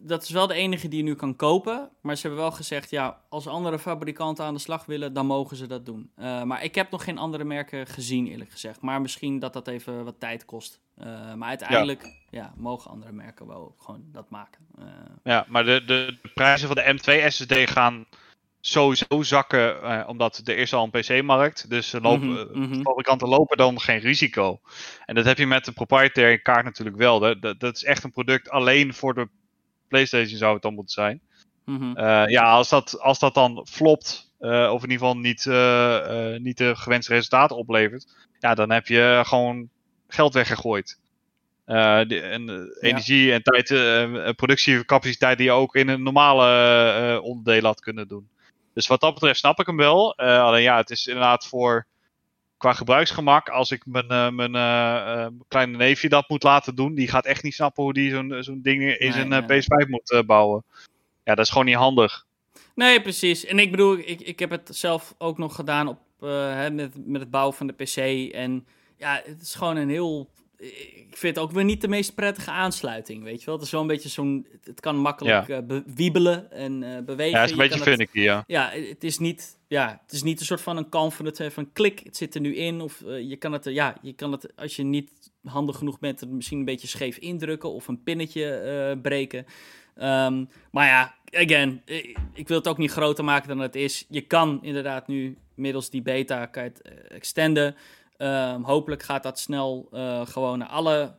dat 0.00 0.22
is 0.22 0.30
wel 0.30 0.46
de 0.46 0.54
enige 0.54 0.88
die 0.88 0.98
je 0.98 1.04
nu 1.04 1.14
kan 1.14 1.36
kopen. 1.36 1.90
Maar 2.00 2.16
ze 2.16 2.22
hebben 2.26 2.40
wel 2.40 2.52
gezegd, 2.52 2.90
ja, 2.90 3.20
als 3.28 3.46
andere 3.46 3.78
fabrikanten 3.78 4.44
aan 4.44 4.54
de 4.54 4.60
slag 4.60 4.84
willen, 4.84 5.12
dan 5.12 5.26
mogen 5.26 5.56
ze 5.56 5.66
dat 5.66 5.86
doen. 5.86 6.10
Uh, 6.18 6.42
maar 6.42 6.64
ik 6.64 6.74
heb 6.74 6.90
nog 6.90 7.04
geen 7.04 7.18
andere 7.18 7.44
merken 7.44 7.86
gezien, 7.86 8.26
eerlijk 8.26 8.50
gezegd. 8.50 8.80
Maar 8.80 9.00
misschien 9.00 9.38
dat 9.38 9.52
dat 9.52 9.68
even 9.68 10.04
wat 10.04 10.20
tijd 10.20 10.44
kost. 10.44 10.80
Uh, 10.98 11.34
maar 11.34 11.48
uiteindelijk, 11.48 12.02
ja. 12.02 12.10
ja. 12.30 12.52
mogen 12.56 12.90
andere 12.90 13.12
merken 13.12 13.46
wel 13.46 13.74
gewoon 13.78 14.02
dat 14.12 14.30
maken. 14.30 14.60
Uh, 14.78 14.84
ja, 15.24 15.44
maar 15.48 15.64
de, 15.64 15.84
de, 15.84 16.18
de, 16.22 16.28
prijzen 16.34 16.66
van 16.66 16.76
de 16.76 16.98
M2 16.98 17.26
SSD 17.26 17.70
gaan 17.70 18.06
sowieso 18.60 19.22
zakken, 19.22 20.06
omdat 20.08 20.40
er 20.44 20.56
is 20.56 20.74
al 20.74 20.90
een 20.92 21.00
PC-markt. 21.00 21.70
Dus 21.70 21.92
lopen, 21.92 22.48
mm 22.52 22.70
-hmm. 22.70 22.82
fabrikanten 22.82 23.28
lopen 23.28 23.56
dan 23.56 23.80
geen 23.80 23.98
risico. 23.98 24.60
En 25.06 25.14
dat 25.14 25.24
heb 25.24 25.38
je 25.38 25.46
met 25.46 25.64
de 25.64 25.72
proprietary 25.72 26.38
kaart 26.38 26.64
natuurlijk 26.64 26.96
wel. 26.96 27.18
Dat, 27.18 27.42
dat, 27.42 27.60
dat 27.60 27.76
is 27.76 27.84
echt 27.84 28.04
een 28.04 28.10
product 28.10 28.50
alleen 28.50 28.94
voor 28.94 29.14
de 29.14 29.28
PlayStation 29.88 30.38
zou 30.38 30.52
het 30.52 30.62
dan 30.62 30.74
moeten 30.74 30.94
zijn. 30.94 31.20
Mm 31.64 31.98
ja, 32.28 32.42
als 32.42 32.68
dat, 32.68 33.00
als 33.00 33.18
dat 33.18 33.34
dan 33.34 33.66
flopt, 33.70 34.32
uh, 34.40 34.70
of 34.72 34.84
in 34.84 34.90
ieder 34.90 35.06
geval 35.06 35.16
niet, 35.16 35.44
uh, 35.44 36.36
niet 36.36 36.58
de 36.58 36.76
gewenste 36.76 37.12
resultaten 37.12 37.56
oplevert, 37.56 38.06
ja, 38.38 38.54
dan 38.54 38.70
heb 38.70 38.86
je 38.86 39.22
gewoon 39.26 39.68
geld 40.08 40.34
weggegooid. 40.34 41.00
De, 41.64 42.20
en 42.20 42.72
energie 42.80 43.32
en 43.32 43.42
tijd, 43.42 43.66
productiecapaciteit 44.36 45.36
die 45.38 45.46
je 45.46 45.52
ook 45.52 45.74
in 45.74 45.88
een 45.88 46.02
normale 46.02 47.20
onderdelen 47.22 47.64
had 47.64 47.80
kunnen 47.80 48.08
doen. 48.08 48.28
Dus 48.74 48.86
wat 48.86 49.00
dat 49.00 49.14
betreft 49.14 49.38
snap 49.38 49.60
ik 49.60 49.66
hem 49.66 49.76
wel. 49.76 50.16
alleen 50.16 50.62
ja, 50.62 50.76
het 50.76 50.90
is 50.90 51.06
inderdaad 51.06 51.46
voor 51.46 51.86
qua 52.58 52.72
gebruiksgemak, 52.72 53.48
als 53.48 53.70
ik 53.70 53.86
mijn, 53.86 54.06
uh, 54.08 54.30
mijn 54.30 54.54
uh, 54.54 55.26
kleine 55.48 55.76
neefje 55.76 56.08
dat 56.08 56.28
moet 56.28 56.42
laten 56.42 56.74
doen, 56.74 56.94
die 56.94 57.08
gaat 57.08 57.26
echt 57.26 57.42
niet 57.42 57.54
snappen 57.54 57.82
hoe 57.82 57.92
die 57.92 58.10
zo'n 58.10 58.36
zo'n 58.40 58.62
ding 58.62 58.82
in 58.82 59.12
zijn 59.12 59.44
PS5 59.44 59.88
moet 59.88 60.22
bouwen. 60.26 60.64
Ja, 61.24 61.34
dat 61.34 61.44
is 61.44 61.50
gewoon 61.50 61.66
niet 61.66 61.74
handig. 61.74 62.26
Nee, 62.74 63.02
precies. 63.02 63.44
En 63.44 63.58
ik 63.58 63.70
bedoel, 63.70 63.98
ik, 63.98 64.20
ik 64.20 64.38
heb 64.38 64.50
het 64.50 64.68
zelf 64.72 65.14
ook 65.18 65.38
nog 65.38 65.54
gedaan 65.54 65.88
op, 65.88 65.98
hè, 66.20 66.70
met, 66.70 67.06
met 67.06 67.20
het 67.20 67.30
bouwen 67.30 67.54
van 67.54 67.66
de 67.66 67.72
PC. 67.72 67.96
En 68.34 68.66
ja, 68.96 69.20
het 69.24 69.40
is 69.40 69.54
gewoon 69.54 69.76
een 69.76 69.88
heel 69.90 70.30
ik 70.58 71.16
vind 71.16 71.36
het 71.36 71.44
ook 71.44 71.52
weer 71.52 71.64
niet 71.64 71.80
de 71.80 71.88
meest 71.88 72.14
prettige 72.14 72.50
aansluiting, 72.50 73.22
weet 73.22 73.40
je 73.40 73.46
wel. 73.46 73.54
Het 73.54 73.64
is 73.64 73.70
wel 73.70 73.80
een 73.80 73.86
beetje 73.86 74.08
zo'n... 74.08 74.46
Het 74.62 74.80
kan 74.80 74.96
makkelijk 74.96 75.46
ja. 75.46 75.62
uh, 75.68 75.80
wiebelen 75.86 76.50
en 76.50 76.82
uh, 76.82 76.98
bewegen. 76.98 77.32
Ja, 77.32 77.40
het 77.40 77.50
is 77.50 77.56
een 77.56 77.68
beetje 77.68 77.90
finicky, 77.90 78.20
ja. 78.20 78.44
Ja, 78.46 78.70
het 78.70 79.04
is 79.04 79.18
niet... 79.18 79.56
Ja, 79.68 80.00
het 80.02 80.12
is 80.12 80.22
niet 80.22 80.40
een 80.40 80.46
soort 80.46 80.60
van 80.60 80.76
een 80.76 80.88
confident 80.88 81.52
van 81.52 81.72
klik, 81.72 82.00
het 82.04 82.16
zit 82.16 82.34
er 82.34 82.40
nu 82.40 82.56
in. 82.56 82.80
Of 82.80 83.02
uh, 83.06 83.28
je 83.28 83.36
kan 83.36 83.52
het, 83.52 83.64
ja, 83.64 83.96
je 84.02 84.12
kan 84.12 84.32
het, 84.32 84.56
als 84.56 84.76
je 84.76 84.82
niet 84.82 85.10
handig 85.42 85.76
genoeg 85.76 85.98
bent, 85.98 86.20
het 86.20 86.30
misschien 86.30 86.58
een 86.58 86.64
beetje 86.64 86.88
scheef 86.88 87.16
indrukken 87.16 87.72
of 87.72 87.88
een 87.88 88.02
pinnetje 88.02 88.98
breken. 89.02 89.46
Um, 89.96 90.48
maar 90.70 90.86
ja, 90.86 91.14
again, 91.30 91.82
ik 92.32 92.48
wil 92.48 92.56
het 92.56 92.68
ook 92.68 92.78
niet 92.78 92.90
groter 92.90 93.24
maken 93.24 93.48
dan 93.48 93.58
het 93.58 93.74
is. 93.74 94.04
Je 94.08 94.20
kan 94.20 94.58
inderdaad 94.62 95.08
nu 95.08 95.36
middels 95.54 95.90
die 95.90 96.02
beta 96.02 96.46
kan 96.46 96.64
je 96.64 96.68
het 96.68 96.82
extenden. 97.08 97.76
Um, 98.18 98.64
hopelijk 98.64 99.02
gaat 99.02 99.22
dat 99.22 99.38
snel 99.38 99.88
uh, 99.92 100.26
gewoon 100.26 100.58
naar 100.58 100.68
alle. 100.68 101.14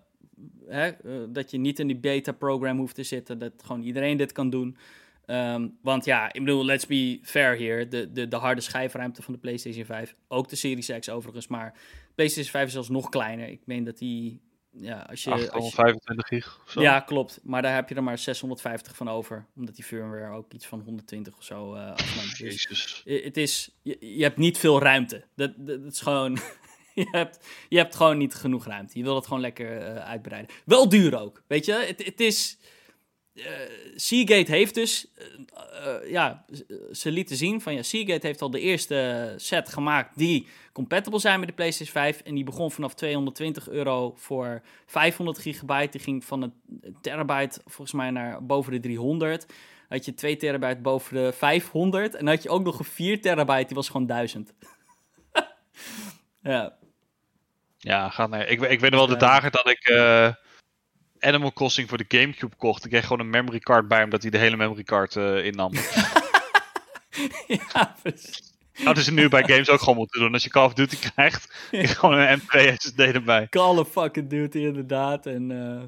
Hè, 0.68 0.92
uh, 1.06 1.24
dat 1.30 1.52
je 1.52 1.58
niet 1.58 1.80
in 1.80 1.88
die 1.88 1.98
beta-program 1.98 2.78
hoeft 2.78 2.96
te 2.96 3.04
zitten. 3.04 3.40
Dat 3.40 3.54
gewoon 3.66 3.82
iedereen 3.82 4.18
dit 4.18 4.32
kan 4.32 4.50
doen. 4.50 4.78
Um, 5.26 5.78
want 5.82 6.06
ja, 6.06 6.34
ik 6.34 6.40
bedoel, 6.40 6.66
let's 6.66 6.86
be 6.86 7.20
fair 7.22 7.56
hier. 7.56 7.90
De, 7.90 8.12
de, 8.12 8.28
de 8.28 8.36
harde 8.36 8.62
schijfruimte 8.62 9.22
van 9.22 9.34
de 9.34 9.40
PlayStation 9.40 9.86
5. 9.86 10.16
Ook 10.28 10.50
de 10.50 10.56
Series 10.56 10.92
X 11.00 11.10
overigens. 11.10 11.48
Maar 11.48 11.74
PlayStation 12.16 12.52
5 12.52 12.66
is 12.66 12.74
zelfs 12.74 12.90
nog 12.90 13.10
kleiner. 13.10 13.48
Ik 13.48 13.62
meen 13.66 13.84
dat 13.84 13.98
die 13.98 14.42
ja, 14.72 15.06
als 15.10 15.24
je... 15.24 15.32
825 15.32 16.28
gig 16.28 16.62
zo. 16.68 16.82
Ja, 16.82 17.00
klopt. 17.00 17.40
Maar 17.44 17.62
daar 17.62 17.76
heb 17.76 17.90
je 17.90 17.96
er 17.96 18.04
maar 18.04 18.18
650 18.18 18.96
van 18.96 19.10
over. 19.10 19.46
Omdat 19.56 19.76
die 19.76 19.84
firmware 19.84 20.36
ook 20.36 20.54
iets 20.54 20.66
van 20.66 20.80
120 20.80 21.38
of 21.38 21.44
zo 21.44 21.76
uh, 21.76 21.92
afneemt. 21.92 22.38
Dus 22.38 22.64
Jezus. 22.64 23.02
het 23.06 23.38
is... 23.38 23.76
Je, 23.82 23.98
je, 24.00 24.24
hebt 24.24 24.38
niet 24.38 24.58
veel 24.58 24.82
ruimte. 24.82 25.24
Dat, 25.36 25.52
dat, 25.58 25.84
is 25.84 26.02
gewoon... 26.02 26.38
je, 27.04 27.08
hebt, 27.12 27.46
je 27.70 27.78
hebt 27.78 27.96
gewoon 27.96 28.18
niet 28.18 28.36
genoeg 28.36 28.66
ruimte. 28.66 28.98
Je 28.98 29.04
wil 29.04 29.16
het 29.16 29.26
gewoon 29.26 29.42
lekker 29.42 29.82
uh, 29.82 29.96
uitbreiden. 29.96 30.56
Wel 30.66 30.90
duur 30.90 31.20
ook, 31.20 31.44
weet 31.48 31.66
je. 31.66 31.74
Het, 31.74 32.06
het 32.06 32.20
is... 32.20 32.58
Uh, 33.34 33.46
Seagate 33.96 34.52
heeft 34.52 34.74
dus, 34.74 35.12
uh, 35.86 36.12
ja, 36.12 36.46
ze 36.92 37.12
lieten 37.12 37.36
zien 37.36 37.62
van 37.62 37.74
ja, 37.74 37.82
Seagate 37.82 38.28
heeft 38.28 38.42
al 38.42 38.52
de 38.52 38.60
eerste 38.60 39.34
set 39.38 39.70
gemaakt 39.70 40.18
die 40.18 40.48
compatible 40.74 41.20
zijn 41.20 41.40
met 41.40 41.48
de 41.48 41.56
PlayStation 41.56 42.04
5. 42.04 42.22
En 42.22 42.36
die 42.36 42.44
begon 42.44 42.72
vanaf 42.72 42.94
220 42.94 43.70
euro 43.70 44.14
voor 44.16 44.62
500 44.86 45.38
gigabyte. 45.38 45.92
Die 45.92 46.02
ging 46.02 46.26
van 46.26 46.42
een 46.42 46.54
terabyte 47.02 47.62
volgens 47.66 47.94
mij 47.94 48.10
naar 48.10 48.46
boven 48.46 48.72
de 48.72 48.80
300. 48.80 49.48
Dan 49.48 49.58
had 49.88 50.06
je 50.06 50.14
2 50.14 50.38
terabyte 50.38 50.82
boven 50.82 51.16
de 51.16 51.32
500. 51.34 52.14
En 52.16 52.26
dan 52.26 52.34
had 52.34 52.44
je 52.44 52.50
ook 52.50 52.64
nog 52.64 52.80
een 52.80 52.86
4 52.86 53.22
terabyte, 53.22 53.68
die 53.68 53.76
was 53.76 53.90
gewoon 53.90 54.08
1000. 54.08 54.54
ja. 56.42 56.79
Ja, 57.82 58.10
gaat 58.10 58.30
naar. 58.30 58.48
Ik, 58.48 58.62
ik 58.62 58.80
weet 58.80 58.92
nog 58.92 59.00
wel 59.00 59.10
de 59.10 59.18
dagen 59.18 59.52
dat 59.52 59.70
ik. 59.70 59.90
Uh 59.90 60.30
Animal 61.20 61.54
Crossing 61.54 61.90
voor 61.90 61.98
de 61.98 62.06
Gamecube 62.08 62.56
kocht. 62.56 62.84
Ik 62.84 62.90
kreeg 62.90 63.04
gewoon 63.04 63.20
een 63.20 63.30
memory 63.30 63.60
card 63.60 63.88
bij 63.88 64.04
omdat 64.04 64.22
hij 64.22 64.32
de 64.32 64.38
hele 64.38 64.58
memory 64.58 64.84
card 64.84 65.16
uh, 65.16 65.46
innam. 65.46 65.74
ja, 67.74 67.96
precies. 68.02 68.54
Dat 68.84 68.98
is 68.98 69.10
nu 69.10 69.30
bij 69.30 69.44
games 69.44 69.70
ook 69.70 69.80
gewoon 69.80 69.96
moeten 69.96 70.22
doen. 70.22 70.34
Als 70.34 70.44
je 70.44 70.50
Call 70.50 70.66
of 70.66 70.74
Duty 70.74 70.98
krijgt, 70.98 71.68
ja. 71.72 71.88
gewoon 72.00 72.18
een 72.18 72.40
M2 72.40 72.74
SSD 72.76 73.00
erbij. 73.00 73.48
Call 73.50 73.78
of 73.78 73.92
fucking 73.92 74.30
Duty, 74.30 74.58
inderdaad. 74.58 75.26
En, 75.26 75.50
uh... 75.50 75.84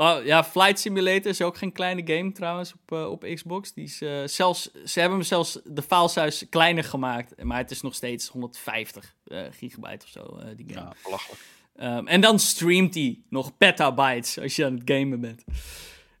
oh, 0.00 0.24
ja, 0.24 0.44
Flight 0.44 0.80
Simulator 0.80 1.26
is 1.26 1.42
ook 1.42 1.56
geen 1.56 1.72
kleine 1.72 2.02
game 2.04 2.32
trouwens 2.32 2.72
op, 2.72 2.92
uh, 2.92 3.10
op 3.10 3.26
Xbox. 3.34 3.72
Die 3.72 3.84
is, 3.84 4.02
uh, 4.02 4.22
zelfs, 4.24 4.70
ze 4.84 5.00
hebben 5.00 5.18
hem 5.18 5.26
zelfs 5.26 5.58
de 5.64 5.82
filesize 5.82 6.46
kleiner 6.46 6.84
gemaakt. 6.84 7.42
Maar 7.42 7.58
het 7.58 7.70
is 7.70 7.80
nog 7.80 7.94
steeds 7.94 8.28
150 8.28 9.14
gigabyte 9.50 10.04
of 10.04 10.10
zo, 10.10 10.38
die 10.56 10.66
game. 10.68 10.86
Ja, 10.86 10.94
belachelijk. 11.04 11.40
Um, 11.80 12.06
en 12.06 12.20
dan 12.20 12.38
streamt 12.38 12.94
hij 12.94 13.18
nog 13.28 13.56
petabytes 13.56 14.38
als 14.38 14.56
je 14.56 14.64
aan 14.64 14.74
het 14.74 14.82
gamen 14.84 15.20
bent. 15.20 15.44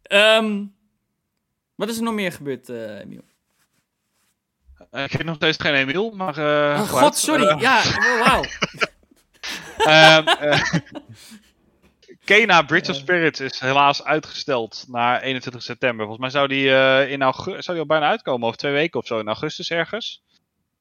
Um, 0.08 0.74
wat 1.74 1.88
is 1.88 1.96
er 1.96 2.02
nog 2.02 2.14
meer 2.14 2.32
gebeurd, 2.32 2.68
uh, 2.68 2.98
Emiel? 2.98 3.24
Ik 4.92 5.12
heb 5.12 5.24
nog 5.24 5.36
steeds 5.36 5.58
geen 5.60 5.74
Emiel, 5.74 6.10
maar... 6.10 6.38
Uh, 6.38 6.80
oh 6.80 6.88
god, 6.88 7.16
sorry. 7.16 7.60
ja, 7.60 7.78
oh, 7.78 8.26
wauw. 8.26 8.44
Kena 12.30 12.62
Bridge 12.62 12.90
of 12.90 12.96
Spirits 12.96 13.40
is 13.40 13.60
helaas 13.60 14.04
uitgesteld 14.04 14.84
naar 14.88 15.20
21 15.20 15.62
september. 15.62 16.06
Volgens 16.06 16.18
mij 16.20 16.30
zou 16.30 16.48
die, 16.48 16.68
in 17.08 17.22
augustus, 17.22 17.64
zou 17.64 17.78
die 17.78 17.86
al 17.88 17.96
bijna 17.96 18.08
uitkomen, 18.08 18.46
over 18.46 18.58
twee 18.58 18.72
weken 18.72 19.00
of 19.00 19.06
zo, 19.06 19.18
in 19.18 19.26
augustus 19.26 19.70
ergens. 19.70 20.22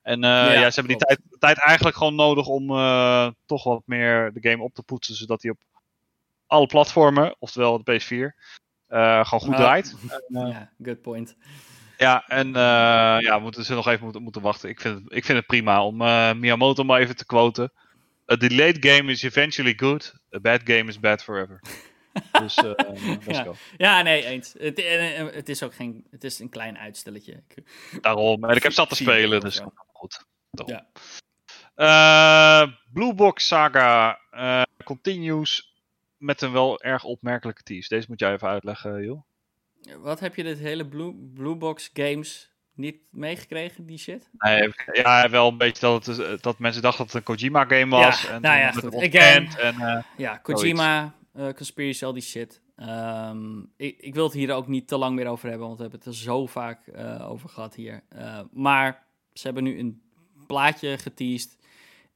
En 0.01 0.23
uh, 0.23 0.29
ja, 0.29 0.51
ja, 0.51 0.69
ze 0.69 0.79
hebben 0.79 0.97
die 0.97 1.05
tijd, 1.05 1.19
tijd, 1.39 1.59
eigenlijk 1.65 1.97
gewoon 1.97 2.15
nodig 2.15 2.47
om 2.47 2.71
uh, 2.71 3.27
toch 3.45 3.63
wat 3.63 3.81
meer 3.85 4.31
de 4.33 4.49
game 4.49 4.63
op 4.63 4.73
te 4.73 4.83
poetsen, 4.83 5.15
zodat 5.15 5.41
hij 5.41 5.51
op 5.51 5.59
alle 6.47 6.67
platformen, 6.67 7.35
oftewel 7.39 7.83
de 7.83 7.91
PS4, 7.91 8.07
uh, 8.09 8.29
eh, 8.87 9.25
gewoon 9.25 9.39
goed 9.39 9.55
draait. 9.55 9.95
Ja, 10.27 10.71
good 10.83 11.01
point. 11.01 11.35
Ja, 11.97 12.27
en 12.27 12.51
ja, 13.21 13.35
we 13.35 13.41
moeten 13.41 13.65
ze 13.65 13.73
nog 13.73 13.87
even 13.87 14.03
moeten, 14.03 14.21
moeten 14.21 14.41
wachten. 14.41 14.69
Ik 14.69 14.81
vind, 14.81 14.95
het, 14.95 15.13
ik 15.13 15.25
vind 15.25 15.37
het 15.37 15.47
prima 15.47 15.85
om 15.85 15.97
Miyamoto 16.39 16.83
maar 16.83 16.99
even 16.99 17.15
te 17.15 17.25
quoten. 17.25 17.71
A 18.31 18.35
delayed 18.35 18.85
game 18.85 19.11
is 19.11 19.23
eventually 19.23 19.73
good. 19.77 20.13
A 20.35 20.39
bad 20.39 20.61
game 20.63 20.89
is 20.89 20.99
bad 20.99 21.23
forever. 21.23 21.61
Dus 22.31 22.57
uh, 22.57 22.63
let's 23.25 23.37
ja. 23.37 23.43
go. 23.43 23.55
Ja, 23.77 24.01
nee, 24.01 24.25
eens. 24.25 24.55
Het, 24.57 24.81
het, 25.33 25.49
is 25.49 25.63
ook 25.63 25.75
geen... 25.75 26.07
Het 26.11 26.23
is 26.23 26.39
een 26.39 26.49
klein 26.49 26.77
uitstelletje. 26.77 27.43
Daarom. 28.01 28.43
En 28.43 28.55
ik 28.55 28.63
heb 28.63 28.71
zat 28.71 28.89
te 28.89 28.95
spelen, 28.95 29.39
dus 29.39 29.61
goed. 29.91 30.25
Ja. 30.65 30.87
Uh, 31.75 32.73
Blue 32.93 33.13
Box 33.13 33.47
Saga 33.47 34.19
uh, 34.31 34.61
continues 34.83 35.73
met 36.17 36.41
een 36.41 36.51
wel 36.51 36.81
erg 36.81 37.03
opmerkelijke 37.03 37.63
tease. 37.63 37.89
Deze 37.89 38.05
moet 38.09 38.19
jij 38.19 38.33
even 38.33 38.47
uitleggen, 38.47 39.03
joh. 39.03 39.21
Wat 39.97 40.19
heb 40.19 40.35
je 40.35 40.43
dit 40.43 40.59
hele 40.59 40.87
Blue, 40.87 41.13
Blue 41.33 41.55
Box 41.55 41.89
Games 41.93 42.48
niet 42.79 42.97
meegekregen, 43.11 43.85
die 43.85 43.97
shit? 43.97 44.29
Nee, 44.37 44.73
ja, 44.91 45.29
wel 45.29 45.47
een 45.47 45.57
beetje 45.57 45.81
dat, 45.81 46.05
het, 46.05 46.43
dat 46.43 46.59
mensen 46.59 46.81
dachten 46.81 47.05
dat 47.05 47.13
het 47.13 47.27
een 47.27 47.35
Kojima 47.35 47.65
game 47.65 47.95
was. 47.95 48.21
Ja, 48.21 48.29
en 48.29 48.41
nou 48.41 48.59
ja, 48.59 48.71
goed. 48.71 48.95
Again, 48.95 49.47
en, 49.57 49.75
uh, 49.75 50.01
ja, 50.17 50.37
Kojima, 50.37 51.15
uh, 51.35 51.49
Conspiracy, 51.49 52.05
al 52.05 52.13
die 52.13 52.21
shit. 52.21 52.61
Um, 52.77 53.71
ik, 53.77 53.97
ik, 53.99 54.13
wil 54.13 54.23
het 54.23 54.33
hier 54.33 54.53
ook 54.53 54.67
niet 54.67 54.87
te 54.87 54.97
lang 54.97 55.15
meer 55.15 55.27
over 55.27 55.49
hebben, 55.49 55.67
want 55.67 55.77
we 55.77 55.83
hebben 55.83 56.01
het 56.01 56.09
er 56.09 56.21
zo 56.23 56.45
vaak 56.45 56.79
uh, 56.95 57.29
over 57.29 57.49
gehad 57.49 57.75
hier. 57.75 58.03
Maar 58.51 59.03
ze 59.33 59.45
hebben 59.45 59.63
nu 59.63 59.79
een 59.79 60.01
plaatje 60.47 60.97
geteased. 60.97 61.57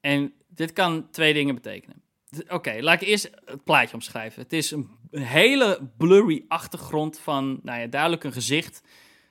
En 0.01 0.34
dit 0.47 0.74
kan 0.74 1.09
twee 1.11 1.34
dingen 1.34 1.55
betekenen. 1.55 2.01
Oké, 2.47 2.78
laat 2.80 3.01
ik 3.01 3.07
eerst 3.07 3.30
het 3.45 3.64
plaatje 3.64 3.93
omschrijven. 3.93 4.41
Het 4.41 4.53
is 4.53 4.72
een 4.72 4.89
hele 5.11 5.91
blurry 5.97 6.45
achtergrond 6.47 7.20
van, 7.20 7.59
nou 7.64 7.80
ja, 7.80 7.88
duidelijk 7.88 8.24
een 8.24 8.34
gezicht 8.34 8.84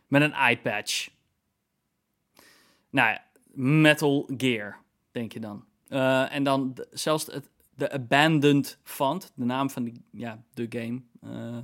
met 0.07 0.23
een 0.23 0.33
eye 0.33 0.59
patch. 0.59 1.09
Nou 2.93 3.09
ja, 3.09 3.25
Metal 3.55 4.31
Gear, 4.37 4.79
denk 5.11 5.33
je 5.33 5.41
dan. 5.41 5.65
Uh, 5.89 6.35
en 6.35 6.43
dan 6.43 6.77
zelfs 6.91 7.27
het, 7.27 7.49
de 7.75 7.91
Abandoned 7.91 8.79
font, 8.83 9.33
de 9.35 9.45
naam 9.45 9.71
van 9.71 9.85
de, 9.85 9.93
ja, 10.11 10.43
de 10.55 10.67
game, 10.69 11.01
uh, 11.25 11.59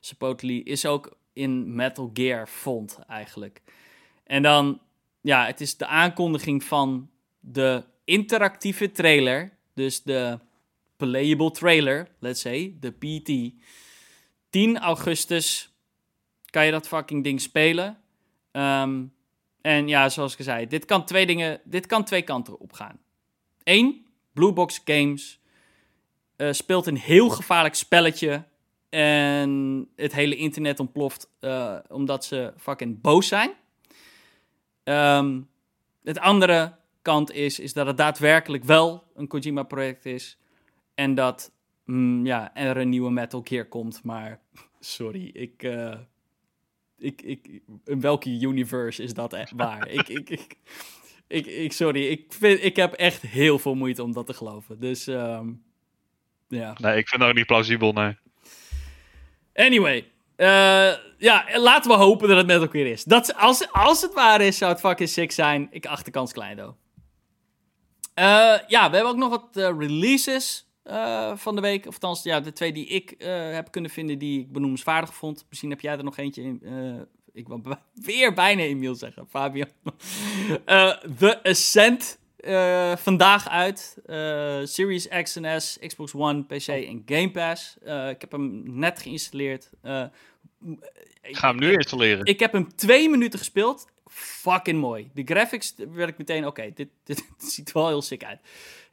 supposedly, 0.00 0.56
is 0.56 0.86
ook 0.86 1.16
in 1.32 1.74
Metal 1.74 2.10
Gear 2.14 2.46
font 2.46 2.98
eigenlijk. 3.06 3.62
En 4.24 4.42
dan 4.42 4.80
ja, 5.20 5.46
het 5.46 5.60
is 5.60 5.76
de 5.76 5.86
aankondiging 5.86 6.64
van 6.64 7.10
de 7.40 7.84
interactieve 8.04 8.92
trailer. 8.92 9.52
Dus 9.74 10.02
de 10.02 10.38
playable 10.96 11.50
trailer, 11.50 12.08
let's 12.18 12.40
say, 12.40 12.76
de 12.80 12.90
PT. 12.90 13.54
10 14.50 14.78
augustus 14.78 15.72
kan 16.44 16.64
je 16.64 16.70
dat 16.70 16.88
fucking 16.88 17.24
ding 17.24 17.40
spelen. 17.40 17.98
Um, 18.52 19.12
en 19.62 19.88
ja, 19.88 20.08
zoals 20.08 20.36
ik 20.36 20.44
zei, 20.44 20.66
dit 20.66 20.84
kan 20.84 21.04
twee 21.04 21.26
dingen, 21.26 21.60
dit 21.64 21.86
kan 21.86 22.04
twee 22.04 22.22
kanten 22.22 22.58
op 22.58 22.72
gaan. 22.72 22.98
Eén, 23.62 24.06
Bluebox 24.32 24.80
Games 24.84 25.40
uh, 26.36 26.52
speelt 26.52 26.86
een 26.86 26.96
heel 26.96 27.28
gevaarlijk 27.28 27.74
spelletje 27.74 28.44
en 28.88 29.88
het 29.96 30.12
hele 30.12 30.36
internet 30.36 30.80
ontploft 30.80 31.30
uh, 31.40 31.76
omdat 31.88 32.24
ze 32.24 32.52
fucking 32.56 33.00
boos 33.00 33.28
zijn. 33.28 33.50
Um, 34.84 35.48
het 36.02 36.18
andere 36.18 36.74
kant 37.02 37.32
is, 37.32 37.58
is 37.58 37.72
dat 37.72 37.86
het 37.86 37.96
daadwerkelijk 37.96 38.64
wel 38.64 39.04
een 39.14 39.26
Kojima-project 39.26 40.06
is. 40.06 40.38
En 40.94 41.14
dat 41.14 41.52
mm, 41.84 42.26
ja, 42.26 42.54
er 42.54 42.76
een 42.76 42.88
nieuwe 42.88 43.10
Metal 43.10 43.40
Gear 43.44 43.64
komt. 43.64 44.02
Maar 44.04 44.40
sorry, 44.80 45.30
ik, 45.32 45.62
uh, 45.62 45.98
ik, 47.00 47.22
ik, 47.22 47.60
in 47.84 48.00
welke 48.00 48.30
universe 48.30 49.02
is 49.02 49.14
dat 49.14 49.32
echt 49.32 49.52
waar? 49.64 49.88
ik, 49.88 50.08
ik, 50.08 50.30
ik, 50.30 50.56
ik, 51.26 51.46
ik, 51.46 51.72
sorry, 51.72 52.06
ik, 52.06 52.24
vind, 52.28 52.64
ik 52.64 52.76
heb 52.76 52.92
echt 52.92 53.22
heel 53.22 53.58
veel 53.58 53.74
moeite 53.74 54.02
om 54.02 54.12
dat 54.12 54.26
te 54.26 54.34
geloven. 54.34 54.80
Dus 54.80 55.06
um, 55.06 55.62
ja. 56.48 56.74
Nee, 56.80 56.96
ik 56.96 57.08
vind 57.08 57.20
dat 57.20 57.30
ook 57.30 57.36
niet 57.36 57.46
plausibel, 57.46 57.92
nee. 57.92 58.16
Anyway, 59.54 60.10
uh, 60.36 60.92
ja, 61.18 61.44
laten 61.54 61.90
we 61.90 61.96
hopen 61.96 62.28
dat 62.28 62.36
het 62.36 62.46
met 62.46 62.60
elkaar 62.60 62.80
is. 62.80 63.04
Dat, 63.04 63.34
als, 63.36 63.72
als 63.72 64.02
het 64.02 64.14
waar 64.14 64.40
is, 64.40 64.58
zou 64.58 64.72
het 64.72 64.80
fucking 64.80 65.08
sick 65.08 65.32
zijn. 65.32 65.68
Ik 65.70 65.86
acht 65.86 66.04
de 66.04 66.10
kans 66.10 66.32
klein, 66.32 66.56
though. 66.56 66.74
Uh, 68.18 68.58
ja, 68.66 68.90
we 68.90 68.96
hebben 68.96 69.06
ook 69.12 69.16
nog 69.16 69.30
wat 69.30 69.48
uh, 69.52 69.78
releases 69.78 70.69
van 71.34 71.54
de 71.54 71.60
week. 71.60 71.86
Of 71.86 71.94
althans, 71.94 72.22
ja, 72.22 72.40
de 72.40 72.52
twee 72.52 72.72
die 72.72 72.86
ik 72.86 73.14
heb 73.52 73.70
kunnen 73.70 73.90
vinden 73.90 74.18
die 74.18 74.40
ik 74.40 74.52
benoemenswaardig 74.52 75.14
vond. 75.14 75.46
Misschien 75.48 75.70
heb 75.70 75.80
jij 75.80 75.96
er 75.96 76.04
nog 76.04 76.16
eentje 76.16 76.42
in. 76.42 76.62
ik 77.32 77.48
wil 77.48 77.62
weer 77.94 78.34
bijna 78.34 78.62
Emiel 78.62 78.94
zeggen, 78.94 79.26
Fabio. 79.28 79.64
The 81.18 81.40
Ascent 81.42 82.18
vandaag 82.98 83.48
uit. 83.48 83.96
Series 84.70 85.08
X 85.22 85.36
en 85.36 85.60
S, 85.60 85.78
Xbox 85.86 86.14
One, 86.14 86.44
PC 86.44 86.68
en 86.68 87.02
Game 87.06 87.30
Pass. 87.30 87.76
ik 88.10 88.20
heb 88.20 88.32
hem 88.32 88.78
net 88.78 89.02
geïnstalleerd. 89.02 89.70
Ik 91.22 91.36
ga 91.36 91.48
hem 91.48 91.58
nu 91.58 91.72
installeren. 91.72 92.24
Ik 92.24 92.40
heb 92.40 92.52
hem 92.52 92.74
twee 92.76 93.08
minuten 93.08 93.38
gespeeld. 93.38 93.86
Fucking 94.06 94.80
mooi. 94.80 95.10
De 95.14 95.22
graphics 95.24 95.74
werd 95.92 96.08
ik 96.08 96.18
meteen, 96.18 96.46
oké, 96.46 96.70
dit, 96.74 96.88
dit, 97.04 97.24
ziet 97.52 97.72
wel 97.72 97.88
heel 97.88 98.02
sick 98.02 98.24
uit. 98.24 98.40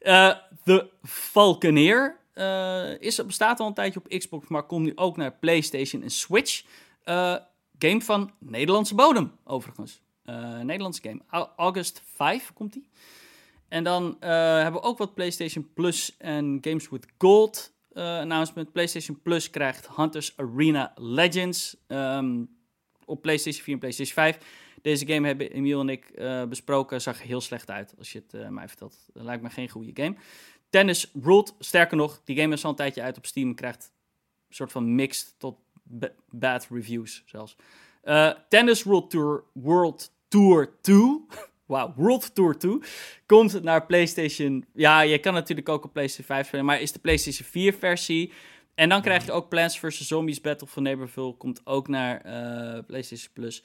Uh, 0.02 0.34
The 0.64 0.90
Falconeer 1.04 2.20
uh, 2.36 3.02
is, 3.02 3.26
bestaat 3.26 3.60
al 3.60 3.68
een 3.68 3.74
tijdje 3.74 4.00
op 4.00 4.20
Xbox, 4.20 4.48
maar 4.48 4.64
komt 4.64 4.86
nu 4.86 4.92
ook 4.96 5.18
naar 5.18 5.34
PlayStation 5.34 6.02
en 6.02 6.10
Switch. 6.10 6.64
Uh, 7.06 7.36
game 7.80 8.02
van 8.02 8.32
Nederlandse 8.40 8.96
bodem, 8.96 9.32
overigens. 9.44 10.02
Nederlandse 10.64 11.02
game. 11.02 11.48
August 11.56 12.02
5 12.06 12.54
komt 12.54 12.74
die. 12.74 12.90
En 13.68 13.84
dan 13.84 14.18
hebben 14.20 14.82
we 14.82 14.88
ook 14.88 14.98
wat 14.98 15.14
PlayStation 15.14 15.70
Plus 15.74 16.16
en 16.18 16.58
Games 16.62 16.90
with 16.90 17.06
Gold 17.18 17.74
announcement. 17.94 18.72
PlayStation 18.72 19.22
Plus 19.22 19.50
krijgt 19.50 19.90
Hunters 19.96 20.34
Arena 20.36 20.92
Legends 20.96 21.78
ehm, 21.88 22.44
op 23.06 23.22
PlayStation 23.22 23.64
4 23.64 23.74
en 23.74 23.80
PlayStation 23.80 24.16
5. 24.16 24.38
Deze 24.82 25.08
game 25.08 25.28
hebben 25.28 25.52
Emiel 25.52 25.80
en 25.80 25.90
ik 25.90 26.12
besproken. 26.50 27.02
Zag 27.02 27.20
er 27.20 27.26
heel 27.26 27.42
slecht 27.42 27.70
uit 27.70 27.94
als 27.98 28.12
je 28.12 28.24
het 28.28 28.50
mij 28.50 28.68
vertelt. 28.68 28.98
Dat 29.14 29.24
lijkt 29.24 29.44
me 29.44 29.50
geen 29.50 29.70
goede 29.70 30.04
game. 30.04 30.16
Tennis 30.70 31.12
Ruled, 31.22 31.54
sterker 31.60 31.98
nog, 31.98 32.22
die 32.24 32.38
game 32.40 32.54
is 32.54 32.64
al 32.64 32.70
een 32.70 32.76
tijdje 32.76 33.02
uit 33.02 33.18
op 33.18 33.26
Steam. 33.26 33.56
Krijgt 33.56 33.92
een 34.50 34.56
soort 34.56 34.72
van 34.72 34.96
mixed 34.96 35.36
tot 35.38 35.58
bad 36.30 36.68
reviews 36.70 37.24
zelfs. 37.26 37.56
Tennis 38.50 38.84
World 38.84 39.10
Tour, 39.10 39.44
World 39.54 40.12
Tour 40.28 40.72
2 40.82 41.26
Wauw, 41.68 41.94
World 41.96 42.36
Tour 42.36 42.58
2 42.58 42.80
komt 43.26 43.64
naar 43.64 43.86
PlayStation. 43.86 44.66
Ja, 44.74 45.02
je 45.02 45.20
kan 45.20 45.34
natuurlijk 45.34 45.70
ook 45.70 45.84
op 45.84 45.94
PlayStation 45.94 46.36
5 46.36 46.48
spelen, 46.48 46.66
maar 46.66 46.82
is 46.82 46.92
de 46.92 47.00
PlayStation 47.00 47.48
4 47.48 47.74
versie. 47.74 48.32
En 48.76 48.90
dan 48.90 49.02
krijg 49.02 49.26
je 49.26 49.32
ook 49.32 49.50
Plants 49.50 49.80
vs. 49.80 50.08
Zombies 50.08 50.42
Battle 50.42 50.68
for 50.68 50.82
Neighborville. 50.82 51.34
Komt 51.34 51.62
ook 51.64 51.88
naar 51.88 52.22
PlayStation 52.84 53.34
Plus. 53.34 53.64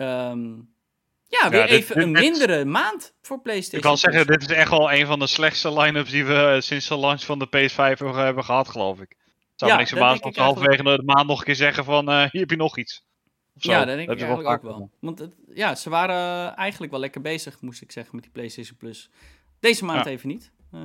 Um, 0.00 0.76
ja, 1.28 1.50
weer 1.50 1.64
even 1.64 2.00
een 2.00 2.10
mindere 2.10 2.64
maand 2.64 3.14
voor 3.22 3.40
PlayStation. 3.40 3.76
Ik 3.76 3.86
kan 3.86 3.98
zeggen, 3.98 4.26
dit 4.26 4.40
is 4.40 4.56
echt 4.56 4.70
wel 4.70 4.92
een 4.92 5.06
van 5.06 5.18
de 5.18 5.26
slechtste 5.26 5.72
line-ups 5.72 6.10
die 6.10 6.24
we 6.24 6.34
eh, 6.34 6.60
sinds 6.60 6.88
de 6.88 6.98
launch 6.98 7.24
van 7.24 7.38
de 7.38 7.46
PS5 7.46 7.98
hebben 8.14 8.44
gehad, 8.44 8.68
geloof 8.68 9.00
ik. 9.00 9.16
Zou 9.54 9.70
ja, 9.70 9.76
me 9.76 9.82
niks 9.82 9.90
verbazen 9.90 10.22
als 10.22 10.36
we 10.36 10.42
halverwege 10.42 10.82
de 10.82 11.02
maand 11.04 11.26
nog 11.26 11.38
een 11.38 11.44
keer 11.44 11.54
zeggen 11.54 11.84
van, 11.84 12.10
uh, 12.10 12.24
hier 12.30 12.40
heb 12.40 12.50
je 12.50 12.56
nog 12.56 12.78
iets. 12.78 13.06
Ja, 13.54 13.84
dat 13.84 13.96
denk 13.96 14.10
ik 14.10 14.20
eigenlijk 14.20 14.48
ook 14.48 14.62
wel. 14.62 14.90
Want 15.00 15.18
het, 15.18 15.34
ja, 15.54 15.74
ze 15.74 15.90
waren 15.90 16.56
eigenlijk 16.56 16.92
wel 16.92 17.00
lekker 17.00 17.20
bezig, 17.20 17.60
moest 17.60 17.82
ik 17.82 17.92
zeggen, 17.92 18.14
met 18.14 18.24
die 18.24 18.32
PlayStation 18.32 18.76
Plus. 18.76 19.10
Deze 19.60 19.84
maand 19.84 20.06
even 20.06 20.28
niet. 20.28 20.50
Uh, 20.74 20.80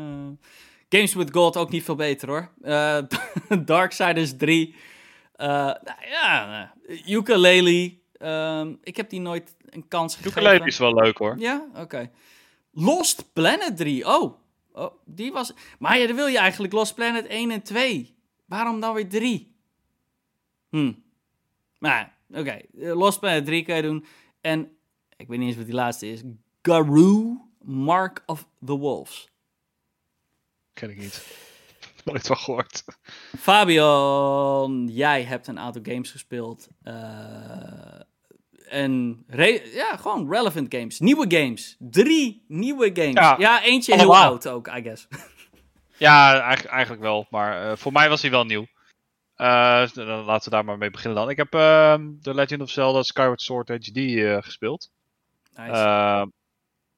Games 0.89 1.13
with 1.13 1.31
Gold 1.31 1.57
ook 1.57 1.69
niet 1.69 1.83
veel 1.83 1.95
beter 1.95 2.27
hoor. 2.27 2.51
Uh, 2.61 2.97
Darksiders 3.65 4.37
3. 4.37 4.75
Uh, 5.37 5.47
nou, 5.47 5.97
ja, 6.09 6.73
Ukulele. 7.07 8.01
Ehm, 8.23 8.73
ik 8.83 8.97
heb 8.97 9.09
die 9.09 9.19
nooit 9.19 9.55
een 9.69 9.87
kans 9.87 10.15
gegeven. 10.15 10.41
Ukulele 10.41 10.65
is 10.65 10.77
wel 10.77 10.93
leuk 10.93 11.17
hoor. 11.17 11.37
Ja, 11.37 11.67
oké. 11.75 12.11
Lost 12.71 13.33
Planet 13.33 13.77
3. 13.77 14.07
Oh. 14.07 14.33
oh, 14.71 14.93
die 15.05 15.31
was... 15.31 15.53
Maar 15.79 15.97
ja, 15.97 16.07
dan 16.07 16.15
wil 16.15 16.27
je 16.27 16.37
eigenlijk 16.37 16.73
Lost 16.73 16.95
Planet 16.95 17.27
1 17.27 17.51
en 17.51 17.61
2. 17.61 18.15
Waarom 18.45 18.79
dan 18.79 18.93
weer 18.93 19.09
3? 19.09 19.55
Hm. 20.69 20.93
Maar 21.79 22.13
Oké, 22.33 22.39
okay. 22.39 22.65
Eh, 22.79 22.95
Lost 22.95 23.19
Planet 23.19 23.45
3 23.45 23.63
kan 23.63 23.75
je 23.75 23.81
doen. 23.81 24.05
En, 24.41 24.77
ik 25.17 25.27
weet 25.27 25.39
niet 25.39 25.47
eens 25.47 25.57
wat 25.57 25.65
die 25.65 25.75
laatste 25.75 26.07
is. 26.07 26.21
Garou, 26.61 27.39
Mark 27.61 28.23
of 28.25 28.47
the 28.65 28.77
Wolves. 28.77 29.31
Ken 30.73 30.89
ik 30.89 30.97
niet. 30.97 31.27
Nooit 32.05 32.27
van 32.27 32.37
gehoord. 32.37 32.83
Fabian, 33.37 34.87
jij 34.91 35.23
hebt 35.23 35.47
een 35.47 35.59
aantal 35.59 35.81
games 35.85 36.11
gespeeld. 36.11 36.67
Uh, 36.83 37.99
en 38.67 39.23
ja, 39.73 39.97
gewoon 39.97 40.29
relevant 40.29 40.75
games. 40.75 40.99
Nieuwe 40.99 41.25
games. 41.27 41.75
Drie 41.79 42.45
nieuwe 42.47 42.89
games. 42.93 43.37
Ja, 43.39 43.63
eentje 43.63 43.95
heel 43.95 44.17
oud 44.17 44.47
ook, 44.47 44.67
I 44.67 44.81
guess. 44.81 45.07
Ja, 45.97 46.41
eigenlijk, 46.41 46.73
eigenlijk 46.73 47.01
wel. 47.01 47.27
Maar 47.29 47.65
uh, 47.65 47.75
voor 47.75 47.91
mij 47.91 48.09
was 48.09 48.21
hij 48.21 48.31
wel 48.31 48.45
nieuw. 48.45 48.65
Uh, 49.37 49.87
dan 49.93 50.23
laten 50.23 50.49
we 50.49 50.55
daar 50.55 50.65
maar 50.65 50.77
mee 50.77 50.89
beginnen 50.89 51.19
dan. 51.19 51.29
Ik 51.29 51.37
heb 51.37 51.53
uh, 51.53 51.93
The 52.21 52.33
Legend 52.33 52.61
of 52.61 52.69
Zelda 52.69 53.03
Skyward 53.03 53.41
Sword 53.41 53.67
HD 53.67 53.97
eh, 53.97 54.37
gespeeld. 54.41 54.89
Nice. 55.55 55.71
Ehm, 55.71 56.27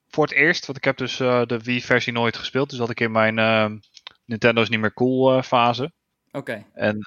voor 0.08 0.24
het 0.24 0.34
eerst, 0.34 0.66
want 0.66 0.78
ik 0.78 0.84
heb 0.84 0.96
dus 0.96 1.20
eh, 1.20 1.42
de 1.46 1.58
Wii-versie 1.58 2.12
nooit 2.12 2.36
gespeeld. 2.36 2.70
Dus 2.70 2.78
dat 2.78 2.90
ik 2.90 3.00
in 3.00 3.12
mijn 3.12 3.38
ehm, 3.38 3.78
Nintendo 4.24 4.62
is 4.62 4.68
niet 4.68 4.80
meer 4.80 4.94
cool 4.94 5.42
fase. 5.42 5.92
Oké. 6.32 6.64
En 6.74 6.98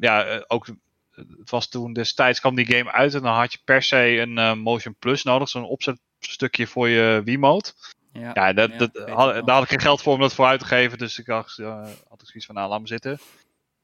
ja, 0.00 0.44
ook 0.46 0.66
het 1.38 1.50
was 1.50 1.68
toen 1.68 1.92
destijds 1.92 2.40
kwam 2.40 2.54
die 2.54 2.66
game 2.66 2.92
uit 2.92 3.14
en 3.14 3.22
dan 3.22 3.34
had 3.34 3.52
je 3.52 3.58
per 3.64 3.82
se 3.82 4.18
een 4.18 4.58
Motion 4.58 4.96
Plus 4.98 5.22
nodig. 5.22 5.48
Zo'n 5.48 5.64
opzetstukje 5.64 6.66
voor 6.66 6.88
je 6.88 7.22
Wii-mode. 7.24 7.72
Ja, 8.12 8.30
ja, 8.34 8.52
dat, 8.52 8.78
dat, 8.78 8.90
had, 9.08 9.46
daar 9.46 9.54
had 9.54 9.62
ik 9.62 9.68
geen 9.68 9.80
geld 9.80 10.02
voor 10.02 10.14
om 10.14 10.20
dat 10.20 10.34
voor 10.34 10.46
uit 10.46 10.60
te 10.60 10.66
geven. 10.66 10.98
Dus 10.98 11.18
ik 11.18 11.26
dacht, 11.26 11.56
had 12.08 12.20
ik 12.20 12.26
zoiets 12.26 12.46
van, 12.46 12.54
nou, 12.54 12.68
laat 12.68 12.80
me 12.80 12.86
zitten. 12.86 13.18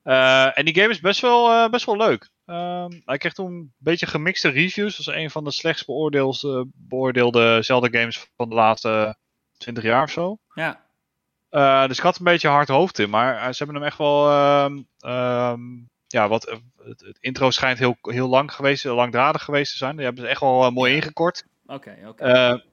Uh, 0.05 0.59
en 0.59 0.65
die 0.65 0.74
game 0.74 0.89
is 0.89 1.01
best 1.01 1.20
wel, 1.20 1.70
best 1.70 1.86
wel 1.86 1.97
leuk. 1.97 2.31
Uh, 2.47 2.86
hij 3.05 3.19
kreeg 3.19 3.32
toen 3.32 3.52
een 3.52 3.73
beetje 3.78 4.06
gemixte 4.06 4.48
reviews. 4.48 4.97
Dat 4.97 5.15
is 5.15 5.23
een 5.23 5.31
van 5.31 5.44
de 5.44 5.51
slechtst 5.51 5.86
beoordeelde, 5.86 6.66
beoordeelde 6.74 7.62
Zelda-games 7.62 8.31
van 8.36 8.48
de 8.48 8.55
laatste 8.55 9.16
20 9.56 9.85
jaar 9.85 10.02
of 10.02 10.11
zo. 10.11 10.39
Ja. 10.55 10.82
Uh, 11.51 11.86
dus 11.86 11.97
ik 11.98 12.02
had 12.02 12.19
een 12.19 12.24
beetje 12.24 12.48
hard 12.48 12.69
hoofd 12.69 12.98
in. 12.98 13.11
Maar 13.11 13.55
ze 13.55 13.65
hebben 13.65 13.82
hem 13.82 13.90
echt 13.90 13.98
wel. 13.98 14.32
Um, 14.65 15.89
ja, 16.15 16.28
wat, 16.28 16.61
het, 16.82 17.01
het, 17.01 17.19
intro 17.20 17.51
schijnt 17.51 17.78
heel, 17.78 17.97
heel 18.03 18.28
lang 18.28 18.53
geweest, 18.53 18.85
langdradig 18.85 19.45
geweest 19.45 19.73
te 19.73 19.78
zijn. 19.78 19.97
Die 19.97 20.05
hebben 20.05 20.23
ze 20.24 20.31
echt 20.31 20.41
wel 20.41 20.70
mooi 20.70 20.95
ingekort. 20.95 21.47
Oké, 21.66 21.97
oké. 22.07 22.24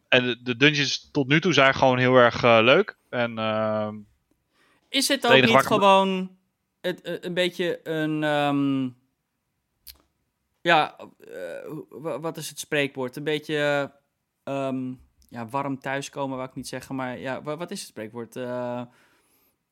en 0.07 0.23
de, 0.23 0.41
de, 0.41 0.57
dungeons 0.57 1.09
tot 1.11 1.27
nu 1.27 1.41
toe 1.41 1.53
zijn 1.53 1.73
gewoon 1.73 1.97
heel 1.97 2.15
erg 2.15 2.41
leuk. 2.41 2.97
En, 3.09 3.37
ehm, 3.37 3.95
is 4.89 5.07
het 5.07 5.27
ook 5.27 5.41
niet 5.41 5.65
gewoon 5.65 6.37
het, 6.81 7.01
eh, 7.01 7.13
een 7.19 7.33
beetje 7.33 7.79
een. 7.83 8.23
Ehm, 8.23 8.89
ja, 10.61 10.95
wat 11.99 12.37
is 12.37 12.49
het 12.49 12.59
spreekwoord? 12.59 13.15
Een 13.15 13.23
beetje. 13.23 13.91
Um, 14.43 14.99
ja, 15.29 15.47
warm 15.47 15.79
thuiskomen, 15.79 16.37
wou 16.37 16.49
ik 16.49 16.55
niet 16.55 16.67
zeggen, 16.67 16.95
maar 16.95 17.19
ja, 17.19 17.41
wat 17.41 17.71
is 17.71 17.79
het 17.79 17.89
spreekwoord? 17.89 18.35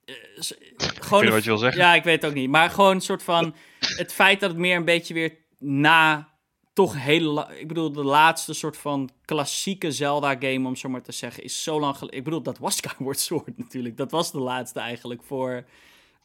Uh, 0.09 0.87
gewoon. 0.99 1.29
wat 1.29 1.43
je 1.43 1.49
wil 1.49 1.57
zeggen. 1.57 1.81
Ja, 1.81 1.95
ik 1.95 2.03
weet 2.03 2.21
het 2.21 2.29
ook 2.29 2.37
niet. 2.37 2.49
Maar 2.49 2.69
gewoon 2.69 2.95
een 2.95 3.01
soort 3.01 3.23
van. 3.23 3.55
het 3.79 4.13
feit 4.13 4.39
dat 4.39 4.49
het 4.49 4.59
meer 4.59 4.75
een 4.75 4.85
beetje 4.85 5.13
weer 5.13 5.37
na. 5.57 6.27
Toch 6.73 7.03
hele. 7.03 7.47
Ik 7.57 7.67
bedoel, 7.67 7.91
de 7.91 8.03
laatste 8.03 8.53
soort 8.53 8.77
van 8.77 9.09
klassieke 9.25 9.91
Zelda-game, 9.91 10.67
om 10.67 10.75
zo 10.75 10.89
maar 10.89 11.01
te 11.01 11.11
zeggen, 11.11 11.43
is 11.43 11.63
zo 11.63 11.79
lang 11.79 11.97
geleden. 11.97 12.17
Ik 12.17 12.23
bedoel, 12.23 12.41
dat 12.41 12.57
was 12.57 12.75
Skyward 12.81 13.19
Sword 13.19 13.57
natuurlijk. 13.57 13.97
Dat 13.97 14.11
was 14.11 14.31
de 14.31 14.39
laatste 14.39 14.79
eigenlijk 14.79 15.23
voor 15.23 15.65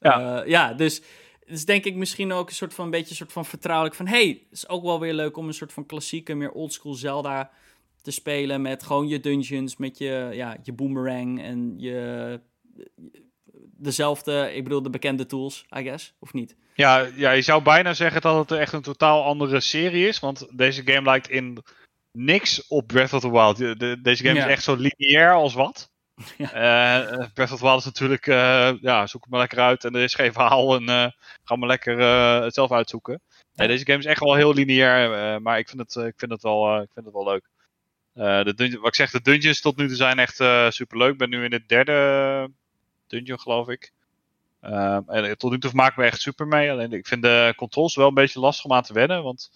ja, 0.00 0.42
uh, 0.42 0.48
ja 0.48 0.72
dus 0.72 1.02
is 1.44 1.64
denk 1.64 1.84
ik 1.84 1.94
misschien 1.94 2.32
ook 2.32 2.48
een 2.48 2.54
soort 2.54 2.74
van 2.74 2.84
een 2.84 2.90
beetje 2.90 3.10
een 3.10 3.16
soort 3.16 3.32
van 3.32 3.44
vertrouwelijk 3.44 3.94
van 3.94 4.06
hey, 4.06 4.28
het 4.28 4.58
is 4.58 4.68
ook 4.68 4.82
wel 4.82 5.00
weer 5.00 5.12
leuk 5.12 5.36
om 5.36 5.46
een 5.46 5.54
soort 5.54 5.72
van 5.72 5.86
klassieke, 5.86 6.34
meer 6.34 6.52
oldschool 6.52 6.94
Zelda 6.94 7.50
te 8.02 8.10
spelen 8.10 8.62
met 8.62 8.82
gewoon 8.82 9.08
je 9.08 9.20
dungeons, 9.20 9.76
met 9.76 9.98
je, 9.98 10.30
ja, 10.32 10.56
je 10.62 10.72
boomerang 10.72 11.42
en 11.42 11.74
je 11.78 12.40
dezelfde, 13.76 14.54
ik 14.54 14.62
bedoel 14.62 14.82
de 14.82 14.90
bekende 14.90 15.26
tools, 15.26 15.64
I 15.76 15.82
guess, 15.82 16.14
of 16.18 16.32
niet? 16.32 16.56
Ja, 16.74 17.06
ja, 17.16 17.30
je 17.30 17.42
zou 17.42 17.62
bijna 17.62 17.94
zeggen 17.94 18.20
dat 18.20 18.48
het 18.48 18.58
echt 18.58 18.72
een 18.72 18.82
totaal 18.82 19.24
andere 19.24 19.60
serie 19.60 20.08
is, 20.08 20.18
want 20.20 20.46
deze 20.50 20.82
game 20.84 21.02
lijkt 21.02 21.28
in 21.28 21.62
niks 22.12 22.66
op 22.66 22.86
Breath 22.86 23.12
of 23.12 23.20
the 23.20 23.30
Wild. 23.30 23.56
De, 23.56 24.00
deze 24.02 24.24
game 24.24 24.38
is 24.38 24.44
echt 24.44 24.62
zo 24.62 24.74
lineair 24.74 25.32
als 25.32 25.54
wat. 25.54 25.92
Ja. 26.38 27.10
Uh, 27.10 27.26
Breath 27.34 27.52
of 27.52 27.58
the 27.58 27.64
Wild 27.64 27.78
is 27.78 27.84
natuurlijk, 27.84 28.26
uh, 28.26 28.72
ja, 28.80 29.06
zoek 29.06 29.22
het 29.22 29.30
maar 29.30 29.40
lekker 29.40 29.58
uit 29.58 29.84
en 29.84 29.94
er 29.94 30.02
is 30.02 30.14
geen 30.14 30.32
verhaal 30.32 30.74
en 30.74 30.82
uh, 30.82 31.06
ga 31.44 31.56
maar 31.56 31.68
lekker 31.68 31.98
het 32.42 32.54
zelf 32.54 32.72
uitzoeken. 32.72 33.20
Nee, 33.54 33.68
deze 33.68 33.86
game 33.86 33.98
is 33.98 34.04
echt 34.04 34.20
wel 34.20 34.34
heel 34.34 34.54
lineair, 34.54 35.42
maar 35.42 35.58
ik 35.58 35.68
vind 35.68 35.80
het, 35.80 36.04
ik 36.04 36.14
vind 36.16 36.32
het, 36.32 36.42
wel, 36.42 36.82
ik 36.82 36.90
vind 36.92 37.04
het 37.04 37.14
wel 37.14 37.24
leuk. 37.24 37.48
de 38.44 38.78
wat 38.78 38.86
ik 38.86 38.94
zeg, 38.94 39.10
de 39.10 39.20
dungeons 39.20 39.60
tot 39.60 39.76
nu 39.76 39.86
toe 39.86 39.96
zijn 39.96 40.18
echt 40.18 40.36
super 40.74 40.98
leuk. 40.98 41.12
Ik 41.12 41.18
ben 41.18 41.30
nu 41.30 41.44
in 41.44 41.50
de 41.50 41.66
derde 41.66 42.50
dungeon, 43.06 43.40
geloof 43.40 43.68
ik. 43.68 43.92
en 44.60 45.34
tot 45.38 45.50
nu 45.50 45.58
toe 45.58 45.70
maak 45.74 45.90
ik 45.90 45.96
me 45.96 46.04
echt 46.04 46.20
super 46.20 46.46
mee. 46.46 46.70
Alleen 46.70 46.92
ik 46.92 47.06
vind 47.06 47.22
de 47.22 47.52
controls 47.56 47.94
wel 47.94 48.08
een 48.08 48.14
beetje 48.14 48.40
lastig 48.40 48.64
om 48.64 48.72
aan 48.72 48.82
te 48.82 48.92
wennen, 48.92 49.22
want 49.22 49.50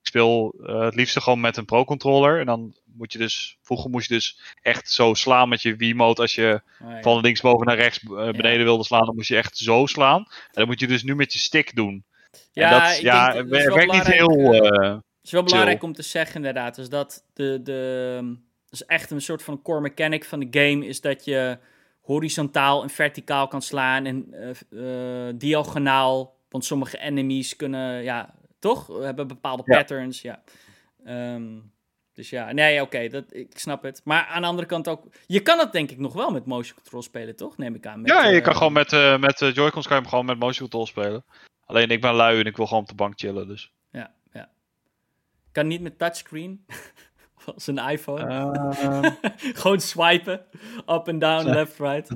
ik 0.00 0.08
speel 0.08 0.54
het 0.62 0.94
liefste 0.94 1.20
gewoon 1.20 1.40
met 1.40 1.56
een 1.56 1.64
pro-controller. 1.64 2.40
En 2.40 2.46
dan 2.46 2.74
moet 2.94 3.12
je 3.12 3.18
dus, 3.18 3.58
vroeger 3.62 3.90
moest 3.90 4.08
je 4.08 4.14
dus 4.14 4.40
echt 4.62 4.90
zo 4.90 5.14
slaan 5.14 5.48
met 5.48 5.62
je 5.62 5.76
Wiimote. 5.76 6.20
Als 6.20 6.34
je 6.34 6.62
oh, 6.82 7.02
van 7.02 7.20
linksboven 7.20 7.66
naar 7.66 7.76
rechts 7.76 7.98
eh, 8.02 8.08
beneden 8.30 8.64
wilde 8.64 8.84
slaan, 8.84 9.06
dan 9.06 9.14
moest 9.14 9.28
je 9.28 9.36
echt 9.36 9.56
zo 9.56 9.86
slaan. 9.86 10.18
En 10.18 10.50
dat 10.52 10.66
moet 10.66 10.80
je 10.80 10.86
dus 10.86 11.02
nu 11.02 11.14
met 11.14 11.32
je 11.32 11.38
stick 11.38 11.76
doen. 11.76 12.04
Ja, 12.52 12.64
en 12.64 12.88
dat, 12.88 13.00
ja, 13.00 13.32
denk, 13.32 13.50
dat 13.50 13.74
werkt 13.74 13.92
niet 13.92 14.06
heel. 14.06 14.54
Uh, 14.54 14.90
het 14.90 15.02
is 15.22 15.30
wel 15.30 15.42
belangrijk 15.42 15.82
om 15.82 15.92
te 15.92 16.02
zeggen, 16.02 16.36
inderdaad. 16.36 16.74
Dus 16.74 16.88
dat 16.88 17.24
de, 17.34 17.60
de, 17.62 18.36
is 18.70 18.84
echt 18.84 19.10
een 19.10 19.20
soort 19.20 19.42
van 19.42 19.62
core 19.62 19.80
mechanic 19.80 20.24
van 20.24 20.40
de 20.40 20.60
game 20.60 20.86
is 20.86 21.00
dat 21.00 21.24
je 21.24 21.58
horizontaal 22.02 22.82
en 22.82 22.90
verticaal 22.90 23.48
kan 23.48 23.62
slaan 23.62 24.04
en 24.04 24.34
uh, 24.70 25.28
diagonaal. 25.34 26.40
Want 26.48 26.64
sommige 26.64 26.98
enemies 26.98 27.56
kunnen, 27.56 28.02
ja, 28.02 28.34
toch? 28.58 28.86
We 28.86 29.04
hebben 29.04 29.26
bepaalde 29.26 29.62
patterns, 29.62 30.22
ja. 30.22 30.42
Um, 31.06 31.72
dus 32.14 32.30
ja, 32.30 32.52
nee, 32.52 32.82
oké, 32.82 33.08
dat 33.08 33.24
ik 33.34 33.58
snap 33.58 33.82
het. 33.82 34.00
Maar 34.04 34.26
aan 34.26 34.42
de 34.42 34.48
andere 34.48 34.66
kant 34.66 34.88
ook, 34.88 35.06
je 35.26 35.40
kan 35.40 35.58
het 35.58 35.72
denk 35.72 35.90
ik 35.90 35.98
nog 35.98 36.12
wel 36.12 36.30
met 36.30 36.46
motion 36.46 36.74
control 36.74 37.02
spelen, 37.02 37.36
toch? 37.36 37.56
Neem 37.56 37.74
ik 37.74 37.86
aan. 37.86 38.00
Met, 38.00 38.10
ja, 38.10 38.26
je 38.26 38.40
kan 38.40 38.52
uh, 38.52 38.58
gewoon 38.58 38.72
met, 38.72 39.20
met 39.20 39.54
Joy-Cons 39.54 39.86
kan 39.86 40.02
je 40.02 40.08
gewoon 40.08 40.24
met 40.24 40.38
motion 40.38 40.68
control 40.68 40.86
spelen. 40.86 41.24
Alleen 41.64 41.88
ik 41.88 42.00
ben 42.00 42.14
lui 42.14 42.40
en 42.40 42.46
ik 42.46 42.56
wil 42.56 42.66
gewoon 42.66 42.82
op 42.82 42.88
de 42.88 42.94
bank 42.94 43.12
chillen, 43.16 43.48
dus. 43.48 43.72
Ja, 43.90 44.14
ja. 44.32 44.50
Kan 45.52 45.66
niet 45.66 45.80
met 45.80 45.98
touchscreen? 45.98 46.64
Als 47.54 47.66
een 47.66 47.78
iPhone. 47.78 48.74
gewoon 49.60 49.80
swipen. 49.80 50.44
Up 50.86 51.08
en 51.08 51.18
down, 51.18 51.48
left, 51.48 51.78
right. 51.78 52.10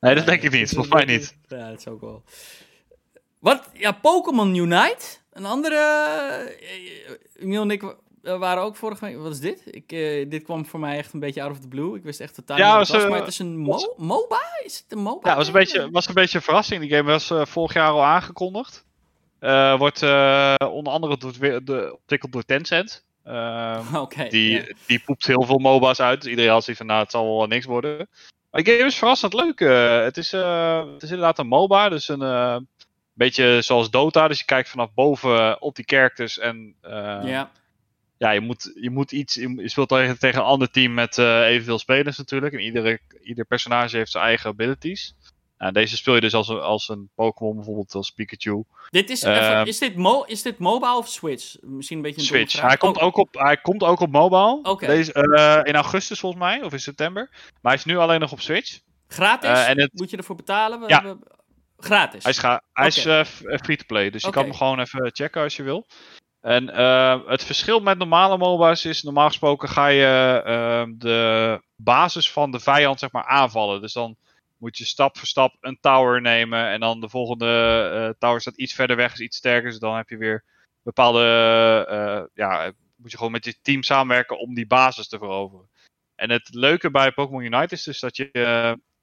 Nee, 0.00 0.14
dat 0.14 0.26
denk 0.26 0.42
ik 0.42 0.52
niet. 0.52 0.70
Volgens 0.70 0.94
mij 0.94 1.04
niet. 1.04 1.36
Ja, 1.48 1.68
dat 1.70 1.78
is 1.78 1.88
ook 1.88 2.00
wel. 2.00 2.22
Wat? 3.38 3.70
Ja, 3.72 3.92
Pokémon 3.92 4.54
Unite. 4.54 5.04
Een 5.32 5.44
andere... 5.44 5.74
Uh, 7.38 7.42
Emiel 7.42 7.62
en 7.62 7.70
ik 7.70 7.96
waren 8.22 8.62
ook 8.62 8.76
vorige 8.76 9.04
week... 9.04 9.16
Wat 9.16 9.32
is 9.32 9.40
dit? 9.40 9.62
Ik, 9.66 9.88
dit 10.30 10.42
kwam 10.42 10.66
voor 10.66 10.80
mij 10.80 10.96
echt 10.96 11.12
een 11.12 11.20
beetje 11.20 11.42
out 11.42 11.50
of 11.50 11.58
the 11.58 11.68
blue. 11.68 11.96
Ik 11.96 12.02
wist 12.02 12.20
echt 12.20 12.34
totaal 12.34 12.58
ja, 12.58 12.78
niet 12.78 12.88
wat 12.88 12.88
het 12.88 12.96
was. 13.02 13.10
Maar 13.10 13.18
het 13.18 13.28
is 13.28 13.38
een 13.38 13.58
MOBA? 13.96 14.40
Is 14.64 14.78
het 14.78 14.92
een 14.92 14.98
MOBA? 14.98 15.28
Ja, 15.28 15.28
het 15.28 15.36
was 15.36 15.46
een, 15.46 15.52
beetje, 15.52 15.90
was 15.90 16.08
een 16.08 16.14
beetje 16.14 16.36
een 16.38 16.44
verrassing. 16.44 16.80
Die 16.80 16.90
game 16.90 17.10
was 17.10 17.32
vorig 17.50 17.72
jaar 17.72 17.90
al 17.90 18.04
aangekondigd. 18.04 18.84
wordt 19.78 20.02
onder 20.72 20.92
andere 20.92 21.18
ontwikkeld 21.22 22.32
door 22.32 22.44
Tencent. 22.44 23.04
Uh, 23.34 24.28
die, 24.28 24.74
die 24.86 25.02
poept 25.04 25.26
heel 25.26 25.42
veel 25.42 25.58
MOBA's 25.58 26.00
uit. 26.00 26.20
Dus 26.20 26.30
iedereen 26.30 26.50
had 26.50 26.64
zoiets 26.64 26.82
van, 26.82 26.90
nou, 26.90 27.02
het 27.02 27.10
zal 27.10 27.36
wel 27.36 27.46
niks 27.46 27.64
worden. 27.64 28.08
Maar 28.50 28.62
de 28.62 28.70
game 28.70 28.84
is 28.84 28.96
verrassend 28.96 29.34
leuk. 29.34 29.60
Uh, 29.60 30.02
het, 30.02 30.16
is, 30.16 30.32
uh, 30.32 30.92
het 30.92 31.02
is 31.02 31.10
inderdaad 31.10 31.38
een 31.38 31.46
MOBA, 31.46 31.88
dus 31.88 32.08
een 32.08 32.22
uh, 32.22 32.56
beetje 33.12 33.62
zoals 33.62 33.90
Dota. 33.90 34.28
Dus 34.28 34.38
je 34.38 34.44
kijkt 34.44 34.68
vanaf 34.68 34.94
boven 34.94 35.62
op 35.62 35.76
die 35.76 35.84
characters 35.84 36.38
en 36.38 36.74
ja. 36.80 37.50
ja, 38.18 38.30
je 38.30 38.40
moet, 38.40 38.72
je 38.80 38.90
moet 38.90 39.12
iets. 39.12 39.34
Je 39.34 39.68
speelt 39.68 39.88
tegen, 39.88 40.18
tegen 40.18 40.40
een 40.40 40.46
ander 40.46 40.70
team 40.70 40.94
met 40.94 41.18
evenveel 41.18 41.78
spelers 41.78 42.18
natuurlijk. 42.18 42.54
En 42.54 42.60
iedere, 42.60 43.00
ieder 43.22 43.44
personage 43.44 43.96
heeft 43.96 44.10
zijn 44.10 44.24
eigen 44.24 44.50
abilities. 44.50 45.14
Nou, 45.58 45.72
deze 45.72 45.96
speel 45.96 46.14
je 46.14 46.20
dus 46.20 46.34
als, 46.34 46.48
als 46.48 46.88
een 46.88 47.10
Pokémon, 47.14 47.54
bijvoorbeeld 47.54 47.94
als 47.94 48.10
Pikachu. 48.10 48.64
Dit 48.90 49.10
is, 49.10 49.24
uh, 49.24 49.64
is, 49.64 49.78
dit 49.78 49.96
mo 49.96 50.22
is 50.22 50.42
dit 50.42 50.58
mobile 50.58 50.96
of 50.96 51.08
Switch? 51.08 51.56
Misschien 51.60 51.96
een 51.96 52.02
beetje 52.02 52.20
een 52.20 52.26
Switch. 52.26 52.60
Hij 52.60 52.76
komt, 52.76 53.00
ook 53.00 53.16
op, 53.16 53.28
hij 53.32 53.56
komt 53.56 53.82
ook 53.82 54.00
op 54.00 54.10
mobile. 54.10 54.58
Okay. 54.62 54.88
Deze, 54.88 55.14
uh, 55.14 55.60
in 55.62 55.74
augustus 55.74 56.20
volgens 56.20 56.42
mij, 56.42 56.62
of 56.62 56.72
in 56.72 56.80
september. 56.80 57.28
Maar 57.32 57.72
hij 57.72 57.74
is 57.74 57.84
nu 57.84 57.96
alleen 57.96 58.20
nog 58.20 58.32
op 58.32 58.40
Switch. 58.40 58.78
Gratis? 59.08 59.64
En 59.66 59.80
het... 59.80 59.90
Moet 59.92 60.10
je 60.10 60.16
ervoor 60.16 60.36
betalen? 60.36 60.80
We, 60.80 60.88
ja. 60.88 61.16
Gratis? 61.76 62.22
Hij 62.22 62.32
is, 62.32 62.42
hij 62.42 62.60
okay. 62.72 62.86
is 62.86 63.60
free-to-play, 63.62 64.10
dus 64.10 64.22
je 64.22 64.30
kan 64.30 64.44
hem 64.44 64.54
gewoon 64.54 64.80
even 64.80 65.10
checken 65.14 65.42
als 65.42 65.56
je 65.56 65.62
wil. 65.62 65.86
En 66.40 66.66
het 67.26 67.44
verschil 67.44 67.80
met 67.80 67.98
normale 67.98 68.38
MOBA's 68.38 68.84
is, 68.84 69.02
normaal 69.02 69.28
gesproken 69.28 69.68
ga 69.68 69.86
je 69.86 70.94
de 70.98 71.60
basis 71.76 72.30
van 72.30 72.50
de 72.50 72.60
vijand 72.60 72.98
zeg 72.98 73.12
maar 73.12 73.26
aanvallen. 73.26 73.80
Dus 73.80 73.92
dan 73.92 74.16
moet 74.56 74.78
je 74.78 74.84
stap 74.84 75.18
voor 75.18 75.26
stap 75.26 75.56
een 75.60 75.78
tower 75.80 76.20
nemen. 76.20 76.68
En 76.68 76.80
dan 76.80 77.00
de 77.00 77.08
volgende 77.08 77.90
uh, 77.92 78.18
tower 78.18 78.40
staat 78.40 78.56
iets 78.56 78.74
verder 78.74 78.96
weg, 78.96 79.12
is 79.12 79.20
iets 79.20 79.36
sterker. 79.36 79.70
Dus 79.70 79.78
dan 79.78 79.96
heb 79.96 80.08
je 80.08 80.16
weer 80.16 80.44
bepaalde. 80.82 81.20
Uh, 81.90 82.22
ja, 82.34 82.72
moet 82.96 83.10
je 83.10 83.16
gewoon 83.16 83.32
met 83.32 83.44
je 83.44 83.60
team 83.62 83.82
samenwerken 83.82 84.38
om 84.38 84.54
die 84.54 84.66
basis 84.66 85.08
te 85.08 85.18
veroveren. 85.18 85.68
En 86.14 86.30
het 86.30 86.54
leuke 86.54 86.90
bij 86.90 87.12
Pokémon 87.12 87.42
Unite 87.42 87.74
is 87.74 87.82
dus 87.82 88.00
dat 88.00 88.16
je 88.16 88.30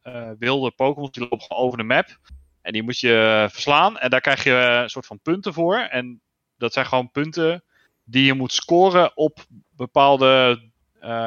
uh, 0.04 0.30
wilde 0.40 0.72
Pokémon 0.72 1.10
die 1.12 1.22
lopen 1.22 1.42
gewoon 1.42 1.64
over 1.64 1.78
de 1.78 1.84
map. 1.84 2.18
En 2.62 2.74
die 2.74 2.84
moet 2.84 3.00
je 3.00 3.48
verslaan. 3.52 3.98
En 3.98 4.10
daar 4.10 4.22
krijg 4.22 4.44
je 4.44 4.52
een 4.52 4.90
soort 4.90 5.06
van 5.06 5.20
punten 5.20 5.54
voor. 5.54 5.78
En 5.78 6.22
dat 6.58 6.74
zijn 6.74 6.86
gewoon 6.86 7.12
punten 7.12 7.64
die 8.04 8.26
je 8.26 8.34
moet 8.34 8.54
scoren 8.54 9.18
op 9.18 9.46
bepaalde 9.70 10.62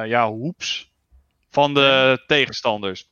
ja, 0.04 0.26
hoops 0.26 0.92
van 1.50 1.74
de 1.74 2.22
tegenstanders. 2.26 3.08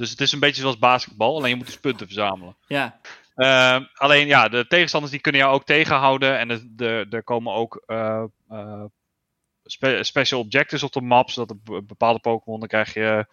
Dus 0.00 0.10
het 0.10 0.20
is 0.20 0.32
een 0.32 0.40
beetje 0.40 0.60
zoals 0.60 0.78
basketbal, 0.78 1.36
alleen 1.36 1.50
je 1.50 1.56
moet 1.56 1.66
dus 1.66 1.80
punten 1.80 2.06
verzamelen. 2.06 2.56
Ja. 2.66 3.00
Uh, 3.36 3.86
alleen 3.94 4.26
ja, 4.26 4.48
de 4.48 4.66
tegenstanders 4.66 5.12
die 5.12 5.20
kunnen 5.20 5.40
jou 5.40 5.54
ook 5.54 5.64
tegenhouden. 5.64 6.38
En 6.38 6.50
er 7.10 7.24
komen 7.24 7.52
ook 7.52 7.82
uh, 7.86 8.24
uh, 8.50 8.84
spe 9.62 10.04
special 10.04 10.40
objectives 10.40 10.82
op 10.82 10.92
de 10.92 11.00
map. 11.00 11.30
Zodat 11.30 11.50
er 11.50 11.84
bepaalde 11.84 12.20
Pokémon, 12.20 12.58
dan 12.58 12.68
krijg 12.68 12.94
je 12.94 13.26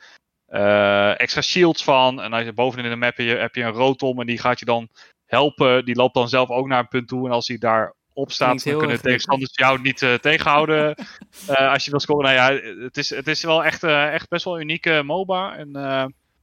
uh, 0.49 1.19
extra 1.19 1.41
shields 1.41 1.84
van. 1.84 2.22
En 2.22 2.34
als 2.34 2.44
je 2.44 2.53
bovenin 2.53 2.89
de 2.89 2.95
map 2.95 3.18
heb 3.18 3.26
je, 3.26 3.35
heb 3.35 3.56
je 3.56 3.64
een 3.64 3.72
rotom 3.72 4.19
en 4.19 4.27
die 4.27 4.39
gaat 4.39 4.60
je 4.60 4.65
dan 4.65 4.89
helpen. 5.26 5.85
Die 5.85 5.95
loopt 5.95 6.14
dan 6.14 6.30
zelf 6.30 6.49
ook 6.49 6.68
naar 6.68 6.80
een 6.80 6.88
punt 6.88 7.07
toe. 7.07 7.26
En 7.26 7.31
als 7.31 7.48
hij 7.48 7.57
daar 7.57 7.95
op 8.14 8.31
staat, 8.31 8.64
dan 8.64 8.77
kunnen 8.77 8.95
de 8.95 9.02
tegenstanders 9.02 9.52
jou 9.53 9.81
niet 9.81 10.18
tegenhouden. 10.22 10.95
als 11.73 11.85
je 11.85 11.91
wil 11.91 11.99
scoren. 11.99 12.23
Nou 12.23 12.35
ja, 12.35 12.69
het 12.84 12.98
is, 12.98 13.10
het 13.10 13.27
is 13.27 13.44
wel 13.44 13.64
echt, 13.64 13.84
echt 13.84 14.30
best 14.30 14.44
wel 14.44 14.56
een 14.56 14.61
unieke 14.61 15.02
MOBA. 15.03 15.57
En 15.57 15.72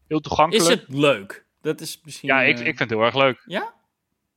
heel 0.08 0.20
toegankelijk. 0.20 0.68
Is 0.68 0.74
het 0.74 0.84
leuk? 0.88 1.44
Dat 1.60 1.80
is 1.80 2.00
misschien... 2.04 2.28
Ja, 2.28 2.42
ik, 2.42 2.58
ik 2.58 2.64
vind 2.64 2.78
het 2.78 2.90
heel 2.90 3.02
erg 3.02 3.14
leuk. 3.14 3.42
Ja? 3.46 3.74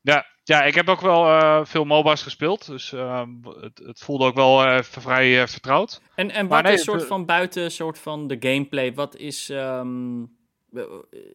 Ja, 0.02 0.26
ja 0.44 0.64
ik 0.64 0.76
heb 0.76 0.90
ook 0.90 1.02
wel 1.02 1.26
uh, 1.26 1.66
veel 1.66 1.86
MOBA's 1.86 2.24
gespeeld. 2.24 2.66
Dus 2.66 2.92
uh, 2.92 3.24
het, 3.62 3.78
het, 3.78 4.00
voelde 4.00 4.26
ook 4.26 4.36
wel 4.36 4.66
uh, 4.66 4.82
vrij 4.82 5.48
vertrouwd. 5.48 6.02
En, 6.16 6.32
en 6.32 6.48
wat 6.48 6.64
nee, 6.64 6.74
is 6.74 6.84
soort 6.84 7.06
van 7.06 7.26
buiten 7.26 7.72
soort 7.72 8.00
van 8.00 8.28
de 8.28 8.38
gameplay? 8.40 8.94
Wat 8.94 9.16
is... 9.16 9.50
Um, 9.50 10.36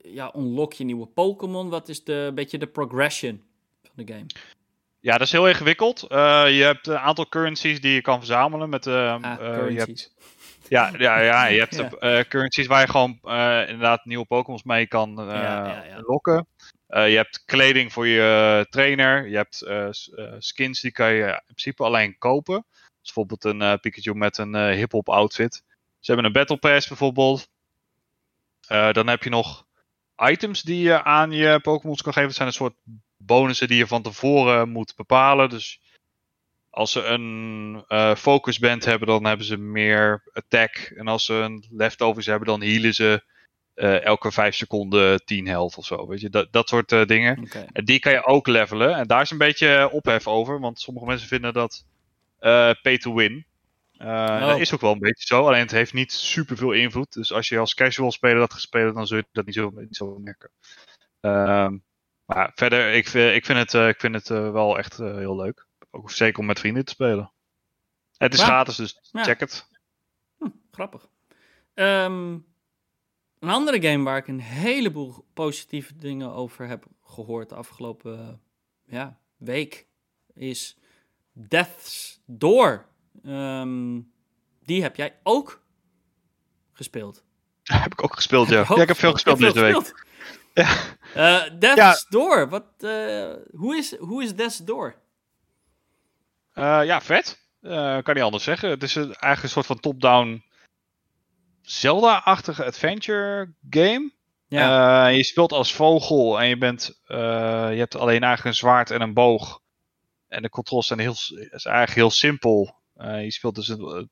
ja, 0.02 0.34
unlock 0.36 0.72
je 0.72 0.84
nieuwe 0.84 1.06
Pokémon? 1.06 1.68
Wat 1.68 1.88
is 1.88 2.04
de 2.04 2.32
beetje 2.34 2.58
de 2.58 2.66
progression 2.66 3.42
van 3.82 4.04
de 4.04 4.12
game? 4.12 4.26
Ja, 5.00 5.12
dat 5.12 5.26
is 5.26 5.32
heel 5.32 5.48
ingewikkeld. 5.48 6.00
je 6.08 6.62
hebt 6.64 6.86
een 6.86 6.98
aantal 6.98 7.28
currencies 7.28 7.80
die 7.80 7.92
je 7.92 8.00
kan 8.00 8.18
verzamelen. 8.18 8.68
Met, 8.68 8.86
ah, 8.86 9.36
currencies. 9.36 10.02
Je 10.02 10.24
hebt, 10.24 10.31
ja, 10.72 10.90
ja, 10.98 11.20
ja, 11.20 11.46
je 11.46 11.58
hebt 11.58 11.76
ja. 12.00 12.24
currencies 12.24 12.66
waar 12.66 12.80
je 12.80 12.88
gewoon 12.88 13.18
inderdaad 13.68 14.04
nieuwe 14.04 14.24
Pokémons 14.24 14.62
mee 14.62 14.86
kan 14.86 15.14
ja, 15.16 15.84
lokken. 16.06 16.46
Uh, 16.88 17.10
je 17.10 17.16
hebt 17.16 17.42
kleding 17.44 17.92
voor 17.92 18.06
je 18.06 18.66
trainer. 18.70 19.28
Je 19.28 19.36
hebt 19.36 19.62
uh, 19.66 19.88
skins 20.38 20.80
die 20.80 20.92
kan 20.92 21.12
je 21.12 21.26
in 21.26 21.40
principe 21.44 21.84
alleen 21.84 22.18
kopen. 22.18 22.66
Dus 22.72 23.12
bijvoorbeeld 23.12 23.44
een 23.44 23.80
Pikachu 23.80 24.14
met 24.14 24.38
een 24.38 24.56
hip-hop 24.56 25.08
outfit. 25.08 25.62
Ze 26.00 26.12
hebben 26.12 26.24
een 26.24 26.32
Battle 26.32 26.56
Pass 26.56 26.88
bijvoorbeeld. 26.88 27.48
dan 28.68 29.08
heb 29.08 29.22
je 29.22 29.30
nog 29.30 29.66
items 30.16 30.62
die 30.62 30.82
je 30.82 31.04
aan 31.04 31.30
je 31.30 31.60
Pokémons 31.60 32.02
kan 32.02 32.12
geven. 32.12 32.28
Het 32.28 32.36
zijn 32.36 32.48
een 32.48 32.54
soort 32.54 32.74
bonussen 33.16 33.68
die 33.68 33.76
je 33.76 33.86
van 33.86 34.02
tevoren 34.02 34.68
moet 34.68 34.96
bepalen. 34.96 35.48
Dus 35.48 35.80
als 36.72 36.92
ze 36.92 37.04
een 37.04 37.84
focus 38.16 38.58
band 38.58 38.84
hebben, 38.84 39.08
dan 39.08 39.24
hebben 39.24 39.46
ze 39.46 39.56
meer 39.56 40.22
attack. 40.32 40.92
En 40.96 41.08
als 41.08 41.24
ze 41.24 41.34
een 41.34 41.64
leftovers 41.70 42.26
hebben, 42.26 42.46
dan 42.46 42.62
healen 42.62 42.94
ze 42.94 43.22
uh, 43.74 44.04
elke 44.04 44.32
vijf 44.32 44.54
seconden 44.54 45.24
10 45.24 45.46
health 45.46 45.76
of 45.76 45.84
zo. 45.84 46.06
Weet 46.06 46.20
je, 46.20 46.30
dat, 46.30 46.52
dat 46.52 46.68
soort 46.68 46.92
uh, 46.92 47.04
dingen. 47.04 47.38
Okay. 47.38 47.66
En 47.72 47.84
die 47.84 48.00
kan 48.00 48.12
je 48.12 48.26
ook 48.26 48.46
levelen. 48.46 48.94
En 48.94 49.06
daar 49.06 49.22
is 49.22 49.30
een 49.30 49.38
beetje 49.38 49.90
ophef 49.90 50.26
over, 50.26 50.60
want 50.60 50.80
sommige 50.80 51.06
mensen 51.06 51.28
vinden 51.28 51.52
dat 51.52 51.84
uh, 52.40 52.70
pay 52.82 52.98
to 52.98 53.14
win. 53.14 53.46
Oh. 53.98 54.40
Dat 54.40 54.60
is 54.60 54.74
ook 54.74 54.80
wel 54.80 54.92
een 54.92 54.98
beetje 54.98 55.26
zo, 55.26 55.46
alleen 55.46 55.60
het 55.60 55.70
heeft 55.70 55.92
niet 55.92 56.12
super 56.12 56.56
veel 56.56 56.72
invloed. 56.72 57.12
Dus 57.12 57.32
als 57.32 57.48
je 57.48 57.58
als 57.58 57.74
casual 57.74 58.12
speler 58.12 58.38
dat 58.38 58.52
gaat 58.52 58.60
spelen, 58.60 58.94
dan 58.94 59.06
zul 59.06 59.16
je 59.16 59.24
dat 59.32 59.46
niet 59.46 59.54
zo, 59.54 59.72
niet 59.74 59.96
zo 59.96 60.18
merken. 60.18 60.50
Ehm, 61.20 61.76
maar 62.26 62.52
verder, 62.54 62.92
ik, 62.92 63.08
ik 63.12 63.46
vind 63.46 63.58
het, 63.58 63.74
ik 63.74 64.00
vind 64.00 64.14
het 64.14 64.28
wel 64.28 64.78
echt 64.78 64.96
heel 64.96 65.36
leuk. 65.36 65.66
Ook 65.94 66.10
zeker 66.10 66.38
om 66.38 66.46
met 66.46 66.58
vrienden 66.58 66.84
te 66.84 66.92
spelen. 66.92 67.32
Het 68.16 68.34
is 68.34 68.42
gratis, 68.42 68.76
dus 68.76 69.00
ja. 69.12 69.22
check 69.22 69.40
het. 69.40 69.66
Hm, 70.38 70.48
grappig. 70.70 71.08
Um, 71.74 72.46
een 73.38 73.48
andere 73.50 73.82
game 73.82 74.04
waar 74.04 74.16
ik 74.16 74.28
een 74.28 74.40
heleboel 74.40 75.26
positieve 75.34 75.96
dingen 75.96 76.32
over 76.32 76.66
heb 76.68 76.84
gehoord 77.04 77.48
de 77.48 77.54
afgelopen 77.54 78.40
ja, 78.84 79.18
week 79.36 79.86
is 80.34 80.76
Death's 81.32 82.20
Door. 82.26 82.86
Um, 83.26 84.12
die 84.64 84.82
heb 84.82 84.96
jij 84.96 85.18
ook 85.22 85.62
gespeeld. 86.72 87.24
heb 87.62 87.92
ik 87.92 88.04
ook 88.04 88.14
gespeeld, 88.14 88.48
ja. 88.48 88.64
ja 88.68 88.82
ik 88.82 88.88
heb 88.88 88.96
veel 88.96 89.12
gespeeld 89.12 89.38
deze 89.38 89.60
week. 89.60 90.06
Ja. 90.54 90.76
Uh, 91.16 91.58
Death's. 91.58 92.06
Door, 92.08 92.48
wat, 92.48 92.64
uh, 92.78 93.32
hoe, 93.54 93.76
is, 93.76 93.96
hoe 93.96 94.22
is 94.22 94.34
Death's 94.34 94.58
Door? 94.58 95.01
Uh, 96.54 96.80
ja, 96.84 97.00
vet. 97.00 97.46
kan 98.02 98.14
niet 98.14 98.22
anders 98.22 98.44
zeggen. 98.44 98.70
Het 98.70 98.82
is 98.82 98.94
een, 98.94 99.04
eigenlijk 99.04 99.42
een 99.42 99.48
soort 99.48 99.66
van 99.66 99.80
top-down 99.80 100.44
Zelda-achtige 101.62 102.64
adventure 102.64 103.52
game. 103.70 104.12
Ja. 104.48 105.08
Uh, 105.08 105.16
je 105.16 105.24
speelt 105.24 105.52
als 105.52 105.74
vogel 105.74 106.40
en 106.40 106.48
je, 106.48 106.58
bent, 106.58 107.00
je 107.06 107.14
hebt 107.78 107.96
alleen 107.96 108.22
eigenlijk 108.22 108.44
een 108.44 108.54
zwaard 108.54 108.90
en 108.90 109.00
een 109.00 109.14
boog. 109.14 109.60
En 110.28 110.42
de 110.42 110.48
controls 110.48 110.86
zijn 110.86 110.98
heel, 110.98 111.12
is 111.50 111.64
eigenlijk 111.64 111.96
heel 111.96 112.10
simpel. 112.10 112.80
Je 112.98 113.30
speelt 113.32 113.54
dus 113.54 113.68
een 113.68 114.10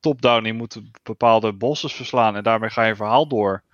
top-down. 0.00 0.46
Je 0.46 0.52
moet 0.52 0.80
bepaalde 1.02 1.52
bosses 1.52 1.92
verslaan 1.92 2.36
en 2.36 2.42
daarmee 2.42 2.70
ga 2.70 2.84
je 2.84 2.96
verhaal 2.96 3.28
door. 3.28 3.64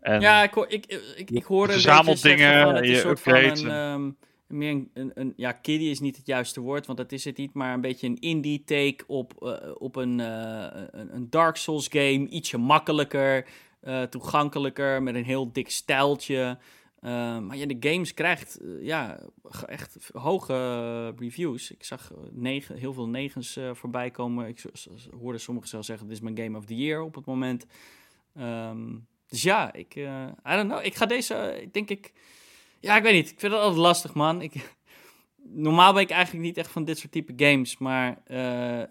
En 0.00 0.20
ja, 0.20 0.42
ik, 0.42 0.54
hoor, 0.54 0.68
ik, 0.68 0.86
ik, 1.16 1.30
ik 1.30 1.44
hoorde 1.44 1.72
verzamelt 1.72 2.22
dingen, 2.22 2.62
van, 2.62 2.74
het 2.74 2.84
is 2.84 2.90
je 2.90 2.96
soort 2.96 3.20
van 3.20 3.34
een, 3.34 3.70
um, 3.70 4.18
meer 4.48 4.86
een, 4.94 5.32
ja, 5.36 5.52
kiddie 5.52 5.90
is 5.90 6.00
niet 6.00 6.16
het 6.16 6.26
juiste 6.26 6.60
woord, 6.60 6.86
want 6.86 6.98
dat 6.98 7.12
is 7.12 7.24
het 7.24 7.36
niet, 7.36 7.52
maar 7.52 7.74
een 7.74 7.80
beetje 7.80 8.06
een 8.06 8.20
indie 8.20 8.64
take 8.64 9.04
op, 9.06 9.34
uh, 9.42 9.56
op 9.78 9.96
een, 9.96 10.18
uh, 10.18 10.66
een, 10.90 11.14
een, 11.14 11.30
Dark 11.30 11.56
Souls 11.56 11.88
game. 11.88 12.28
Ietsje 12.28 12.58
makkelijker, 12.58 13.46
uh, 13.82 14.02
toegankelijker, 14.02 15.02
met 15.02 15.14
een 15.14 15.24
heel 15.24 15.52
dik 15.52 15.70
stijltje. 15.70 16.58
maar 17.00 17.56
ja, 17.56 17.66
de 17.66 17.76
games 17.80 18.14
krijgt 18.14 18.60
ja, 18.80 19.20
echt 19.66 20.10
hoge 20.12 21.08
reviews. 21.08 21.70
Ik 21.70 21.84
zag 21.84 22.12
negen, 22.30 22.76
heel 22.76 22.92
veel 22.92 23.08
negens 23.08 23.58
voorbij 23.72 24.10
komen. 24.10 24.48
Ik 24.48 24.64
hoorde 25.20 25.38
sommigen 25.38 25.68
zelfs 25.68 25.86
zeggen, 25.86 26.06
dit 26.06 26.16
is 26.16 26.22
mijn 26.22 26.38
Game 26.38 26.58
of 26.58 26.64
the 26.64 26.76
Year 26.76 27.02
op 27.02 27.14
het 27.14 27.24
moment. 27.24 27.66
Um, 28.38 29.06
dus 29.28 29.42
ja, 29.42 29.72
ik, 29.72 29.94
I 29.96 30.30
don't 30.42 30.68
know. 30.68 30.84
Ik 30.84 30.94
ga 30.94 31.06
deze, 31.06 31.68
denk 31.72 31.90
ik 31.90 32.12
Ja, 32.80 32.96
ik 32.96 33.02
weet 33.02 33.14
niet. 33.14 33.30
Ik 33.30 33.40
vind 33.40 33.52
het 33.52 33.60
altijd 33.60 33.80
lastig, 33.80 34.14
man. 34.14 34.42
Ik, 34.42 34.76
normaal 35.54 35.92
ben 35.92 36.02
ik 36.02 36.10
eigenlijk 36.10 36.44
niet 36.44 36.56
echt 36.56 36.70
van 36.70 36.84
dit 36.84 36.98
soort 36.98 37.12
type 37.12 37.32
games. 37.36 37.78
Maar 37.78 38.08
uh, 38.08 38.38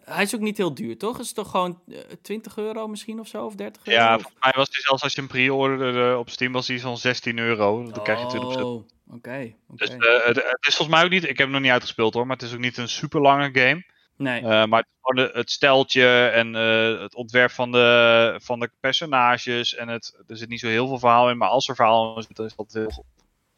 hij 0.04 0.24
is 0.24 0.36
ook 0.36 0.42
niet 0.42 0.58
heel 0.58 0.74
duur, 0.74 0.98
toch? 0.98 1.20
Is 1.20 1.26
het 1.26 1.36
toch 1.36 1.52
gewoon 1.52 1.82
20 2.22 2.58
euro 2.58 2.88
misschien 2.88 3.20
of 3.20 3.28
zo? 3.28 3.46
Of 3.46 3.56
30 3.56 3.86
euro? 3.86 4.00
Ja, 4.00 4.20
voor 4.20 4.32
mij 4.40 4.54
was 4.56 4.68
hij 4.72 4.82
zelfs 4.82 5.04
als 5.04 5.14
je 5.14 5.20
hem 5.20 5.30
pre-orderde 5.30 6.18
op 6.18 6.30
Steam 6.30 6.52
was 6.52 6.68
hij 6.68 6.78
zo'n 6.78 6.98
16 6.98 7.38
euro. 7.38 7.92
Dan 7.92 8.04
krijg 8.04 8.32
je 8.32 8.38
20%. 8.38 8.42
Oh, 8.42 8.84
oké. 9.12 9.54
Dus 9.68 9.90
uh, 9.90 9.98
het, 10.26 10.36
het, 10.36 10.68
is 10.68 10.76
volgens 10.76 10.88
mij 10.98 11.04
ook 11.04 11.12
niet... 11.12 11.24
Ik 11.24 11.28
heb 11.28 11.38
hem 11.38 11.52
nog 11.52 11.62
niet 11.62 11.72
uitgespeeld 11.72 12.14
hoor, 12.14 12.28
maar 12.28 12.38
het 12.38 12.46
is 12.46 12.54
ook 12.54 12.60
niet 12.60 12.78
een 12.78 12.90
super 12.90 13.22
lange 13.22 13.50
game. 13.54 13.86
Nee. 14.18 14.42
Uh, 14.42 14.66
maar 14.66 14.86
het, 15.02 15.34
het 15.34 15.52
steltje 15.52 16.28
en 16.28 16.54
het 16.54 17.16
ontwerp 17.16 17.52
van 17.52 17.72
de, 17.72 18.40
van 18.44 18.60
de 18.60 18.72
personages. 18.80 19.76
En 19.76 19.88
het, 19.88 20.20
er 20.28 20.38
zit 20.38 20.50
niet 20.50 20.60
zo 20.60 20.68
heel 20.68 20.88
veel 20.88 21.00
verhaal 21.00 21.30
in, 21.30 21.38
maar 21.38 21.50
als 21.50 21.68
er 21.68 21.76
verhaal 21.76 22.18
in 22.18 22.24
zit, 22.24 22.40
is 22.40 22.56
dat 22.56 22.74
heel 22.74 23.06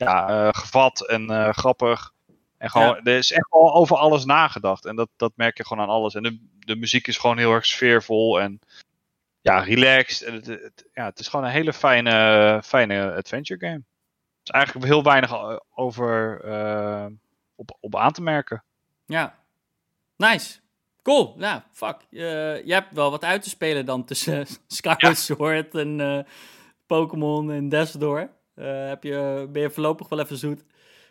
ja, 0.07 0.29
uh, 0.29 0.49
gevat 0.51 1.07
en 1.07 1.53
grappig. 1.53 2.13
En 2.57 2.69
gewoon, 2.69 2.87
ja. 2.87 2.99
er 3.03 3.17
is 3.17 3.31
echt 3.31 3.49
al 3.49 3.73
over 3.73 3.97
alles 3.97 4.25
nagedacht. 4.25 4.85
En 4.85 4.95
dat, 4.95 5.09
dat 5.15 5.31
merk 5.35 5.57
je 5.57 5.65
gewoon 5.65 5.83
aan 5.83 5.89
alles. 5.89 6.15
En 6.15 6.23
de, 6.23 6.47
de 6.59 6.75
muziek 6.75 7.07
is 7.07 7.17
gewoon 7.17 7.37
heel 7.37 7.53
erg 7.53 7.65
sfeervol 7.65 8.39
en 8.39 8.59
ja, 9.41 9.59
relaxed. 9.59 10.27
En 10.27 10.33
het, 10.33 10.45
het, 10.45 10.85
ja, 10.93 11.05
het 11.05 11.19
is 11.19 11.27
gewoon 11.27 11.45
een 11.45 11.51
hele 11.51 11.73
fijne, 11.73 12.61
fijne 12.63 13.15
adventure 13.15 13.59
game. 13.59 13.73
Er 13.73 13.83
is 14.43 14.51
eigenlijk 14.51 14.85
heel 14.85 15.03
weinig 15.03 15.59
over 15.75 16.41
op, 17.55 17.77
op 17.79 17.95
aan 17.95 18.11
te 18.11 18.21
merken. 18.21 18.63
Ja, 19.05 19.39
Nice. 20.19 20.59
Cool. 21.03 21.33
Nou, 21.37 21.61
fuck. 21.71 21.95
Uh, 22.09 22.65
je 22.65 22.73
hebt 22.73 22.91
wel 22.91 23.11
wat 23.11 23.23
uit 23.23 23.43
te 23.43 23.49
spelen 23.49 23.85
dan 23.85 24.05
tussen 24.05 24.47
Skyward 24.67 25.01
ja. 25.01 25.13
Sword 25.13 25.75
en 25.75 25.99
uh, 25.99 26.19
Pokémon 26.87 27.51
en 27.51 27.69
Desdor. 27.69 28.29
Uh, 28.59 28.87
heb 28.87 29.03
je, 29.03 29.47
ben 29.51 29.61
je 29.61 29.69
voorlopig 29.69 30.09
wel 30.09 30.19
even 30.19 30.37
zoet. 30.37 30.63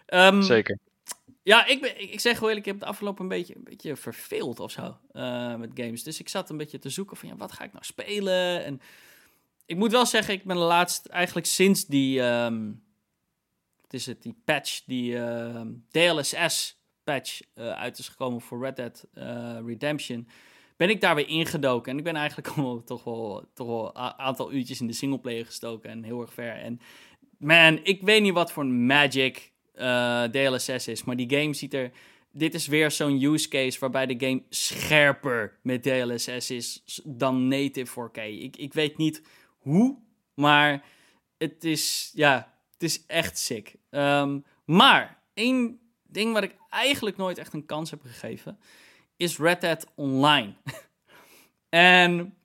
Um, 0.07 0.43
Zeker. 0.43 0.79
Ja, 1.43 1.67
ik, 1.67 1.81
ben, 1.81 2.13
ik, 2.13 2.21
zeg 2.21 2.39
wel 2.39 2.49
eerlijk, 2.49 2.67
ik 2.67 2.73
heb 2.73 2.81
het 2.81 2.91
afgelopen 2.91 3.23
een 3.23 3.29
beetje, 3.29 3.57
een 3.57 3.65
beetje 3.65 3.97
verveeld 3.97 4.61
of 4.61 4.71
zo 4.71 4.97
met 5.59 5.71
games. 5.75 6.03
Dus 6.03 6.21
ik 6.21 6.29
zat 6.29 6.51
een 6.51 6.57
beetje 6.57 6.79
te 6.79 6.91
zoeken 6.91 7.17
van, 7.17 7.29
ja, 7.29 7.37
wat 7.37 7.53
ga 7.53 7.65
ik 7.65 7.73
nou 7.73 7.85
spelen? 7.85 8.65
En 8.65 8.81
ik 9.67 9.77
moet 9.77 9.93
wel 9.93 10.07
zeggen, 10.07 10.35
ik 10.35 10.45
ben 10.45 10.57
de 10.57 10.63
laatst 10.63 11.07
eigenlijk 11.07 11.47
sinds 11.47 11.87
die, 11.87 12.21
um, 12.21 12.83
wat 13.81 13.93
is 13.93 14.07
het, 14.07 14.23
die 14.23 14.37
patch, 14.45 14.85
die 14.85 15.13
uh, 15.13 15.61
DLSS 15.91 16.77
patch 17.05 17.41
uh, 17.55 17.71
uit 17.71 17.99
is 17.99 18.09
gekomen 18.09 18.41
voor 18.41 18.61
Red 18.61 18.77
Dead 18.77 19.07
Redemption, 19.67 20.29
ben 20.77 20.91
ik 20.91 21.01
daar 21.01 21.15
weer 21.15 21.29
ingedoken. 21.29 21.93
En 21.93 21.99
ik 21.99 22.05
ben 22.05 22.17
eigenlijk 22.17 22.49
al 22.57 22.85
toch 22.85 23.05
wel, 23.05 23.45
toch 23.55 23.67
wel 23.67 23.87
een 23.87 24.19
aantal 24.19 24.53
uurtjes 24.53 24.81
in 24.81 24.87
de 24.87 24.93
singleplayer 24.93 25.47
gestoken 25.47 25.91
en 25.91 26.03
heel 26.03 26.21
erg 26.21 26.33
ver. 26.33 26.53
En 26.53 26.81
man, 27.39 27.81
ik 27.83 28.03
weet 28.03 28.23
niet 28.23 28.33
wat 28.33 28.53
voor 28.53 28.67
magic 28.67 29.53
uh, 29.75 30.23
DLSS 30.23 30.89
is, 30.89 31.05
maar 31.05 31.17
die 31.17 31.39
game 31.39 31.55
ziet 31.55 31.75
er... 31.75 31.91
Dit 32.33 32.55
is 32.55 32.67
weer 32.67 32.91
zo'n 32.91 33.23
use 33.23 33.49
case 33.49 33.79
waarbij 33.79 34.07
de 34.07 34.27
game 34.27 34.43
scherper 34.49 35.59
met 35.63 35.83
DLSS 35.83 36.51
is 36.51 37.01
dan 37.05 37.49
native 37.49 38.11
4K. 38.11 38.23
Ik, 38.23 38.57
ik 38.57 38.73
weet 38.73 38.97
niet 38.97 39.23
hoe, 39.59 39.99
maar 40.35 40.85
het 41.39 41.65
is, 41.65 42.11
ja, 42.15 42.55
het 42.73 42.83
is 42.83 43.07
echt 43.07 43.39
sick. 43.39 43.75
Um, 43.91 44.45
maar 44.65 45.23
één 45.35 45.81
ding 46.03 46.33
waar 46.33 46.43
ik 46.43 46.57
eigenlijk 46.69 47.17
nooit 47.17 47.39
echt 47.39 47.53
een 47.53 47.67
kans 47.67 47.91
heb 47.91 48.03
gegeven, 48.03 48.59
is 49.17 49.39
Red 49.39 49.61
Dead 49.61 49.87
Online. 49.95 50.55
en 51.69 52.38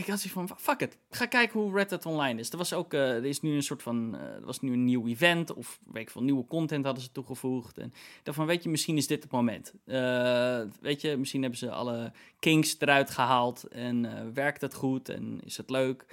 ik 0.00 0.06
had 0.06 0.20
zoiets 0.20 0.52
van, 0.52 0.58
fuck 0.58 0.80
it, 0.80 0.98
ga 1.10 1.26
kijken 1.26 1.60
hoe 1.60 1.74
Red 1.74 1.88
Dead 1.88 2.06
Online 2.06 2.40
is. 2.40 2.50
Er 2.50 2.56
was 2.56 2.72
ook, 2.72 2.94
uh, 2.94 3.16
er 3.16 3.24
is 3.24 3.40
nu 3.40 3.54
een 3.54 3.62
soort 3.62 3.82
van, 3.82 4.14
er 4.14 4.44
was 4.44 4.60
nu 4.60 4.72
een 4.72 4.84
nieuw 4.84 5.06
event, 5.06 5.54
of 5.54 5.78
weet 5.84 6.02
ik 6.02 6.10
veel, 6.10 6.22
nieuwe 6.22 6.46
content 6.46 6.84
hadden 6.84 7.02
ze 7.02 7.12
toegevoegd. 7.12 7.78
En 7.78 7.86
ik 7.86 8.20
dacht 8.22 8.36
van, 8.36 8.46
weet 8.46 8.62
je, 8.62 8.68
misschien 8.68 8.96
is 8.96 9.06
dit 9.06 9.22
het 9.22 9.32
moment. 9.32 9.72
Uh, 9.86 10.60
weet 10.80 11.00
je, 11.00 11.16
misschien 11.16 11.40
hebben 11.40 11.58
ze 11.58 11.70
alle 11.70 12.12
kinks 12.38 12.76
eruit 12.78 13.10
gehaald 13.10 13.64
en 13.68 14.34
werkt 14.34 14.60
het 14.60 14.74
goed 14.74 15.08
en 15.08 15.40
is 15.44 15.56
het 15.56 15.70
leuk. 15.70 16.04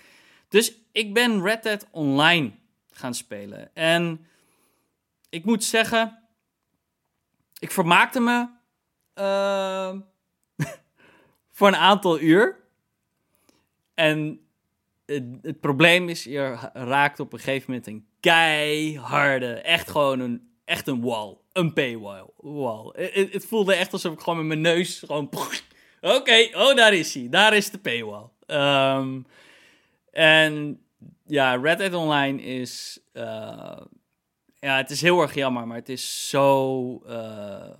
Dus 0.47 0.73
ik 0.91 1.13
ben 1.13 1.43
Red 1.43 1.63
Dead 1.63 1.87
Online 1.91 2.51
gaan 2.91 3.13
spelen. 3.13 3.75
En 3.75 4.27
ik 5.29 5.45
moet 5.45 5.63
zeggen, 5.63 6.19
ik 7.59 7.71
vermaakte 7.71 8.19
me 8.19 8.47
voor 11.57 11.67
een 11.67 11.75
aantal 11.75 12.19
uur. 12.19 12.65
En 13.97 14.39
het, 15.05 15.59
probleem 15.59 16.09
is, 16.09 16.23
je 16.23 16.69
raakt 16.73 17.19
op 17.19 17.33
een 17.33 17.39
gegeven 17.39 17.65
moment 17.67 17.87
een 17.87 18.07
keiharde, 18.19 19.53
echt 19.53 19.89
gewoon 19.89 20.19
een, 20.19 20.49
echt 20.65 20.87
een 20.87 21.01
wall. 21.01 21.37
Een 21.51 21.73
paywall. 21.73 22.25
Wall. 22.37 22.91
Het, 22.93 23.33
het 23.33 23.45
voelde 23.45 23.73
echt 23.73 23.93
alsof 23.93 24.13
ik 24.13 24.19
gewoon 24.19 24.37
met 24.37 24.47
mijn 24.47 24.75
neus 24.75 24.99
gewoon... 24.99 25.29
Oké, 26.01 26.49
oh 26.53 26.75
daar 26.75 26.93
is 26.93 27.13
hij. 27.13 27.29
Daar 27.29 27.55
is 27.55 27.69
de 27.69 27.77
paywall. 27.77 28.29
Um, 28.47 29.25
en 30.11 30.81
ja, 31.25 31.55
Red 31.55 31.77
Dead 31.77 31.93
Online 31.93 32.41
is... 32.41 32.99
Uh, 33.13 33.81
ja, 34.59 34.77
het 34.77 34.89
is 34.89 35.01
heel 35.01 35.21
erg 35.21 35.33
jammer, 35.33 35.67
maar 35.67 35.77
het 35.77 35.89
is 35.89 36.29
zo, 36.29 37.01
uh, 37.07 37.73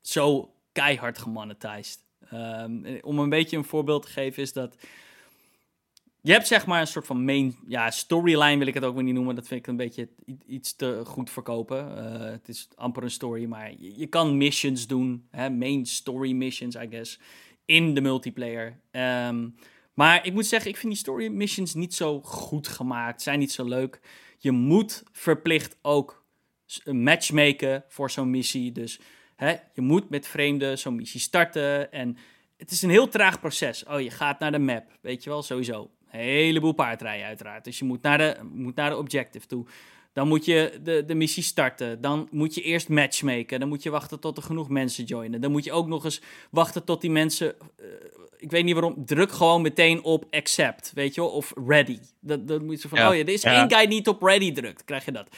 zo 0.00 0.54
keihard 0.72 1.18
gemonetized. 1.18 1.98
Um, 2.32 2.98
om 3.00 3.18
een 3.18 3.28
beetje 3.28 3.56
een 3.56 3.64
voorbeeld 3.64 4.02
te 4.02 4.10
geven 4.10 4.42
is 4.42 4.52
dat... 4.52 4.76
Je 6.22 6.32
hebt 6.32 6.46
zeg 6.46 6.66
maar 6.66 6.80
een 6.80 6.86
soort 6.86 7.06
van 7.06 7.24
main... 7.24 7.56
Ja, 7.66 7.90
storyline 7.90 8.58
wil 8.58 8.66
ik 8.66 8.74
het 8.74 8.84
ook 8.84 8.94
weer 8.94 9.02
niet 9.02 9.14
noemen. 9.14 9.34
Dat 9.34 9.46
vind 9.46 9.60
ik 9.60 9.66
een 9.66 9.76
beetje 9.76 10.08
iets 10.46 10.76
te 10.76 11.02
goed 11.04 11.30
verkopen. 11.30 11.98
Uh, 11.98 12.30
het 12.30 12.48
is 12.48 12.68
amper 12.74 13.02
een 13.02 13.10
story, 13.10 13.44
maar 13.44 13.72
je, 13.78 14.06
kan 14.06 14.36
missions 14.36 14.86
doen. 14.86 15.26
Hè, 15.30 15.50
main 15.50 15.86
story 15.86 16.32
missions, 16.32 16.74
I 16.74 16.86
guess. 16.90 17.20
In 17.64 17.94
de 17.94 18.00
multiplayer. 18.00 18.80
Um, 18.90 19.54
maar 19.94 20.26
ik 20.26 20.32
moet 20.32 20.46
zeggen, 20.46 20.70
ik 20.70 20.76
vind 20.76 20.92
die 20.92 21.02
story 21.02 21.28
missions 21.28 21.74
niet 21.74 21.94
zo 21.94 22.20
goed 22.20 22.68
gemaakt. 22.68 23.22
Zijn 23.22 23.38
niet 23.38 23.52
zo 23.52 23.64
leuk 23.64 24.00
je 24.42 24.50
moet 24.50 25.02
verplicht 25.12 25.76
ook 25.82 26.24
een 26.84 27.02
matchmaken 27.02 27.84
voor 27.88 28.10
zo'n 28.10 28.30
missie. 28.30 28.72
Dus 28.72 29.00
hè, 29.36 29.54
je 29.72 29.80
moet 29.80 30.10
met 30.10 30.26
vreemden 30.26 30.78
zo'n 30.78 30.94
missie 30.94 31.20
starten. 31.20 31.92
En 31.92 32.16
het 32.56 32.70
is 32.70 32.82
een 32.82 32.90
heel 32.90 33.08
traag 33.08 33.40
proces. 33.40 33.84
Oh, 33.84 34.00
je 34.00 34.10
gaat 34.10 34.38
naar 34.38 34.52
de 34.52 34.58
map, 34.58 34.98
weet 35.00 35.24
je 35.24 35.30
wel, 35.30 35.42
sowieso. 35.42 35.90
Een 36.12 36.20
heleboel 36.20 36.72
paardrijden 36.72 37.26
uiteraard. 37.26 37.64
Dus 37.64 37.78
je 37.78 37.84
moet 37.84 38.02
naar 38.02 38.18
de, 38.18 38.36
moet 38.52 38.74
naar 38.74 38.90
de 38.90 38.96
objective 38.96 39.46
toe. 39.46 39.66
Dan 40.12 40.28
moet 40.28 40.44
je 40.44 40.80
de, 40.82 41.04
de 41.06 41.14
missie 41.14 41.42
starten. 41.42 42.00
Dan 42.00 42.28
moet 42.30 42.54
je 42.54 42.62
eerst 42.62 42.88
matchmaken. 42.88 43.60
Dan 43.60 43.68
moet 43.68 43.82
je 43.82 43.90
wachten 43.90 44.20
tot 44.20 44.36
er 44.36 44.42
genoeg 44.42 44.68
mensen 44.68 45.04
joinen. 45.04 45.40
Dan 45.40 45.50
moet 45.50 45.64
je 45.64 45.72
ook 45.72 45.86
nog 45.86 46.04
eens 46.04 46.20
wachten 46.50 46.84
tot 46.84 47.00
die 47.00 47.10
mensen 47.10 47.54
uh, 47.80 47.86
ik 48.42 48.50
weet 48.50 48.64
niet 48.64 48.74
waarom, 48.74 49.04
druk 49.06 49.32
gewoon 49.32 49.62
meteen 49.62 50.02
op 50.02 50.24
accept, 50.30 50.92
weet 50.94 51.14
je 51.14 51.20
wel, 51.20 51.30
of 51.30 51.52
ready. 51.66 51.98
Dat, 52.20 52.48
dat 52.48 52.62
moet 52.62 52.82
je 52.82 52.88
van, 52.88 52.98
oh 52.98 53.14
ja, 53.14 53.20
er 53.20 53.28
is 53.28 53.44
één 53.44 53.72
guy 53.72 53.86
niet 53.86 54.08
op 54.08 54.22
ready 54.22 54.52
drukt, 54.52 54.84
krijg 54.84 55.04
je 55.04 55.12
dat. 55.12 55.28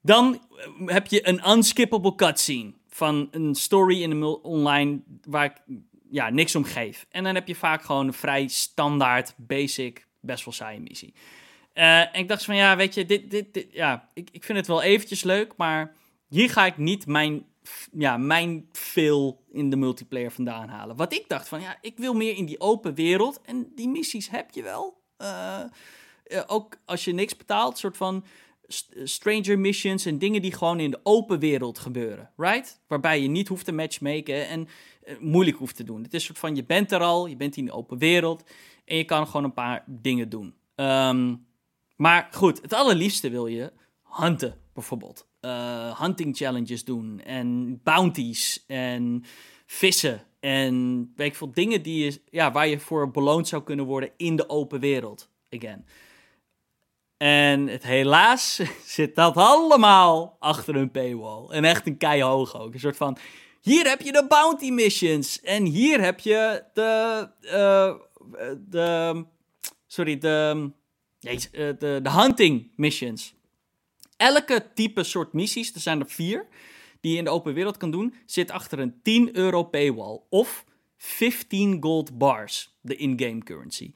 Dan 0.00 0.34
eh, 0.56 0.86
heb 0.86 1.06
je 1.06 1.28
een 1.28 1.50
unskippable 1.50 2.14
cutscene 2.14 2.72
van 2.88 3.28
een 3.30 3.54
story 3.54 4.02
in 4.02 4.10
de 4.10 4.42
online 4.42 5.00
waar 5.24 5.44
ik 5.44 5.76
ja, 6.10 6.30
niks 6.30 6.54
om 6.54 6.64
geef. 6.64 7.06
En 7.10 7.24
dan 7.24 7.34
heb 7.34 7.48
je 7.48 7.54
vaak 7.54 7.82
gewoon 7.82 8.06
een 8.06 8.12
vrij 8.12 8.48
standaard, 8.48 9.34
basic, 9.36 10.06
best 10.20 10.44
wel 10.44 10.54
saaie 10.54 10.80
missie. 10.80 11.14
Uh, 11.74 12.00
en 12.00 12.20
ik 12.20 12.28
dacht 12.28 12.44
van, 12.44 12.56
ja, 12.56 12.76
weet 12.76 12.94
je, 12.94 13.06
dit, 13.06 13.30
dit, 13.30 13.54
dit, 13.54 13.66
ja, 13.70 14.08
ik, 14.14 14.28
ik 14.32 14.44
vind 14.44 14.58
het 14.58 14.66
wel 14.66 14.82
eventjes 14.82 15.22
leuk, 15.22 15.52
maar 15.56 15.94
hier 16.28 16.50
ga 16.50 16.66
ik 16.66 16.76
niet 16.76 17.06
mijn 17.06 17.44
ja, 17.92 18.16
mijn 18.16 18.68
veel 18.72 19.44
in 19.52 19.70
de 19.70 19.76
multiplayer 19.76 20.30
vandaan 20.30 20.68
halen. 20.68 20.96
Wat 20.96 21.12
ik 21.12 21.24
dacht 21.28 21.48
van, 21.48 21.60
ja, 21.60 21.78
ik 21.80 21.96
wil 21.96 22.14
meer 22.14 22.36
in 22.36 22.44
die 22.44 22.60
open 22.60 22.94
wereld. 22.94 23.40
En 23.44 23.72
die 23.74 23.88
missies 23.88 24.30
heb 24.30 24.50
je 24.50 24.62
wel. 24.62 25.02
Uh, 25.18 25.64
ook 26.46 26.76
als 26.84 27.04
je 27.04 27.12
niks 27.12 27.36
betaalt, 27.36 27.78
soort 27.78 27.96
van 27.96 28.24
stranger 29.04 29.58
missions 29.58 30.06
en 30.06 30.18
dingen 30.18 30.42
die 30.42 30.52
gewoon 30.52 30.80
in 30.80 30.90
de 30.90 31.00
open 31.02 31.38
wereld 31.38 31.78
gebeuren, 31.78 32.30
right? 32.36 32.80
Waarbij 32.86 33.20
je 33.20 33.28
niet 33.28 33.48
hoeft 33.48 33.64
te 33.64 33.72
matchmaken 33.72 34.48
en 34.48 34.68
moeilijk 35.20 35.56
hoeft 35.56 35.76
te 35.76 35.84
doen. 35.84 36.02
Het 36.02 36.14
is 36.14 36.24
soort 36.24 36.38
van, 36.38 36.56
je 36.56 36.64
bent 36.64 36.92
er 36.92 37.00
al, 37.00 37.26
je 37.26 37.36
bent 37.36 37.56
in 37.56 37.64
de 37.64 37.72
open 37.72 37.98
wereld 37.98 38.50
en 38.84 38.96
je 38.96 39.04
kan 39.04 39.26
gewoon 39.26 39.44
een 39.44 39.52
paar 39.52 39.84
dingen 39.86 40.28
doen. 40.28 40.54
Um, 40.74 41.46
maar 41.96 42.28
goed, 42.32 42.62
het 42.62 42.72
allerliefste 42.72 43.30
wil 43.30 43.46
je 43.46 43.72
hunten, 44.02 44.60
bijvoorbeeld 44.72 45.26
uh, 45.40 46.00
hunting 46.00 46.36
challenges 46.36 46.84
doen 46.84 47.20
en 47.20 47.80
bounties 47.82 48.64
en 48.66 49.24
vissen 49.66 50.26
en 50.40 51.12
weet 51.16 51.26
ik 51.26 51.34
veel 51.34 51.52
dingen 51.52 51.82
die 51.82 52.04
je, 52.04 52.20
ja, 52.30 52.52
waar 52.52 52.68
je 52.68 52.80
voor 52.80 53.10
beloond 53.10 53.48
zou 53.48 53.62
kunnen 53.62 53.84
worden 53.84 54.10
in 54.16 54.36
de 54.36 54.48
open 54.48 54.80
wereld. 54.80 55.30
Again. 55.50 55.86
En 57.16 57.66
het, 57.66 57.82
helaas 57.82 58.60
zit 58.84 59.14
dat 59.14 59.36
allemaal 59.36 60.36
achter 60.38 60.76
een 60.76 60.90
paywall. 60.90 61.48
En 61.48 61.64
echt 61.64 61.86
een 61.86 61.96
keihog 61.96 62.60
ook. 62.60 62.74
Een 62.74 62.80
soort 62.80 62.96
van, 62.96 63.16
hier 63.60 63.88
heb 63.88 64.00
je 64.00 64.12
de 64.12 64.26
bounty 64.28 64.70
missions. 64.70 65.40
En 65.40 65.64
hier 65.64 66.00
heb 66.00 66.20
je 66.20 66.64
de, 66.74 67.28
uh, 67.42 67.94
de 68.68 69.24
sorry, 69.86 70.18
de, 70.18 70.70
de, 71.20 72.00
de 72.02 72.10
hunting 72.10 72.70
missions. 72.76 73.34
elke 74.16 74.72
type 74.74 75.02
soort 75.02 75.32
missies, 75.32 75.74
er 75.74 75.80
zijn 75.80 76.00
er 76.00 76.08
vier, 76.08 76.46
die 77.00 77.12
je 77.12 77.18
in 77.18 77.24
de 77.24 77.30
open 77.30 77.54
wereld 77.54 77.76
kan 77.76 77.90
doen, 77.90 78.14
zit 78.26 78.50
achter 78.50 78.78
een 78.78 79.00
10 79.02 79.36
euro 79.36 79.62
paywall. 79.62 80.20
Of 80.28 80.64
15 80.96 81.82
gold 81.82 82.18
bars, 82.18 82.76
de 82.80 82.96
in-game 82.96 83.42
currency. 83.42 83.92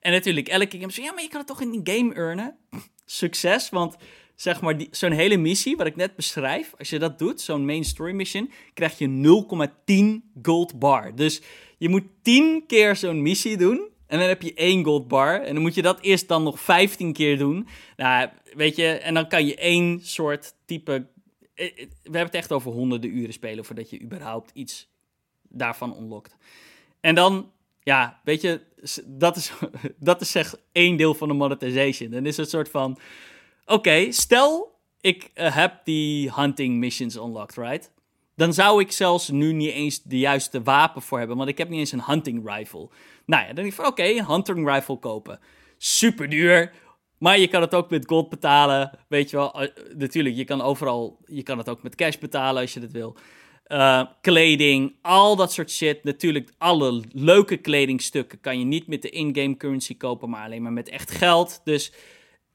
En 0.00 0.12
natuurlijk, 0.12 0.48
elke 0.48 0.78
game 0.78 0.92
zo, 0.92 1.02
ja, 1.02 1.12
maar 1.12 1.22
je 1.22 1.28
kan 1.28 1.38
het 1.38 1.46
toch 1.46 1.60
in 1.60 1.80
game 1.84 2.14
earnen? 2.14 2.56
Succes, 3.04 3.68
want 3.68 3.96
zeg 4.40 4.60
maar, 4.60 4.76
zo'n 4.90 5.12
hele 5.12 5.36
missie, 5.36 5.76
wat 5.76 5.86
ik 5.86 5.96
net 5.96 6.16
beschrijf, 6.16 6.74
als 6.78 6.90
je 6.90 6.98
dat 6.98 7.18
doet, 7.18 7.40
zo'n 7.40 7.64
main 7.64 7.84
story 7.84 8.12
mission, 8.12 8.50
krijg 8.74 8.98
je 8.98 9.08
0,10 9.86 10.40
gold 10.42 10.78
bar. 10.78 11.14
Dus 11.14 11.42
je 11.78 11.88
moet 11.88 12.04
10 12.22 12.64
keer 12.66 12.96
zo'n 12.96 13.22
missie 13.22 13.56
doen. 13.56 13.88
En 14.06 14.18
dan 14.18 14.28
heb 14.28 14.42
je 14.42 14.54
één 14.54 14.84
gold 14.84 15.08
bar. 15.08 15.40
En 15.40 15.54
dan 15.54 15.62
moet 15.62 15.74
je 15.74 15.82
dat 15.82 16.00
eerst 16.00 16.28
dan 16.28 16.42
nog 16.42 16.60
15 16.60 17.12
keer 17.12 17.38
doen. 17.38 17.68
Nou, 17.96 18.28
weet 18.54 18.76
je, 18.76 18.86
en 18.86 19.14
dan 19.14 19.28
kan 19.28 19.46
je 19.46 19.56
één 19.56 20.00
soort 20.02 20.54
type. 20.64 21.06
Eh, 21.54 21.66
eh, 21.66 21.74
we 21.76 21.88
hebben 22.02 22.22
het 22.22 22.34
echt 22.34 22.52
over 22.52 22.72
honderden 22.72 23.16
uren 23.16 23.32
spelen 23.32 23.64
voordat 23.64 23.90
je 23.90 24.00
überhaupt 24.02 24.50
iets 24.54 24.88
daarvan 25.48 25.96
unlockt. 26.00 26.36
En 27.00 27.14
dan, 27.14 27.52
ja, 27.82 28.20
weet 28.24 28.40
je, 28.40 28.60
dat 29.06 29.36
is, 29.36 29.52
dat 29.98 30.20
is 30.20 30.30
zeg 30.30 30.54
één 30.72 30.96
deel 30.96 31.14
van 31.14 31.28
de 31.28 31.34
monetization. 31.34 32.10
Dan 32.10 32.26
is 32.26 32.36
het 32.36 32.50
soort 32.50 32.68
van 32.68 32.98
Oké, 33.70 34.12
stel 34.12 34.78
ik 35.00 35.30
uh, 35.34 35.54
heb 35.54 35.80
die 35.84 36.32
hunting 36.34 36.76
missions 36.76 37.16
unlocked, 37.16 37.56
right? 37.56 37.92
Dan 38.36 38.52
zou 38.52 38.80
ik 38.80 38.92
zelfs 38.92 39.28
nu 39.28 39.52
niet 39.52 39.72
eens 39.72 40.02
de 40.02 40.18
juiste 40.18 40.62
wapen 40.62 41.02
voor 41.02 41.18
hebben, 41.18 41.36
want 41.36 41.48
ik 41.48 41.58
heb 41.58 41.68
niet 41.68 41.78
eens 41.78 41.92
een 41.92 42.04
hunting 42.04 42.50
rifle. 42.50 42.88
Nou 43.26 43.40
ja, 43.40 43.46
dan 43.46 43.54
denk 43.54 43.66
ik 43.66 43.74
van 43.74 43.86
oké, 43.86 44.04
een 44.04 44.26
hunting 44.26 44.68
rifle 44.68 44.98
kopen. 44.98 45.40
Super 45.78 46.28
duur, 46.28 46.72
maar 47.18 47.38
je 47.38 47.48
kan 47.48 47.60
het 47.60 47.74
ook 47.74 47.90
met 47.90 48.06
gold 48.06 48.28
betalen. 48.28 48.98
Weet 49.08 49.30
je 49.30 49.36
wel, 49.36 49.62
uh, 49.62 49.68
natuurlijk, 49.96 50.36
je 50.36 50.44
kan 50.44 50.60
overal, 50.60 51.18
je 51.26 51.42
kan 51.42 51.58
het 51.58 51.68
ook 51.68 51.82
met 51.82 51.94
cash 51.94 52.16
betalen 52.16 52.62
als 52.62 52.74
je 52.74 52.80
dat 52.80 52.92
wil. 52.92 53.16
Uh, 53.66 54.04
kleding, 54.20 54.96
al 55.02 55.36
dat 55.36 55.52
soort 55.52 55.70
shit. 55.70 56.04
Natuurlijk, 56.04 56.50
alle 56.58 57.02
leuke 57.12 57.56
kledingstukken 57.56 58.40
kan 58.40 58.58
je 58.58 58.64
niet 58.64 58.86
met 58.86 59.02
de 59.02 59.10
in-game 59.10 59.56
currency 59.56 59.96
kopen, 59.96 60.30
maar 60.30 60.44
alleen 60.44 60.62
maar 60.62 60.72
met 60.72 60.88
echt 60.88 61.10
geld. 61.10 61.60
Dus 61.64 61.92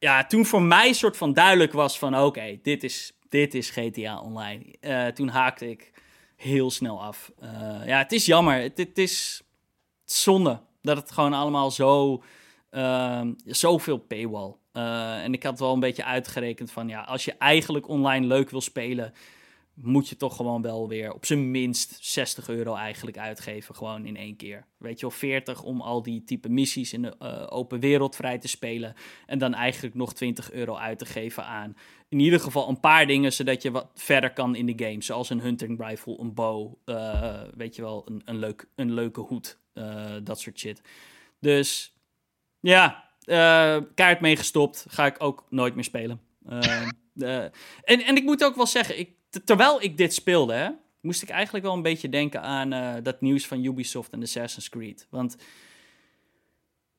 ja, 0.04 0.26
toen 0.26 0.46
voor 0.46 0.62
mij 0.62 0.94
soort 0.94 1.18
van 1.18 1.34
duidelijk 1.34 1.74
was 1.74 1.98
van 2.00 2.20
oké, 2.20 2.60
dit, 2.62 2.84
is, 2.84 3.14
dit 3.30 3.54
is 3.54 3.70
GTA 3.70 4.22
Online. 4.22 4.76
Uh, 4.82 5.08
toen 5.08 5.28
haakte 5.28 5.70
ik 5.70 5.92
heel 6.36 6.72
snel 6.72 7.04
af. 7.04 7.32
Uh, 7.44 7.50
ja, 7.86 7.98
het 7.98 8.12
is 8.12 8.26
jammer. 8.26 8.62
Het, 8.62 8.78
het, 8.78 8.98
is 8.98 9.42
zonde 10.06 10.60
dat 10.82 10.98
het 10.98 11.12
gewoon 11.12 11.34
allemaal 11.34 11.72
zo, 11.72 12.24
uh, 12.72 13.22
zoveel 13.46 13.98
paywall. 13.98 14.56
Uh, 14.74 15.24
en 15.24 15.34
ik 15.34 15.44
had 15.44 15.60
wel 15.60 15.74
een 15.74 15.80
beetje 15.80 16.06
uitgerekend 16.06 16.72
van 16.72 16.88
ja, 16.88 17.02
als 17.02 17.26
je 17.26 17.36
eigenlijk 17.38 17.88
online 17.88 18.26
leuk 18.26 18.50
wil 18.50 18.62
spelen, 18.62 19.14
moet 19.74 20.10
je 20.10 20.16
toch 20.16 20.36
gewoon 20.36 20.62
wel 20.62 20.88
weer 20.88 21.14
op 21.14 21.26
zijn 21.26 21.52
minst 21.52 21.98
60 22.02 22.50
euro 22.50 22.76
eigenlijk 22.76 23.18
uitgeven. 23.18 23.76
Gewoon 23.76 24.06
in 24.06 24.18
één 24.18 24.36
keer. 24.36 24.66
Weet 24.78 25.00
je 25.00 25.08
wel, 25.08 25.18
40 25.18 25.64
om 25.64 25.82
al 25.82 26.04
die 26.04 26.24
type 26.24 26.50
missies 26.50 26.94
in 26.94 27.02
de 27.02 27.16
uh, 27.20 27.46
open 27.50 27.80
wereld 27.80 28.16
vrij 28.16 28.38
te 28.38 28.48
spelen. 28.48 28.94
En 29.26 29.38
dan 29.38 29.54
eigenlijk 29.54 29.96
nog 29.96 30.14
20 30.14 30.52
euro 30.52 30.76
uit 30.76 31.00
te 31.00 31.06
geven 31.06 31.46
aan 31.46 31.76
in 32.14 32.20
ieder 32.20 32.40
geval 32.40 32.70
een 32.70 32.80
paar 32.80 33.08
dingen, 33.08 33.34
zodat 33.34 33.62
je 33.62 33.72
wat 33.72 33.92
verder 33.96 34.34
kan 34.34 34.56
in 34.56 34.66
de 34.66 34.86
game. 34.86 35.02
Zoals 35.02 35.30
een 35.30 35.42
hunting 35.42 35.86
rifle, 35.86 36.20
een 36.20 36.34
bow, 36.34 36.74
uh, 36.86 37.42
weet 37.56 37.76
je 37.76 37.82
wel, 37.82 38.04
een, 38.06 38.22
een, 38.26 38.38
leuk, 38.38 38.68
een 38.76 38.94
leuke 38.94 39.20
hoed. 39.20 39.60
Uh, 39.74 40.16
dat 40.24 40.40
soort 40.40 40.60
shit. 40.60 40.82
Dus 41.40 41.94
ja, 42.60 43.10
kaart 43.96 44.22
meegestopt. 44.22 44.86
Ga 44.90 45.06
ik 45.06 45.16
ook 45.18 45.46
nooit 45.50 45.76
meer 45.76 45.84
spelen. 45.84 46.22
En, 47.16 47.52
en 47.84 48.16
ik 48.16 48.24
moet 48.24 48.44
ook 48.44 48.56
wel 48.56 48.68
zeggen, 48.68 49.00
ik 49.00 49.10
terwijl 49.44 49.82
ik 49.82 49.98
dit 49.98 50.14
speelde, 50.14 50.54
hè, 50.54 50.70
moest 51.02 51.22
ik 51.22 51.30
eigenlijk 51.30 51.66
wel 51.66 51.74
een 51.74 51.82
beetje 51.82 52.10
denken 52.10 52.42
aan 52.42 52.74
uh, 52.74 52.94
dat 53.04 53.22
nieuws 53.22 53.48
van 53.48 53.64
Ubisoft 53.64 54.12
en 54.12 54.22
Assassin's 54.22 54.70
Creed. 54.70 55.08
Want 55.10 55.36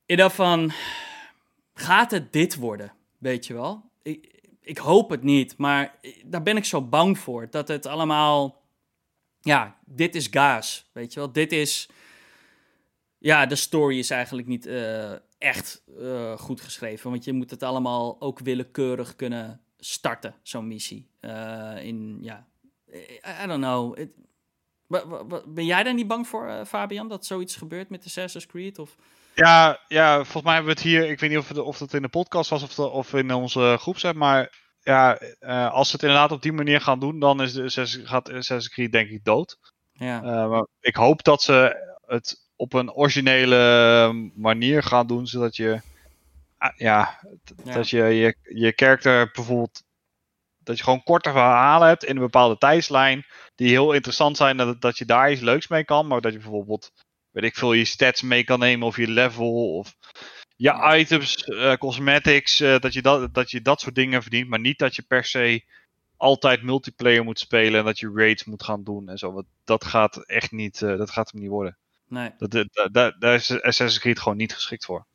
in 0.06 0.16
dat 0.16 0.32
van, 0.32 0.72
gaat 1.74 2.10
het 2.10 2.32
dit 2.32 2.54
worden? 2.54 2.92
Weet 3.18 3.46
je 3.46 3.54
wel? 3.54 3.90
Ik, 4.02 4.40
ik 4.60 4.78
hoop 4.78 5.10
het 5.10 5.22
niet, 5.22 5.56
maar 5.56 5.98
daar 6.24 6.42
ben 6.42 6.56
ik 6.56 6.64
zo 6.64 6.82
bang 6.82 7.18
voor. 7.18 7.50
Dat 7.50 7.68
het 7.68 7.86
allemaal, 7.86 8.62
ja, 9.40 9.78
dit 9.84 10.14
is 10.14 10.28
gaas, 10.30 10.90
weet 10.92 11.12
je 11.12 11.20
wel? 11.20 11.32
Dit 11.32 11.52
is, 11.52 11.88
ja, 13.18 13.46
de 13.46 13.56
story 13.56 13.98
is 13.98 14.10
eigenlijk 14.10 14.46
niet 14.46 14.66
uh, 14.66 15.12
echt 15.38 15.82
goed 16.36 16.60
geschreven. 16.60 17.10
Want 17.10 17.24
je 17.24 17.32
moet 17.32 17.50
het 17.50 17.62
allemaal 17.62 18.20
ook 18.20 18.38
willekeurig 18.38 19.16
kunnen 19.16 19.63
starten, 19.84 20.34
zo'n 20.42 20.68
missie. 20.68 21.08
Uh, 21.20 21.84
in, 21.84 22.18
ja, 22.20 22.46
I, 23.42 23.46
don't 23.46 23.62
know. 23.62 23.98
It, 23.98 24.16
ben 25.46 25.64
jij 25.64 25.82
daar 25.82 25.94
niet 25.94 26.06
bang 26.06 26.28
voor, 26.28 26.48
uh, 26.48 26.64
Fabian, 26.64 27.08
dat 27.08 27.26
zoiets 27.26 27.56
gebeurt 27.56 27.88
met 27.90 28.04
Assassin's 28.04 28.46
Creed? 28.46 28.78
Of... 28.78 28.96
Ja, 29.34 29.80
ja, 29.88 30.14
volgens 30.14 30.42
mij 30.42 30.54
hebben 30.54 30.74
we 30.74 30.80
het 30.80 30.88
hier, 30.88 31.10
ik 31.10 31.20
weet 31.20 31.30
niet 31.30 31.38
of 31.38 31.48
het, 31.48 31.58
of 31.58 31.78
het 31.78 31.94
in 31.94 32.02
de 32.02 32.08
podcast 32.08 32.50
was 32.50 32.62
of, 32.62 32.74
de, 32.74 32.88
of 32.88 33.14
in 33.14 33.34
onze 33.34 33.76
groep 33.80 34.12
maar 34.14 34.62
ja, 34.82 35.20
uh, 35.40 35.72
als 35.72 35.88
ze 35.88 35.94
het 35.94 36.04
inderdaad 36.04 36.32
op 36.32 36.42
die 36.42 36.52
manier 36.52 36.80
gaan 36.80 36.98
doen, 37.00 37.18
dan 37.18 37.42
is 37.42 37.52
de 37.52 37.62
Assassin's, 37.62 38.08
gaat 38.08 38.28
Assassin's 38.28 38.68
Creed 38.68 38.92
denk 38.92 39.10
ik 39.10 39.24
dood. 39.24 39.58
Ja. 39.92 40.46
maar 40.46 40.66
ik 40.80 40.96
hoop 40.96 41.24
dat 41.24 41.42
ze 41.42 41.86
het 42.06 42.44
op 42.56 42.72
een 42.72 42.92
originele 42.92 44.30
manier 44.34 44.82
gaan 44.82 45.06
doen, 45.06 45.26
zodat 45.26 45.56
je 45.56 45.80
Ah, 46.64 46.72
ja, 46.76 47.20
dat 47.64 47.90
je 47.90 48.02
je, 48.02 48.36
je 48.42 48.72
karakter 48.72 49.30
bijvoorbeeld. 49.32 49.82
Dat 50.58 50.76
je 50.76 50.84
gewoon 50.84 51.02
korte 51.02 51.30
verhalen 51.30 51.88
hebt 51.88 52.04
in 52.04 52.16
een 52.16 52.22
bepaalde 52.22 52.58
tijdslijn. 52.58 53.26
Die 53.54 53.68
heel 53.68 53.92
interessant 53.92 54.36
zijn. 54.36 54.56
Dat, 54.56 54.80
dat 54.80 54.98
je 54.98 55.04
daar 55.04 55.32
iets 55.32 55.40
leuks 55.40 55.68
mee 55.68 55.84
kan. 55.84 56.06
Maar 56.06 56.20
dat 56.20 56.32
je 56.32 56.38
bijvoorbeeld. 56.38 56.92
Weet 57.30 57.44
ik 57.44 57.54
veel, 57.54 57.72
je 57.72 57.84
stats 57.84 58.22
mee 58.22 58.44
kan 58.44 58.58
nemen. 58.58 58.86
Of 58.86 58.96
je 58.96 59.08
level. 59.08 59.76
Of 59.76 59.96
je 60.56 60.96
items, 60.98 61.46
uh, 61.46 61.74
cosmetics. 61.74 62.60
Uh, 62.60 62.78
dat, 62.78 62.92
je 62.92 63.02
dat, 63.02 63.34
dat 63.34 63.50
je 63.50 63.62
dat 63.62 63.80
soort 63.80 63.94
dingen 63.94 64.22
verdient. 64.22 64.48
Maar 64.48 64.60
niet 64.60 64.78
dat 64.78 64.94
je 64.94 65.02
per 65.02 65.24
se 65.24 65.64
altijd 66.16 66.62
multiplayer 66.62 67.24
moet 67.24 67.38
spelen. 67.38 67.78
En 67.78 67.84
dat 67.84 67.98
je 67.98 68.12
raids 68.14 68.44
moet 68.44 68.62
gaan 68.62 68.84
doen 68.84 69.08
en 69.08 69.18
zo. 69.18 69.42
Dat 69.64 69.84
gaat 69.84 70.16
echt 70.16 70.50
niet. 70.50 70.80
Uh, 70.80 70.98
dat 70.98 71.10
gaat 71.10 71.30
hem 71.30 71.40
niet 71.40 71.50
worden. 71.50 71.78
Nee. 72.08 72.30
Dat, 72.38 72.50
dat, 72.50 72.88
dat, 72.92 73.20
daar 73.20 73.34
is 73.34 73.50
Assassin's 73.50 73.98
Creed 73.98 74.18
gewoon 74.18 74.36
niet 74.38 74.54
geschikt 74.54 74.84
voor. 74.84 75.06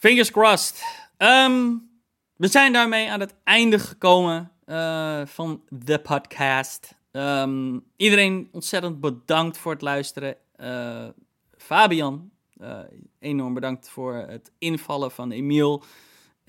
Fingers 0.00 0.30
crossed. 0.30 0.82
Um, 1.18 1.90
we 2.36 2.48
zijn 2.48 2.72
daarmee 2.72 3.10
aan 3.10 3.20
het 3.20 3.34
einde 3.44 3.78
gekomen 3.78 4.52
uh, 4.66 5.26
van 5.26 5.62
de 5.68 5.98
podcast. 5.98 6.94
Um, 7.12 7.84
iedereen 7.96 8.48
ontzettend 8.52 9.00
bedankt 9.00 9.58
voor 9.58 9.72
het 9.72 9.82
luisteren. 9.82 10.36
Uh, 10.60 11.08
Fabian, 11.56 12.30
uh, 12.60 12.78
enorm 13.18 13.54
bedankt 13.54 13.88
voor 13.88 14.14
het 14.14 14.52
invallen 14.58 15.10
van 15.10 15.30
Emiel. 15.30 15.82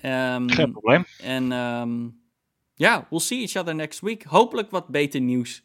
Um, 0.04 0.50
Geen 0.50 0.72
probleem. 0.72 1.04
En 1.18 1.44
ja, 2.74 3.06
we'll 3.10 3.20
see 3.20 3.40
each 3.40 3.56
other 3.56 3.74
next 3.74 4.00
week. 4.00 4.22
Hopelijk 4.22 4.70
wat 4.70 4.88
beter 4.88 5.20
nieuws. 5.20 5.62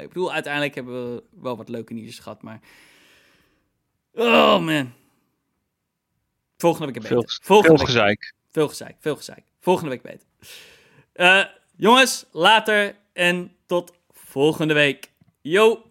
ik 0.00 0.08
bedoel, 0.08 0.32
uiteindelijk 0.32 0.74
hebben 0.74 1.14
we 1.14 1.22
wel 1.40 1.56
wat 1.56 1.68
leuke 1.68 1.92
nieuws 1.92 2.18
gehad, 2.18 2.42
maar... 2.42 2.60
Oh 4.12 4.58
man. 4.58 4.92
Volgende 6.56 6.86
week 6.86 7.02
beter. 7.02 7.08
Veel, 7.08 7.24
Volgende 7.42 7.76
veel 7.76 7.86
gezeik. 7.86 8.34
Veel 8.50 8.68
gezeik, 8.68 8.96
veel 9.00 9.16
gezeik. 9.16 9.42
Volgende 9.60 9.90
week 9.90 10.02
beter. 10.02 10.26
Uh, 11.14 11.44
jongens, 11.76 12.24
later 12.32 12.96
en 13.12 13.52
tot 13.66 13.92
volgende 14.12 14.74
week. 14.74 15.10
Yo! 15.40 15.90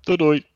Doei 0.00 0.16
doei. 0.16 0.46